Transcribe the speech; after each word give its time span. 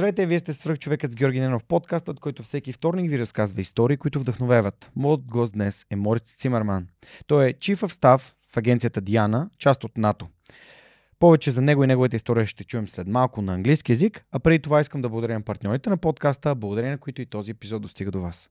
Здравейте, 0.00 0.26
вие 0.26 0.38
сте 0.38 0.52
свръхчовекът 0.52 1.12
с 1.12 1.14
Георги 1.14 1.40
Ненов 1.40 1.64
подкастът, 1.64 2.20
който 2.20 2.42
всеки 2.42 2.72
вторник 2.72 3.10
ви 3.10 3.18
разказва 3.18 3.60
истории, 3.60 3.96
които 3.96 4.20
вдъхновяват. 4.20 4.90
Моят 4.96 5.20
гост 5.20 5.52
днес 5.52 5.86
е 5.90 5.96
Мориц 5.96 6.34
Цимърман. 6.36 6.86
Той 7.26 7.48
е 7.48 7.54
Chief 7.54 7.76
of 7.76 7.92
Staff 7.92 8.34
в 8.52 8.56
агенцията 8.56 9.00
Диана, 9.00 9.50
част 9.58 9.84
от 9.84 9.98
НАТО. 9.98 10.28
Повече 11.18 11.50
за 11.50 11.62
него 11.62 11.84
и 11.84 11.86
неговата 11.86 12.16
история 12.16 12.46
ще 12.46 12.64
чуем 12.64 12.88
след 12.88 13.06
малко 13.06 13.42
на 13.42 13.54
английски 13.54 13.92
язик, 13.92 14.24
а 14.32 14.38
преди 14.38 14.58
това 14.58 14.80
искам 14.80 15.02
да 15.02 15.08
благодаря 15.08 15.34
на 15.34 15.42
партньорите 15.42 15.90
на 15.90 15.96
подкаста, 15.96 16.54
благодарение 16.54 16.92
на 16.92 16.98
които 16.98 17.22
и 17.22 17.26
този 17.26 17.50
епизод 17.50 17.82
достига 17.82 18.10
до 18.10 18.20
вас. 18.20 18.50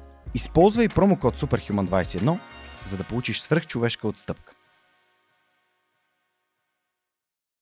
Използвай 0.34 0.88
промокод 0.88 1.38
SUPERHUMAN21, 1.40 2.38
за 2.86 2.96
да 2.96 3.04
получиш 3.04 3.40
свръхчовешка 3.40 4.08
отстъпка. 4.08 4.52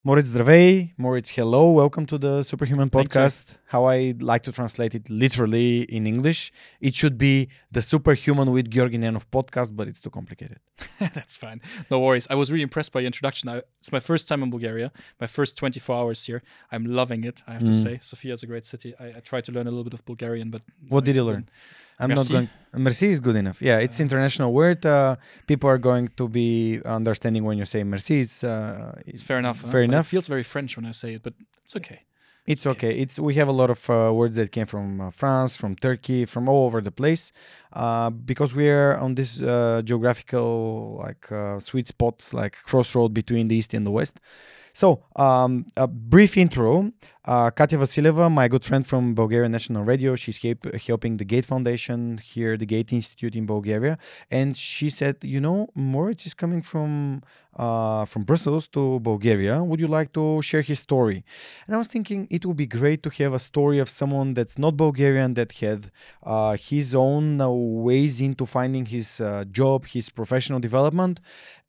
Moritz, 0.07 0.25
здравей. 0.27 0.93
Moritz, 1.01 1.29
hello. 1.39 1.63
Welcome 1.81 2.05
to 2.13 2.19
the 2.19 2.43
Superhuman 2.51 2.91
podcast. 2.91 3.57
How 3.73 3.83
I 3.87 4.13
like 4.31 4.43
to 4.49 4.53
translate 4.53 4.95
it 4.95 5.09
literally 5.09 5.71
in 5.97 6.07
English. 6.07 6.53
It 6.89 6.95
should 6.95 7.17
be 7.17 7.49
the 7.73 7.81
Superhuman 7.81 8.49
with 8.57 8.67
Georgi 8.75 8.99
Nenov 8.99 9.25
podcast, 9.37 9.71
but 9.75 9.89
it's 9.89 10.03
too 10.03 10.11
complicated. 10.19 10.59
That's 11.17 11.37
fine. 11.45 11.59
No 11.91 11.97
worries. 12.01 12.27
I 12.29 12.35
was 12.35 12.47
really 12.53 12.67
impressed 12.71 12.93
by 12.93 13.01
your 13.01 13.07
introduction. 13.07 13.45
I, 13.49 13.63
it's 13.81 13.93
my 13.93 14.01
first 14.11 14.29
time 14.29 14.43
in 14.43 14.51
Bulgaria, 14.51 14.93
my 15.23 15.27
first 15.27 15.57
24 15.57 15.97
hours 16.01 16.23
here. 16.27 16.43
I'm 16.71 16.85
loving 16.85 17.25
it, 17.25 17.43
I 17.49 17.53
have 17.55 17.65
to 17.65 17.73
Mm. 17.73 17.83
say. 17.87 17.99
Sofia 18.03 18.35
is 18.35 18.43
a 18.43 18.47
great 18.47 18.67
city. 18.67 18.91
I, 19.01 19.07
I 19.19 19.21
tried 19.31 19.45
to 19.47 19.53
learn 19.53 19.67
a 19.67 19.71
little 19.71 19.85
bit 19.91 19.95
of 19.95 20.05
Bulgarian, 20.05 20.51
but. 20.51 20.63
What 20.91 21.05
I 21.05 21.07
did 21.07 21.17
you 21.17 21.25
couldn't. 21.25 21.47
learn? 21.47 21.49
I'm 22.00 22.10
Merci. 22.10 22.34
not 22.34 22.40
going. 22.40 22.50
Merci 22.86 23.10
is 23.10 23.20
good 23.20 23.36
enough. 23.36 23.62
Yeah, 23.62 23.80
it's 23.80 24.00
international 24.00 24.54
word. 24.54 24.86
Uh, 24.86 25.16
people 25.48 25.70
are 25.70 25.80
going 25.80 26.10
to 26.18 26.28
be 26.30 26.80
understanding 26.86 27.44
when 27.44 27.58
you 27.58 27.66
say 27.66 27.84
merci. 27.84 28.20
It's, 28.20 28.44
uh, 28.44 28.94
It's 29.08 29.24
fair 29.24 29.40
enough. 29.40 29.62
huh? 29.62 29.68
Fair 29.72 29.82
But 29.82 29.94
enough. 29.94 30.08
It 30.08 30.12
feels 30.12 30.28
very 30.28 30.44
French 30.44 30.78
when 30.78 30.86
I 30.86 30.92
say 30.92 31.16
it, 31.16 31.24
but 31.24 31.34
it's 31.64 31.76
okay. 31.76 32.02
It's 32.46 32.66
okay. 32.66 32.98
It's 32.98 33.20
we 33.20 33.36
have 33.36 33.48
a 33.48 33.52
lot 33.62 33.70
of 33.70 33.90
uh, 33.90 34.12
words 34.14 34.36
that 34.38 34.52
came 34.52 34.66
from 34.66 35.02
uh, 35.02 35.10
France, 35.12 35.56
from 35.56 35.76
Turkey, 35.76 36.26
from 36.26 36.48
all 36.50 36.66
over 36.66 36.82
the 36.82 36.92
place, 36.92 37.32
uh, 37.74 38.10
because 38.10 38.56
we 38.56 38.70
are 38.70 38.98
on 38.98 39.16
this 39.16 39.42
uh, 39.42 39.82
geographical 39.84 40.98
like 41.06 41.32
uh, 41.32 41.60
sweet 41.60 41.88
spot, 41.88 42.28
like 42.34 42.56
crossroad 42.66 43.14
between 43.14 43.50
the 43.50 43.56
east 43.56 43.74
and 43.74 43.86
the 43.86 43.92
west. 43.92 44.20
So, 44.74 45.04
um, 45.16 45.66
a 45.76 45.88
brief 45.88 46.38
intro. 46.38 46.92
Uh, 47.26 47.52
Katya 47.52 47.78
Vasileva, 47.78 48.32
my 48.32 48.48
good 48.48 48.64
friend 48.64 48.88
from 48.88 49.14
Bulgarian 49.14 49.52
National 49.52 49.84
Radio, 49.84 50.16
she's 50.16 50.42
help, 50.42 50.66
helping 50.88 51.18
the 51.18 51.26
Gate 51.26 51.44
Foundation 51.44 52.18
here, 52.18 52.56
the 52.56 52.66
Gate 52.66 52.94
Institute 52.94 53.36
in 53.36 53.46
Bulgaria, 53.46 53.98
and 54.32 54.56
she 54.56 54.90
said, 54.90 55.18
you 55.22 55.42
know, 55.42 55.68
Moritz 55.76 56.26
is 56.26 56.34
coming 56.34 56.62
from 56.62 57.22
uh, 57.58 58.06
from 58.06 58.24
Brussels 58.24 58.68
to 58.70 59.00
Bulgaria. 59.02 59.62
Would 59.62 59.82
you 59.82 59.88
like 59.88 60.14
to 60.14 60.42
share 60.42 60.62
his 60.62 60.80
story? 60.80 61.26
And 61.68 61.76
I 61.76 61.78
was 61.78 61.88
thinking 61.88 62.26
it 62.30 62.46
would 62.46 62.56
be 62.56 62.68
great 62.68 63.04
to 63.04 63.10
have 63.10 63.34
a 63.34 63.40
story 63.40 63.80
of 63.80 63.90
someone 63.90 64.34
that's 64.34 64.58
not 64.58 64.78
Bulgarian 64.78 65.34
that 65.34 65.52
had 65.54 65.92
uh, 66.24 66.56
his 66.56 66.96
own 66.96 67.42
uh, 67.42 67.50
ways 67.50 68.22
into 68.22 68.46
finding 68.46 68.86
his 68.86 69.20
uh, 69.20 69.44
job, 69.52 69.88
his 69.88 70.10
professional 70.10 70.60
development, 70.60 71.20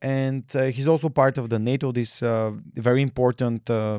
and 0.00 0.44
uh, 0.54 0.64
he's 0.66 0.86
also 0.86 1.08
part 1.08 1.38
of 1.38 1.50
the 1.50 1.58
NATO, 1.58 1.92
this 1.92 2.20
very 2.20 3.02
important 3.02 3.68
uh, 3.68 3.98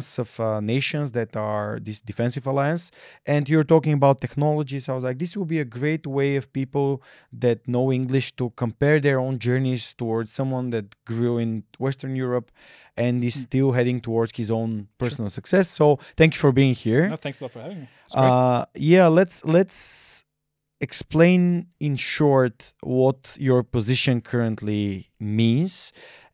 alliance 0.00 0.18
of 0.18 0.40
uh, 0.40 0.60
nations 0.60 1.12
that 1.12 1.36
are 1.36 1.78
this 1.82 2.00
defensive 2.00 2.46
alliance. 2.46 2.90
And 3.26 3.48
you're 3.48 3.64
talking 3.64 3.92
about 3.92 4.20
technologies. 4.20 4.88
I 4.88 4.94
was 4.94 5.04
like, 5.04 5.18
this 5.18 5.36
will 5.36 5.46
be 5.46 5.60
a 5.60 5.64
great 5.64 6.06
way 6.06 6.36
of 6.36 6.52
people 6.52 7.02
that 7.32 7.66
know 7.66 7.92
English 7.92 8.32
to 8.36 8.50
compare 8.56 9.00
their 9.00 9.18
own 9.18 9.38
journeys 9.38 9.94
towards 9.94 10.32
someone 10.32 10.70
that 10.70 10.86
grew 11.04 11.38
in 11.38 11.64
Western 11.78 12.16
Europe 12.16 12.50
and 12.96 13.22
is 13.24 13.36
Mm. 13.36 13.46
still 13.46 13.72
heading 13.72 14.00
towards 14.00 14.32
his 14.36 14.50
own 14.50 14.88
personal 14.98 15.30
success. 15.30 15.68
So 15.68 15.98
thank 16.16 16.34
you 16.34 16.40
for 16.40 16.52
being 16.52 16.74
here. 16.74 17.08
No, 17.08 17.16
thanks 17.16 17.40
a 17.40 17.44
lot 17.44 17.52
for 17.52 17.60
having 17.62 17.80
me. 17.80 17.88
Uh, 18.14 18.64
yeah, 18.74 19.06
let's 19.08 19.44
let's 19.44 20.24
explain 20.80 21.66
in 21.78 21.96
short 21.96 22.74
what 22.82 23.36
your 23.38 23.62
position 23.62 24.20
currently 24.20 25.10
means 25.18 25.92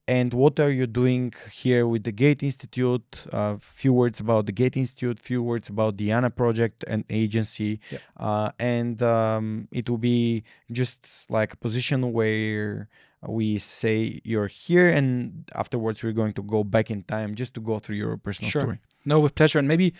and 0.08 0.32
what 0.32 0.60
are 0.60 0.70
you 0.70 0.86
doing 0.86 1.32
here 1.52 1.86
with 1.86 2.04
the 2.04 2.12
Gate 2.12 2.42
Institute. 2.42 3.26
A 3.32 3.58
few 3.58 3.92
words 3.92 4.20
about 4.20 4.46
the 4.46 4.52
Gate 4.52 4.76
Institute, 4.76 5.18
few 5.18 5.42
words 5.42 5.68
about 5.68 5.96
the 5.96 6.12
ANA 6.12 6.30
project 6.30 6.84
and 6.86 7.04
agency, 7.10 7.80
Yep. 7.90 8.00
uh, 8.18 8.50
and 8.58 9.02
um, 9.02 9.68
it 9.72 9.88
will 9.90 9.98
be 9.98 10.44
just 10.70 11.26
like 11.28 11.52
a 11.54 11.56
position 11.56 12.12
where 12.12 12.88
we 13.26 13.58
say 13.58 14.20
you're 14.24 14.46
here, 14.46 14.88
and 14.88 15.48
afterwards 15.54 16.02
we're 16.02 16.12
going 16.12 16.32
to 16.34 16.42
go 16.42 16.62
back 16.62 16.90
in 16.90 17.02
time 17.02 17.34
just 17.34 17.54
to 17.54 17.60
go 17.60 17.78
through 17.78 17.96
your 17.96 18.16
personal 18.16 18.50
Sure. 18.50 18.62
story. 18.62 18.78
No, 19.04 19.18
with 19.20 19.34
pleasure. 19.34 19.58
And 19.58 19.66
maybe, 19.66 19.94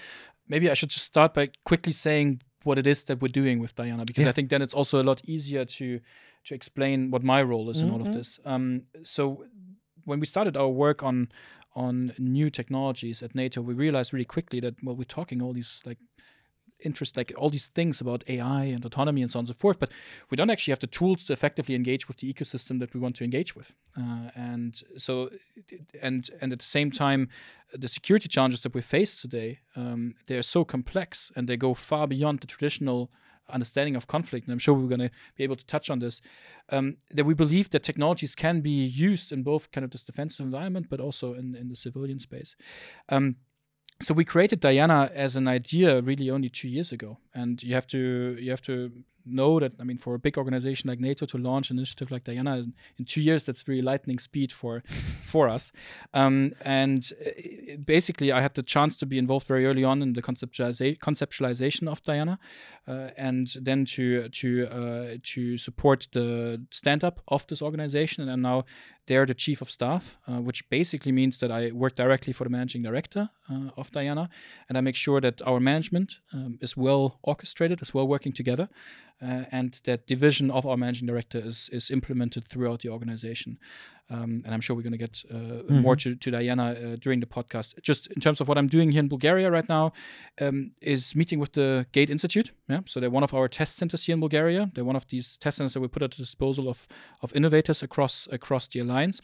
maybe 0.49 0.71
I 0.71 0.75
should 0.75 0.91
just 0.91 1.06
start 1.06 1.34
by 1.34 1.50
quickly 1.65 1.93
saying 1.93 2.43
what 2.62 2.78
it 2.78 2.87
is 2.87 3.05
that 3.05 3.21
we're 3.21 3.28
doing 3.43 3.59
with 3.59 3.75
Diana, 3.75 4.05
because 4.05 4.25
Yeah. 4.25 4.31
I 4.31 4.33
think 4.33 4.50
then 4.50 4.62
it's 4.62 4.75
also 4.75 5.00
a 5.03 5.05
lot 5.05 5.21
easier 5.25 5.65
to 5.65 6.00
to 6.44 6.55
explain 6.55 7.11
what 7.11 7.25
my 7.25 7.43
role 7.43 7.69
is 7.71 7.81
in 7.81 7.91
all 7.91 8.00
of 8.00 8.06
Mhm. 8.06 8.12
this. 8.15 8.38
Um, 8.44 8.83
so 9.03 9.44
when 10.06 10.21
we 10.21 10.27
started 10.27 10.56
our 10.56 10.69
work 10.69 11.03
on 11.03 11.28
on 11.75 12.15
new 12.19 12.49
technologies 12.49 13.22
at 13.22 13.34
NATO, 13.34 13.61
we 13.61 13.75
realized 13.75 14.15
really 14.15 14.25
quickly 14.25 14.61
that 14.61 14.83
well, 14.83 14.97
we're 14.97 15.05
talking 15.05 15.43
all 15.43 15.53
these 15.53 15.83
like 15.84 15.99
interest 16.81 17.17
like 17.17 17.33
all 17.37 17.50
these 17.50 17.69
things 17.69 18.00
about 18.00 18.22
AI 18.28 18.65
and 18.65 18.84
autonomy 18.84 19.22
and 19.22 19.31
so 19.31 19.39
on 19.39 19.43
and 19.43 19.49
so 19.49 19.55
forth, 19.55 19.78
but 19.78 19.91
we 20.31 20.37
don't 20.37 20.50
actually 20.50 20.72
have 20.72 20.81
the 20.81 20.87
tools 20.87 21.25
to 21.25 21.33
effectively 21.33 21.75
engage 21.75 22.09
with 22.09 22.19
the 22.19 22.33
ecosystem 22.33 22.78
that 22.81 22.93
we 22.94 23.00
want 23.00 23.17
to 23.17 23.25
engage 23.25 23.55
with. 23.56 23.72
Uh, 23.97 24.31
and 24.34 24.83
so, 24.97 25.31
and 26.03 26.31
and 26.41 26.53
at 26.53 26.59
the 26.59 26.65
same 26.65 26.91
time, 26.91 27.28
the 27.73 27.88
security 27.88 28.28
challenges 28.28 28.62
that 28.62 28.75
we 28.75 28.83
face 28.83 29.21
today, 29.21 29.61
um, 29.75 30.15
they 30.27 30.37
are 30.37 30.43
so 30.43 30.65
complex 30.65 31.33
and 31.37 31.49
they 31.49 31.56
go 31.56 31.75
far 31.75 32.06
beyond 32.06 32.41
the 32.41 32.47
traditional 32.47 33.11
understanding 33.49 33.97
of 33.97 34.07
conflict. 34.07 34.47
And 34.47 34.53
I'm 34.53 34.59
sure 34.59 34.75
we're 34.75 34.89
going 34.89 35.01
to 35.01 35.11
be 35.37 35.45
able 35.45 35.57
to 35.57 35.67
touch 35.67 35.91
on 35.91 35.99
this. 35.99 36.21
Um, 36.71 36.97
that 37.11 37.25
we 37.25 37.34
believe 37.34 37.71
that 37.71 37.83
technologies 37.83 38.34
can 38.34 38.61
be 38.61 38.84
used 38.84 39.33
in 39.33 39.43
both 39.43 39.71
kind 39.71 39.84
of 39.84 39.91
this 39.91 40.05
defensive 40.05 40.45
environment, 40.45 40.87
but 40.89 41.01
also 41.01 41.34
in, 41.34 41.55
in 41.55 41.69
the 41.69 41.77
civilian 41.77 42.19
space. 42.19 42.56
Um, 43.09 43.37
so 44.01 44.12
we 44.12 44.25
created 44.25 44.61
Diana 44.61 45.11
as 45.15 45.37
an 45.37 45.49
idea 45.49 46.03
really 46.03 46.31
only 46.31 46.51
two 46.51 46.69
years 46.69 46.93
ago, 46.93 47.19
and 47.35 47.62
you 47.62 47.75
have 47.75 47.87
to 47.89 48.37
you 48.39 48.51
have 48.51 48.62
to 48.62 48.93
know 49.26 49.60
that 49.60 49.72
I 49.81 49.84
mean 49.84 49.98
for 49.98 50.14
a 50.14 50.19
big 50.19 50.38
organization 50.38 50.88
like 50.88 51.00
NATO 51.00 51.26
to 51.26 51.38
launch 51.38 51.70
an 51.70 51.78
initiative 51.78 52.10
like 52.10 52.25
Diana 52.25 52.59
in, 52.59 52.75
in 52.98 53.04
two 53.04 53.20
years 53.20 53.44
that's 53.44 53.66
really 53.69 53.82
lightning 53.82 54.19
speed 54.19 54.53
for 54.53 54.82
for 55.22 55.48
us. 55.48 55.72
Um, 56.14 56.53
and 56.62 57.12
uh, 57.25 57.76
basically, 57.84 58.32
I 58.32 58.41
had 58.41 58.54
the 58.54 58.62
chance 58.62 58.97
to 58.97 59.06
be 59.06 59.19
involved 59.19 59.47
very 59.47 59.66
early 59.66 59.84
on 59.84 60.03
in 60.03 60.12
the 60.12 60.22
conceptualiza- 60.22 60.98
conceptualization 60.98 61.88
of 61.88 62.03
Diana, 62.03 62.38
uh, 62.88 63.10
and 63.16 63.54
then 63.60 63.84
to 63.87 64.28
to 64.28 64.66
uh, 64.66 65.16
to 65.22 65.58
support 65.58 66.08
the 66.12 66.60
stand 66.70 67.04
up 67.04 67.20
of 67.28 67.47
this 67.47 67.62
organization. 67.62 68.22
And 68.22 68.31
I'm 68.31 68.43
now 68.43 68.64
they're 69.06 69.26
the 69.26 69.34
chief 69.34 69.61
of 69.61 69.70
staff, 69.70 70.19
uh, 70.26 70.40
which 70.40 70.69
basically 70.69 71.12
means 71.12 71.38
that 71.38 71.50
I 71.50 71.70
work 71.70 71.94
directly 71.94 72.32
for 72.32 72.44
the 72.44 72.50
managing 72.50 72.82
director 72.82 73.31
uh, 73.49 73.70
of 73.76 73.90
Diana, 73.93 74.29
and 74.69 74.76
I 74.76 74.81
make 74.81 74.96
sure 74.96 75.20
that 75.20 75.40
our 75.43 75.61
management 75.61 76.17
um, 76.32 76.58
is 76.61 76.76
well 76.76 77.19
orchestrated, 77.22 77.81
is 77.82 77.94
well 77.94 78.08
working 78.08 78.32
together, 78.32 78.69
Uh, 79.21 79.45
and 79.51 79.81
that 79.85 80.07
division 80.07 80.51
of 80.51 80.67
our 80.67 80.77
managing 80.77 81.07
director 81.07 81.39
is 81.39 81.71
is 81.73 81.91
implemented 81.91 82.47
throughout 82.47 82.81
the 82.81 82.89
organization. 82.91 83.59
Um, 84.08 84.43
and 84.44 84.55
I'm 84.55 84.61
sure 84.61 84.76
we're 84.76 84.82
going 84.82 84.93
to 84.93 84.99
get 84.99 85.25
uh, 85.32 85.73
more 85.73 85.97
to, 85.97 86.14
to 86.14 86.31
Diana 86.31 86.67
uh, 86.73 86.97
during 87.00 87.20
the 87.20 87.26
podcast. 87.26 87.81
Just 87.82 88.06
in 88.08 88.20
terms 88.20 88.41
of 88.41 88.49
what 88.49 88.56
I'm 88.56 88.69
doing 88.69 88.91
here 88.93 89.00
in 89.00 89.08
Bulgaria 89.08 89.50
right 89.50 89.69
now, 89.69 89.93
um, 90.41 90.73
is 90.81 91.17
meeting 91.17 91.41
with 91.41 91.53
the 91.53 91.87
Gate 91.93 92.11
Institute. 92.11 92.53
Yeah, 92.69 92.81
so 92.87 93.00
they're 93.00 93.11
one 93.11 93.25
of 93.25 93.35
our 93.35 93.49
test 93.49 93.76
centers 93.76 94.05
here 94.05 94.14
in 94.14 94.20
Bulgaria. 94.20 94.70
They're 94.75 94.85
one 94.85 94.97
of 94.97 95.06
these 95.08 95.37
test 95.37 95.56
centers 95.56 95.75
that 95.75 95.81
we 95.81 95.88
put 95.88 96.03
at 96.03 96.12
the 96.12 96.19
disposal 96.19 96.69
of 96.69 96.87
of 97.23 97.35
innovators 97.35 97.82
across 97.82 98.29
across 98.31 98.69
the 98.69 98.81
alliance. 98.81 99.20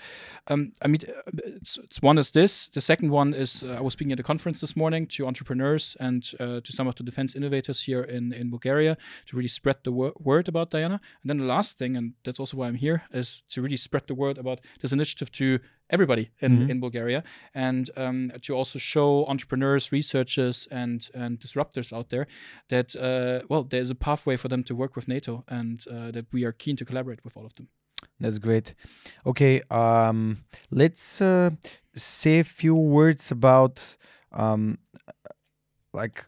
Um, 0.48 0.72
I 0.82 0.88
mean, 0.88 1.00
uh, 1.08 1.30
it's, 1.44 1.78
it's 1.78 2.02
one 2.02 2.18
is 2.18 2.30
this. 2.32 2.68
The 2.68 2.80
second 2.80 3.10
one 3.10 3.34
is 3.34 3.62
uh, 3.62 3.76
I 3.78 3.82
was 3.82 3.92
speaking 3.92 4.12
at 4.12 4.20
a 4.20 4.24
conference 4.24 4.60
this 4.60 4.74
morning 4.76 5.06
to 5.08 5.26
entrepreneurs 5.26 5.96
and 6.00 6.28
uh, 6.40 6.60
to 6.60 6.72
some 6.72 6.88
of 6.88 6.94
the 6.96 7.04
defense 7.04 7.34
innovators 7.34 7.82
here 7.82 8.02
in 8.02 8.32
in 8.32 8.50
Bulgaria 8.50 8.96
to 9.26 9.36
really 9.36 9.48
spread 9.48 9.76
the 9.84 9.92
wor- 9.92 10.14
word 10.18 10.48
about 10.48 10.70
Diana. 10.70 11.00
And 11.22 11.30
then 11.30 11.38
the 11.38 11.44
last 11.56 11.78
thing, 11.78 11.96
and 11.96 12.14
that's 12.24 12.40
also 12.40 12.56
why 12.56 12.68
I'm 12.68 12.80
here, 12.86 13.02
is 13.12 13.42
to 13.50 13.62
really 13.62 13.76
spread 13.76 14.06
the 14.06 14.14
word 14.14 14.38
about 14.38 14.60
this 14.80 14.92
initiative 14.92 15.30
to 15.32 15.58
everybody 15.90 16.30
in, 16.40 16.52
Mhm. 16.58 16.70
in 16.70 16.80
Bulgaria 16.80 17.22
and 17.54 17.90
um, 17.96 18.30
to 18.40 18.54
also 18.54 18.78
show 18.78 19.26
entrepreneurs, 19.26 19.92
researchers, 19.92 20.68
and 20.70 21.10
and 21.14 21.38
disruptors 21.40 21.92
out 21.92 22.08
there 22.08 22.26
that 22.68 22.94
uh, 22.96 23.46
well, 23.50 23.64
there's 23.64 23.90
a 23.90 23.94
pathway 23.94 24.36
for 24.36 24.48
them 24.48 24.62
to 24.64 24.74
work 24.74 24.96
with 24.96 25.06
NATO, 25.08 25.44
and 25.48 25.84
uh, 25.88 26.10
that 26.12 26.26
we 26.32 26.44
are 26.46 26.52
keen 26.52 26.76
to 26.76 26.84
collaborate 26.84 27.20
with 27.24 27.36
all 27.36 27.44
of 27.46 27.52
them. 27.54 27.68
That's 28.20 28.38
great. 28.38 28.74
Okay, 29.24 29.62
um, 29.70 30.38
let's 30.70 31.20
uh, 31.20 31.50
say 31.94 32.38
a 32.40 32.44
few 32.44 32.74
words 32.74 33.30
about 33.30 33.96
um, 34.32 34.78
like 35.92 36.26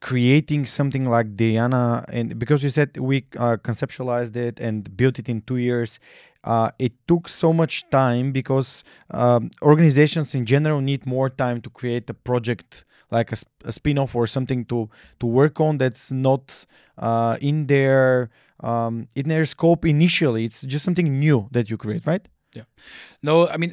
creating 0.00 0.66
something 0.66 1.04
like 1.04 1.36
Diana, 1.36 2.04
and 2.08 2.38
because 2.38 2.62
you 2.62 2.70
said 2.70 2.96
we 2.96 3.26
uh, 3.36 3.56
conceptualized 3.62 4.36
it 4.36 4.58
and 4.60 4.96
built 4.96 5.18
it 5.18 5.28
in 5.28 5.42
two 5.42 5.56
years. 5.56 5.98
Uh, 6.44 6.70
it 6.78 6.92
took 7.06 7.28
so 7.28 7.52
much 7.52 7.88
time 7.90 8.32
because 8.32 8.82
um, 9.10 9.50
organizations 9.62 10.34
in 10.34 10.46
general 10.46 10.80
need 10.80 11.04
more 11.06 11.28
time 11.28 11.60
to 11.60 11.70
create 11.70 12.08
a 12.10 12.14
project 12.14 12.84
like 13.10 13.32
a, 13.32 13.36
sp- 13.36 13.64
a 13.64 13.72
spin-off 13.72 14.14
or 14.14 14.26
something 14.26 14.64
to 14.64 14.88
to 15.18 15.26
work 15.26 15.60
on 15.60 15.78
that's 15.78 16.10
not 16.12 16.64
uh, 16.98 17.36
in 17.40 17.66
their 17.66 18.30
um, 18.60 19.06
in 19.14 19.28
their 19.28 19.44
scope 19.44 19.84
initially. 19.84 20.44
It's 20.44 20.62
just 20.62 20.84
something 20.84 21.18
new 21.18 21.48
that 21.50 21.68
you 21.70 21.76
create, 21.76 22.06
right? 22.06 22.26
Yeah 22.54 22.64
no, 23.22 23.48
I 23.48 23.56
mean, 23.56 23.72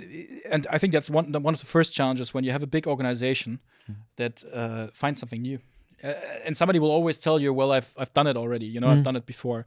and 0.52 0.68
I 0.70 0.78
think 0.78 0.94
that's 0.94 1.10
one 1.10 1.32
one 1.44 1.54
of 1.54 1.60
the 1.60 1.66
first 1.66 1.94
challenges 1.94 2.34
when 2.34 2.44
you 2.44 2.52
have 2.52 2.64
a 2.64 2.68
big 2.68 2.88
organization 2.88 3.60
Mm-hmm. 3.90 4.02
that 4.18 4.44
uh, 4.54 4.88
finds 4.94 5.20
something 5.20 5.42
new, 5.42 5.60
uh, 6.04 6.14
and 6.46 6.58
somebody 6.58 6.80
will 6.80 6.92
always 6.92 7.18
tell 7.20 7.40
you, 7.42 7.54
"Well, 7.54 7.72
I've 7.72 7.94
I've 7.98 8.14
done 8.14 8.28
it 8.28 8.36
already. 8.38 8.66
You 8.66 8.80
know, 8.82 8.90
Mhm. 8.90 8.98
I've 8.98 9.04
done 9.04 9.16
it 9.18 9.26
before." 9.26 9.66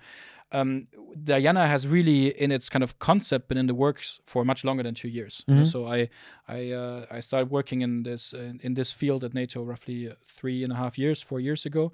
Um, 0.53 0.89
Diana 1.25 1.67
has 1.67 1.87
really, 1.87 2.29
in 2.41 2.51
its 2.51 2.69
kind 2.69 2.83
of 2.83 2.99
concept, 2.99 3.49
been 3.49 3.59
in 3.59 3.67
the 3.67 3.75
works 3.75 4.21
for 4.27 4.45
much 4.45 4.65
longer 4.65 4.83
than 4.83 4.95
two 4.95 5.09
years. 5.09 5.45
Know, 5.47 5.63
Mhm. 5.63 5.67
So 5.67 5.87
I 5.87 6.09
I 6.49 6.73
uh, 6.73 7.07
I 7.11 7.21
started 7.21 7.51
working 7.51 7.83
in 7.83 8.03
this 8.03 8.33
in, 8.33 8.61
in 8.63 8.75
this 8.75 8.93
field 8.93 9.25
at 9.25 9.33
NATO 9.35 9.63
roughly 9.63 10.11
three 10.27 10.65
and 10.65 10.73
a 10.73 10.77
half 10.77 10.99
years, 10.99 11.23
four 11.23 11.41
years 11.41 11.67
ago, 11.67 11.93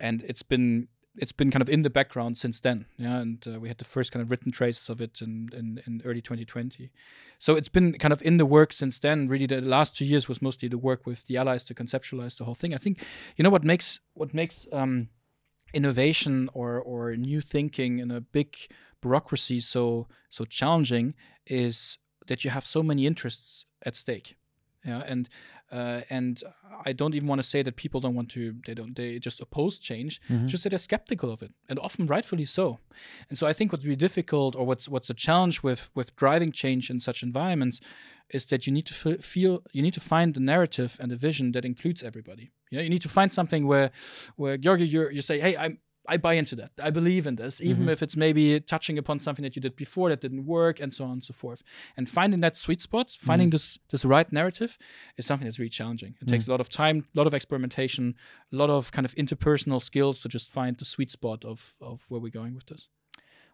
and 0.00 0.22
it's 0.22 0.42
been 0.42 0.88
it's 1.16 1.32
been 1.36 1.50
kind 1.50 1.62
of 1.62 1.68
in 1.68 1.82
the 1.82 1.90
background 1.90 2.36
since 2.36 2.60
then. 2.60 2.86
Yeah, 2.98 3.20
and 3.20 3.46
uh, 3.46 3.60
we 3.60 3.68
had 3.68 3.78
the 3.78 3.84
first 3.84 4.10
kind 4.12 4.20
of 4.24 4.30
written 4.30 4.50
traces 4.50 4.88
of 4.88 5.00
it 5.00 5.20
in, 5.22 5.48
in 5.52 5.80
in 5.86 6.02
early 6.04 6.20
2020. 6.20 6.90
So 7.38 7.54
it's 7.54 7.68
been 7.70 7.92
kind 7.98 8.12
of 8.12 8.20
in 8.22 8.38
the 8.38 8.46
work 8.46 8.72
since 8.72 8.98
then. 8.98 9.28
Really, 9.28 9.46
the 9.46 9.60
last 9.60 9.96
two 9.96 10.04
years 10.04 10.28
was 10.28 10.42
mostly 10.42 10.68
the 10.68 10.78
work 10.78 11.06
with 11.06 11.24
the 11.26 11.36
allies 11.36 11.64
to 11.64 11.74
conceptualize 11.74 12.36
the 12.36 12.44
whole 12.44 12.56
thing. 12.56 12.74
I 12.74 12.78
think 12.78 12.98
you 13.36 13.44
know 13.44 13.50
what 13.52 13.64
makes 13.64 14.00
what 14.14 14.34
makes 14.34 14.66
um, 14.72 15.08
innovation 15.74 16.48
or 16.54 16.80
or 16.80 17.16
new 17.16 17.40
thinking 17.40 17.98
in 18.00 18.10
a 18.10 18.20
big 18.20 18.56
bureaucracy 19.00 19.60
so 19.60 20.06
so 20.30 20.44
challenging 20.44 21.14
is 21.46 21.98
that 22.28 22.42
you 22.44 22.50
have 22.50 22.64
so 22.64 22.82
many 22.82 23.06
interests 23.06 23.66
at 23.86 23.96
stake. 23.96 24.36
Yeah, 24.86 25.02
and 25.06 25.28
uh, 25.72 26.00
and 26.10 26.42
I 26.88 26.92
don't 26.92 27.14
even 27.14 27.26
want 27.28 27.38
to 27.42 27.48
say 27.48 27.62
that 27.62 27.74
people 27.76 28.00
don't 28.00 28.14
want 28.14 28.30
to. 28.32 28.54
They 28.66 28.74
don't. 28.74 28.94
They 28.94 29.18
just 29.18 29.40
oppose 29.40 29.78
change. 29.78 30.20
Mhm. 30.28 30.46
Just 30.46 30.62
that 30.62 30.70
they're 30.70 30.78
skeptical 30.78 31.30
of 31.30 31.42
it, 31.42 31.52
and 31.68 31.78
often 31.78 32.06
rightfully 32.06 32.44
so. 32.44 32.78
And 33.30 33.38
so 33.38 33.46
I 33.50 33.54
think 33.54 33.72
what's 33.72 33.84
really 33.84 33.96
difficult, 34.08 34.54
or 34.56 34.66
what's 34.66 34.86
what's 34.88 35.10
a 35.10 35.14
challenge 35.14 35.62
with 35.62 35.90
with 35.94 36.14
driving 36.16 36.52
change 36.52 36.90
in 36.90 37.00
such 37.00 37.22
environments, 37.22 37.80
is 38.28 38.44
that 38.46 38.66
you 38.66 38.72
need 38.74 38.86
to 38.86 38.94
f- 39.10 39.24
feel 39.24 39.62
you 39.72 39.82
need 39.82 39.94
to 39.94 40.00
find 40.00 40.34
the 40.34 40.40
narrative 40.40 40.98
and 41.00 41.10
the 41.10 41.16
vision 41.16 41.52
that 41.52 41.64
includes 41.64 42.02
everybody. 42.02 42.50
You 42.74 42.80
know, 42.80 42.84
you 42.86 42.90
need 42.90 43.02
to 43.02 43.08
find 43.08 43.32
something 43.32 43.66
where 43.68 43.90
where 44.36 44.56
Georgi, 44.58 44.86
you 44.88 45.08
you 45.10 45.22
say, 45.22 45.38
hey, 45.38 45.56
I'm 45.56 45.78
I 46.14 46.18
buy 46.18 46.34
into 46.34 46.54
that. 46.56 46.72
I 46.88 46.90
believe 46.90 47.26
in 47.30 47.36
this, 47.36 47.60
even 47.62 47.86
Mhm. 47.86 47.92
if 47.92 48.02
it's 48.02 48.14
maybe 48.16 48.60
touching 48.60 48.98
upon 48.98 49.18
something 49.20 49.42
that 49.46 49.56
you 49.56 49.62
did 49.62 49.74
before 49.74 50.10
that 50.10 50.20
didn't 50.20 50.44
work, 50.44 50.80
and 50.82 50.92
so 50.92 51.04
on 51.04 51.12
and 51.12 51.24
so 51.24 51.32
forth. 51.32 51.62
And 51.96 52.06
finding 52.10 52.40
that 52.42 52.56
sweet 52.56 52.80
spot, 52.82 53.10
finding 53.30 53.50
this 53.50 53.78
this 53.92 54.04
right 54.04 54.30
narrative, 54.32 54.76
is 55.16 55.24
something 55.26 55.46
that's 55.46 55.58
really 55.58 55.70
challenging. 55.80 56.12
It 56.20 56.28
takes 56.28 56.46
a 56.46 56.50
lot 56.50 56.60
of 56.60 56.68
time, 56.68 56.96
a 57.14 57.18
lot 57.18 57.26
of 57.26 57.32
experimentation, 57.34 58.14
a 58.52 58.56
lot 58.56 58.70
of 58.70 58.90
kind 58.92 59.06
of 59.06 59.14
interpersonal 59.14 59.80
skills 59.80 60.20
to 60.22 60.28
just 60.28 60.46
find 60.52 60.76
the 60.76 60.84
sweet 60.84 61.10
spot 61.10 61.44
of 61.44 61.58
of 61.80 61.96
where 62.10 62.20
we're 62.20 62.38
going 62.40 62.54
with 62.54 62.66
this. 62.66 62.88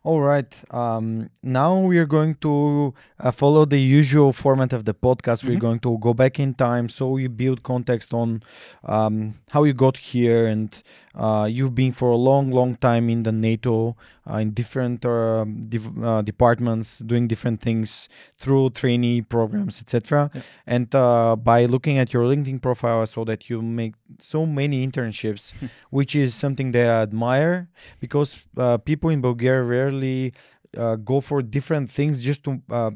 All 0.03 0.23
right. 0.23 0.49
Um, 0.73 1.29
now 1.43 1.79
we 1.79 1.99
are 1.99 2.07
going 2.07 2.37
to 2.37 2.95
uh, 3.19 3.31
follow 3.31 3.67
the 3.67 3.79
usual 3.79 4.33
format 4.33 4.73
of 4.73 4.87
the 4.87 4.95
podcast. 4.95 5.45
We're 5.45 5.57
Mhm. 5.59 5.61
going 5.61 5.81
to 5.81 5.99
go 5.99 6.15
back 6.15 6.41
in 6.41 6.55
time, 6.55 6.89
so 6.89 7.19
you 7.19 7.29
build 7.29 7.63
context 7.63 8.15
on 8.15 8.43
um, 8.83 9.35
how 9.51 9.65
you 9.65 9.75
got 9.75 9.99
here, 9.99 10.47
and 10.47 10.83
uh, 11.15 11.47
you've 11.51 11.75
been 11.75 11.93
for 11.93 12.09
a 12.09 12.17
long, 12.17 12.51
long 12.51 12.77
time 12.77 13.11
in 13.11 13.25
the 13.25 13.33
NATO, 13.33 13.95
uh, 14.27 14.37
in 14.37 14.53
different 14.53 15.05
um, 15.05 15.67
div- 15.69 16.03
uh, 16.03 16.23
departments, 16.23 17.01
doing 17.01 17.29
different 17.29 17.61
things 17.61 18.09
through 18.39 18.71
trainee 18.71 19.21
programs, 19.21 19.83
etc. 19.83 20.31
Yeah. 20.35 20.41
And 20.67 20.95
uh, 20.95 21.37
by 21.37 21.67
looking 21.67 21.99
at 21.99 22.15
your 22.15 22.25
LinkedIn 22.25 22.63
profile, 22.63 23.03
I 23.03 23.05
saw 23.05 23.27
that 23.27 23.51
you 23.51 23.61
make 23.61 23.95
so 24.19 24.47
many 24.47 24.87
internships, 24.87 25.53
which 25.91 26.15
is 26.17 26.35
something 26.35 26.73
that 26.73 26.91
I 26.91 27.03
admire 27.03 27.69
because 28.01 28.47
uh, 28.57 28.79
people 28.79 29.11
in 29.11 29.21
Bulgaria 29.21 29.63
rarely 29.63 30.33
uh, 30.77 30.97
go 30.97 31.21
for 31.21 31.43
different 31.43 31.91
things 31.91 32.23
just 32.23 32.45
to 32.45 32.61
uh, 32.71 32.91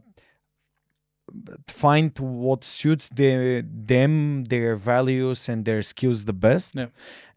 find 1.69 2.17
what 2.19 2.65
suits 2.65 3.09
the, 3.09 3.65
them, 3.67 4.45
their 4.45 4.77
values, 4.77 5.49
and 5.49 5.65
their 5.65 5.83
skills 5.83 6.25
the 6.25 6.33
best. 6.33 6.75
Yeah. 6.75 6.87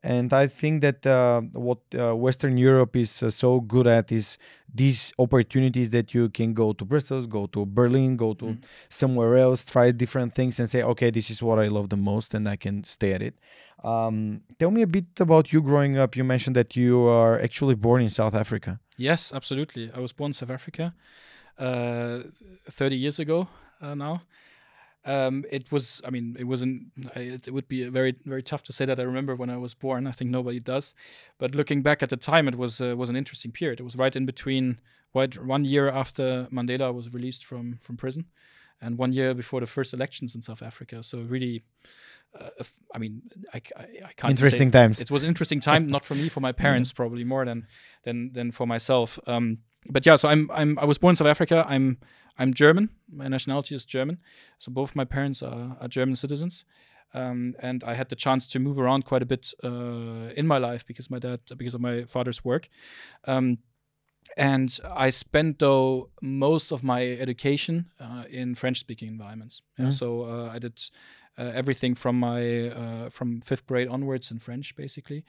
And 0.04 0.32
I 0.32 0.48
think 0.48 0.82
that 0.82 1.06
uh, 1.06 1.42
what 1.54 1.80
uh, 1.98 2.16
Western 2.16 2.58
Europe 2.58 2.96
is 2.96 3.22
uh, 3.24 3.30
so 3.30 3.60
good 3.60 3.88
at 3.88 4.12
is 4.12 4.38
these 4.74 5.12
opportunities 5.18 5.90
that 5.90 6.14
you 6.14 6.30
can 6.30 6.54
go 6.54 6.74
to 6.74 6.86
Brussels, 6.86 7.26
go 7.28 7.48
to 7.48 7.66
Berlin, 7.66 8.16
go 8.18 8.34
to 8.34 8.46
Mm. 8.46 8.58
somewhere 8.90 9.38
else, 9.38 9.66
try 9.66 9.92
different 9.92 10.36
things, 10.36 10.60
and 10.60 10.70
say, 10.70 10.84
okay, 10.84 11.10
this 11.12 11.30
is 11.30 11.42
what 11.42 11.58
I 11.60 11.68
love 11.68 11.90
the 11.90 11.98
most, 11.98 12.34
and 12.34 12.48
I 12.48 12.56
can 12.58 12.84
stay 12.84 13.14
at 13.14 13.22
it. 13.22 13.36
Um, 13.84 14.42
tell 14.60 14.72
me 14.72 14.82
a 14.82 14.88
bit 14.88 15.06
about 15.20 15.52
you 15.54 15.62
growing 15.62 15.98
up. 15.98 16.16
You 16.16 16.24
mentioned 16.24 16.56
that 16.56 16.76
you 16.76 17.08
are 17.08 17.40
actually 17.40 17.76
born 17.76 18.02
in 18.02 18.10
South 18.10 18.36
Africa. 18.36 18.80
Yes, 18.98 19.32
absolutely. 19.34 19.92
I 19.94 20.00
was 20.00 20.14
born 20.14 20.30
in 20.30 20.34
South 20.34 20.50
Africa 20.50 20.94
uh, 21.58 22.20
30 22.72 22.96
years 22.96 23.20
ago 23.20 23.48
uh, 23.82 23.96
now. 23.96 24.22
Um, 25.08 25.46
it 25.50 25.72
was, 25.72 26.02
I 26.06 26.10
mean, 26.10 26.36
it 26.38 26.44
wasn't, 26.44 26.92
I, 27.16 27.20
it 27.20 27.52
would 27.52 27.68
be 27.68 27.88
very, 27.88 28.16
very 28.26 28.44
tough 28.44 28.64
to 28.64 28.74
say 28.74 28.86
that 28.86 29.00
I 29.00 29.04
remember 29.04 29.36
when 29.36 29.50
I 29.50 29.56
was 29.58 29.74
born. 29.74 30.06
I 30.06 30.12
think 30.12 30.30
nobody 30.30 30.60
does. 30.60 30.94
But 31.38 31.56
looking 31.56 31.82
back 31.82 32.04
at 32.04 32.10
the 32.10 32.18
time, 32.18 32.48
it 32.48 32.56
was 32.56 32.82
uh, 32.82 32.96
was 32.98 33.10
an 33.10 33.16
interesting 33.16 33.52
period. 33.52 33.80
It 33.80 33.84
was 33.84 33.96
right 33.96 34.16
in 34.16 34.26
between 34.26 34.80
right, 35.14 35.34
one 35.44 35.64
year 35.64 35.90
after 35.90 36.48
Mandela 36.52 36.94
was 36.94 37.14
released 37.14 37.46
from, 37.46 37.80
from 37.82 37.96
prison 37.96 38.26
and 38.82 38.98
one 38.98 39.12
year 39.12 39.34
before 39.34 39.60
the 39.60 39.66
first 39.66 39.94
elections 39.94 40.36
in 40.36 40.42
South 40.42 40.62
Africa. 40.62 41.02
So 41.04 41.20
really, 41.20 41.64
uh, 42.40 42.50
I 42.94 42.98
mean, 42.98 43.22
I, 43.54 43.62
I, 43.76 43.84
I 44.06 44.14
can't 44.16 44.32
Interesting 44.32 44.72
times. 44.72 45.00
it 45.00 45.10
was 45.10 45.24
an 45.24 45.30
interesting 45.30 45.60
time, 45.60 45.88
not 45.88 46.04
for 46.04 46.16
me, 46.16 46.30
for 46.30 46.42
my 46.42 46.52
parents, 46.66 46.92
probably 46.92 47.24
more 47.24 47.46
than 47.46 47.68
than 48.04 48.34
than 48.34 48.52
for 48.52 48.68
myself. 48.68 49.20
Um, 49.26 49.60
but 49.90 50.06
yeah, 50.06 50.16
so 50.16 50.30
I'm 50.30 50.50
I'm 50.52 50.78
I 50.80 50.86
was 50.86 50.98
born 50.98 51.12
in 51.12 51.16
South 51.16 51.28
Africa. 51.28 51.66
I'm 51.68 51.98
I'm 52.38 52.54
German. 52.54 52.90
My 53.12 53.28
nationality 53.28 53.76
is 53.76 53.86
German. 53.86 54.20
So 54.60 54.72
both 54.72 54.96
my 54.96 55.06
parents 55.06 55.42
are, 55.42 55.78
are 55.80 55.88
German 55.88 56.16
citizens. 56.16 56.66
Um, 57.14 57.56
and 57.60 57.84
I 57.84 57.94
had 57.94 58.10
the 58.10 58.16
chance 58.16 58.48
to 58.48 58.60
move 58.60 58.78
around 58.78 59.06
quite 59.06 59.22
a 59.22 59.26
bit 59.26 59.54
uh, 59.64 60.30
in 60.36 60.46
my 60.46 60.58
life 60.58 60.86
because 60.86 61.10
my 61.10 61.20
dad, 61.20 61.40
because 61.58 61.74
of 61.74 61.82
my 61.82 62.04
father's 62.04 62.44
work. 62.44 62.70
Um, 63.26 63.60
and 64.36 64.78
I 64.96 65.10
spent 65.10 65.60
though 65.60 66.10
most 66.22 66.72
of 66.72 66.84
my 66.84 67.06
education 67.06 67.90
uh, 68.00 68.26
in 68.30 68.56
French-speaking 68.56 69.08
environments. 69.08 69.62
Yeah, 69.78 69.86
Mm. 69.86 69.94
So 69.94 70.24
uh, 70.24 70.52
I 70.54 70.60
did 70.60 70.80
uh, 71.38 71.52
everything 71.54 71.96
from 71.96 72.20
my 72.20 72.70
uh, 72.70 73.10
from 73.10 73.42
fifth 73.42 73.66
grade 73.68 73.88
onwards 73.88 74.32
in 74.32 74.40
French, 74.40 74.76
basically, 74.76 75.24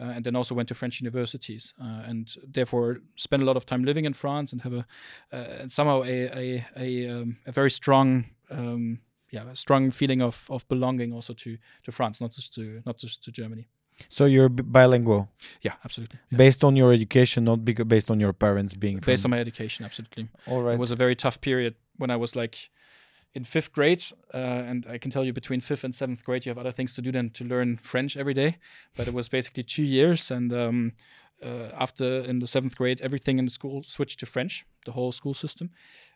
uh, 0.00 0.04
and 0.14 0.24
then 0.24 0.36
also 0.36 0.54
went 0.54 0.68
to 0.68 0.74
French 0.74 1.00
universities, 1.00 1.74
uh, 1.80 2.02
and 2.08 2.36
therefore 2.52 2.98
spent 3.16 3.42
a 3.42 3.46
lot 3.46 3.56
of 3.56 3.64
time 3.64 3.84
living 3.84 4.04
in 4.04 4.12
France 4.14 4.52
and 4.52 4.62
have 4.62 4.74
a 4.74 4.86
uh, 5.32 5.60
and 5.60 5.72
somehow 5.72 6.02
a 6.02 6.28
a 6.38 6.66
a, 6.76 7.08
um, 7.08 7.36
a 7.46 7.52
very 7.52 7.70
strong. 7.70 8.26
Um, 8.50 9.00
yeah, 9.30 9.50
a 9.50 9.56
strong 9.56 9.90
feeling 9.90 10.22
of, 10.22 10.46
of 10.48 10.68
belonging 10.68 11.12
also 11.12 11.34
to, 11.34 11.58
to 11.82 11.90
France, 11.90 12.20
not 12.20 12.30
just 12.30 12.54
to 12.54 12.82
not 12.86 12.98
just 12.98 13.24
to 13.24 13.32
Germany. 13.32 13.66
So 14.08 14.26
you're 14.26 14.48
bilingual, 14.48 15.28
Yeah, 15.62 15.74
absolutely. 15.84 16.18
Yeah. 16.30 16.38
based 16.38 16.64
on 16.64 16.76
your 16.76 16.92
education, 16.92 17.44
not 17.44 17.64
based 17.64 18.10
on 18.10 18.20
your 18.20 18.32
parents 18.32 18.74
being. 18.74 18.98
Based 18.98 19.24
on 19.24 19.30
my 19.30 19.40
education, 19.40 19.84
absolutely. 19.84 20.28
All 20.46 20.62
right. 20.62 20.74
It 20.74 20.78
was 20.78 20.90
a 20.90 20.96
very 20.96 21.16
tough 21.16 21.40
period 21.40 21.74
when 21.96 22.10
I 22.10 22.16
was 22.16 22.36
like 22.36 22.70
in 23.34 23.44
fifth 23.44 23.72
grade, 23.72 24.02
uh, 24.32 24.36
and 24.36 24.86
I 24.88 24.98
can 24.98 25.10
tell 25.10 25.24
you 25.24 25.32
between 25.32 25.60
fifth 25.60 25.84
and 25.84 25.94
seventh 25.94 26.24
grade, 26.24 26.46
you 26.46 26.50
have 26.50 26.58
other 26.58 26.72
things 26.72 26.94
to 26.94 27.02
do 27.02 27.10
than 27.10 27.30
to 27.30 27.44
learn 27.44 27.76
French 27.76 28.16
every 28.16 28.34
day. 28.34 28.58
But 28.96 29.08
it 29.08 29.14
was 29.14 29.28
basically 29.28 29.64
two 29.64 29.82
years, 29.82 30.30
and 30.30 30.52
um, 30.52 30.92
uh, 31.42 31.70
after 31.78 32.20
in 32.20 32.38
the 32.38 32.46
seventh 32.46 32.76
grade, 32.76 33.00
everything 33.00 33.38
in 33.38 33.44
the 33.44 33.50
school 33.50 33.82
switched 33.82 34.20
to 34.20 34.26
French, 34.26 34.64
the 34.86 34.92
whole 34.92 35.12
school 35.12 35.34
system. 35.34 35.70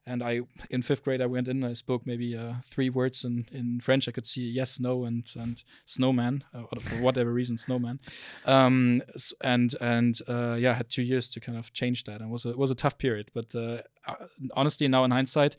And 0.06 0.22
I, 0.22 0.40
in 0.70 0.80
fifth 0.80 1.04
grade, 1.04 1.20
I 1.20 1.26
went 1.26 1.48
in. 1.48 1.62
I 1.64 1.74
spoke 1.74 2.06
maybe 2.06 2.34
uh, 2.34 2.54
three 2.64 2.88
words 2.88 3.24
in, 3.24 3.46
in 3.52 3.80
French. 3.80 4.08
I 4.08 4.12
could 4.12 4.26
see 4.26 4.42
yes, 4.42 4.80
no, 4.80 5.04
and 5.04 5.30
and 5.36 5.62
snowman, 5.84 6.44
uh, 6.54 6.62
for 6.80 7.02
whatever 7.02 7.30
reason, 7.30 7.58
snowman. 7.58 8.00
Um, 8.46 9.02
and 9.42 9.74
and 9.80 10.18
uh, 10.26 10.56
yeah, 10.58 10.70
I 10.70 10.74
had 10.74 10.88
two 10.88 11.02
years 11.02 11.28
to 11.30 11.40
kind 11.40 11.58
of 11.58 11.72
change 11.74 12.04
that. 12.04 12.20
And 12.20 12.30
was 12.30 12.46
a, 12.46 12.50
it 12.50 12.58
was 12.58 12.70
a 12.70 12.74
tough 12.74 12.96
period. 12.96 13.30
But 13.34 13.54
uh, 13.54 13.82
honestly, 14.54 14.88
now 14.88 15.04
in 15.04 15.10
hindsight, 15.10 15.56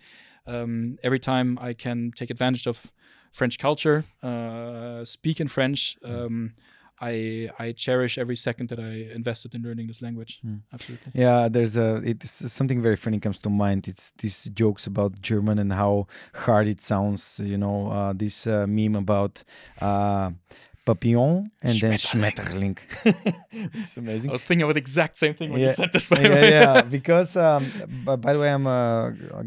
um, 0.49 0.97
every 1.03 1.19
time 1.19 1.57
I 1.61 1.73
can 1.73 2.11
take 2.15 2.29
advantage 2.29 2.67
of 2.67 2.91
French 3.31 3.59
culture, 3.59 4.05
uh, 4.23 5.05
speak 5.05 5.39
in 5.39 5.47
French. 5.47 5.97
Um, 6.03 6.53
I 7.01 7.49
I 7.57 7.71
cherish 7.71 8.17
every 8.17 8.35
second 8.35 8.69
that 8.69 8.79
I 8.79 9.13
invested 9.15 9.55
in 9.55 9.61
learning 9.61 9.87
this 9.87 10.01
language. 10.01 10.39
Mm. 10.45 10.61
Absolutely. 10.73 11.11
Yeah, 11.13 11.47
there's 11.49 11.77
a 11.77 12.01
it's 12.03 12.51
something 12.51 12.81
very 12.81 12.97
funny 12.97 13.19
comes 13.19 13.39
to 13.39 13.49
mind. 13.49 13.87
It's 13.87 14.11
these 14.17 14.49
jokes 14.53 14.87
about 14.87 15.21
German 15.21 15.59
and 15.59 15.71
how 15.71 16.07
hard 16.33 16.67
it 16.67 16.81
sounds. 16.83 17.39
You 17.41 17.57
know, 17.57 17.91
uh, 17.91 18.13
this 18.13 18.47
uh, 18.47 18.65
meme 18.67 18.95
about. 18.95 19.43
Uh, 19.81 20.31
Papillon 20.85 21.51
and 21.61 21.79
then 21.79 21.93
Schmetterling. 21.99 22.79
it's 23.83 23.95
amazing. 23.95 24.31
I 24.31 24.33
was 24.33 24.43
thinking 24.43 24.63
about 24.63 24.73
the 24.73 24.79
exact 24.79 25.19
same 25.19 25.35
thing 25.35 25.51
when 25.51 25.61
yeah. 25.61 25.67
you 25.67 25.73
said 25.75 25.93
this. 25.93 26.07
By 26.07 26.21
yeah, 26.21 26.29
way. 26.29 26.49
yeah, 26.49 26.81
because 26.81 27.37
um, 27.37 27.69
by, 28.03 28.15
by 28.15 28.33
the 28.33 28.39
way, 28.39 28.51
I'm 28.51 28.65
a, 28.65 29.13
a 29.33 29.43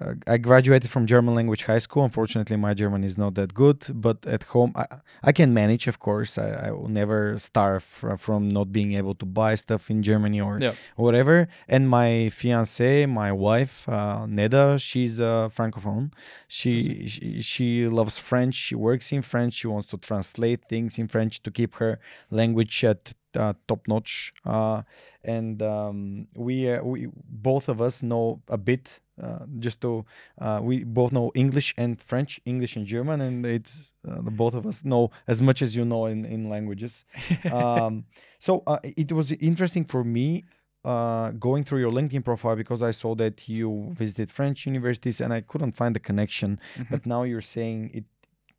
uh, 0.00 0.14
I 0.26 0.36
graduated 0.38 0.90
from 0.90 1.06
German 1.06 1.34
language 1.34 1.64
high 1.64 1.78
school. 1.78 2.04
Unfortunately, 2.04 2.56
my 2.56 2.74
German 2.74 3.02
is 3.04 3.16
not 3.16 3.34
that 3.34 3.54
good, 3.54 3.86
but 3.94 4.26
at 4.26 4.42
home 4.44 4.72
I, 4.76 4.86
I 5.22 5.32
can 5.32 5.54
manage. 5.54 5.86
Of 5.88 5.98
course, 5.98 6.36
I, 6.38 6.48
I 6.66 6.70
will 6.70 6.88
never 6.88 7.38
starve 7.38 7.82
from, 7.82 8.16
from 8.18 8.48
not 8.48 8.72
being 8.72 8.92
able 8.94 9.14
to 9.16 9.26
buy 9.26 9.54
stuff 9.54 9.90
in 9.90 10.02
Germany 10.02 10.40
or 10.40 10.58
Yeah. 10.60 10.72
whatever. 10.96 11.48
And 11.68 11.88
my 11.88 12.28
fiance, 12.28 13.06
my 13.06 13.32
wife, 13.32 13.88
uh, 13.88 14.26
Neda, 14.26 14.80
she's 14.80 15.18
a 15.20 15.50
francophone. 15.56 16.12
She, 16.48 17.06
she 17.06 17.40
she 17.40 17.88
loves 17.88 18.18
French. 18.18 18.54
She 18.54 18.74
works 18.74 19.12
in 19.12 19.22
French. 19.22 19.54
She 19.54 19.66
wants 19.66 19.88
to 19.88 19.96
translate 19.96 20.60
things 20.68 20.98
in 20.98 21.08
French 21.08 21.42
to 21.42 21.50
keep 21.50 21.74
her 21.76 21.98
language 22.30 22.84
at 22.84 23.12
uh, 23.36 23.54
top 23.68 23.86
notch. 23.88 24.32
Uh, 24.44 24.82
and 25.24 25.62
um, 25.62 26.28
we 26.36 26.70
uh, 26.70 26.82
we 26.82 27.08
both 27.28 27.68
of 27.68 27.80
us 27.80 28.02
know 28.02 28.40
a 28.48 28.56
bit. 28.56 29.00
Uh, 29.22 29.46
just 29.58 29.80
to 29.80 30.04
uh, 30.42 30.60
we 30.62 30.84
both 30.84 31.10
know 31.10 31.32
English 31.34 31.72
and 31.78 31.98
French, 32.02 32.38
English 32.44 32.76
and 32.76 32.84
German, 32.86 33.22
and 33.22 33.46
it's 33.46 33.94
uh, 34.06 34.20
the 34.20 34.30
both 34.30 34.52
of 34.54 34.66
us 34.66 34.84
know 34.84 35.10
as 35.26 35.40
much 35.40 35.62
as 35.62 35.74
you 35.74 35.84
know 35.86 36.04
in 36.04 36.26
in 36.26 36.50
languages. 36.50 37.04
um, 37.52 38.04
so 38.38 38.62
uh, 38.66 38.78
it 38.82 39.12
was 39.12 39.32
interesting 39.32 39.84
for 39.86 40.04
me 40.04 40.44
uh, 40.84 41.30
going 41.30 41.64
through 41.64 41.80
your 41.80 41.90
LinkedIn 41.90 42.24
profile 42.24 42.56
because 42.56 42.82
I 42.82 42.90
saw 42.92 43.14
that 43.16 43.48
you 43.48 43.90
visited 43.98 44.30
French 44.30 44.66
universities 44.66 45.20
and 45.20 45.32
I 45.32 45.40
couldn't 45.40 45.72
find 45.72 45.94
the 45.96 46.00
connection. 46.00 46.60
Mhm. 46.76 46.90
But 46.90 47.06
now 47.06 47.22
you're 47.24 47.40
saying 47.40 47.90
it 47.94 48.04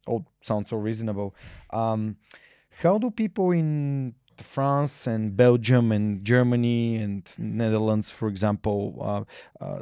all 0.07 0.25
sounds 0.41 0.69
so 0.69 0.77
reasonable. 0.77 1.35
Um, 1.69 2.17
how 2.81 2.97
do 2.97 3.11
people 3.11 3.51
in 3.51 4.15
France 4.41 5.07
and 5.07 5.35
Belgium 5.35 5.91
and 5.91 6.23
Germany 6.23 6.97
and 6.97 7.23
Netherlands, 7.37 8.09
for 8.11 8.27
example, 8.27 8.97
uh, 9.01 9.23
uh, 9.63 9.81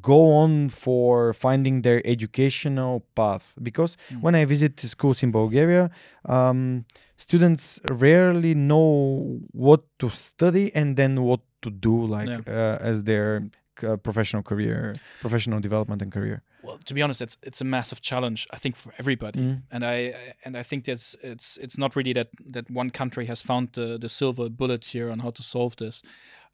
go 0.00 0.32
on 0.32 0.68
for 0.68 1.32
finding 1.32 1.82
their 1.82 2.00
educational 2.06 3.04
path? 3.14 3.54
Because 3.62 3.96
Mm. 4.10 4.20
when 4.22 4.34
I 4.34 4.44
visit 4.44 4.80
schools 4.80 5.22
in 5.22 5.30
Bulgaria, 5.30 5.90
um, 6.24 6.84
students 7.16 7.80
rarely 7.88 8.54
know 8.54 9.40
what 9.52 9.82
to 10.00 10.10
study 10.10 10.74
and 10.74 10.96
then 10.96 11.22
what 11.22 11.40
to 11.62 11.70
do, 11.70 11.94
like 12.06 12.28
uh, 12.48 12.78
as 12.80 13.04
their 13.04 13.42
uh, 13.84 13.96
professional 13.96 14.42
career, 14.42 14.94
professional 15.20 15.60
development 15.60 16.02
and 16.02 16.12
career. 16.12 16.42
Well, 16.62 16.78
to 16.78 16.94
be 16.94 17.02
honest, 17.02 17.22
it's 17.22 17.36
it's 17.42 17.60
a 17.60 17.64
massive 17.64 18.00
challenge. 18.00 18.46
I 18.50 18.58
think 18.58 18.76
for 18.76 18.92
everybody, 18.98 19.38
Mm. 19.40 19.62
and 19.70 19.84
I 19.84 20.14
and 20.44 20.56
I 20.56 20.62
think 20.62 20.84
that's 20.84 21.16
it's 21.22 21.56
it's 21.58 21.78
not 21.78 21.94
really 21.96 22.12
that 22.14 22.28
that 22.52 22.70
one 22.70 22.90
country 22.90 23.26
has 23.26 23.42
found 23.42 23.72
the 23.72 23.98
the 23.98 24.08
silver 24.08 24.48
bullet 24.50 24.86
here 24.86 25.10
on 25.10 25.20
how 25.20 25.30
to 25.32 25.42
solve 25.42 25.76
this. 25.76 26.02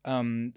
Um, 0.04 0.52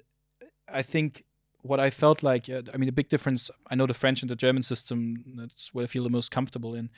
I 0.67 0.81
think 0.83 1.23
what 1.61 1.79
I 1.79 1.89
felt 1.91 2.21
like, 2.23 2.49
uh, 2.49 2.61
I 2.73 2.77
mean, 2.77 2.85
the 2.87 2.91
big 2.95 3.09
difference. 3.09 3.51
I 3.71 3.75
know 3.75 3.87
the 3.87 3.93
French 3.93 4.21
and 4.21 4.29
the 4.29 4.35
German 4.35 4.63
system. 4.63 5.23
That's 5.37 5.73
what 5.73 5.83
I 5.83 5.87
feel 5.87 6.03
the 6.03 6.09
most 6.09 6.31
comfortable 6.31 6.75
in. 6.75 6.89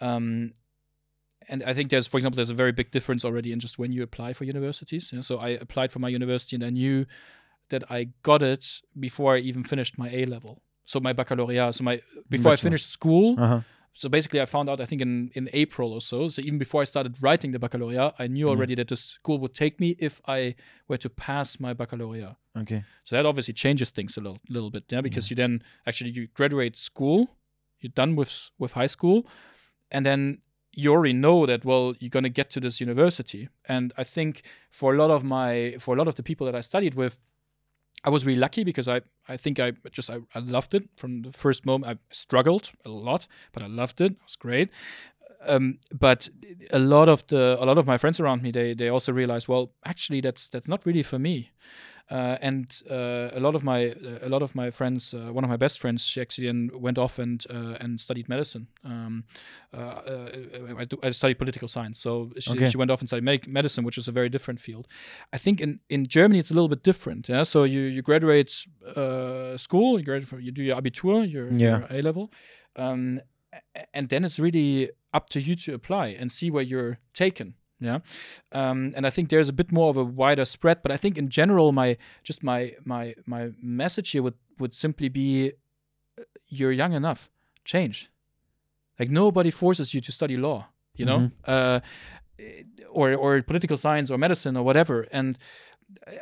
Um, 0.00 0.52
and 1.48 1.62
I 1.62 1.74
think 1.74 1.90
there's, 1.90 2.06
for 2.08 2.16
example, 2.18 2.36
there's 2.36 2.50
a 2.50 2.54
very 2.54 2.72
big 2.72 2.90
difference 2.90 3.24
already 3.24 3.52
in 3.52 3.60
just 3.60 3.78
when 3.78 3.92
you 3.92 4.02
apply 4.02 4.32
for 4.32 4.44
universities. 4.44 5.12
You 5.12 5.18
know, 5.18 5.22
so 5.22 5.38
I 5.38 5.50
applied 5.50 5.92
for 5.92 6.00
my 6.00 6.08
university 6.08 6.56
and 6.56 6.64
I 6.64 6.70
knew 6.70 7.06
that 7.68 7.90
I 7.90 8.08
got 8.22 8.42
it 8.42 8.80
before 8.98 9.36
I 9.36 9.38
even 9.38 9.64
finished 9.64 9.98
my 9.98 10.08
A 10.10 10.24
level. 10.26 10.62
So 10.84 11.00
my 11.00 11.12
baccalaureate. 11.12 11.74
So 11.74 11.84
my 11.84 12.00
before 12.28 12.52
I 12.52 12.56
finished 12.56 12.90
school. 12.90 13.36
Uh-huh. 13.38 13.60
So 13.98 14.10
basically, 14.10 14.42
I 14.42 14.44
found 14.44 14.68
out 14.68 14.78
I 14.80 14.84
think 14.84 15.00
in 15.00 15.30
in 15.34 15.48
April 15.52 15.92
or 15.92 16.00
so. 16.00 16.28
So 16.28 16.42
even 16.42 16.58
before 16.58 16.82
I 16.82 16.84
started 16.84 17.16
writing 17.22 17.52
the 17.52 17.58
baccalaureate, 17.58 18.12
I 18.18 18.26
knew 18.26 18.46
Yeah. 18.46 18.52
already 18.52 18.74
that 18.76 18.88
the 18.88 18.96
school 18.96 19.38
would 19.38 19.54
take 19.54 19.80
me 19.80 19.96
if 19.98 20.20
I 20.28 20.54
were 20.88 20.98
to 20.98 21.08
pass 21.08 21.58
my 21.58 21.72
baccalaureate. 21.74 22.36
Okay. 22.56 22.84
So 23.04 23.16
that 23.16 23.24
obviously 23.26 23.54
changes 23.54 23.90
things 23.90 24.16
a 24.18 24.20
little, 24.20 24.38
little 24.48 24.70
bit, 24.70 24.84
yeah, 24.92 25.00
because 25.02 25.30
you 25.30 25.36
then 25.36 25.62
actually 25.86 26.10
you 26.10 26.26
graduate 26.34 26.76
school, 26.76 27.36
you're 27.80 27.92
done 27.94 28.16
with 28.16 28.50
with 28.58 28.72
high 28.72 28.88
school, 28.96 29.26
and 29.90 30.04
then 30.04 30.42
you 30.72 30.92
already 30.92 31.14
know 31.14 31.46
that 31.46 31.64
well 31.64 31.94
you're 31.98 32.10
going 32.10 32.22
to 32.32 32.36
get 32.40 32.50
to 32.50 32.60
this 32.60 32.80
university. 32.80 33.48
And 33.66 33.92
I 33.96 34.04
think 34.04 34.42
for 34.70 34.94
a 34.94 34.96
lot 34.98 35.10
of 35.10 35.24
my 35.24 35.76
for 35.80 35.94
a 35.94 35.98
lot 35.98 36.08
of 36.08 36.14
the 36.14 36.22
people 36.22 36.44
that 36.46 36.54
I 36.54 36.60
studied 36.62 36.94
with, 36.94 37.18
I 38.06 38.10
was 38.10 38.24
really 38.24 38.38
lucky 38.38 38.64
because 38.64 38.88
I 38.88 39.02
I 39.28 39.36
think 39.36 39.58
I 39.58 39.72
just 39.90 40.08
I, 40.10 40.18
I 40.34 40.38
loved 40.38 40.74
it 40.74 40.88
from 40.96 41.22
the 41.22 41.32
first 41.32 41.66
moment. 41.66 41.92
I 41.92 42.14
struggled 42.14 42.70
a 42.84 42.88
lot, 42.88 43.26
but 43.52 43.62
I 43.62 43.66
loved 43.66 44.00
it. 44.00 44.12
It 44.12 44.18
was 44.24 44.36
great. 44.36 44.70
Um, 45.44 45.78
but 46.00 46.28
a 46.72 46.78
lot 46.78 47.08
of 47.08 47.26
the 47.26 47.56
a 47.60 47.64
lot 47.64 47.78
of 47.78 47.86
my 47.86 47.98
friends 47.98 48.20
around 48.20 48.42
me 48.42 48.50
they 48.50 48.74
they 48.74 48.88
also 48.88 49.12
realized 49.12 49.48
well 49.48 49.72
actually 49.84 50.20
that's 50.22 50.48
that's 50.48 50.68
not 50.68 50.86
really 50.86 51.02
for 51.02 51.18
me. 51.18 51.50
Uh, 52.08 52.36
and 52.40 52.82
uh, 52.88 53.30
a 53.34 53.40
lot 53.40 53.56
of 53.56 53.64
my 53.64 53.92
a 54.22 54.28
lot 54.28 54.40
of 54.40 54.54
my 54.54 54.70
friends, 54.70 55.12
uh, 55.12 55.32
one 55.32 55.42
of 55.42 55.50
my 55.50 55.56
best 55.56 55.80
friends, 55.80 56.06
she 56.06 56.20
actually 56.20 56.70
went 56.72 56.98
off 56.98 57.18
and 57.18 57.44
uh, 57.50 57.74
and 57.80 58.00
studied 58.00 58.28
medicine. 58.28 58.68
Um, 58.84 59.24
uh, 59.74 59.78
uh, 59.80 60.28
I, 60.78 60.84
do, 60.84 60.96
I 61.02 61.10
studied 61.10 61.36
political 61.38 61.66
science, 61.66 61.98
so 61.98 62.30
she, 62.38 62.52
Okay. 62.52 62.70
she 62.70 62.76
went 62.78 62.92
off 62.92 63.00
and 63.00 63.08
studied 63.08 63.24
medic- 63.24 63.48
medicine, 63.48 63.84
which 63.84 63.98
is 63.98 64.06
a 64.08 64.12
very 64.12 64.28
different 64.28 64.60
field. 64.60 64.86
I 65.32 65.38
think 65.38 65.60
in, 65.60 65.80
in 65.88 66.06
Germany 66.06 66.38
it's 66.38 66.52
a 66.52 66.54
little 66.54 66.68
bit 66.68 66.84
different. 66.84 67.28
Yeah, 67.28 67.42
so 67.44 67.64
you 67.64 67.80
you 67.80 68.02
graduate 68.02 68.52
uh, 68.96 69.56
school, 69.56 69.98
you 69.98 70.04
graduate, 70.04 70.28
from- 70.28 70.40
you 70.42 70.52
do 70.52 70.62
your 70.62 70.76
Abitur, 70.80 71.28
your, 71.28 71.50
Yeah. 71.52 71.78
your 71.80 71.86
A 71.90 72.02
level, 72.02 72.30
um, 72.76 73.20
and 73.92 74.08
then 74.08 74.24
it's 74.24 74.38
really 74.38 74.90
up 75.12 75.28
to 75.30 75.40
you 75.40 75.56
to 75.56 75.74
apply 75.74 76.08
and 76.20 76.30
see 76.32 76.50
where 76.50 76.62
you're 76.64 76.98
taken. 77.14 77.54
Yeah, 77.78 77.98
um, 78.52 78.92
and 78.96 79.06
I 79.06 79.10
think 79.10 79.28
there's 79.28 79.50
a 79.50 79.52
bit 79.52 79.70
more 79.70 79.90
of 79.90 79.96
a 79.98 80.04
wider 80.04 80.46
spread. 80.46 80.82
But 80.82 80.92
I 80.92 80.96
think 80.96 81.18
in 81.18 81.28
general, 81.28 81.72
my 81.72 81.96
just 82.22 82.42
my 82.42 82.74
my 82.84 83.14
my 83.26 83.50
message 83.62 84.10
here 84.12 84.22
would 84.22 84.34
would 84.58 84.74
simply 84.74 85.08
be, 85.10 85.52
uh, 86.18 86.22
you're 86.48 86.72
young 86.72 86.94
enough, 86.94 87.28
change. 87.64 88.10
Like 88.98 89.10
nobody 89.10 89.50
forces 89.50 89.92
you 89.92 90.00
to 90.00 90.12
study 90.12 90.36
law, 90.38 90.68
you 90.94 91.04
know, 91.04 91.18
Mhm. 91.18 91.32
uh, 91.44 91.80
or 92.90 93.12
or 93.14 93.42
political 93.42 93.76
science 93.76 94.10
or 94.10 94.18
medicine 94.18 94.56
or 94.56 94.64
whatever. 94.64 95.06
And 95.12 95.36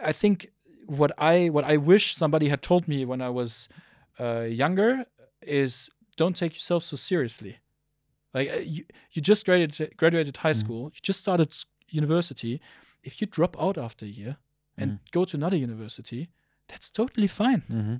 I 0.03 0.13
think 0.13 0.51
what 0.87 1.13
I 1.19 1.51
what 1.51 1.65
I 1.65 1.77
wish 1.77 2.17
somebody 2.17 2.49
had 2.49 2.63
told 2.63 2.89
me 2.89 3.05
when 3.05 3.21
I 3.21 3.31
was 3.31 3.69
uh, 4.21 4.41
younger 4.41 5.05
is 5.43 5.89
don't 6.17 6.37
take 6.37 6.55
yourself 6.55 6.83
so 6.85 6.97
seriously. 6.97 7.59
Like 8.33 8.51
uh, 8.51 8.61
you, 8.61 8.85
you 9.13 9.23
just 9.23 9.45
graduated 9.47 9.97
graduated 9.97 10.37
high 10.39 10.53
Mhm. 10.53 10.61
school, 10.61 10.83
you 10.95 11.01
just 11.03 11.21
started 11.21 11.55
university. 11.89 12.61
If 13.03 13.21
you 13.21 13.27
drop 13.31 13.57
out 13.61 13.77
after 13.79 14.05
a 14.07 14.09
year 14.09 14.37
and 14.77 14.91
Mhm. 14.93 14.99
go 15.13 15.25
to 15.25 15.37
another 15.37 15.57
university, 15.57 16.29
that's 16.69 16.91
totally 16.91 17.29
fine. 17.29 17.63
Mm-hmm. 17.71 17.97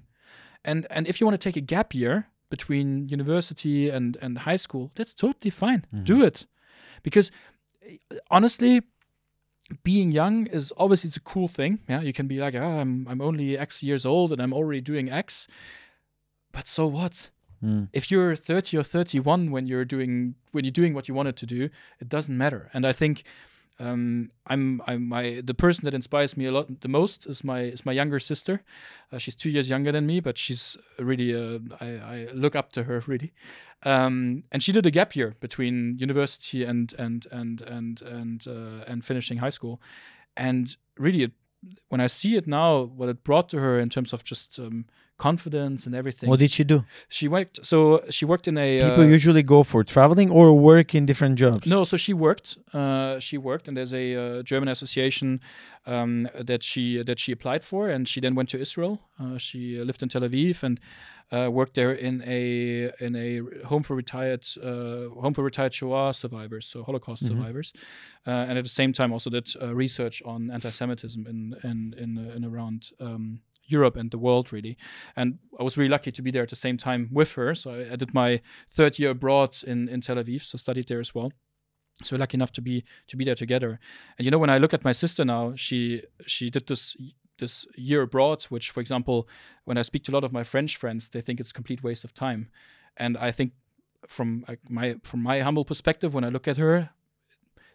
And 0.65 0.87
and 0.91 1.07
if 1.09 1.21
you 1.21 1.27
want 1.27 1.41
to 1.41 1.49
take 1.53 1.57
a 1.59 1.65
gap 1.75 1.95
year 1.95 2.27
between 2.51 3.09
university 3.09 3.91
and 3.91 4.17
and 4.23 4.39
high 4.39 4.57
school, 4.59 4.91
that's 4.95 5.15
totally 5.15 5.51
fine. 5.51 5.85
Mhm. 5.93 6.05
Do 6.05 6.25
it, 6.27 6.47
because 7.03 7.31
uh, 7.87 8.17
honestly, 8.31 8.83
being 9.83 10.13
young 10.13 10.47
is 10.49 10.73
obviously 10.77 11.09
it's 11.09 11.17
a 11.17 11.21
cool 11.33 11.49
thing. 11.49 11.79
Yeah, 11.89 12.03
you 12.03 12.13
can 12.13 12.27
be 12.27 12.39
like, 12.39 12.55
ah, 12.59 12.81
I'm 12.81 13.07
I'm 13.09 13.21
only 13.21 13.59
X 13.59 13.83
years 13.83 14.05
old 14.07 14.33
and 14.33 14.41
I'm 14.43 14.53
already 14.53 14.81
doing 14.81 15.11
X. 15.11 15.47
But 16.53 16.69
so 16.69 16.87
what? 16.87 17.31
Mm. 17.63 17.89
If 17.93 18.11
you're 18.11 18.37
30 18.37 18.79
or 18.79 18.83
31 18.83 19.51
when 19.51 19.67
you're 19.67 19.85
doing 19.85 20.35
when 20.53 20.65
you're 20.65 20.73
doing 20.73 20.95
what 20.95 21.09
you 21.09 21.15
wanted 21.15 21.37
to 21.37 21.47
do, 21.47 21.71
it 22.01 22.09
doesn't 22.09 22.37
matter. 22.37 22.71
And 22.73 22.87
I 22.87 22.93
think 22.93 23.25
um, 23.81 24.31
I'm 24.47 24.81
I'm 24.87 25.09
my 25.09 25.43
the 25.45 25.55
person 25.55 25.85
that 25.85 25.95
inspires 25.95 26.37
me 26.37 26.47
a 26.47 26.53
lot 26.53 26.81
the 26.81 26.89
most 26.89 27.27
is 27.27 27.43
my 27.43 27.61
is 27.63 27.85
my 27.85 27.93
younger 27.93 28.21
sister. 28.21 28.63
Uh, 29.13 29.19
she's 29.19 29.35
two 29.35 29.51
years 29.51 29.69
younger 29.69 29.91
than 29.91 30.07
me, 30.07 30.21
but 30.21 30.39
she's 30.39 30.77
really 30.99 31.35
uh, 31.35 31.59
I, 31.81 31.87
I 31.87 32.29
look 32.33 32.55
up 32.55 32.73
to 32.73 32.85
her 32.85 33.03
really. 33.07 33.33
Um, 33.83 34.45
and 34.53 34.63
she 34.63 34.73
did 34.73 34.87
a 34.87 34.91
gap 34.91 35.17
year 35.17 35.35
between 35.41 35.99
university 35.99 36.65
and 36.65 36.95
and 36.99 37.27
and 37.33 37.61
and 37.63 38.01
and 38.03 38.47
uh, 38.47 38.85
and 38.87 39.05
finishing 39.05 39.39
high 39.39 39.51
school, 39.51 39.81
and 40.37 40.77
really 40.97 41.25
it 41.25 41.33
when 41.89 42.01
I 42.01 42.07
see 42.07 42.37
it 42.37 42.47
now, 42.47 42.83
what 42.83 43.09
it 43.09 43.25
brought 43.25 43.49
to 43.51 43.59
her 43.59 43.79
in 43.79 43.89
terms 43.89 44.13
of 44.13 44.25
just 44.25 44.59
um, 44.59 44.87
confidence 45.17 45.87
and 45.87 45.95
everything. 45.95 46.29
What 46.29 46.41
did 46.41 46.51
she 46.51 46.65
do? 46.65 46.85
she 47.09 47.29
worked. 47.29 47.65
So 47.65 48.03
she 48.11 48.25
worked 48.25 48.49
in 48.49 48.59
a. 48.59 48.81
People 48.81 49.05
uh, 49.05 49.07
usually 49.07 49.43
go 49.43 49.63
for 49.63 49.85
traveling 49.85 50.31
or 50.31 50.53
work 50.59 50.95
in 50.95 51.07
different 51.07 51.37
jobs. 51.39 51.67
no, 51.67 51.85
so 51.85 51.97
she 51.97 52.13
worked. 52.13 52.59
Uh, 52.73 53.19
she 53.21 53.39
worked, 53.39 53.69
and 53.69 53.77
there's 53.77 53.95
a 53.95 54.15
uh, 54.17 54.43
German 54.43 54.69
association 54.69 55.41
um, 55.87 56.29
that 56.41 56.63
she 56.63 57.03
that 57.05 57.19
she 57.19 57.33
applied 57.33 57.63
for, 57.65 57.89
and 57.89 58.09
she 58.09 58.21
then 58.21 58.35
went 58.35 58.49
to 58.51 58.59
Israel. 58.61 59.01
Uh, 59.21 59.39
she 59.39 59.79
lived 59.79 60.03
in 60.03 60.09
Tel 60.09 60.23
Aviv 60.23 60.63
and 60.63 60.81
uh, 61.31 61.49
worked 61.51 61.75
there 61.75 61.93
in 61.93 62.23
a 62.27 62.91
in 63.01 63.15
a 63.17 63.41
home 63.67 63.83
for 63.85 63.95
retired 63.95 64.45
uh, 64.63 65.09
home 65.23 65.35
for 65.35 65.45
retired 65.45 65.73
Shoah 65.75 66.13
survivors, 66.13 66.67
so 66.67 66.83
Holocaust 66.83 67.23
Mhm. 67.23 67.29
survivors, 67.29 67.73
uh, 68.27 68.31
and 68.49 68.59
at 68.59 68.65
the 68.65 68.71
same 68.71 68.93
time 68.93 69.13
also 69.13 69.31
did 69.31 69.49
uh, 69.63 69.75
research 69.75 70.23
on 70.25 70.51
anti-Semitism 70.51 71.25
in 71.27 71.55
in 71.63 71.95
in, 72.03 72.19
in 72.37 72.45
around. 72.45 72.91
Um, 73.01 73.41
Europe 73.67 73.97
and 73.97 74.11
the 74.11 74.19
world, 74.19 74.53
really, 74.53 74.77
and 75.17 75.39
I 75.59 75.63
was 75.63 75.77
really 75.77 75.91
lucky 75.91 76.13
to 76.13 76.23
be 76.23 76.31
there 76.31 76.43
at 76.43 76.51
the 76.51 76.57
same 76.57 76.77
time 76.77 77.09
with 77.13 77.33
her. 77.33 77.55
So 77.55 77.71
I, 77.71 77.93
I 77.93 77.97
did 77.97 78.15
my 78.15 78.41
third 78.71 78.99
year 78.99 79.11
abroad 79.11 79.57
in 79.67 79.89
in 79.89 80.01
Tel 80.01 80.17
Aviv, 80.17 80.43
so 80.43 80.59
studied 80.59 80.89
there 80.89 81.01
as 81.01 81.15
well. 81.15 81.33
So 82.03 82.17
lucky 82.17 82.37
enough 82.37 82.53
to 82.53 82.63
be 82.63 82.85
to 83.09 83.17
be 83.17 83.25
there 83.25 83.35
together. 83.35 83.79
And 84.19 84.25
you 84.25 84.31
know 84.31 84.39
when 84.39 84.51
i 84.51 84.59
look 84.59 84.75
at 84.75 84.85
my 84.85 84.93
sister 84.93 85.25
now 85.25 85.55
she 85.55 86.03
she 86.27 86.51
did 86.51 86.67
this 86.67 86.97
this 87.39 87.67
year 87.77 88.03
abroad 88.03 88.45
which 88.45 88.71
for 88.71 88.81
example 88.81 89.29
when 89.65 89.77
i 89.77 89.83
speak 89.83 90.05
to 90.05 90.13
a 90.13 90.15
lot 90.15 90.23
of 90.23 90.33
my 90.33 90.45
french 90.45 90.77
friends 90.77 91.09
they 91.09 91.21
think 91.21 91.41
it's 91.41 91.53
complete 91.53 91.83
waste 91.83 92.05
of 92.05 92.15
time. 92.15 92.49
And 92.97 93.17
i 93.17 93.31
think 93.31 93.53
from 94.09 94.45
my 94.69 94.97
from 95.03 95.23
my 95.23 95.41
humble 95.41 95.65
perspective 95.65 96.13
when 96.15 96.25
i 96.25 96.29
look 96.29 96.49
at 96.49 96.57
her 96.57 96.91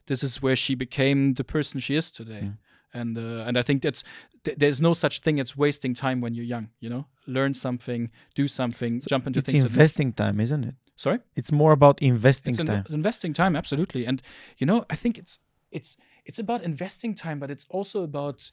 this 0.10 0.24
is 0.24 0.42
where 0.42 0.56
she 0.56 0.76
became 0.76 1.36
the 1.36 1.44
person 1.44 1.80
she 1.80 1.96
is 1.96 2.10
today. 2.10 2.42
Mm. 2.46 2.58
And 2.94 3.18
uh, 3.18 3.46
and 3.48 3.58
i 3.58 3.62
think 3.62 3.82
that's 3.82 4.04
th- 4.44 4.58
there's 4.58 4.82
no 4.82 4.94
such 4.94 5.20
thing 5.20 5.40
as 5.40 5.56
wasting 5.58 5.94
time 5.94 6.22
when 6.22 6.34
you're 6.34 6.46
young 6.56 6.70
you 6.80 6.90
know 6.90 7.06
learn 7.28 7.54
something 7.54 8.10
do 8.36 8.48
something 8.48 9.00
jump 9.08 9.28
into 9.28 9.40
It's 9.40 9.52
things 9.52 9.64
It's 9.66 9.74
investing 9.74 10.14
time, 10.14 10.40
isn't 10.40 10.64
it? 10.64 10.76
sorry 10.96 11.20
It's 11.36 11.52
more 11.52 11.72
about 11.72 12.02
investing 12.02 12.56
in- 12.60 12.66
time. 12.66 12.86
investing 12.90 13.34
time 13.34 13.56
absolutely 13.56 14.06
and 14.06 14.22
you 14.58 14.66
know 14.68 14.86
i 14.90 14.96
think 14.96 15.18
it's 15.18 15.40
it's 15.72 15.98
it's 16.26 16.40
about 16.40 16.62
investing 16.64 17.14
time 17.16 17.40
but 17.40 17.50
it's 17.52 17.66
also 17.70 18.02
about 18.04 18.52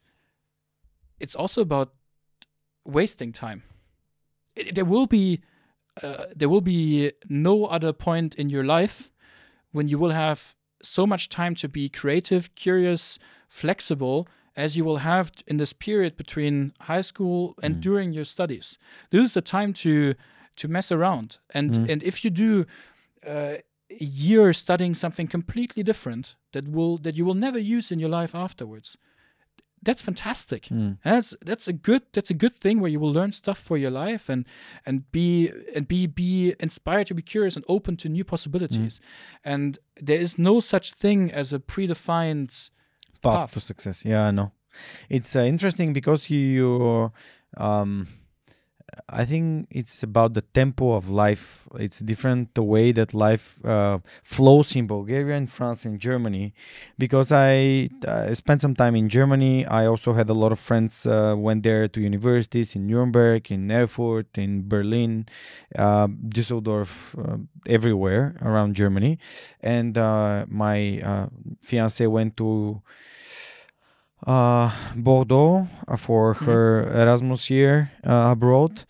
it's 1.19 1.35
also 1.35 1.61
about 1.62 1.95
wasting 2.85 3.33
time 3.33 3.62
It- 4.55 4.75
there 4.75 4.85
will 4.85 5.07
be 5.07 5.40
uh, 6.02 6.26
there 6.37 6.49
will 6.49 6.61
be 6.61 7.12
no 7.28 7.64
other 7.66 7.93
point 7.93 8.35
in 8.35 8.50
your 8.50 8.64
life 8.64 9.11
when 9.73 9.88
you 9.88 9.99
will 9.99 10.12
have 10.12 10.55
so 10.83 11.07
much 11.07 11.28
time 11.28 11.55
to 11.55 11.69
be 11.69 11.88
creative 11.88 12.55
curious 12.55 13.19
flexible 13.48 14.26
as 14.56 14.74
you 14.76 14.84
will 14.84 14.98
have 14.98 15.30
in 15.46 15.56
this 15.58 15.72
period 15.72 16.16
between 16.16 16.72
high 16.82 17.02
school 17.02 17.54
and 17.62 17.76
Mm. 17.76 17.80
during 17.82 18.12
your 18.14 18.24
studies 18.24 18.78
this 19.10 19.24
is 19.24 19.32
the 19.32 19.42
time 19.42 19.72
to 19.72 20.14
to 20.56 20.68
mess 20.68 20.90
around 20.92 21.38
and 21.54 21.70
Mm. 21.72 21.90
and 21.92 22.02
if 22.02 22.24
you 22.24 22.30
do 22.30 22.64
uh, 23.26 23.56
a 24.00 24.04
year 24.04 24.52
studying 24.52 24.94
something 24.94 25.28
completely 25.30 25.82
different 25.82 26.36
that 26.52 26.66
will 26.68 26.98
that 26.98 27.16
you 27.16 27.24
will 27.26 27.34
never 27.38 27.58
use 27.58 27.92
in 27.94 28.00
your 28.00 28.10
life 28.20 28.34
afterwards 28.34 28.96
that's 29.82 30.02
fantastic 30.02 30.62
Mm. 30.70 30.96
that's 31.04 31.34
that's 31.44 31.68
a 31.68 31.72
good 31.72 32.02
that's 32.12 32.30
a 32.30 32.34
good 32.34 32.54
thing 32.60 32.80
where 32.80 32.90
you 32.90 32.98
will 33.00 33.12
learn 33.12 33.32
stuff 33.32 33.58
for 33.58 33.76
your 33.78 33.90
life 33.90 34.32
and 34.32 34.46
and 34.86 35.10
be 35.12 35.52
and 35.76 35.86
be 35.86 36.06
be 36.06 36.54
inspired 36.58 37.06
to 37.06 37.14
be 37.14 37.22
curious 37.22 37.56
and 37.56 37.64
open 37.68 37.96
to 37.96 38.08
new 38.08 38.24
possibilities 38.24 39.00
and 39.44 39.78
there 40.06 40.20
is 40.20 40.38
no 40.38 40.60
such 40.60 40.92
thing 40.94 41.30
as 41.32 41.52
a 41.52 41.58
predefined 41.58 42.70
path, 43.23 43.35
path. 43.35 43.52
to 43.52 43.61
success. 43.61 44.04
Yeah, 44.04 44.26
I 44.26 44.30
know. 44.30 44.52
It's 45.08 45.35
uh, 45.37 45.40
interesting 45.40 45.92
because 45.92 46.28
you, 46.30 46.38
you 46.38 47.12
um, 47.56 48.08
I 49.09 49.25
think 49.25 49.66
it's 49.71 50.02
about 50.02 50.35
the 50.35 50.43
tempo 50.43 50.93
of 50.93 51.11
life. 51.11 51.69
It's 51.75 52.00
different 52.00 52.55
the 52.55 52.62
way 52.62 52.93
that 52.93 53.14
life 53.14 53.64
uh, 53.64 53.99
flows 54.23 54.76
in 54.76 54.87
Bulgaria 54.87 55.37
and 55.37 55.50
France 55.50 55.85
and 55.85 55.99
Germany. 55.99 56.55
Because 56.97 57.33
I, 57.33 57.88
spent 58.33 58.62
some 58.62 58.75
time 58.75 58.95
in 58.95 59.09
Germany. 59.09 59.66
I 59.66 59.87
also 59.87 60.12
had 60.12 60.28
a 60.28 60.35
lot 60.35 60.52
of 60.52 60.61
friends 60.61 61.05
uh, 61.05 61.35
went 61.37 61.64
there 61.64 61.88
to 61.88 62.00
universities 62.00 62.76
in 62.76 62.87
Nuremberg, 62.87 63.50
in 63.50 63.71
Erfurt, 63.71 64.38
in 64.38 64.69
Berlin, 64.69 65.26
uh, 65.76 66.07
Düsseldorf, 66.07 67.16
uh, 67.19 67.38
everywhere 67.69 68.37
around 68.40 68.75
Germany. 68.75 69.19
And 69.61 69.99
uh, 69.99 70.46
my 70.49 71.01
uh, 71.01 71.27
fiance 71.61 72.07
went 72.07 72.37
to 72.37 72.83
uh, 74.26 74.70
Bordeaux 74.94 75.66
uh, 75.88 75.96
for 75.96 76.35
Mhm. 76.35 76.46
her 76.46 76.88
Erasmus 77.02 77.50
year 77.50 77.90
uh, 78.05 78.31
abroad. 78.33 78.85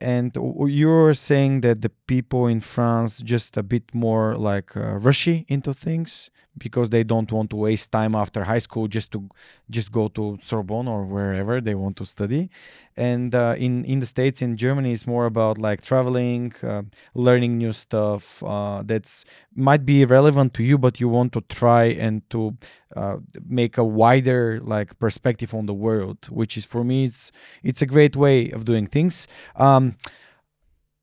And 0.00 0.36
you 0.66 0.88
were 0.88 1.14
saying 1.14 1.60
that 1.62 1.80
the 1.82 1.90
people 2.06 2.46
in 2.48 2.60
France 2.60 3.22
just 3.22 3.56
a 3.56 3.62
bit 3.62 3.94
more 3.94 4.36
like 4.36 4.76
uh, 4.76 4.98
rushy 4.98 5.44
into 5.48 5.72
things 5.72 6.30
because 6.58 6.90
they 6.90 7.02
don't 7.02 7.32
want 7.32 7.50
to 7.50 7.56
waste 7.56 7.90
time 7.92 8.14
after 8.14 8.44
high 8.44 8.58
school 8.58 8.86
just 8.86 9.10
to 9.12 9.28
just 9.70 9.90
go 9.90 10.08
to 10.08 10.38
Sorbonne 10.42 10.86
or 10.88 11.04
wherever 11.04 11.60
they 11.60 11.74
want 11.74 11.96
to 11.96 12.04
study. 12.04 12.50
And 12.96 13.34
uh, 13.34 13.54
in 13.56 13.84
in 13.86 14.00
the 14.00 14.06
states, 14.06 14.42
in 14.42 14.56
Germany, 14.56 14.92
it's 14.92 15.06
more 15.06 15.24
about 15.24 15.56
like 15.56 15.80
traveling, 15.80 16.52
uh, 16.62 16.82
learning 17.14 17.56
new 17.56 17.72
stuff. 17.72 18.42
Uh, 18.42 18.82
that's 18.84 19.24
might 19.54 19.86
be 19.86 20.04
relevant 20.04 20.52
to 20.54 20.62
you, 20.62 20.76
but 20.76 21.00
you 21.00 21.08
want 21.08 21.32
to 21.32 21.40
try 21.48 21.84
and 21.84 22.28
to 22.30 22.56
uh, 22.94 23.16
make 23.48 23.78
a 23.78 23.84
wider 23.84 24.60
like 24.62 24.98
perspective 24.98 25.54
on 25.54 25.64
the 25.66 25.74
world, 25.74 26.28
which 26.28 26.58
is 26.58 26.66
for 26.66 26.84
me 26.84 27.04
it's 27.06 27.32
it's 27.62 27.80
a 27.80 27.86
great 27.86 28.14
way 28.14 28.50
of 28.50 28.66
doing 28.66 28.86
things. 28.86 29.26
Um, 29.56 29.96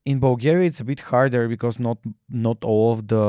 in 0.06 0.18
Bulgaria, 0.18 0.66
it's 0.66 0.80
a 0.80 0.84
bit 0.84 1.00
harder 1.00 1.46
because 1.46 1.78
not 1.78 1.98
not 2.46 2.64
all 2.64 2.92
of 2.92 3.06
the 3.08 3.26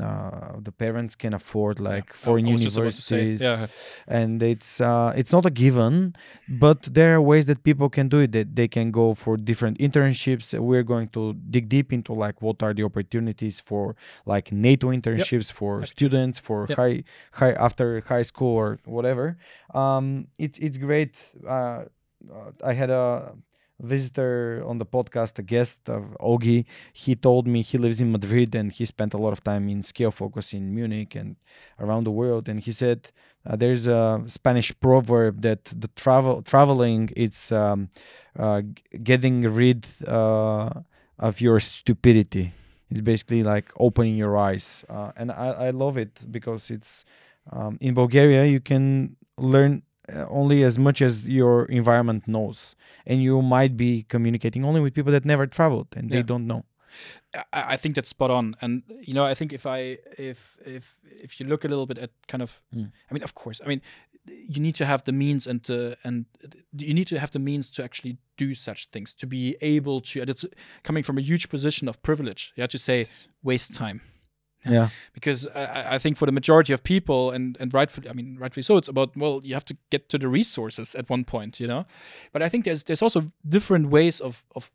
uh, 0.00 0.60
the 0.66 0.70
parents 0.70 1.16
can 1.16 1.34
afford 1.34 1.80
like 1.80 2.12
foreign 2.12 2.46
I 2.46 2.52
was 2.52 2.62
just 2.62 2.76
about 2.76 2.92
to 2.92 2.92
say, 2.92 3.16
universities. 3.16 3.42
yeah. 3.42 3.66
And 4.06 4.40
it's 4.40 4.80
uh, 4.80 5.12
it's 5.16 5.32
not 5.32 5.44
a 5.46 5.50
given 5.50 6.14
but 6.48 6.82
there 6.82 7.16
are 7.16 7.20
ways 7.20 7.46
that 7.46 7.64
people 7.64 7.88
can 7.90 8.08
do 8.08 8.18
it. 8.20 8.30
That 8.32 8.54
they 8.54 8.68
can 8.68 8.92
go 8.92 9.14
for 9.14 9.36
different 9.36 9.78
internships. 9.78 10.46
We're 10.58 10.84
going 10.94 11.08
to 11.08 11.34
dig 11.54 11.68
deep 11.68 11.92
into 11.92 12.12
like 12.12 12.40
what 12.40 12.62
are 12.62 12.72
the 12.72 12.84
opportunities 12.84 13.58
for 13.58 13.96
like 14.24 14.52
nato 14.52 14.88
internships 14.98 15.50
for 15.50 15.72
Yep. 15.80 15.88
students 15.88 16.38
for 16.38 16.66
Yep. 16.68 16.78
high 16.78 16.96
high 17.32 17.52
after 17.66 18.00
high 18.12 18.22
school 18.32 18.54
or 18.62 18.78
whatever. 18.84 19.26
Um 19.74 20.28
it's 20.38 20.58
it's 20.66 20.76
great. 20.86 21.14
Uh, 21.44 21.80
uh, 22.36 22.50
i 22.70 22.72
had 22.72 22.90
a 22.90 23.34
visitor 23.82 24.62
on 24.66 24.78
the 24.78 24.86
podcast 24.86 25.38
a 25.38 25.42
guest 25.42 25.78
of 25.88 26.02
ogi 26.20 26.64
he 26.92 27.14
told 27.14 27.46
me 27.46 27.62
he 27.62 27.76
lives 27.78 28.00
in 28.00 28.10
madrid 28.12 28.54
and 28.54 28.72
he 28.72 28.84
spent 28.84 29.12
a 29.14 29.18
lot 29.18 29.32
of 29.32 29.42
time 29.42 29.68
in 29.68 29.82
ScaleFocus 29.82 30.54
in 30.54 30.74
munich 30.74 31.14
and 31.14 31.36
around 31.78 32.04
the 32.04 32.10
world. 32.10 32.48
And 32.48 32.60
he 32.60 32.72
said 32.72 33.10
uh, 33.46 33.56
there's 33.56 33.86
a 33.86 34.22
Spanish 34.26 34.72
proverb 34.80 35.42
that 35.42 35.64
the 35.64 35.88
travel 35.88 36.42
traveling 36.42 37.10
it's 37.16 37.52
um, 37.52 37.88
uh, 38.38 38.62
getting 39.02 39.42
rid 39.42 39.86
uh, 40.06 40.70
of 41.18 41.40
your 41.40 41.58
stupidity. 41.60 42.52
It's 42.90 43.00
basically 43.00 43.42
like 43.42 43.70
opening 43.78 44.16
your 44.16 44.36
eyes, 44.36 44.84
uh, 44.88 45.12
and 45.16 45.32
I, 45.32 45.48
I 45.66 45.70
love 45.70 45.96
it 45.96 46.30
because 46.30 46.70
it's 46.70 47.06
um, 47.50 47.78
in 47.80 47.94
Bulgaria 47.94 48.44
you 48.44 48.60
can 48.60 49.16
learn 49.38 49.82
only 50.28 50.62
as 50.62 50.78
much 50.78 51.00
as 51.02 51.28
your 51.28 51.64
environment 51.66 52.26
knows, 52.26 52.76
and 53.06 53.22
you 53.22 53.42
might 53.42 53.76
be 53.76 54.04
communicating 54.08 54.64
only 54.64 54.80
with 54.80 54.94
people 54.94 55.12
that 55.12 55.24
never 55.24 55.46
traveled 55.46 55.88
and 55.96 56.10
they 56.10 56.16
Yeah. 56.16 56.22
don't 56.26 56.46
know. 56.46 56.64
I, 57.34 57.74
I 57.74 57.76
think 57.78 57.94
that's 57.94 58.10
spot 58.10 58.30
on, 58.30 58.54
and 58.60 58.82
you 59.00 59.14
know, 59.14 59.24
I 59.24 59.34
think 59.34 59.52
if 59.52 59.64
I 59.66 59.98
if 60.18 60.58
if 60.66 60.94
if 61.24 61.40
you 61.40 61.46
look 61.46 61.64
a 61.64 61.68
little 61.68 61.86
bit 61.86 61.98
at 61.98 62.10
kind 62.28 62.42
of, 62.42 62.60
Mm. 62.74 62.90
I 63.10 63.14
mean, 63.14 63.22
of 63.22 63.32
course, 63.34 63.60
I 63.64 63.68
mean, 63.68 63.80
you 64.26 64.60
need 64.60 64.74
to 64.76 64.84
have 64.84 65.02
the 65.04 65.12
means 65.12 65.46
and 65.46 65.62
the 65.62 65.96
and 66.04 66.26
you 66.76 66.92
need 66.94 67.06
to 67.08 67.18
have 67.18 67.30
the 67.30 67.38
means 67.38 67.70
to 67.70 67.82
actually 67.82 68.18
do 68.36 68.54
such 68.54 68.88
things 68.90 69.14
to 69.14 69.26
be 69.26 69.56
able 69.62 70.00
to. 70.02 70.20
And 70.20 70.28
it's 70.30 70.44
coming 70.82 71.02
from 71.04 71.16
a 71.18 71.22
huge 71.22 71.48
position 71.48 71.88
of 71.88 71.96
privilege. 72.02 72.52
You 72.56 72.60
have 72.62 72.70
to 72.72 72.78
say 72.78 73.06
waste 73.42 73.74
time 73.74 74.00
Yeah, 74.64 74.88
because 75.12 75.46
I, 75.54 75.94
I- 75.94 75.98
think 75.98 76.16
for 76.16 76.26
the 76.26 76.32
majority 76.32 76.72
of 76.72 76.82
people 76.82 77.30
and 77.34 77.56
and 77.60 77.74
rightfully 77.74 78.08
I 78.08 78.12
mean 78.12 78.36
rightfully 78.40 78.62
so 78.62 78.76
it's 78.76 78.88
about 78.88 79.16
well 79.16 79.40
you 79.44 79.54
have 79.54 79.64
to 79.64 79.76
get 79.90 80.08
to 80.08 80.18
the 80.18 80.28
resources 80.28 80.94
at 80.94 81.10
one 81.10 81.24
point 81.24 81.58
you 81.60 81.66
know? 81.66 81.84
But 82.32 82.42
I 82.42 82.48
think 82.48 82.64
there's 82.64 82.84
there's 82.84 83.02
also 83.02 83.32
different 83.48 83.90
ways 83.90 84.20
of 84.20 84.44
of 84.54 84.70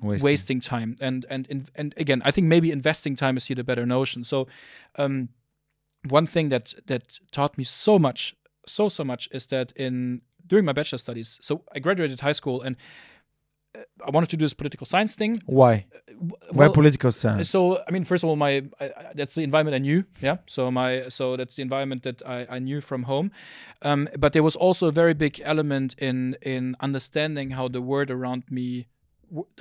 wasting. 0.00 0.24
wasting 0.24 0.60
time. 0.60 0.96
And 1.00 1.26
and 1.28 1.46
and, 1.50 1.70
and 1.74 1.94
again 1.96 2.22
i 2.24 2.30
think 2.30 2.46
maybe 2.48 2.70
investing 2.70 3.16
time 3.16 3.36
is 3.36 3.46
here 3.48 3.56
the 3.56 3.64
better 3.64 3.86
notion. 3.86 4.24
So 4.24 4.46
um 4.98 5.28
one 6.10 6.26
thing 6.26 6.50
that 6.50 6.74
that 6.86 7.02
taught 7.30 7.58
me 7.58 7.64
so 7.64 7.98
much 7.98 8.34
so 8.66 8.88
so 8.88 9.04
much 9.04 9.28
is 9.32 9.46
that 9.46 9.72
in 9.76 10.20
during 10.46 10.64
my 10.64 10.72
bachelor 10.72 10.98
studies 10.98 11.38
so 11.42 11.62
i 11.74 11.78
graduated 11.80 12.20
high 12.20 12.34
school 12.34 12.62
and 12.62 12.76
i 14.06 14.10
wanted 14.10 14.28
to 14.30 14.36
do 14.36 14.44
this 14.44 14.54
political 14.54 14.86
science 14.86 15.14
thing 15.14 15.42
Why? 15.46 15.86
Why 16.52 16.68
political 16.68 17.10
science? 17.12 17.50
so 17.50 17.60
I 17.86 17.90
mean, 17.94 18.04
first 18.04 18.24
of 18.24 18.30
all, 18.30 18.36
my 18.36 18.52
I, 18.80 18.84
I- 18.84 19.12
that's 19.14 19.34
the 19.34 19.42
environment 19.42 19.74
I 19.74 19.82
knew. 19.88 20.04
Yeah. 20.22 20.36
So 20.46 20.70
my 20.70 21.08
so 21.08 21.36
that's 21.36 21.54
the 21.56 21.62
environment 21.62 22.02
that 22.04 22.22
I, 22.26 22.56
I 22.56 22.58
knew 22.58 22.80
from 22.80 23.02
home. 23.04 23.30
Um, 23.82 24.08
but 24.18 24.32
there 24.32 24.42
was 24.42 24.56
also 24.56 24.86
a 24.88 24.92
very 24.92 25.14
big 25.14 25.40
element 25.44 25.94
in 25.98 26.36
in 26.42 26.74
understanding 26.80 27.50
how 27.52 27.68
the 27.68 27.80
world 27.80 28.10
around 28.10 28.42
me, 28.50 28.86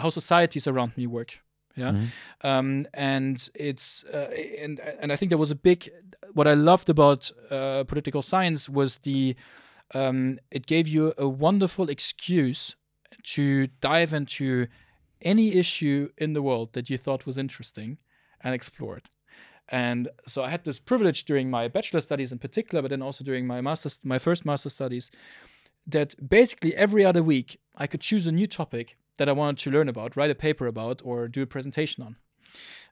how 0.01 0.09
societies 0.11 0.67
around 0.67 0.91
me 0.97 1.07
work. 1.07 1.31
Yeah. 1.77 1.91
Mhm. 1.91 2.05
Um, 2.49 2.85
and 2.93 3.49
it's 3.53 4.05
uh, 4.13 4.29
and 4.63 4.79
and 5.01 5.11
I 5.11 5.15
think 5.17 5.29
there 5.29 5.41
was 5.45 5.51
a 5.51 5.59
big 5.61 5.89
what 6.33 6.47
I 6.47 6.53
loved 6.55 6.89
about 6.89 7.31
uh, 7.51 7.83
political 7.83 8.21
science 8.21 8.69
was 8.73 8.97
the 9.03 9.35
um, 9.93 10.39
it 10.51 10.65
gave 10.67 10.87
you 10.87 11.13
a 11.17 11.27
wonderful 11.27 11.89
excuse 11.89 12.75
to 13.25 13.67
dive 13.81 14.13
into 14.13 14.67
any 15.21 15.55
issue 15.55 16.09
in 16.17 16.33
the 16.33 16.41
world 16.41 16.73
that 16.73 16.89
you 16.89 16.97
thought 16.97 17.25
was 17.25 17.37
interesting 17.37 17.97
and 18.41 18.53
explore 18.53 18.97
it. 18.97 19.09
And 19.69 20.09
so 20.27 20.43
I 20.43 20.49
had 20.49 20.63
this 20.63 20.79
privilege 20.79 21.25
during 21.25 21.49
my 21.49 21.67
bachelor 21.67 22.01
studies 22.01 22.31
in 22.31 22.37
particular, 22.37 22.81
but 22.81 22.89
then 22.89 23.01
also 23.01 23.23
during 23.23 23.47
my 23.47 23.61
master's, 23.61 23.97
my 24.03 24.19
first 24.19 24.45
master 24.45 24.69
studies, 24.69 25.09
that 25.87 26.13
basically 26.29 26.75
every 26.75 27.03
other 27.03 27.23
week 27.23 27.59
I 27.75 27.87
could 27.87 28.01
choose 28.01 28.27
a 28.27 28.31
new 28.31 28.47
topic 28.47 28.97
that 29.17 29.27
I 29.27 29.31
wanted 29.31 29.57
to 29.59 29.71
learn 29.71 29.89
about, 29.89 30.15
write 30.15 30.29
a 30.29 30.35
paper 30.35 30.67
about, 30.67 31.01
or 31.03 31.27
do 31.27 31.41
a 31.41 31.47
presentation 31.47 32.03
on. 32.03 32.15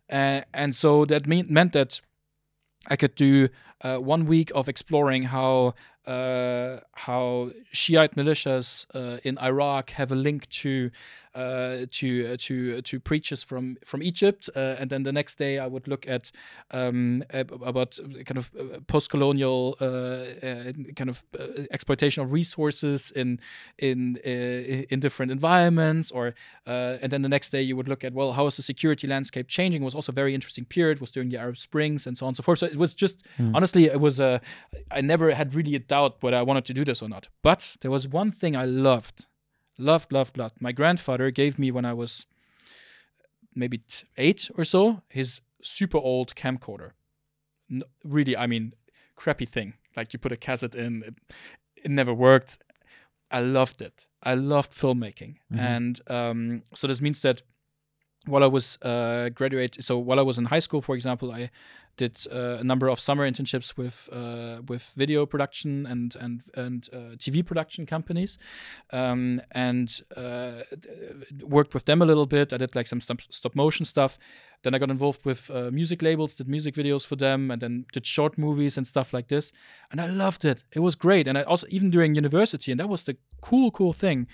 Uh, 0.10 0.42
and 0.54 0.76
so 0.76 1.06
that 1.06 1.28
mean, 1.28 1.46
meant 1.50 1.74
that 1.74 2.02
I 2.88 2.96
could 2.96 3.16
do 3.16 3.50
uh, 3.82 3.98
one 3.98 4.26
week 4.26 4.52
of 4.56 4.68
exploring 4.68 5.24
how 5.24 5.76
uh, 6.06 6.80
how 6.94 7.52
Shiite 7.72 8.16
militias 8.16 8.86
uh, 8.94 9.20
in 9.24 9.38
Iraq 9.40 9.92
have 9.92 10.12
a 10.12 10.16
link 10.16 10.50
to 10.50 10.92
uh, 11.36 11.86
to 11.90 12.34
uh, 12.34 12.38
to 12.38 12.82
to 12.82 13.00
preachers 13.00 13.44
from 13.44 13.78
from 13.84 14.04
Egypt, 14.04 14.50
uh, 14.56 14.76
and 14.80 14.90
then 14.90 15.04
the 15.04 15.12
next 15.12 15.38
day 15.38 15.58
I 15.58 15.66
would 15.66 15.88
look 15.88 16.08
at 16.08 16.32
um, 16.72 17.24
about 17.32 18.00
kind 18.26 18.38
of 18.38 18.52
uh, 18.60 18.80
post-colonial 18.88 19.76
uh, 19.82 19.86
uh, 19.86 20.74
kind 20.96 21.10
of 21.10 21.24
uh, 21.40 21.64
exploitation 21.72 22.24
of 22.24 22.34
resources 22.34 23.12
in 23.12 23.40
in 23.80 24.20
uh, 24.26 24.94
in 24.94 25.00
different 25.00 25.32
environments, 25.32 26.12
or 26.12 26.36
uh, 26.68 26.98
and 27.02 27.12
then 27.12 27.24
the 27.24 27.30
next 27.30 27.50
day 27.50 27.62
you 27.62 27.76
would 27.76 27.88
look 27.88 28.04
at 28.04 28.14
well 28.14 28.34
how 28.34 28.46
is 28.46 28.56
the 28.56 28.64
security 28.64 29.08
landscape 29.08 29.48
changing? 29.48 29.82
It 29.82 29.86
was 29.86 29.96
also 29.96 30.12
a 30.12 30.16
very 30.16 30.36
interesting 30.36 30.66
period. 30.66 30.98
It 30.98 31.02
Was 31.02 31.12
during 31.12 31.30
the 31.30 31.38
Arab 31.38 31.58
Springs 31.58 32.06
and 32.06 32.18
so 32.18 32.26
on 32.26 32.30
and 32.30 32.38
so 32.38 32.44
forth. 32.44 32.60
So 32.60 32.68
it 32.68 32.78
was 32.78 32.94
just 32.94 33.24
honestly 33.56 33.86
it 33.86 34.00
was 34.00 34.20
a 34.20 34.40
I 34.92 35.02
never 35.02 35.32
had 35.32 35.56
really 35.56 35.76
a 35.76 35.80
doubt 35.94 36.14
whether 36.24 36.38
I 36.42 36.42
wanted 36.50 36.66
to 36.66 36.74
do 36.74 36.84
this 36.86 37.02
or 37.04 37.10
not. 37.10 37.30
But 37.42 37.62
there 37.82 37.92
was 37.92 38.08
one 38.08 38.32
thing 38.32 38.56
I 38.56 38.66
loved, 38.66 39.18
loved, 39.78 40.12
loved, 40.12 40.38
loved. 40.38 40.56
My 40.68 40.72
grandfather 40.72 41.32
gave 41.32 41.54
me 41.60 41.72
when 41.72 41.86
I 41.86 41.94
was 41.94 42.26
maybe 43.56 43.78
t- 43.78 44.06
eight 44.18 44.50
or 44.58 44.66
so 44.66 45.02
his 45.08 45.42
super 45.62 45.98
old 45.98 46.36
camcorder. 46.36 46.92
Really, 48.04 48.36
I 48.44 48.48
mean, 48.48 48.74
crappy 49.16 49.46
thing. 49.46 49.74
Like 49.96 50.14
you 50.14 50.20
put 50.20 50.32
a 50.32 50.38
cassette 50.38 50.76
in, 50.76 51.04
it, 51.04 51.16
it 51.86 51.92
never 51.92 52.14
worked. 52.14 52.58
I 53.32 53.40
loved 53.42 53.82
it. 53.82 54.08
I 54.32 54.36
loved 54.36 54.72
filmmaking, 54.74 55.34
Mhm. 55.52 55.60
and 55.60 56.02
um, 56.18 56.64
so 56.74 56.88
this 56.88 57.02
means 57.02 57.22
that 57.22 57.42
while 58.26 58.44
I 58.44 58.48
was 58.48 58.78
uh, 58.82 59.30
graduate, 59.30 59.78
so 59.84 59.98
while 59.98 60.20
I 60.20 60.24
was 60.24 60.38
in 60.38 60.46
high 60.46 60.60
school, 60.60 60.82
for 60.82 60.96
example, 60.96 61.32
I 61.32 61.50
did 61.98 62.26
uh, 62.32 62.58
a 62.60 62.64
number 62.64 62.88
of 62.88 63.00
summer 63.00 63.30
internships 63.30 63.78
with 63.78 64.10
uh, 64.12 64.62
with 64.68 64.94
video 64.96 65.26
production 65.26 65.86
and 65.86 66.16
and 66.16 66.44
and 66.56 66.90
uh, 66.92 66.98
TV 67.18 67.46
production 67.46 67.86
companies, 67.86 68.38
um, 68.92 69.42
and 69.52 70.02
uh, 70.16 70.64
worked 71.42 71.74
with 71.74 71.86
them 71.86 72.02
a 72.02 72.06
little 72.06 72.26
bit. 72.26 72.54
I 72.54 72.58
did 72.58 72.76
like 72.76 72.88
some 72.88 73.02
stop, 73.02 73.22
stop 73.30 73.56
motion 73.56 73.86
stuff. 73.86 74.18
Then 74.64 74.74
I 74.74 74.80
got 74.80 74.90
involved 74.90 75.26
with 75.26 75.52
uh, 75.52 75.70
music 75.72 76.02
labels, 76.02 76.36
did 76.36 76.48
music 76.48 76.74
videos 76.74 77.06
for 77.06 77.18
them, 77.18 77.52
and 77.52 77.62
then 77.62 77.86
did 77.92 78.06
short 78.06 78.38
movies 78.38 78.78
and 78.78 78.88
stuff 78.88 79.14
like 79.14 79.28
this. 79.28 79.52
And 79.92 80.00
I 80.00 80.08
loved 80.08 80.46
it. 80.46 80.64
It 80.72 80.80
was 80.80 80.96
great. 80.96 81.28
And 81.28 81.38
I 81.38 81.44
also 81.44 81.68
even 81.70 81.92
during 81.92 82.16
university, 82.16 82.72
and 82.72 82.80
that 82.80 82.90
was 82.90 83.04
the 83.04 83.18
cool 83.42 83.72
cool 83.72 83.94
thing, 83.94 84.28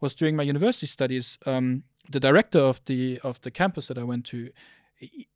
was 0.00 0.14
during 0.14 0.36
my 0.36 0.42
university 0.42 0.86
studies. 0.86 1.38
Um, 1.46 1.84
the 2.10 2.20
director 2.20 2.58
of 2.58 2.84
the 2.84 3.18
of 3.22 3.40
the 3.40 3.50
campus 3.50 3.88
that 3.88 3.98
I 3.98 4.02
went 4.02 4.24
to, 4.26 4.50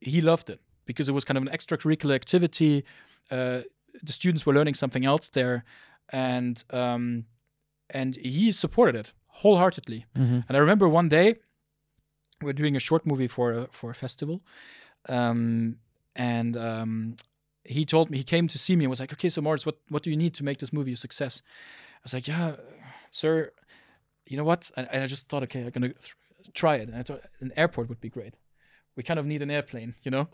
he, 0.00 0.20
loved 0.20 0.50
it 0.50 0.60
because 0.84 1.08
it 1.08 1.12
was 1.12 1.24
kind 1.24 1.36
of 1.38 1.42
an 1.42 1.52
extracurricular 1.52 2.14
activity. 2.14 2.84
Uh, 3.30 3.62
the 4.02 4.12
students 4.12 4.46
were 4.46 4.54
learning 4.54 4.74
something 4.74 5.04
else 5.04 5.28
there, 5.28 5.64
and 6.10 6.62
um, 6.70 7.24
and 7.90 8.16
he 8.16 8.52
supported 8.52 8.94
it 8.94 9.12
wholeheartedly. 9.26 10.06
Mhm. 10.16 10.44
And 10.48 10.56
I 10.56 10.60
remember 10.60 10.88
one 10.88 11.08
day 11.08 11.36
we're 12.42 12.52
doing 12.52 12.76
a 12.76 12.80
short 12.80 13.06
movie 13.06 13.28
for 13.28 13.52
a, 13.52 13.68
for 13.70 13.90
a 13.90 13.94
festival, 13.94 14.42
um, 15.08 15.76
and 16.14 16.56
um, 16.56 17.16
he 17.64 17.84
told 17.84 18.10
me 18.10 18.18
he 18.18 18.24
came 18.24 18.48
to 18.48 18.58
see 18.58 18.76
me 18.76 18.84
and 18.84 18.90
was 18.90 19.00
like, 19.00 19.12
"Okay, 19.12 19.28
so 19.28 19.40
Moritz, 19.40 19.66
what 19.66 19.78
what 19.88 20.02
do 20.02 20.10
you 20.10 20.16
need 20.16 20.34
to 20.34 20.44
make 20.44 20.58
this 20.58 20.72
movie 20.72 20.92
a 20.92 20.96
success?" 20.96 21.42
I 21.96 22.00
was 22.04 22.14
like, 22.14 22.28
"Yeah, 22.28 22.56
sir, 23.10 23.52
you 24.26 24.36
know 24.36 24.44
what?" 24.44 24.70
And, 24.76 24.88
and 24.92 25.02
I 25.02 25.06
just 25.06 25.28
thought, 25.28 25.42
"Okay, 25.44 25.62
I'm 25.62 25.70
gonna 25.70 25.88
th- 25.88 26.14
try 26.54 26.76
it." 26.76 26.88
And 26.88 26.96
I 26.96 27.02
thought 27.02 27.22
an 27.40 27.52
airport 27.56 27.88
would 27.88 28.00
be 28.00 28.08
great. 28.08 28.34
We 28.96 29.02
kind 29.02 29.18
of 29.18 29.26
need 29.26 29.42
an 29.42 29.50
airplane, 29.50 29.94
you 30.02 30.10
know. 30.10 30.28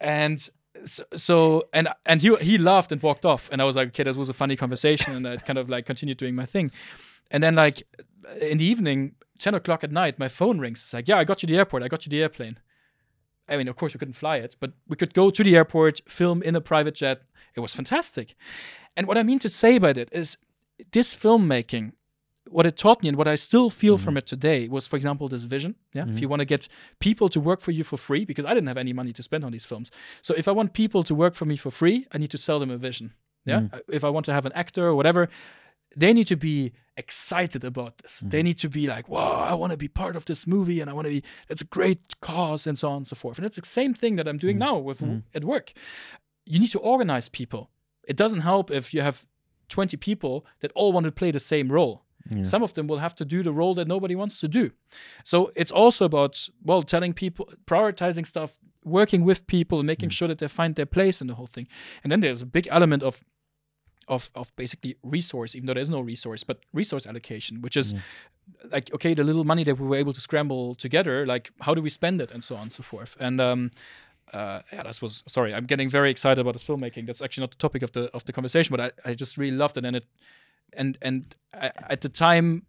And 0.00 0.48
so, 0.84 1.04
so 1.16 1.68
and 1.72 1.88
and 2.06 2.20
he 2.20 2.34
he 2.36 2.58
laughed 2.58 2.92
and 2.92 3.02
walked 3.02 3.24
off, 3.24 3.48
and 3.52 3.60
I 3.60 3.64
was 3.64 3.76
like, 3.76 3.88
"Okay, 3.88 4.02
this 4.02 4.16
was 4.16 4.28
a 4.28 4.32
funny 4.32 4.56
conversation," 4.56 5.14
and 5.14 5.26
I 5.26 5.36
kind 5.36 5.58
of 5.58 5.68
like 5.68 5.86
continued 5.86 6.18
doing 6.18 6.34
my 6.34 6.46
thing. 6.46 6.70
And 7.30 7.42
then 7.42 7.54
like 7.54 7.82
in 8.40 8.58
the 8.58 8.64
evening, 8.64 9.14
ten 9.38 9.54
o'clock 9.54 9.84
at 9.84 9.92
night, 9.92 10.18
my 10.18 10.28
phone 10.28 10.58
rings. 10.58 10.82
It's 10.82 10.94
like, 10.94 11.08
"Yeah, 11.08 11.18
I 11.18 11.24
got 11.24 11.42
you 11.42 11.46
the 11.46 11.56
airport. 11.56 11.82
I 11.82 11.88
got 11.88 12.04
you 12.06 12.10
the 12.10 12.22
airplane." 12.22 12.58
I 13.48 13.56
mean, 13.56 13.68
of 13.68 13.76
course, 13.76 13.92
we 13.92 13.98
couldn't 13.98 14.14
fly 14.14 14.38
it, 14.38 14.56
but 14.58 14.72
we 14.88 14.96
could 14.96 15.12
go 15.14 15.30
to 15.30 15.44
the 15.44 15.54
airport, 15.54 16.00
film 16.08 16.42
in 16.42 16.56
a 16.56 16.60
private 16.60 16.94
jet. 16.94 17.22
It 17.54 17.60
was 17.60 17.74
fantastic. 17.74 18.34
And 18.96 19.06
what 19.06 19.18
I 19.18 19.22
mean 19.22 19.38
to 19.40 19.48
say 19.48 19.78
by 19.78 19.92
that 19.92 20.08
is 20.12 20.38
this 20.92 21.14
filmmaking, 21.14 21.92
what 22.54 22.66
it 22.66 22.76
taught 22.76 23.02
me 23.02 23.08
and 23.08 23.18
what 23.18 23.26
I 23.26 23.34
still 23.34 23.68
feel 23.68 23.98
from 23.98 24.12
mm-hmm. 24.12 24.18
it 24.18 24.26
today 24.28 24.68
was, 24.68 24.86
for 24.86 24.94
example, 24.94 25.28
this 25.28 25.42
vision. 25.42 25.74
Yeah. 25.92 26.02
If 26.02 26.08
you 26.08 26.14
mm-hmm. 26.14 26.28
want 26.28 26.40
to 26.40 26.44
get 26.44 26.68
people 27.00 27.28
to 27.30 27.40
work 27.40 27.60
for 27.60 27.72
you 27.72 27.82
for 27.82 27.96
free, 27.96 28.24
because 28.24 28.44
I 28.44 28.54
didn't 28.54 28.68
have 28.68 28.76
any 28.76 28.92
money 28.92 29.12
to 29.14 29.24
spend 29.24 29.44
on 29.44 29.50
these 29.50 29.66
films. 29.66 29.90
So 30.22 30.34
if 30.34 30.46
I 30.46 30.52
want 30.52 30.72
people 30.72 31.02
to 31.02 31.16
work 31.16 31.34
for 31.34 31.46
me 31.46 31.56
for 31.56 31.72
free, 31.72 32.06
I 32.12 32.18
need 32.18 32.30
to 32.30 32.38
sell 32.38 32.60
them 32.60 32.70
a 32.70 32.76
vision. 32.76 33.12
Yeah. 33.44 33.58
Mm-hmm. 33.58 33.74
Uh, 33.74 33.78
if 33.88 34.04
I 34.04 34.08
want 34.08 34.24
to 34.26 34.32
have 34.32 34.46
an 34.46 34.52
actor 34.52 34.86
or 34.86 34.94
whatever, 34.94 35.28
they 35.96 36.12
need 36.12 36.28
to 36.28 36.36
be 36.36 36.72
excited 36.96 37.64
about 37.64 37.98
this. 37.98 38.22
They 38.24 38.42
need 38.44 38.58
to 38.58 38.68
be 38.68 38.86
like, 38.86 39.08
wow, 39.08 39.32
I 39.32 39.54
want 39.54 39.72
to 39.72 39.76
be 39.76 39.88
part 39.88 40.14
of 40.14 40.24
this 40.26 40.46
movie 40.46 40.80
and 40.80 40.88
I 40.88 40.92
want 40.92 41.06
to 41.06 41.10
be, 41.10 41.24
it's 41.48 41.62
a 41.62 41.66
great 41.66 42.20
cause 42.20 42.68
and 42.68 42.78
so 42.78 42.88
on 42.88 42.98
and 42.98 43.08
so 43.08 43.16
forth. 43.16 43.36
And 43.36 43.44
it's 43.44 43.56
the 43.56 43.66
same 43.66 43.94
thing 43.94 44.14
that 44.14 44.28
I'm 44.28 44.38
doing 44.38 44.58
now 44.58 44.78
with 44.78 45.02
at 45.34 45.42
work. 45.42 45.72
You 46.46 46.60
need 46.60 46.70
to 46.70 46.78
organize 46.78 47.28
people. 47.28 47.70
It 48.06 48.16
doesn't 48.16 48.40
help 48.42 48.70
if 48.70 48.94
you 48.94 49.00
have 49.00 49.26
20 49.70 49.96
people 49.96 50.46
that 50.60 50.70
all 50.76 50.92
want 50.92 51.06
to 51.06 51.10
play 51.10 51.32
the 51.32 51.40
same 51.40 51.72
role. 51.72 52.04
Some 52.44 52.62
of 52.62 52.72
them 52.72 52.86
will 52.86 52.98
have 52.98 53.14
to 53.16 53.24
do 53.24 53.42
the 53.42 53.52
role 53.52 53.74
that 53.74 53.86
nobody 53.86 54.14
wants 54.14 54.40
to 54.40 54.48
do. 54.48 54.70
So 55.24 55.52
it's 55.54 55.70
also 55.70 56.04
about, 56.04 56.48
well, 56.62 56.82
telling 56.82 57.12
people, 57.12 57.52
prioritizing 57.66 58.26
stuff, 58.26 58.52
working 58.82 59.24
with 59.24 59.46
people, 59.46 59.78
and 59.78 59.86
making 59.86 60.10
sure 60.10 60.28
that 60.28 60.38
they 60.38 60.48
find 60.48 60.74
their 60.74 60.86
place 60.86 61.20
in 61.20 61.26
the 61.26 61.34
whole 61.34 61.46
thing. 61.46 61.68
And 62.02 62.10
then 62.10 62.20
there's 62.20 62.42
a 62.42 62.46
big 62.46 62.66
element 62.70 63.02
of 63.02 63.22
of 64.08 64.30
of 64.34 64.54
basically 64.56 64.96
resource, 65.02 65.54
even 65.54 65.66
though 65.66 65.74
there's 65.74 65.90
no 65.90 66.00
resource, 66.00 66.44
but 66.44 66.58
resource 66.72 67.06
allocation, 67.06 67.62
which 67.62 67.76
is 67.76 67.94
like 68.70 68.92
okay, 68.94 69.14
the 69.14 69.24
little 69.24 69.44
money 69.44 69.64
that 69.64 69.78
we 69.78 69.86
were 69.86 69.96
able 69.96 70.12
to 70.12 70.20
scramble 70.20 70.74
together, 70.74 71.26
like 71.26 71.50
how 71.60 71.74
do 71.74 71.82
we 71.82 71.90
spend 71.90 72.20
it, 72.20 72.30
and 72.30 72.44
so 72.44 72.54
on 72.56 72.62
and 72.62 72.72
so 72.72 72.82
forth. 72.82 73.16
And 73.20 73.40
um, 73.40 73.70
uh, 74.32 74.60
yeah, 74.72 74.82
that 74.82 75.00
was 75.00 75.22
sorry, 75.26 75.54
I'm 75.54 75.66
getting 75.66 75.88
very 75.88 76.10
excited 76.10 76.40
about 76.40 76.54
this 76.54 76.64
filmmaking. 76.64 77.06
That's 77.06 77.22
actually 77.22 77.42
not 77.42 77.50
the 77.50 77.56
topic 77.56 77.82
of 77.82 77.92
the 77.92 78.10
of 78.14 78.24
the 78.24 78.32
conversation, 78.32 78.76
but 78.76 78.94
I, 79.04 79.10
I 79.10 79.14
just 79.14 79.36
really 79.38 79.56
loved 79.56 79.76
it, 79.76 79.84
and 79.84 79.96
it 79.96 80.04
and 80.76 80.98
and 81.02 81.34
I, 81.52 81.70
at 81.88 82.00
the 82.00 82.08
time, 82.08 82.66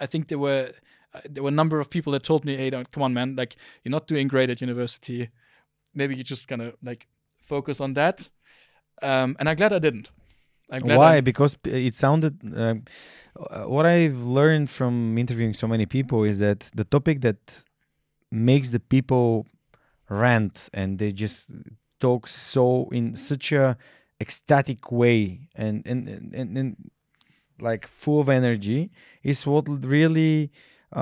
I 0.00 0.06
think 0.06 0.28
there 0.28 0.38
were 0.38 0.72
uh, 1.14 1.20
there 1.28 1.42
were 1.42 1.48
a 1.48 1.52
number 1.52 1.80
of 1.80 1.90
people 1.90 2.12
that 2.12 2.22
told 2.22 2.44
me, 2.44 2.56
hey, 2.56 2.70
don't 2.70 2.90
come 2.90 3.02
on, 3.02 3.14
man, 3.14 3.36
like 3.36 3.56
you're 3.82 3.90
not 3.90 4.06
doing 4.06 4.28
great 4.28 4.50
at 4.50 4.60
university. 4.60 5.28
Maybe 5.94 6.16
you 6.16 6.24
just 6.24 6.48
kind 6.48 6.62
of 6.62 6.74
like 6.82 7.06
focus 7.42 7.80
on 7.80 7.94
that. 7.94 8.28
Um, 9.02 9.36
and 9.38 9.48
I'm 9.48 9.56
glad 9.56 9.72
I 9.72 9.78
didn't. 9.78 10.10
I'm 10.70 10.82
glad 10.82 10.96
Why? 10.96 11.16
I- 11.16 11.20
Because 11.20 11.58
it 11.64 11.94
sounded. 11.94 12.38
Um, 12.56 12.84
uh, 13.50 13.64
what 13.64 13.86
I've 13.86 14.22
learned 14.24 14.68
from 14.68 15.16
interviewing 15.18 15.54
so 15.54 15.66
many 15.66 15.86
people 15.86 16.22
is 16.24 16.38
that 16.38 16.70
the 16.74 16.84
topic 16.84 17.22
that 17.22 17.64
makes 18.30 18.70
the 18.70 18.80
people 18.80 19.46
rant 20.08 20.68
and 20.74 20.98
they 20.98 21.12
just 21.12 21.50
talk 21.98 22.28
so 22.28 22.88
in 22.92 23.16
such 23.16 23.52
a 23.52 23.76
ecstatic 24.20 24.92
way 24.92 25.48
and 25.54 25.82
and 25.86 26.08
and, 26.08 26.34
and, 26.34 26.58
and 26.58 26.90
like 27.62 27.86
full 27.86 28.20
of 28.20 28.28
energy 28.28 28.90
is 29.22 29.46
what 29.46 29.64
really 29.98 30.50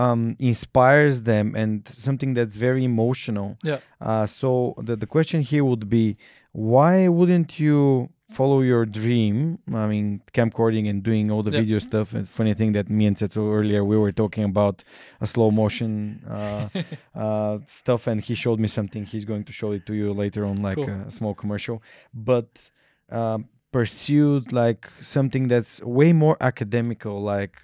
um, 0.03 0.37
inspires 0.39 1.17
them 1.23 1.47
and 1.57 1.87
something 1.89 2.35
that's 2.35 2.57
very 2.57 2.85
emotional. 2.85 3.57
Yeah. 3.65 3.79
Uh, 4.01 4.27
so 4.27 4.75
the, 4.79 4.95
the 4.97 5.07
question 5.17 5.41
here 5.43 5.65
would 5.65 5.89
be, 5.89 6.17
why 6.53 7.09
wouldn't 7.09 7.59
you 7.59 8.11
follow 8.31 8.61
your 8.61 8.87
dream. 8.87 9.59
I 9.75 9.87
mean, 9.89 10.23
camcording 10.33 10.89
and 10.89 11.03
doing 11.03 11.31
all 11.33 11.43
the 11.43 11.51
Yeah. 11.51 11.61
video 11.63 11.79
stuff. 11.81 12.15
And 12.15 12.29
funny 12.29 12.55
thing 12.55 12.71
that 12.77 12.89
me 12.89 13.07
and 13.07 13.19
Setsu 13.19 13.43
earlier 13.59 13.83
we 13.85 13.97
were 13.99 14.13
talking 14.13 14.45
about 14.45 14.77
a 15.21 15.27
slow 15.27 15.51
motion 15.51 16.23
uh, 16.29 16.69
uh, 17.25 17.59
stuff, 17.67 18.07
and 18.07 18.21
he 18.21 18.35
showed 18.37 18.61
me 18.61 18.69
something. 18.69 19.05
He's 19.05 19.25
going 19.25 19.45
to 19.45 19.53
show 19.53 19.73
it 19.73 19.85
to 19.87 19.95
you 19.95 20.13
later 20.13 20.43
on, 20.47 20.63
like 20.63 20.77
Cool. 20.77 20.89
a 21.09 21.11
small 21.11 21.35
commercial. 21.35 21.83
But 22.15 22.71
um, 23.11 23.49
pursued 23.73 24.53
like 24.53 24.91
something 25.01 25.49
that's 25.49 25.81
way 25.83 26.13
more 26.13 26.37
academical, 26.41 27.21
like 27.23 27.57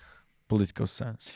political 0.48 0.86
science. 0.86 1.34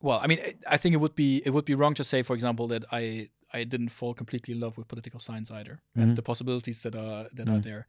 well, 0.00 0.18
I 0.22 0.26
mean, 0.26 0.40
I- 0.66 0.76
think 0.78 0.94
it 0.94 1.00
would 1.04 1.14
be 1.14 1.42
it 1.46 1.50
would 1.50 1.64
be 1.64 1.74
wrong 1.74 1.94
to 1.94 2.04
say, 2.04 2.22
for 2.22 2.34
example, 2.34 2.66
that 2.68 2.84
I 2.92 3.30
I 3.58 3.64
didn't 3.64 3.90
fall 3.90 4.14
completely 4.14 4.54
in 4.54 4.60
love 4.60 4.76
with 4.78 4.88
political 4.88 5.20
science 5.20 5.50
either, 5.50 5.74
Mhm. 5.96 6.02
and 6.02 6.16
the 6.16 6.22
possibilities 6.22 6.82
that 6.82 6.94
are 6.94 7.28
that 7.36 7.48
are 7.48 7.58
Mm. 7.60 7.62
there. 7.62 7.86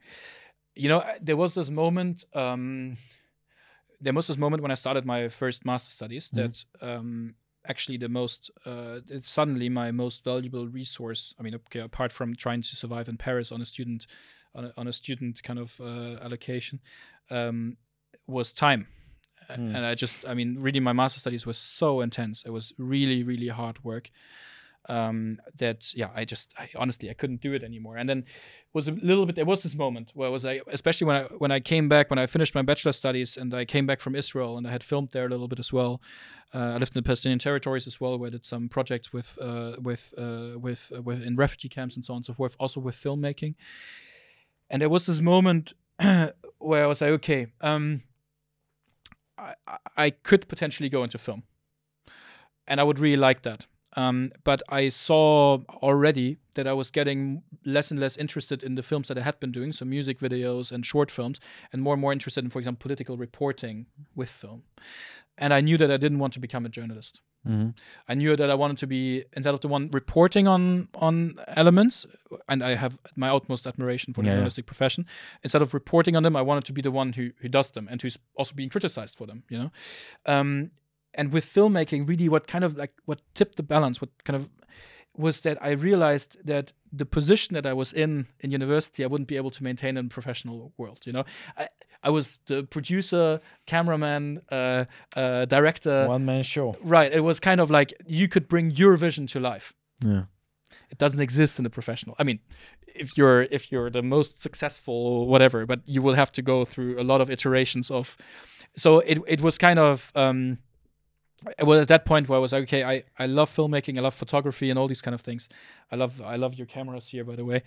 You 0.76 0.90
know, 0.90 1.02
there 1.28 1.38
was 1.38 1.54
this 1.54 1.70
moment. 1.70 2.26
Um, 2.34 2.98
there 4.02 4.14
was 4.14 4.28
this 4.28 4.38
moment 4.38 4.62
when 4.62 4.72
I 4.72 4.76
started 4.76 5.06
my 5.06 5.30
first 5.30 5.66
master 5.66 5.92
studies 5.92 6.30
Mhm. 6.30 6.36
that 6.36 6.66
um, 6.82 7.36
actually 7.66 7.98
the 7.98 8.10
most 8.10 8.52
uh, 8.66 9.00
it's 9.08 9.30
suddenly 9.30 9.70
my 9.70 9.92
most 9.92 10.24
valuable 10.24 10.68
resource. 10.68 11.34
I 11.40 11.44
mean, 11.44 11.56
okay, 11.56 11.80
apart 11.80 12.12
from 12.12 12.36
trying 12.36 12.62
to 12.64 12.76
survive 12.76 13.08
in 13.12 13.18
Paris 13.18 13.52
on 13.52 13.62
a 13.62 13.66
student 13.66 14.06
on 14.56 14.66
a, 14.66 14.74
on 14.78 14.88
a 14.88 14.94
student 14.94 15.42
kind 15.44 15.60
of 15.60 15.80
uh, 15.80 16.24
allocation, 16.24 16.80
um, 17.30 17.78
was 18.28 18.54
time. 18.54 18.88
Mm. 19.50 19.76
And 19.76 19.86
I 19.86 19.96
just, 19.96 20.28
I 20.28 20.34
mean, 20.34 20.58
really, 20.60 20.80
my 20.80 20.94
master 20.94 21.20
studies 21.20 21.46
was 21.46 21.58
so 21.58 22.02
intense. 22.02 22.44
It 22.46 22.52
was 22.52 22.74
really, 22.78 23.24
really 23.24 23.50
hard 23.50 23.84
work. 23.84 24.10
Um, 24.90 25.40
that 25.60 25.94
yeah, 25.94 26.10
I 26.14 26.26
just, 26.26 26.54
I 26.58 26.70
honestly, 26.76 27.10
I 27.10 27.14
couldn't 27.14 27.40
do 27.40 27.54
it 27.54 27.64
anymore. 27.64 27.96
And 27.96 28.10
then 28.10 28.18
it 28.20 28.74
was 28.74 28.90
a 28.90 28.92
little 28.92 29.26
bit. 29.26 29.36
There 29.36 29.46
was 29.46 29.64
this 29.64 29.76
moment 29.76 30.12
where 30.14 30.28
I 30.28 30.32
was 30.32 30.44
like, 30.44 30.62
especially 30.68 31.08
when 31.08 31.16
I 31.16 31.24
when 31.38 31.52
I 31.52 31.62
came 31.62 31.88
back 31.88 32.10
when 32.10 32.20
I 32.20 32.26
finished 32.26 32.54
my 32.54 32.64
bachelor 32.64 32.92
studies 32.92 33.38
and 33.38 33.54
I 33.54 33.64
came 33.64 33.86
back 33.86 34.02
from 34.02 34.14
Israel 34.14 34.58
and 34.58 34.68
I 34.68 34.72
had 34.72 34.84
filmed 34.84 35.10
there 35.12 35.26
a 35.26 35.30
little 35.30 35.48
bit 35.48 35.60
as 35.60 35.72
well. 35.72 36.02
Uh, 36.54 36.58
I 36.58 36.78
lived 36.80 36.96
in 36.96 37.00
the 37.00 37.04
Palestinian 37.04 37.40
territories 37.40 37.88
as 37.88 38.02
well, 38.02 38.20
where 38.20 38.28
I 38.28 38.32
did 38.32 38.46
some 38.46 38.68
projects 38.68 39.14
with 39.14 39.38
uh, 39.42 39.78
with 39.82 40.14
uh, 40.18 40.60
with 40.60 40.92
uh, 40.94 41.02
with 41.02 41.24
in 41.24 41.38
refugee 41.38 41.70
camps 41.70 41.96
and 41.96 42.04
so 42.04 42.14
on 42.14 42.18
and 42.18 42.26
so 42.26 42.34
forth. 42.34 42.56
Also 42.60 42.82
with 42.82 42.96
filmmaking. 42.96 43.56
And 44.74 44.82
there 44.82 44.90
was 44.90 45.06
this 45.06 45.22
moment 45.22 45.74
where 46.58 46.84
I 46.84 46.88
was 46.88 47.00
like, 47.00 47.12
okay, 47.12 47.46
um, 47.62 48.02
I, 49.38 49.54
I- 49.68 49.78
I 49.96 50.10
could 50.10 50.48
potentially 50.48 50.90
go 50.90 51.04
into 51.04 51.20
film, 51.20 51.44
and 52.68 52.82
I 52.82 52.84
would 52.84 52.98
really 52.98 53.16
like 53.18 53.44
that. 53.44 53.68
Um, 53.96 54.32
but 54.44 54.62
I 54.70 54.90
saw 54.90 55.60
already 55.82 56.38
that 56.56 56.68
I 56.68 56.74
was 56.74 56.90
getting 56.90 57.44
less 57.66 57.92
and 57.92 58.00
less 58.00 58.18
interested 58.18 58.64
in 58.64 58.76
the 58.76 58.84
films 58.84 59.08
that 59.08 59.18
I 59.18 59.22
had 59.22 59.40
been 59.40 59.52
doing, 59.52 59.72
so 59.74 59.86
music 59.86 60.20
videos 60.20 60.72
and 60.72 60.86
short 60.86 61.12
films, 61.12 61.40
and 61.72 61.82
more 61.82 61.94
and 61.94 62.02
more 62.02 62.14
interested 62.14 62.44
in, 62.44 62.50
for 62.50 62.60
example, 62.60 62.82
political 62.82 63.18
reporting 63.18 63.86
with 64.16 64.30
film. 64.30 64.64
And 65.38 65.54
I 65.54 65.62
knew 65.62 65.78
that 65.78 65.92
I 65.92 65.98
didn't 65.98 66.20
want 66.20 66.34
to 66.34 66.40
become 66.40 66.66
a 66.66 66.70
journalist. 66.70 67.22
hmm 67.46 67.70
I 68.08 68.14
knew 68.16 68.36
that 68.36 68.50
I 68.50 68.56
wanted 68.56 68.78
to 68.80 68.88
be 68.88 69.24
instead 69.36 69.54
of 69.54 69.60
the 69.62 69.68
one 69.68 69.90
reporting 69.92 70.48
on 70.48 70.88
on 70.94 71.36
elements, 71.48 72.06
and 72.48 72.64
I 72.64 72.76
have 72.76 72.94
my 73.16 73.30
utmost 73.36 73.68
admiration 73.68 74.14
for 74.14 74.22
the 74.22 74.28
Yeah, 74.28 74.34
yeah. 74.34 74.38
journalistic 74.38 74.66
profession. 74.66 75.06
Instead 75.44 75.62
of 75.62 75.74
reporting 75.74 76.16
on 76.16 76.24
them, 76.24 76.36
I 76.36 76.42
wanted 76.42 76.66
to 76.66 76.74
be 76.74 76.82
the 76.82 76.92
one 76.92 77.14
who 77.18 77.26
who 77.42 77.50
does 77.50 77.72
them 77.72 77.88
and 77.92 78.02
who's 78.02 78.18
also 78.36 78.56
being 78.56 78.70
criticized 78.72 79.18
for 79.18 79.28
them. 79.28 79.44
You 79.50 79.58
know, 79.60 79.72
um, 80.26 80.72
and 81.14 81.32
with 81.32 81.46
filmmaking, 81.46 82.08
really, 82.08 82.30
what 82.30 82.48
kind 82.48 82.64
of 82.64 82.78
like 82.78 82.94
what 83.06 83.22
tipped 83.34 83.56
the 83.56 83.64
balance, 83.64 84.02
what 84.02 84.10
kind 84.24 84.36
of 84.36 84.50
was 85.16 85.42
that 85.42 85.58
I 85.62 85.72
realized 85.72 86.38
that 86.46 86.74
the 86.92 87.06
position 87.06 87.54
that 87.54 87.66
I 87.66 87.74
was 87.74 87.94
in 87.94 88.28
in 88.40 88.52
university, 88.52 89.04
I 89.04 89.08
wouldn't 89.08 89.28
be 89.28 89.38
able 89.38 89.52
to 89.52 89.64
maintain 89.64 89.98
in 89.98 90.10
professional 90.10 90.74
world. 90.78 91.02
You 91.06 91.14
know, 91.14 91.26
I, 91.58 91.70
I 92.04 92.10
was 92.10 92.40
the 92.48 92.64
producer, 92.64 93.40
cameraman, 93.66 94.42
uh, 94.52 94.86
uh, 95.16 95.46
director. 95.46 96.08
One 96.08 96.26
man 96.26 96.44
show. 96.44 96.76
Right. 96.82 97.12
It 97.12 97.22
was 97.22 97.40
kind 97.40 97.62
of 97.62 97.70
like 97.70 97.94
you 98.06 98.28
could 98.28 98.48
bring 98.48 98.72
your 98.72 98.98
vision 98.98 99.28
to 99.28 99.40
life. 99.40 99.74
Yeah. 100.04 100.24
It 100.90 100.98
doesn't 100.98 101.22
exist 101.22 101.60
in 101.60 101.64
the 101.64 101.70
professional. 101.70 102.16
I 102.20 102.24
mean, 102.24 102.40
if 102.88 103.18
you're 103.18 103.44
if 103.44 103.72
you're 103.72 103.90
the 103.90 104.04
most 104.04 104.42
successful, 104.42 105.28
whatever, 105.28 105.66
but 105.66 105.80
you 105.86 106.02
will 106.02 106.14
have 106.14 106.32
to 106.34 106.42
go 106.42 106.66
through 106.66 107.00
a 107.00 107.04
lot 107.04 107.22
of 107.22 107.30
iterations 107.30 107.90
of. 107.90 108.18
So 108.76 109.00
it 109.00 109.20
it 109.28 109.42
was 109.42 109.58
kind 109.58 109.80
of. 109.80 110.12
Um, 110.16 110.60
it 111.58 111.64
was 111.66 111.82
at 111.82 111.88
that 111.90 112.06
point 112.06 112.28
where 112.30 112.38
I 112.38 112.42
was 112.42 112.52
like, 112.54 112.64
okay, 112.64 112.84
I, 112.84 113.04
I 113.18 113.26
love 113.28 113.50
filmmaking, 113.56 113.98
I 113.98 114.02
love 114.02 114.14
photography 114.14 114.70
and 114.70 114.78
all 114.80 114.88
these 114.88 115.02
kind 115.02 115.16
of 115.16 115.22
things. 115.22 115.50
I 115.92 115.96
love 115.96 116.22
I 116.22 116.36
love 116.38 116.54
your 116.56 116.68
cameras 116.68 117.08
here, 117.08 117.24
by 117.24 117.36
the 117.36 117.46
way. 117.46 117.64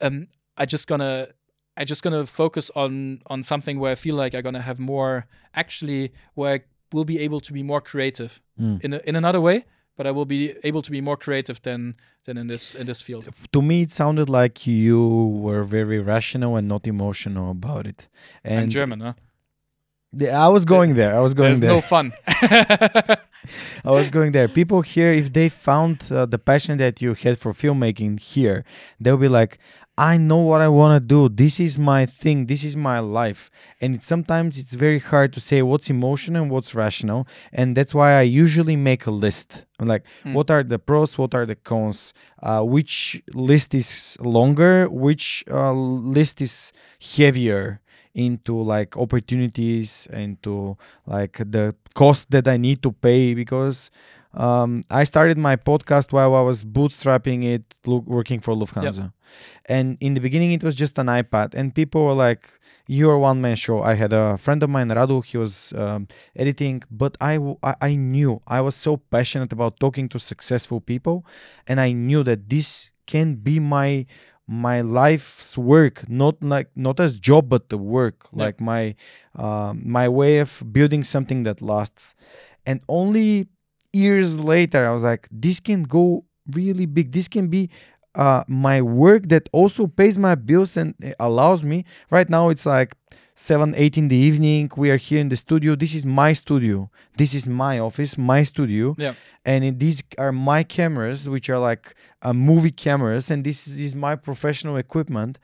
Um, 0.00 0.28
I 0.56 0.66
just 0.66 0.86
gonna 0.86 1.28
I 1.76 1.84
just 1.84 2.02
gonna 2.02 2.26
focus 2.26 2.70
on 2.76 3.20
on 3.26 3.42
something 3.42 3.78
where 3.80 3.92
I 3.92 3.94
feel 3.96 4.16
like 4.16 4.34
I'm 4.34 4.42
gonna 4.42 4.60
have 4.62 4.78
more 4.78 5.26
actually 5.54 6.12
where 6.34 6.52
I 6.54 6.60
will 6.92 7.04
be 7.04 7.18
able 7.20 7.40
to 7.40 7.52
be 7.52 7.62
more 7.62 7.80
creative 7.80 8.40
Mm. 8.60 8.84
in 8.84 8.92
a, 8.92 9.00
in 9.06 9.16
another 9.16 9.40
way, 9.40 9.64
but 9.96 10.06
I 10.06 10.10
will 10.10 10.26
be 10.26 10.54
able 10.62 10.82
to 10.82 10.90
be 10.90 11.00
more 11.00 11.16
creative 11.16 11.60
than 11.62 11.94
than 12.26 12.36
in 12.38 12.46
this 12.48 12.74
in 12.74 12.86
this 12.86 13.00
field. 13.02 13.24
To 13.52 13.62
me, 13.62 13.82
it 13.82 13.92
sounded 13.92 14.28
like 14.28 14.66
you 14.66 15.00
were 15.42 15.64
very 15.64 15.98
rational 16.00 16.56
and 16.56 16.68
not 16.68 16.86
emotional 16.86 17.50
about 17.50 17.86
it. 17.86 18.08
And 18.44 18.60
I'm 18.60 18.68
German, 18.68 19.00
huh? 19.00 19.14
Yeah, 20.14 20.44
I 20.44 20.48
was 20.48 20.64
going 20.64 20.94
there. 20.94 21.16
I 21.16 21.20
was 21.20 21.32
going 21.34 21.48
There's 21.50 21.60
there. 21.60 21.70
no 21.70 21.80
fun. 21.80 22.12
I 23.84 23.90
was 23.90 24.10
going 24.10 24.32
there. 24.32 24.46
People 24.48 24.82
here, 24.82 25.12
if 25.12 25.32
they 25.32 25.48
found 25.48 26.04
uh, 26.10 26.26
the 26.26 26.38
passion 26.38 26.78
that 26.78 27.00
you 27.02 27.14
had 27.14 27.38
for 27.38 27.52
filmmaking 27.52 28.20
here, 28.20 28.64
they'll 29.00 29.16
be 29.16 29.28
like, 29.28 29.58
I 29.98 30.16
know 30.16 30.38
what 30.38 30.60
I 30.62 30.68
want 30.68 31.00
to 31.00 31.06
do. 31.06 31.28
This 31.28 31.60
is 31.60 31.78
my 31.78 32.06
thing. 32.06 32.46
This 32.46 32.64
is 32.64 32.76
my 32.76 32.98
life. 32.98 33.50
And 33.80 33.94
it, 33.96 34.02
sometimes 34.02 34.58
it's 34.58 34.72
very 34.72 34.98
hard 35.00 35.32
to 35.34 35.40
say 35.40 35.60
what's 35.62 35.90
emotional 35.90 36.42
and 36.42 36.50
what's 36.50 36.74
rational. 36.74 37.26
And 37.52 37.76
that's 37.76 37.94
why 37.94 38.12
I 38.18 38.22
usually 38.22 38.76
make 38.76 39.06
a 39.06 39.10
list. 39.10 39.66
I'm 39.78 39.88
like, 39.88 40.04
Mm. 40.24 40.32
what 40.34 40.50
are 40.50 40.62
the 40.62 40.78
pros? 40.78 41.18
What 41.18 41.34
are 41.34 41.44
the 41.44 41.56
cons? 41.56 42.14
Uh, 42.42 42.62
which 42.62 43.20
list 43.34 43.74
is 43.74 44.16
longer? 44.20 44.88
Which 44.88 45.44
uh, 45.50 45.72
list 45.72 46.40
is 46.40 46.72
heavier? 47.16 47.80
Into 48.14 48.60
like 48.60 48.96
opportunities 48.96 50.06
into 50.12 50.76
like 51.06 51.38
the 51.38 51.74
cost 51.94 52.30
that 52.30 52.46
I 52.46 52.56
need 52.56 52.82
to 52.82 52.92
pay 52.92 53.34
because 53.34 53.90
um, 54.34 54.82
I 54.90 55.04
started 55.04 55.38
my 55.38 55.56
podcast 55.56 56.12
while 56.12 56.34
I 56.34 56.40
was 56.40 56.64
bootstrapping 56.64 57.44
it, 57.44 57.62
look, 57.86 58.06
working 58.06 58.40
for 58.40 58.54
Lufthansa. 58.54 59.12
And 59.66 59.96
in 60.00 60.14
the 60.14 60.20
beginning, 60.20 60.52
it 60.52 60.62
was 60.62 60.74
just 60.74 60.98
an 60.98 61.06
iPad, 61.06 61.54
and 61.54 61.74
people 61.74 62.04
were 62.04 62.14
like, 62.14 62.50
"You're 62.86 63.14
a 63.14 63.18
one-man 63.18 63.56
show." 63.56 63.82
I 63.82 63.94
had 63.94 64.12
a 64.12 64.36
friend 64.36 64.62
of 64.62 64.70
mine, 64.70 64.88
Radu. 64.88 65.24
He 65.24 65.38
was 65.38 65.72
um, 65.74 66.08
editing, 66.36 66.82
but 66.90 67.16
I, 67.20 67.34
w- 67.34 67.56
I 67.62 67.74
I 67.80 67.94
knew 67.94 68.40
I 68.46 68.60
was 68.60 68.74
so 68.74 68.96
passionate 68.96 69.52
about 69.52 69.80
talking 69.80 70.08
to 70.10 70.18
successful 70.18 70.80
people, 70.80 71.24
and 71.66 71.80
I 71.80 71.92
knew 71.92 72.22
that 72.24 72.48
this 72.48 72.90
can 73.06 73.34
be 73.36 73.58
my 73.58 74.06
my 74.52 74.80
life's 74.82 75.56
work 75.56 75.96
not 76.08 76.34
like 76.42 76.68
not 76.76 77.00
as 77.00 77.18
job 77.18 77.48
but 77.48 77.68
the 77.70 77.78
work 77.78 78.16
Yeah. 78.32 78.44
like 78.44 78.60
my 78.60 78.94
um, 79.44 79.80
my 79.98 80.06
way 80.08 80.38
of 80.40 80.62
building 80.72 81.04
something 81.04 81.44
that 81.44 81.62
lasts 81.62 82.14
and 82.66 82.80
only 82.88 83.48
years 83.92 84.38
later 84.38 84.80
i 84.86 84.92
was 84.92 85.02
like 85.02 85.28
this 85.30 85.58
can 85.60 85.82
go 85.84 86.24
really 86.58 86.86
big 86.86 87.12
this 87.12 87.28
can 87.28 87.48
be 87.48 87.70
uh, 88.14 88.44
my 88.46 88.82
work 88.82 89.28
that 89.28 89.48
also 89.52 89.86
pays 89.86 90.18
my 90.18 90.34
bills 90.34 90.76
and 90.76 90.94
uh, 91.04 91.12
allows 91.20 91.62
me. 91.64 91.84
Right 92.10 92.28
now 92.28 92.48
it's 92.50 92.66
like 92.66 92.92
7 93.34 93.74
8 93.76 93.96
in 93.98 94.08
the 94.08 94.16
evening. 94.16 94.70
We 94.76 94.90
are 94.90 94.96
here 94.98 95.20
in 95.20 95.28
the 95.28 95.36
studio. 95.36 95.74
This 95.76 95.94
is 95.94 96.04
my 96.04 96.32
studio. 96.34 96.90
This 97.16 97.34
is 97.34 97.46
my 97.48 97.78
office 97.78 98.18
my 98.18 98.42
studio. 98.42 98.94
Yeah. 98.98 99.14
and 99.44 99.64
it- 99.64 99.78
these 99.78 100.02
are 100.18 100.32
my 100.32 100.62
cameras 100.62 101.28
which 101.28 101.48
are 101.50 101.58
like 101.58 101.94
uh, 102.22 102.32
movie 102.32 102.70
cameras. 102.70 103.30
And 103.30 103.44
this 103.44 103.66
is 103.66 103.94
my 103.94 104.14
professional 104.16 104.76
equipment. 104.76 105.38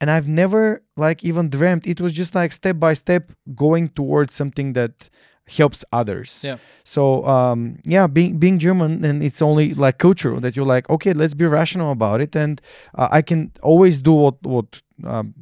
And 0.00 0.10
i've 0.10 0.28
never 0.28 0.82
like 0.96 1.24
even 1.24 1.48
dreamt. 1.50 1.86
It 1.86 2.00
was 2.00 2.12
just 2.12 2.34
like 2.34 2.52
step 2.52 2.78
by 2.78 2.92
step 2.94 3.32
going 3.54 3.88
towards 3.88 4.34
something 4.34 4.72
that 4.74 5.08
helps 5.46 5.84
others 5.92 6.42
Yeah. 6.44 6.56
so 6.84 7.24
um 7.26 7.76
yeah 7.84 8.06
being 8.06 8.38
being 8.38 8.58
german 8.58 9.04
and 9.04 9.22
it's 9.22 9.42
only 9.42 9.74
like 9.74 9.98
cultural 9.98 10.40
that 10.40 10.56
you're 10.56 10.74
like 10.76 10.88
okay 10.88 11.12
let's 11.12 11.34
be 11.34 11.44
rational 11.46 11.90
about 11.92 12.20
it 12.22 12.34
and 12.36 12.60
uh, 12.94 13.08
i 13.18 13.22
can 13.22 13.50
always 13.62 14.00
do 14.00 14.12
what 14.12 14.34
what 14.42 14.82
um, 15.04 15.34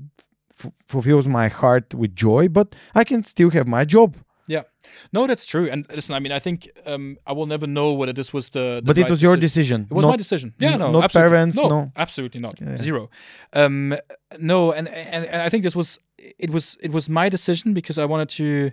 f- 0.59 0.73
fulfills 0.89 1.27
my 1.29 1.49
heart 1.49 1.95
with 1.95 2.17
joy 2.17 2.49
but 2.49 2.75
i 2.95 3.05
can 3.05 3.23
still 3.25 3.51
have 3.51 3.67
my 3.69 3.85
job 3.85 4.17
Yeah. 4.49 4.65
no, 5.13 5.27
that's 5.27 5.47
true. 5.47 5.71
And 5.73 5.87
listen, 5.95 6.17
I 6.17 6.21
mean, 6.21 6.33
I 6.37 6.41
think 6.41 6.59
um, 6.87 7.17
I 7.31 7.33
will 7.33 7.47
never 7.47 7.67
know 7.69 7.95
whether 7.99 8.13
this 8.15 8.33
was 8.35 8.51
the. 8.51 8.61
the 8.61 8.83
but 8.89 8.99
it 8.99 9.09
was 9.09 9.23
your 9.23 9.37
decision. 9.37 9.81
decision 9.83 9.87
It 9.91 9.95
was 9.95 10.05
not- 10.05 10.13
my 10.13 10.17
decision. 10.19 10.49
Yeah, 10.59 10.77
no, 10.79 10.91
not 10.91 11.05
absolutely. 11.05 11.31
parents, 11.31 11.57
No, 11.57 11.69
no. 11.69 11.93
absolutely 11.97 12.41
not. 12.41 12.55
Yeah. 12.61 12.77
Zero. 12.77 13.09
Um, 13.53 13.95
no, 14.39 14.73
and, 14.77 14.89
and 14.89 15.25
and 15.33 15.43
I 15.47 15.49
think 15.51 15.63
this 15.65 15.77
was 15.77 15.99
it 16.19 16.51
was 16.51 16.77
it 16.83 16.91
was 16.93 17.09
my 17.09 17.31
decision 17.31 17.75
because 17.75 18.03
I 18.03 18.07
wanted 18.13 18.29
to. 18.39 18.71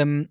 Um, 0.00 0.28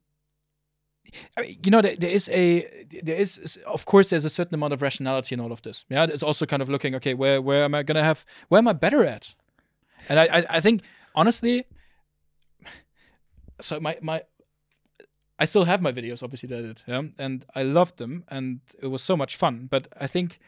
I 1.38 1.42
mean, 1.42 1.58
you 1.64 1.72
know, 1.72 1.82
there, 1.82 1.96
there 1.96 2.10
is 2.10 2.30
a 2.30 2.86
there 3.04 3.16
is 3.16 3.58
of 3.66 3.86
course 3.86 4.10
there's 4.10 4.26
a 4.26 4.30
certain 4.30 4.56
amount 4.56 4.74
of 4.74 4.82
rationality 4.82 5.34
in 5.34 5.40
all 5.40 5.52
of 5.52 5.62
this. 5.62 5.86
Yeah, 5.90 6.04
it's 6.04 6.24
also 6.24 6.46
kind 6.46 6.62
of 6.62 6.70
looking 6.70 6.96
okay, 6.96 7.14
where 7.14 7.42
where 7.42 7.64
am 7.64 7.76
I 7.76 7.84
gonna 7.84 8.04
have 8.04 8.26
where 8.50 8.60
am 8.60 8.68
I 8.68 8.74
better 8.74 9.06
at? 9.06 9.34
and 10.10 10.20
I, 10.20 10.26
I, 10.26 10.46
I 10.50 10.60
think 10.60 10.84
honestly, 11.16 11.66
so 13.62 13.80
my 13.80 13.98
my, 14.02 14.24
I 15.40 15.46
still 15.46 15.66
have 15.66 15.82
my 15.82 15.92
videos 15.92 16.24
obviously 16.24 16.48
that 16.50 16.60
I 16.60 16.62
did, 16.62 16.84
yeah, 16.88 17.02
and 17.18 17.46
I 17.56 17.64
loved 17.64 17.98
them, 17.98 18.24
and 18.30 18.62
it 18.82 18.88
was 18.88 19.04
so 19.04 19.18
much 19.18 19.36
fun. 19.36 19.68
But 19.70 19.88
I 20.00 20.08
think, 20.08 20.40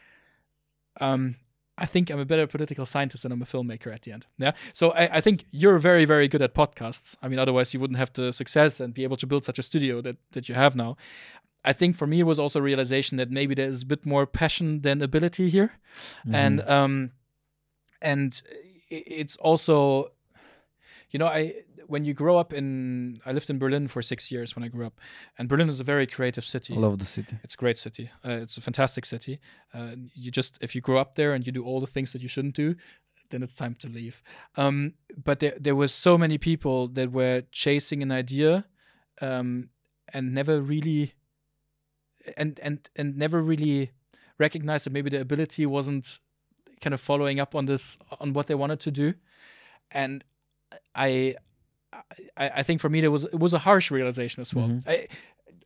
um, 1.00 1.36
I 1.80 1.86
think 1.86 2.10
I'm 2.10 2.20
a 2.20 2.24
better 2.24 2.46
political 2.46 2.86
scientist 2.86 3.22
than 3.22 3.32
I'm 3.32 3.42
a 3.42 3.46
filmmaker 3.46 3.92
at 3.92 4.02
the 4.02 4.12
end. 4.12 4.26
Yeah. 4.38 4.52
So 4.72 4.90
I, 4.90 5.16
I 5.16 5.20
think 5.20 5.46
you're 5.50 5.78
very, 5.78 6.04
very 6.04 6.28
good 6.28 6.42
at 6.42 6.54
podcasts. 6.54 7.16
I 7.22 7.28
mean, 7.28 7.38
otherwise 7.38 7.72
you 7.72 7.80
wouldn't 7.80 7.98
have 7.98 8.12
the 8.12 8.32
success 8.32 8.80
and 8.80 8.92
be 8.92 9.02
able 9.02 9.16
to 9.16 9.26
build 9.26 9.44
such 9.44 9.58
a 9.58 9.62
studio 9.62 10.00
that, 10.02 10.16
that 10.32 10.48
you 10.48 10.54
have 10.54 10.76
now. 10.76 10.96
I 11.64 11.72
think 11.72 11.96
for 11.96 12.06
me 12.06 12.20
it 12.20 12.24
was 12.24 12.38
also 12.38 12.58
a 12.58 12.62
realization 12.62 13.16
that 13.18 13.30
maybe 13.30 13.54
there's 13.54 13.82
a 13.82 13.86
bit 13.86 14.06
more 14.06 14.26
passion 14.26 14.82
than 14.82 15.02
ability 15.02 15.50
here. 15.50 15.72
Mm-hmm. 16.26 16.34
And 16.34 16.60
um 16.62 17.10
and 18.00 18.40
it's 18.88 19.36
also 19.36 20.12
you 21.10 21.18
know, 21.18 21.26
I 21.26 21.54
when 21.86 22.04
you 22.04 22.14
grow 22.14 22.36
up 22.38 22.52
in 22.52 23.20
I 23.26 23.32
lived 23.32 23.50
in 23.50 23.58
Berlin 23.58 23.88
for 23.88 24.02
six 24.02 24.30
years 24.30 24.54
when 24.54 24.64
I 24.64 24.68
grew 24.68 24.86
up. 24.86 25.00
And 25.38 25.48
Berlin 25.48 25.68
is 25.68 25.80
a 25.80 25.84
very 25.84 26.06
creative 26.06 26.44
city. 26.44 26.74
I 26.74 26.78
love 26.78 26.98
the 26.98 27.04
city. 27.04 27.38
It's 27.42 27.54
a 27.54 27.56
great 27.56 27.78
city. 27.78 28.10
Uh, 28.24 28.42
it's 28.42 28.56
a 28.56 28.60
fantastic 28.60 29.04
city. 29.04 29.40
Uh, 29.74 29.96
you 30.14 30.30
just 30.30 30.58
if 30.60 30.74
you 30.74 30.80
grow 30.80 30.98
up 30.98 31.14
there 31.16 31.34
and 31.34 31.44
you 31.46 31.52
do 31.52 31.64
all 31.64 31.80
the 31.80 31.86
things 31.86 32.12
that 32.12 32.22
you 32.22 32.28
shouldn't 32.28 32.54
do, 32.54 32.76
then 33.30 33.42
it's 33.42 33.54
time 33.54 33.74
to 33.80 33.88
leave. 33.88 34.22
Um, 34.56 34.94
but 35.22 35.40
there 35.40 35.54
there 35.58 35.74
were 35.74 35.88
so 35.88 36.16
many 36.16 36.38
people 36.38 36.88
that 36.88 37.10
were 37.10 37.42
chasing 37.50 38.02
an 38.02 38.12
idea, 38.12 38.66
um, 39.20 39.70
and 40.12 40.32
never 40.34 40.60
really, 40.60 41.14
and 42.36 42.60
and 42.60 42.88
and 42.94 43.16
never 43.16 43.42
really 43.42 43.90
recognized 44.38 44.86
that 44.86 44.92
maybe 44.92 45.10
the 45.10 45.20
ability 45.20 45.66
wasn't 45.66 46.20
kind 46.80 46.94
of 46.94 47.00
following 47.00 47.40
up 47.40 47.54
on 47.54 47.66
this 47.66 47.98
on 48.20 48.32
what 48.32 48.46
they 48.46 48.54
wanted 48.54 48.80
to 48.80 48.90
do, 48.90 49.14
and 49.90 50.24
I. 50.94 51.34
I, 52.36 52.50
I 52.60 52.62
think 52.62 52.80
for 52.80 52.88
me 52.88 53.00
there 53.00 53.10
was 53.10 53.24
it 53.24 53.38
was 53.40 53.52
a 53.52 53.58
harsh 53.58 53.90
realization 53.90 54.40
as 54.40 54.54
well. 54.54 54.68
Mhm. 54.68 54.82
I, 54.86 55.08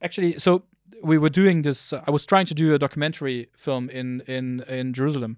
actually, 0.01 0.39
so 0.39 0.63
we 1.03 1.19
were 1.19 1.29
doing 1.31 1.63
this. 1.63 1.93
Uh, 1.93 2.03
I 2.09 2.11
was 2.11 2.25
trying 2.27 2.47
to 2.47 2.55
do 2.55 2.75
a 2.75 2.79
documentary 2.79 3.49
film 3.57 3.91
in 3.91 4.23
in 4.27 4.61
in 4.69 4.93
Jerusalem, 4.95 5.37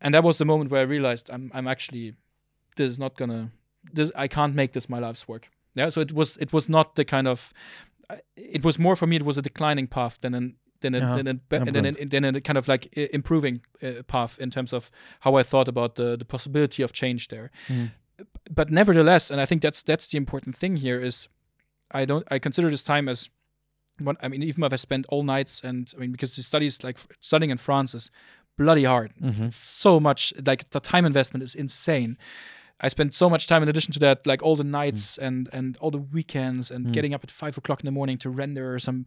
and 0.00 0.12
that 0.14 0.24
was 0.24 0.38
the 0.38 0.44
moment 0.44 0.70
where 0.72 0.80
I 0.80 0.84
realized 0.84 1.30
I'm 1.30 1.50
I'm 1.54 1.68
actually 1.68 2.14
this 2.76 2.88
is 2.90 2.98
not 2.98 3.16
gonna 3.16 3.52
this 3.94 4.10
I 4.16 4.28
can't 4.28 4.54
make 4.54 4.72
this 4.72 4.88
my 4.88 4.98
life's 4.98 5.28
work. 5.28 5.48
Yeah, 5.74 5.90
so 5.90 6.00
it 6.00 6.12
was 6.12 6.36
it 6.38 6.52
was 6.52 6.68
not 6.68 6.94
the 6.96 7.04
kind 7.04 7.28
of 7.28 7.52
it 8.36 8.64
was 8.64 8.78
more 8.78 8.96
for 8.96 9.06
me. 9.06 9.16
It 9.16 9.24
was 9.24 9.38
a 9.38 9.42
declining 9.42 9.86
path 9.88 10.18
than 10.20 10.34
an 10.34 10.56
than 10.80 10.94
a, 10.94 10.98
Uh-huh. 10.98 11.16
than 11.16 11.28
a, 11.28 11.70
than, 11.70 11.86
a, 11.86 12.04
than 12.06 12.24
a 12.24 12.40
kind 12.40 12.58
of 12.58 12.66
like 12.66 12.88
improving 12.96 13.60
uh, 13.82 14.02
path 14.08 14.38
in 14.40 14.50
terms 14.50 14.72
of 14.72 14.90
how 15.20 15.36
I 15.38 15.44
thought 15.44 15.68
about 15.68 15.94
the 15.94 16.16
the 16.16 16.24
possibility 16.24 16.82
of 16.82 16.92
change 16.92 17.28
there. 17.28 17.50
Mhm. 17.68 17.90
But 18.50 18.70
nevertheless, 18.70 19.30
and 19.30 19.40
I 19.40 19.46
think 19.46 19.62
that's 19.62 19.82
that's 19.82 20.06
the 20.08 20.16
important 20.18 20.56
thing 20.56 20.76
here 20.76 21.00
is 21.00 21.28
I 21.90 22.04
don't 22.04 22.26
I 22.30 22.38
consider 22.38 22.70
this 22.70 22.82
time 22.82 23.08
as 23.08 23.30
one. 23.98 24.16
I 24.22 24.28
mean, 24.28 24.42
even 24.42 24.64
if 24.64 24.72
I 24.72 24.76
spent 24.76 25.06
all 25.08 25.22
nights 25.22 25.60
and 25.64 25.92
I 25.96 26.00
mean 26.00 26.12
because 26.12 26.34
the 26.36 26.42
studies 26.42 26.82
like 26.82 26.98
studying 27.20 27.50
in 27.50 27.58
France 27.58 27.94
is 27.94 28.10
bloody 28.58 28.84
hard 28.84 29.12
Mhm. 29.20 29.50
so 29.52 29.98
much 30.00 30.32
like 30.46 30.68
the 30.70 30.80
time 30.80 31.06
investment 31.06 31.42
is 31.42 31.54
insane 31.54 32.18
i 32.80 32.88
spent 32.88 33.14
so 33.14 33.30
much 33.30 33.46
time 33.46 33.62
in 33.62 33.68
addition 33.68 33.94
to 33.94 33.98
that 33.98 34.26
like 34.26 34.42
all 34.42 34.56
the 34.56 34.64
nights 34.64 35.16
and 35.18 35.48
and 35.54 35.76
all 35.78 35.90
the 35.90 36.04
weekends 36.12 36.70
and 36.70 36.86
Mm. 36.86 36.92
getting 36.92 37.14
up 37.14 37.24
at 37.24 37.30
five 37.30 37.56
o'clock 37.56 37.80
in 37.80 37.86
the 37.86 37.90
morning 37.92 38.18
to 38.18 38.28
render 38.28 38.78
some 38.78 39.06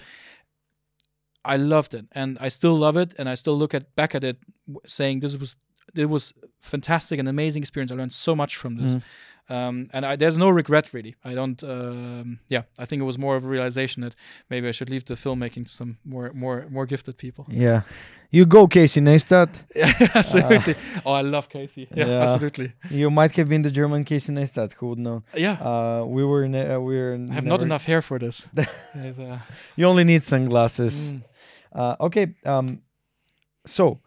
i 1.43 1.55
loved 1.55 1.93
it 1.93 2.05
and 2.13 2.37
i 2.41 2.47
still 2.47 2.75
love 2.75 2.97
it 2.97 3.13
and 3.19 3.29
i 3.29 3.35
still 3.35 3.55
look 3.57 3.73
at 3.73 3.95
back 3.95 4.15
at 4.15 4.23
it 4.23 4.37
saying 4.87 5.19
this 5.19 5.37
was 5.37 5.55
it 5.97 6.09
was 6.09 6.33
fantastic 6.61 7.19
and 7.19 7.27
amazing 7.29 7.61
experience 7.63 7.91
i 7.91 7.95
learned 7.95 8.13
so 8.13 8.35
much 8.35 8.55
from 8.55 8.75
this 8.77 8.93
Mm. 8.95 9.01
um, 9.55 9.89
and 9.93 10.05
I, 10.05 10.15
there's 10.15 10.37
no 10.37 10.49
regret 10.49 10.91
really 10.93 11.15
i 11.23 11.33
don't 11.35 11.63
um, 11.63 12.39
yeah 12.49 12.63
i 12.79 12.85
think 12.85 13.01
it 13.01 13.05
was 13.05 13.17
more 13.17 13.35
of 13.37 13.43
a 13.45 13.47
realization 13.47 14.01
that 14.03 14.15
maybe 14.49 14.67
i 14.67 14.71
should 14.71 14.89
leave 14.89 15.05
the 15.05 15.13
filmmaking 15.15 15.63
to 15.67 15.69
some 15.69 15.97
more 16.03 16.31
more 16.33 16.65
more 16.69 16.85
gifted 16.87 17.15
people 17.17 17.45
Yeah. 17.49 17.81
You 18.31 18.45
go, 18.45 18.67
Casey 18.67 18.99
Neistat. 19.01 19.49
yeah, 19.75 19.93
absolutely. 20.15 20.75
oh, 21.05 21.13
I 21.13 21.21
love 21.21 21.47
Casey. 21.47 21.87
Yeah, 21.95 22.07
Yeah. 22.07 22.23
absolutely. 22.23 22.73
You 22.89 23.09
might 23.09 23.31
have 23.37 23.47
been 23.47 23.61
the 23.61 23.71
German 23.71 24.03
Casey 24.03 24.33
Neistat. 24.33 24.73
Who 24.73 24.87
would 24.89 24.99
know? 24.99 25.23
Yeah, 25.33 25.55
Uh, 25.61 26.03
we 26.15 26.25
were. 26.25 26.45
Ne- 26.47 26.67
uh, 26.73 26.79
we 26.79 26.95
were. 26.97 27.13
I 27.31 27.33
have 27.33 27.45
not 27.45 27.61
enough 27.61 27.85
hair 27.85 28.01
for 28.01 28.19
this. 28.19 28.45
Uh, 28.95 29.39
You 29.77 29.85
only 29.87 30.03
need 30.03 30.23
sunglasses. 30.23 31.11
mm, 31.11 31.21
Uh, 31.81 31.95
okay. 32.07 32.25
Um, 32.45 32.81
so, 33.65 33.99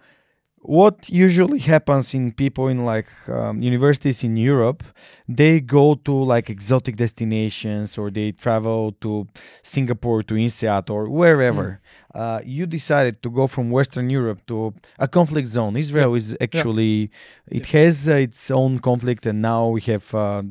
what 0.62 1.08
usually 1.08 1.60
happens 1.60 2.14
in 2.14 2.32
people 2.32 2.68
in 2.68 2.84
like 2.84 3.08
um, 3.28 3.62
universities 3.62 4.24
in 4.24 4.36
Europe? 4.36 4.82
They 5.28 5.60
go 5.60 5.94
to 5.94 6.12
like 6.12 6.50
exotic 6.50 6.96
destinations, 6.96 7.96
or 7.96 8.10
they 8.10 8.32
travel 8.32 8.92
to 9.00 9.26
Singapore, 9.62 10.22
to 10.24 10.34
INSEAD, 10.34 10.90
or 10.90 11.08
wherever. 11.08 11.80
Uh, 12.14 12.40
you 12.44 12.66
decided 12.66 13.22
to 13.22 13.30
go 13.30 13.46
from 13.46 13.70
Western 13.70 14.10
Europe 14.10 14.40
to 14.46 14.74
a 14.98 15.06
conflict 15.06 15.48
zone. 15.48 15.76
Israel 15.76 16.14
is 16.14 16.36
actually 16.40 17.10
it 17.46 17.66
has 17.66 18.08
uh, 18.08 18.14
its 18.14 18.50
own 18.50 18.78
conflict, 18.78 19.26
and 19.26 19.42
now 19.42 19.68
we 19.68 19.80
have. 19.82 20.14
Uh, 20.14 20.42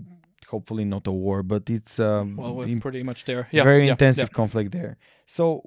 Hopefully 0.49 0.85
not 0.85 1.05
a 1.07 1.11
war, 1.11 1.43
but 1.43 1.69
it's 1.69 1.99
um, 1.99 2.37
well, 2.37 2.55
we're 2.55 2.79
pretty 2.79 3.03
much 3.03 3.25
there. 3.25 3.49
Yeah, 3.51 3.63
very 3.63 3.83
yeah, 3.83 3.91
intensive 3.91 4.31
conflict 4.31 4.71
there. 4.71 4.95
So, 5.25 5.61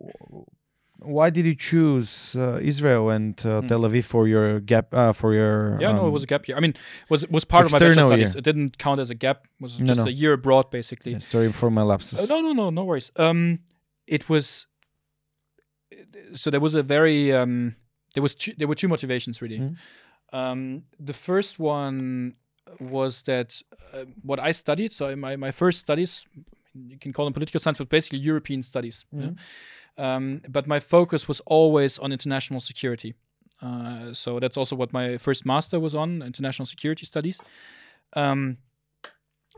why 1.02 1.30
did 1.30 1.44
you 1.46 1.54
choose 1.54 2.34
uh, 2.36 2.58
Israel 2.62 3.10
and 3.10 3.34
uh, 3.46 3.60
Hmm. 3.60 3.66
Tel 3.68 3.80
Aviv 3.82 4.04
for 4.04 4.28
your 4.28 4.60
gap 4.60 4.94
uh, 4.94 5.12
for 5.12 5.34
your? 5.34 5.78
Yeah, 5.80 5.92
no, 5.92 6.04
it 6.04 6.06
um, 6.08 6.12
was 6.12 6.22
a 6.24 6.26
gap 6.26 6.46
year. 6.48 6.56
I 6.56 6.60
mean, 6.60 6.74
was 7.08 7.26
was 7.28 7.44
part 7.44 7.66
of 7.66 7.72
my 7.72 7.78
bachelor 7.78 8.02
studies. 8.02 8.34
year. 8.34 8.38
It 8.38 8.44
didn't 8.44 8.78
count 8.78 9.00
as 9.00 9.10
a 9.10 9.14
gap. 9.14 9.46
It 9.46 9.62
was 9.62 9.76
just 9.76 10.00
no. 10.00 10.06
a 10.06 10.10
year 10.10 10.32
abroad, 10.32 10.70
basically. 10.70 11.12
yeah, 11.12 11.18
sorry 11.18 11.52
for 11.52 11.70
my 11.70 11.82
lapses. 11.82 12.18
Uh, 12.20 12.26
no, 12.26 12.40
no, 12.40 12.52
no, 12.52 12.70
no 12.70 12.84
worries. 12.84 13.10
Um, 13.16 13.60
it 14.06 14.28
was. 14.28 14.66
So 16.34 16.50
there 16.50 16.60
was 16.60 16.74
a 16.74 16.82
very 16.82 17.32
um, 17.32 17.74
there 18.14 18.22
was 18.22 18.34
two, 18.34 18.52
there 18.56 18.68
were 18.68 18.74
two 18.74 18.88
motivations 18.88 19.42
really. 19.42 19.58
Mhm. 19.58 19.76
Um, 20.32 20.84
the 20.98 21.12
first 21.12 21.58
one 21.58 22.34
was 22.78 23.22
that 23.22 23.60
uh, 23.92 24.04
what 24.22 24.38
I 24.38 24.52
studied. 24.52 24.92
So 24.92 25.16
my 25.16 25.36
my 25.36 25.50
first 25.50 25.80
studies, 25.80 26.24
you 26.74 26.98
can 26.98 27.12
call 27.12 27.24
them 27.24 27.34
political 27.34 27.60
science, 27.60 27.78
but 27.78 27.88
basically 27.88 28.18
European 28.18 28.62
studies. 28.62 29.04
yeah. 29.12 29.30
Um, 29.98 30.40
but 30.48 30.66
my 30.66 30.78
focus 30.80 31.28
was 31.28 31.40
always 31.40 31.98
on 31.98 32.12
international 32.12 32.60
security. 32.60 33.14
Uh, 33.60 34.14
so 34.14 34.40
that's 34.40 34.56
also 34.56 34.74
what 34.74 34.92
my 34.92 35.18
first 35.18 35.44
master 35.44 35.78
was 35.78 35.94
on, 35.94 36.22
international 36.22 36.66
security 36.66 37.04
studies. 37.04 37.40
Um, 38.14 38.58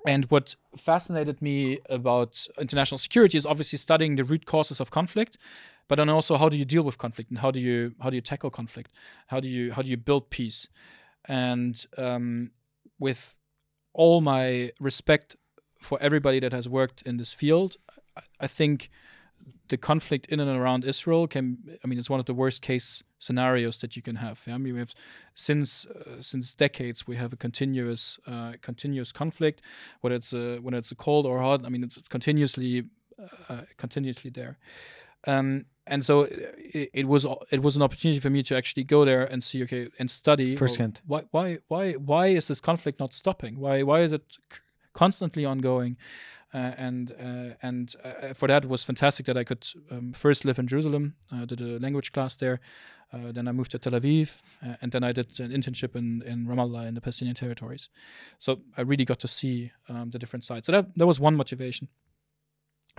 and 0.07 0.25
what 0.31 0.57
fascinated 0.77 1.40
me 1.40 1.79
about 1.88 2.46
international 2.59 2.98
security 2.98 3.38
is 3.38 3.46
obviously 3.46 3.79
studying 3.79 4.16
the 4.16 4.25
root 4.25 4.46
causes 4.46 4.81
of 4.81 4.90
conflict, 4.90 5.38
but 5.88 5.96
then 5.96 6.09
also 6.09 6.37
how 6.37 6.48
do 6.48 6.57
you 6.57 6.64
deal 6.64 6.83
with 6.83 6.98
conflict 6.98 7.31
and 7.31 7.38
how 7.38 7.51
do 7.51 7.61
you 7.61 7.94
how 8.01 8.11
do 8.11 8.16
you 8.16 8.22
tackle 8.22 8.51
conflict? 8.51 8.90
How 9.29 9.38
do 9.38 9.48
you 9.48 9.72
how 9.72 9.83
do 9.83 9.88
you 9.88 9.96
build 9.96 10.31
peace? 10.31 10.66
And 11.27 11.85
um, 11.96 12.51
with 12.98 13.37
all 13.94 14.20
my 14.20 14.72
respect 14.81 15.37
for 15.82 15.98
everybody 16.00 16.40
that 16.40 16.52
has 16.52 16.68
worked 16.68 17.02
in 17.02 17.16
this 17.16 17.32
field, 17.32 17.76
I, 18.16 18.22
I 18.40 18.46
think 18.46 18.90
the 19.68 19.76
conflict 19.76 20.26
in 20.26 20.40
and 20.40 20.50
around 20.50 20.84
Israel 20.84 21.26
can 21.26 21.58
I 21.82 21.88
mean 21.88 21.98
it's 21.98 22.10
one 22.10 22.20
of 22.20 22.26
the 22.26 22.34
worst 22.34 22.62
case 22.62 23.02
scenarios 23.18 23.78
that 23.78 23.96
you 23.96 24.02
can 24.02 24.16
have. 24.16 24.42
Yeah? 24.46 24.54
I 24.54 24.58
mean 24.58 24.74
we 24.74 24.80
have 24.80 24.94
since 25.34 25.86
uh, 25.86 26.20
since 26.20 26.54
decades 26.54 27.06
we 27.06 27.16
have 27.16 27.32
a 27.32 27.36
continuous 27.36 28.18
uh, 28.26 28.52
continuous 28.60 29.12
conflict 29.12 29.62
whether 30.00 30.14
it's 30.14 30.32
a 30.32 30.58
whether 30.58 30.76
it's 30.76 30.92
a 30.92 30.94
cold 30.94 31.26
or 31.26 31.40
hot 31.40 31.64
I 31.64 31.68
mean 31.68 31.82
it's, 31.84 31.96
it's 31.96 32.08
continuously 32.08 32.84
uh, 33.48 33.62
continuously 33.76 34.30
there. 34.30 34.58
Um, 35.26 35.66
and 35.86 36.04
so 36.04 36.22
it, 36.22 36.90
it 36.92 37.08
was 37.08 37.26
it 37.50 37.62
was 37.62 37.76
an 37.76 37.82
opportunity 37.82 38.20
for 38.20 38.30
me 38.30 38.42
to 38.44 38.56
actually 38.56 38.84
go 38.84 39.04
there 39.04 39.24
and 39.24 39.42
see 39.42 39.62
okay 39.64 39.88
and 39.98 40.10
study 40.10 40.50
well, 40.50 40.58
Firsthand. 40.58 41.00
why 41.06 41.24
why 41.30 41.58
why 41.68 41.92
why 41.92 42.26
is 42.28 42.48
this 42.48 42.60
conflict 42.60 43.00
not 43.00 43.12
stopping 43.12 43.58
why 43.58 43.82
why 43.82 44.00
is 44.00 44.12
it 44.12 44.22
constantly 44.92 45.44
ongoing 45.44 45.96
uh, 46.55 46.72
and 46.76 47.12
uh, 47.12 47.55
and 47.62 47.96
uh, 48.05 48.35
for 48.35 48.48
that 48.48 48.64
it 48.64 48.70
was 48.70 48.85
fantastic 48.85 49.26
that 49.26 49.37
I 49.37 49.44
could 49.44 49.66
um, 49.90 50.12
first 50.12 50.44
live 50.44 50.59
in 50.59 50.66
Jerusalem 50.66 51.14
uh, 51.33 51.44
did 51.44 51.61
a 51.61 51.78
language 51.78 52.12
class 52.12 52.37
there 52.37 52.61
uh, 53.12 53.33
then 53.33 53.46
I 53.46 53.52
moved 53.52 53.70
to 53.72 53.78
Tel 53.78 53.92
Aviv 53.92 54.42
uh, 54.64 54.76
and 54.81 54.92
then 54.92 55.05
I 55.05 55.12
did 55.12 55.38
an 55.40 55.50
internship 55.50 55.96
in, 55.96 56.22
in 56.22 56.46
Ramallah 56.46 56.87
in 56.87 56.94
the 56.94 57.00
Palestinian 57.00 57.37
territories 57.37 57.88
so 58.38 58.61
I 58.76 58.83
really 58.83 59.05
got 59.05 59.18
to 59.20 59.28
see 59.28 59.72
um, 59.88 60.11
the 60.11 60.18
different 60.18 60.44
sides 60.44 60.66
so 60.66 60.72
that 60.72 60.94
that 60.96 61.07
was 61.07 61.18
one 61.20 61.37
motivation 61.37 61.88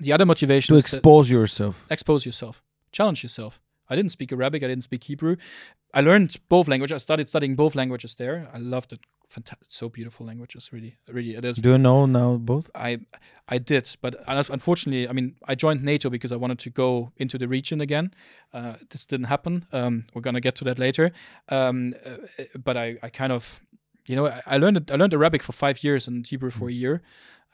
the 0.01 0.12
other 0.12 0.25
motivation 0.25 0.73
to 0.73 0.79
expose 0.79 1.29
yourself. 1.29 1.86
expose 1.89 2.25
yourself, 2.25 2.63
challenge 2.91 3.23
yourself. 3.23 3.60
I 3.89 3.95
didn't 3.95 4.12
speak 4.12 4.32
Arabic, 4.32 4.63
I 4.63 4.67
didn't 4.67 4.84
speak 4.84 5.03
Hebrew. 5.03 5.36
I 5.93 6.01
learned 6.01 6.36
both 6.49 6.67
languages. 6.67 6.95
I 6.95 6.97
started 6.97 7.29
studying 7.29 7.56
both 7.56 7.75
languages 7.75 8.15
there. 8.15 8.49
I 8.53 8.58
loved 8.58 8.93
it. 8.93 9.01
Fantastic, 9.33 9.67
so 9.71 9.89
beautiful 9.89 10.25
languages. 10.27 10.69
Really, 10.71 10.95
really, 11.07 11.33
it 11.35 11.43
is. 11.45 11.57
Do 11.57 11.71
you 11.71 11.77
know 11.77 12.05
now 12.05 12.37
both? 12.37 12.69
I 12.75 12.99
I 13.55 13.57
did, 13.57 13.85
but 14.01 14.13
unfortunately, 14.27 15.09
I 15.09 15.13
mean, 15.13 15.36
I 15.51 15.55
joined 15.55 15.84
NATO 15.84 16.09
because 16.09 16.31
I 16.31 16.36
wanted 16.43 16.59
to 16.59 16.69
go 16.69 17.11
into 17.17 17.38
the 17.38 17.47
region 17.47 17.81
again. 17.81 18.13
Uh, 18.53 18.75
this 18.91 19.05
didn't 19.05 19.27
happen. 19.27 19.65
Um, 19.71 20.05
we're 20.13 20.21
gonna 20.21 20.41
get 20.41 20.55
to 20.57 20.63
that 20.65 20.77
later. 20.77 21.11
Um, 21.49 21.93
uh, 22.05 22.43
but 22.63 22.75
I, 22.77 22.97
I 23.01 23.09
kind 23.09 23.31
of 23.31 23.63
you 24.07 24.15
know, 24.17 24.27
I, 24.27 24.41
I 24.45 24.57
learned 24.57 24.77
it, 24.77 24.91
I 24.91 24.95
learned 24.97 25.13
Arabic 25.13 25.41
for 25.43 25.53
five 25.53 25.84
years 25.84 26.07
and 26.07 26.27
Hebrew 26.27 26.51
for 26.51 26.65
Mm. 26.67 26.69
a 26.69 26.73
year. 26.73 27.01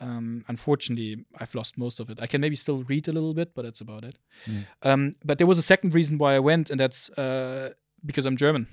Um, 0.01 0.43
unfortunately, 0.47 1.25
I've 1.39 1.53
lost 1.55 1.77
most 1.77 1.99
of 1.99 2.09
it. 2.09 2.19
I 2.21 2.27
can 2.27 2.41
maybe 2.41 2.55
still 2.55 2.83
read 2.89 3.07
a 3.07 3.11
little 3.11 3.33
bit, 3.33 3.53
but 3.55 3.63
that's 3.63 3.81
about 3.81 4.03
it. 4.03 4.17
Mm. 4.47 4.65
Um, 4.83 5.11
but 5.23 5.37
there 5.37 5.47
was 5.47 5.57
a 5.57 5.61
second 5.73 5.93
reason 5.93 6.17
why 6.17 6.35
I 6.35 6.39
went, 6.39 6.69
and 6.71 6.79
that's 6.79 7.09
uh, 7.17 7.73
because 8.05 8.25
I'm 8.25 8.37
German, 8.37 8.67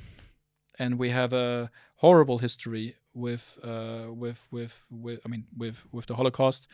and 0.79 0.99
we 0.99 1.11
have 1.11 1.33
a 1.33 1.71
horrible 1.97 2.39
history 2.39 2.95
with 3.15 3.59
uh, 3.65 4.13
with 4.23 4.47
with 4.51 4.83
with 4.91 5.21
I 5.25 5.29
mean 5.29 5.45
with 5.57 5.77
with 5.93 6.07
the 6.07 6.15
Holocaust, 6.15 6.67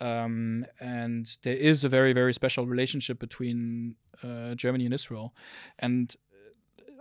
um, 0.00 0.64
and 0.80 1.36
there 1.42 1.56
is 1.56 1.84
a 1.84 1.88
very 1.88 2.12
very 2.12 2.32
special 2.32 2.66
relationship 2.66 3.18
between 3.18 3.94
uh, 4.22 4.54
Germany 4.54 4.84
and 4.84 4.94
Israel, 4.94 5.34
and 5.78 6.14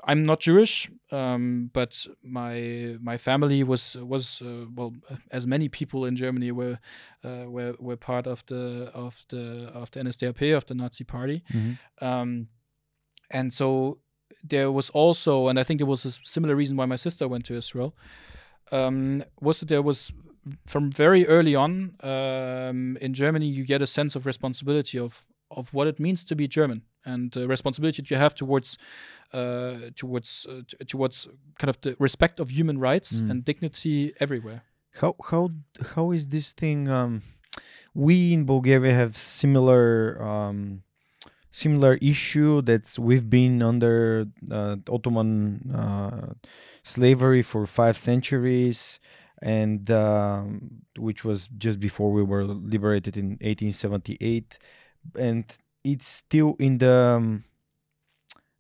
I'm 0.09 0.24
not 0.24 0.39
Jewish, 0.39 0.89
um, 1.11 1.70
but 1.74 2.07
my 2.24 2.95
my 3.01 3.18
family 3.18 3.63
was 3.63 3.95
was 3.95 4.41
uh, 4.41 4.65
well, 4.76 4.93
as 5.32 5.45
many 5.45 5.68
people 5.70 6.05
in 6.07 6.15
Germany 6.15 6.51
were 6.51 6.80
uh, 7.26 7.45
were 7.49 7.76
were 7.80 7.97
part 7.97 8.28
of 8.28 8.45
the 8.45 8.89
of 8.93 9.26
the 9.30 9.70
of 9.74 9.91
the 9.91 9.99
NSDAP 9.99 10.55
of 10.55 10.65
the 10.65 10.76
Nazi 10.76 11.03
Party, 11.03 11.43
Mhm. 11.53 11.78
um, 12.01 12.47
and 13.32 13.51
so 13.51 13.99
there 14.50 14.72
was 14.72 14.89
also, 14.91 15.48
and 15.50 15.60
I 15.60 15.64
think 15.64 15.82
it 15.82 15.88
was 15.88 16.06
a 16.06 16.12
similar 16.26 16.56
reason 16.56 16.78
why 16.78 16.86
my 16.86 16.95
sister 16.98 17.28
went 17.28 17.45
to 17.45 17.56
Israel, 17.56 17.93
um, 18.72 19.24
was 19.41 19.60
that 19.60 19.70
there 19.70 19.82
was 19.82 20.12
from 20.66 20.91
very 20.91 21.28
early 21.28 21.56
on 21.56 21.72
um, 22.04 22.98
in 23.02 23.14
Germany 23.14 23.48
you 23.48 23.66
get 23.66 23.82
a 23.82 23.88
sense 23.88 24.16
of 24.16 24.26
responsibility 24.26 24.98
of 24.98 25.28
of 25.52 25.74
what 25.74 25.88
it 25.88 26.00
means 26.00 26.24
to 26.26 26.36
be 26.36 26.48
German 26.48 26.82
and 27.06 27.32
the 27.32 27.48
responsibility 27.48 28.02
that 28.02 28.10
you 28.12 28.18
have 28.18 28.34
towards 28.36 28.78
uh, 29.34 29.91
towards 29.95 30.45
uh, 30.50 30.62
towards 30.88 31.28
kind 31.60 31.70
of 31.70 31.78
the 31.82 31.95
respect 32.00 32.39
of 32.39 32.50
human 32.50 32.78
rights 32.89 33.10
Mm. 33.22 33.32
and 33.32 33.45
dignity 33.45 34.14
everywhere. 34.20 34.62
How 35.02 35.16
how 35.30 35.50
how 35.95 36.12
is 36.18 36.28
this 36.28 36.48
thing? 36.54 36.88
Um, 36.89 37.22
we 37.93 38.34
in 38.34 38.45
Bulgaria 38.45 38.93
have 38.93 39.14
similar 39.18 39.86
um, 40.22 40.84
similar 41.58 41.95
issue 41.95 42.62
that's 42.62 42.99
we've 42.99 43.30
been 43.30 43.64
under 43.64 44.28
uh, 44.51 44.76
Ottoman 44.88 45.72
uh, 45.74 46.34
slavery 46.84 47.41
for 47.41 47.66
five 47.66 47.97
centuries, 47.97 48.99
and 49.41 49.89
um, 49.89 50.84
which 50.97 51.26
was 51.26 51.49
just 51.58 51.80
before 51.80 52.12
we 52.12 52.22
were 52.22 52.43
liberated 52.43 53.18
in 53.18 53.30
1878, 53.41 54.60
and 55.18 55.45
it's 55.84 56.08
still 56.08 56.55
in 56.60 56.78
the 56.78 56.93
um, 56.93 57.43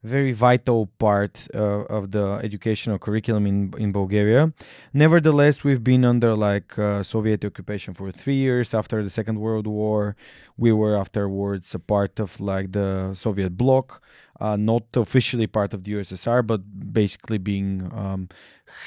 very 0.03 0.31
vital 0.31 0.87
part 0.99 1.47
uh, 1.53 1.83
of 1.97 2.11
the 2.11 2.39
educational 2.43 2.97
curriculum 2.99 3.45
in 3.47 3.73
in 3.77 3.91
Bulgaria. 3.91 4.53
Nevertheless, 4.93 5.63
we've 5.63 5.83
been 5.83 6.05
under 6.05 6.35
like 6.35 6.77
uh, 6.79 7.03
Soviet 7.03 7.43
occupation 7.43 7.93
for 7.93 8.11
three 8.11 8.35
years. 8.35 8.73
After 8.73 9.03
the 9.03 9.09
Second 9.09 9.39
World 9.39 9.67
War, 9.67 10.15
we 10.57 10.71
were 10.71 10.95
afterwards 10.95 11.73
a 11.73 11.79
part 11.79 12.19
of 12.19 12.39
like 12.39 12.71
the 12.71 13.13
Soviet 13.13 13.57
bloc, 13.57 14.01
uh, 14.39 14.55
not 14.55 14.83
officially 14.95 15.47
part 15.47 15.73
of 15.73 15.83
the 15.83 15.91
USSR, 15.93 16.45
but 16.45 16.61
basically 16.93 17.39
being 17.39 17.91
um, 17.93 18.29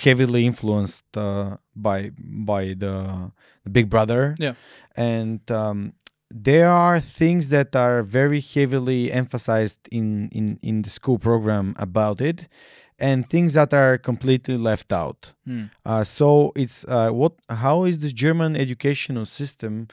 heavily 0.02 0.46
influenced 0.46 1.04
uh, 1.16 1.56
by 1.74 2.10
by 2.16 2.74
the, 2.82 3.32
the 3.64 3.70
Big 3.70 3.90
Brother. 3.90 4.36
Yeah. 4.38 4.54
and 4.96 5.40
um, 5.50 5.92
there 6.30 6.70
are 6.70 7.00
things 7.00 7.48
that 7.48 7.74
are 7.74 8.02
very 8.02 8.40
heavily 8.40 9.10
emphasized 9.12 9.78
in, 9.90 10.28
in, 10.32 10.58
in 10.62 10.82
the 10.82 10.90
school 10.90 11.18
program 11.18 11.74
about 11.78 12.20
it 12.20 12.46
and 12.98 13.28
things 13.30 13.54
that 13.54 13.72
are 13.72 13.96
completely 13.98 14.56
left 14.58 14.92
out 14.92 15.32
Hmm. 15.46 15.64
uh, 15.84 16.04
so 16.04 16.52
it's 16.54 16.84
uh, 16.86 17.10
what 17.10 17.32
how 17.48 17.84
is 17.84 17.98
this 17.98 18.12
german 18.12 18.56
educational 18.56 19.24
system 19.24 19.88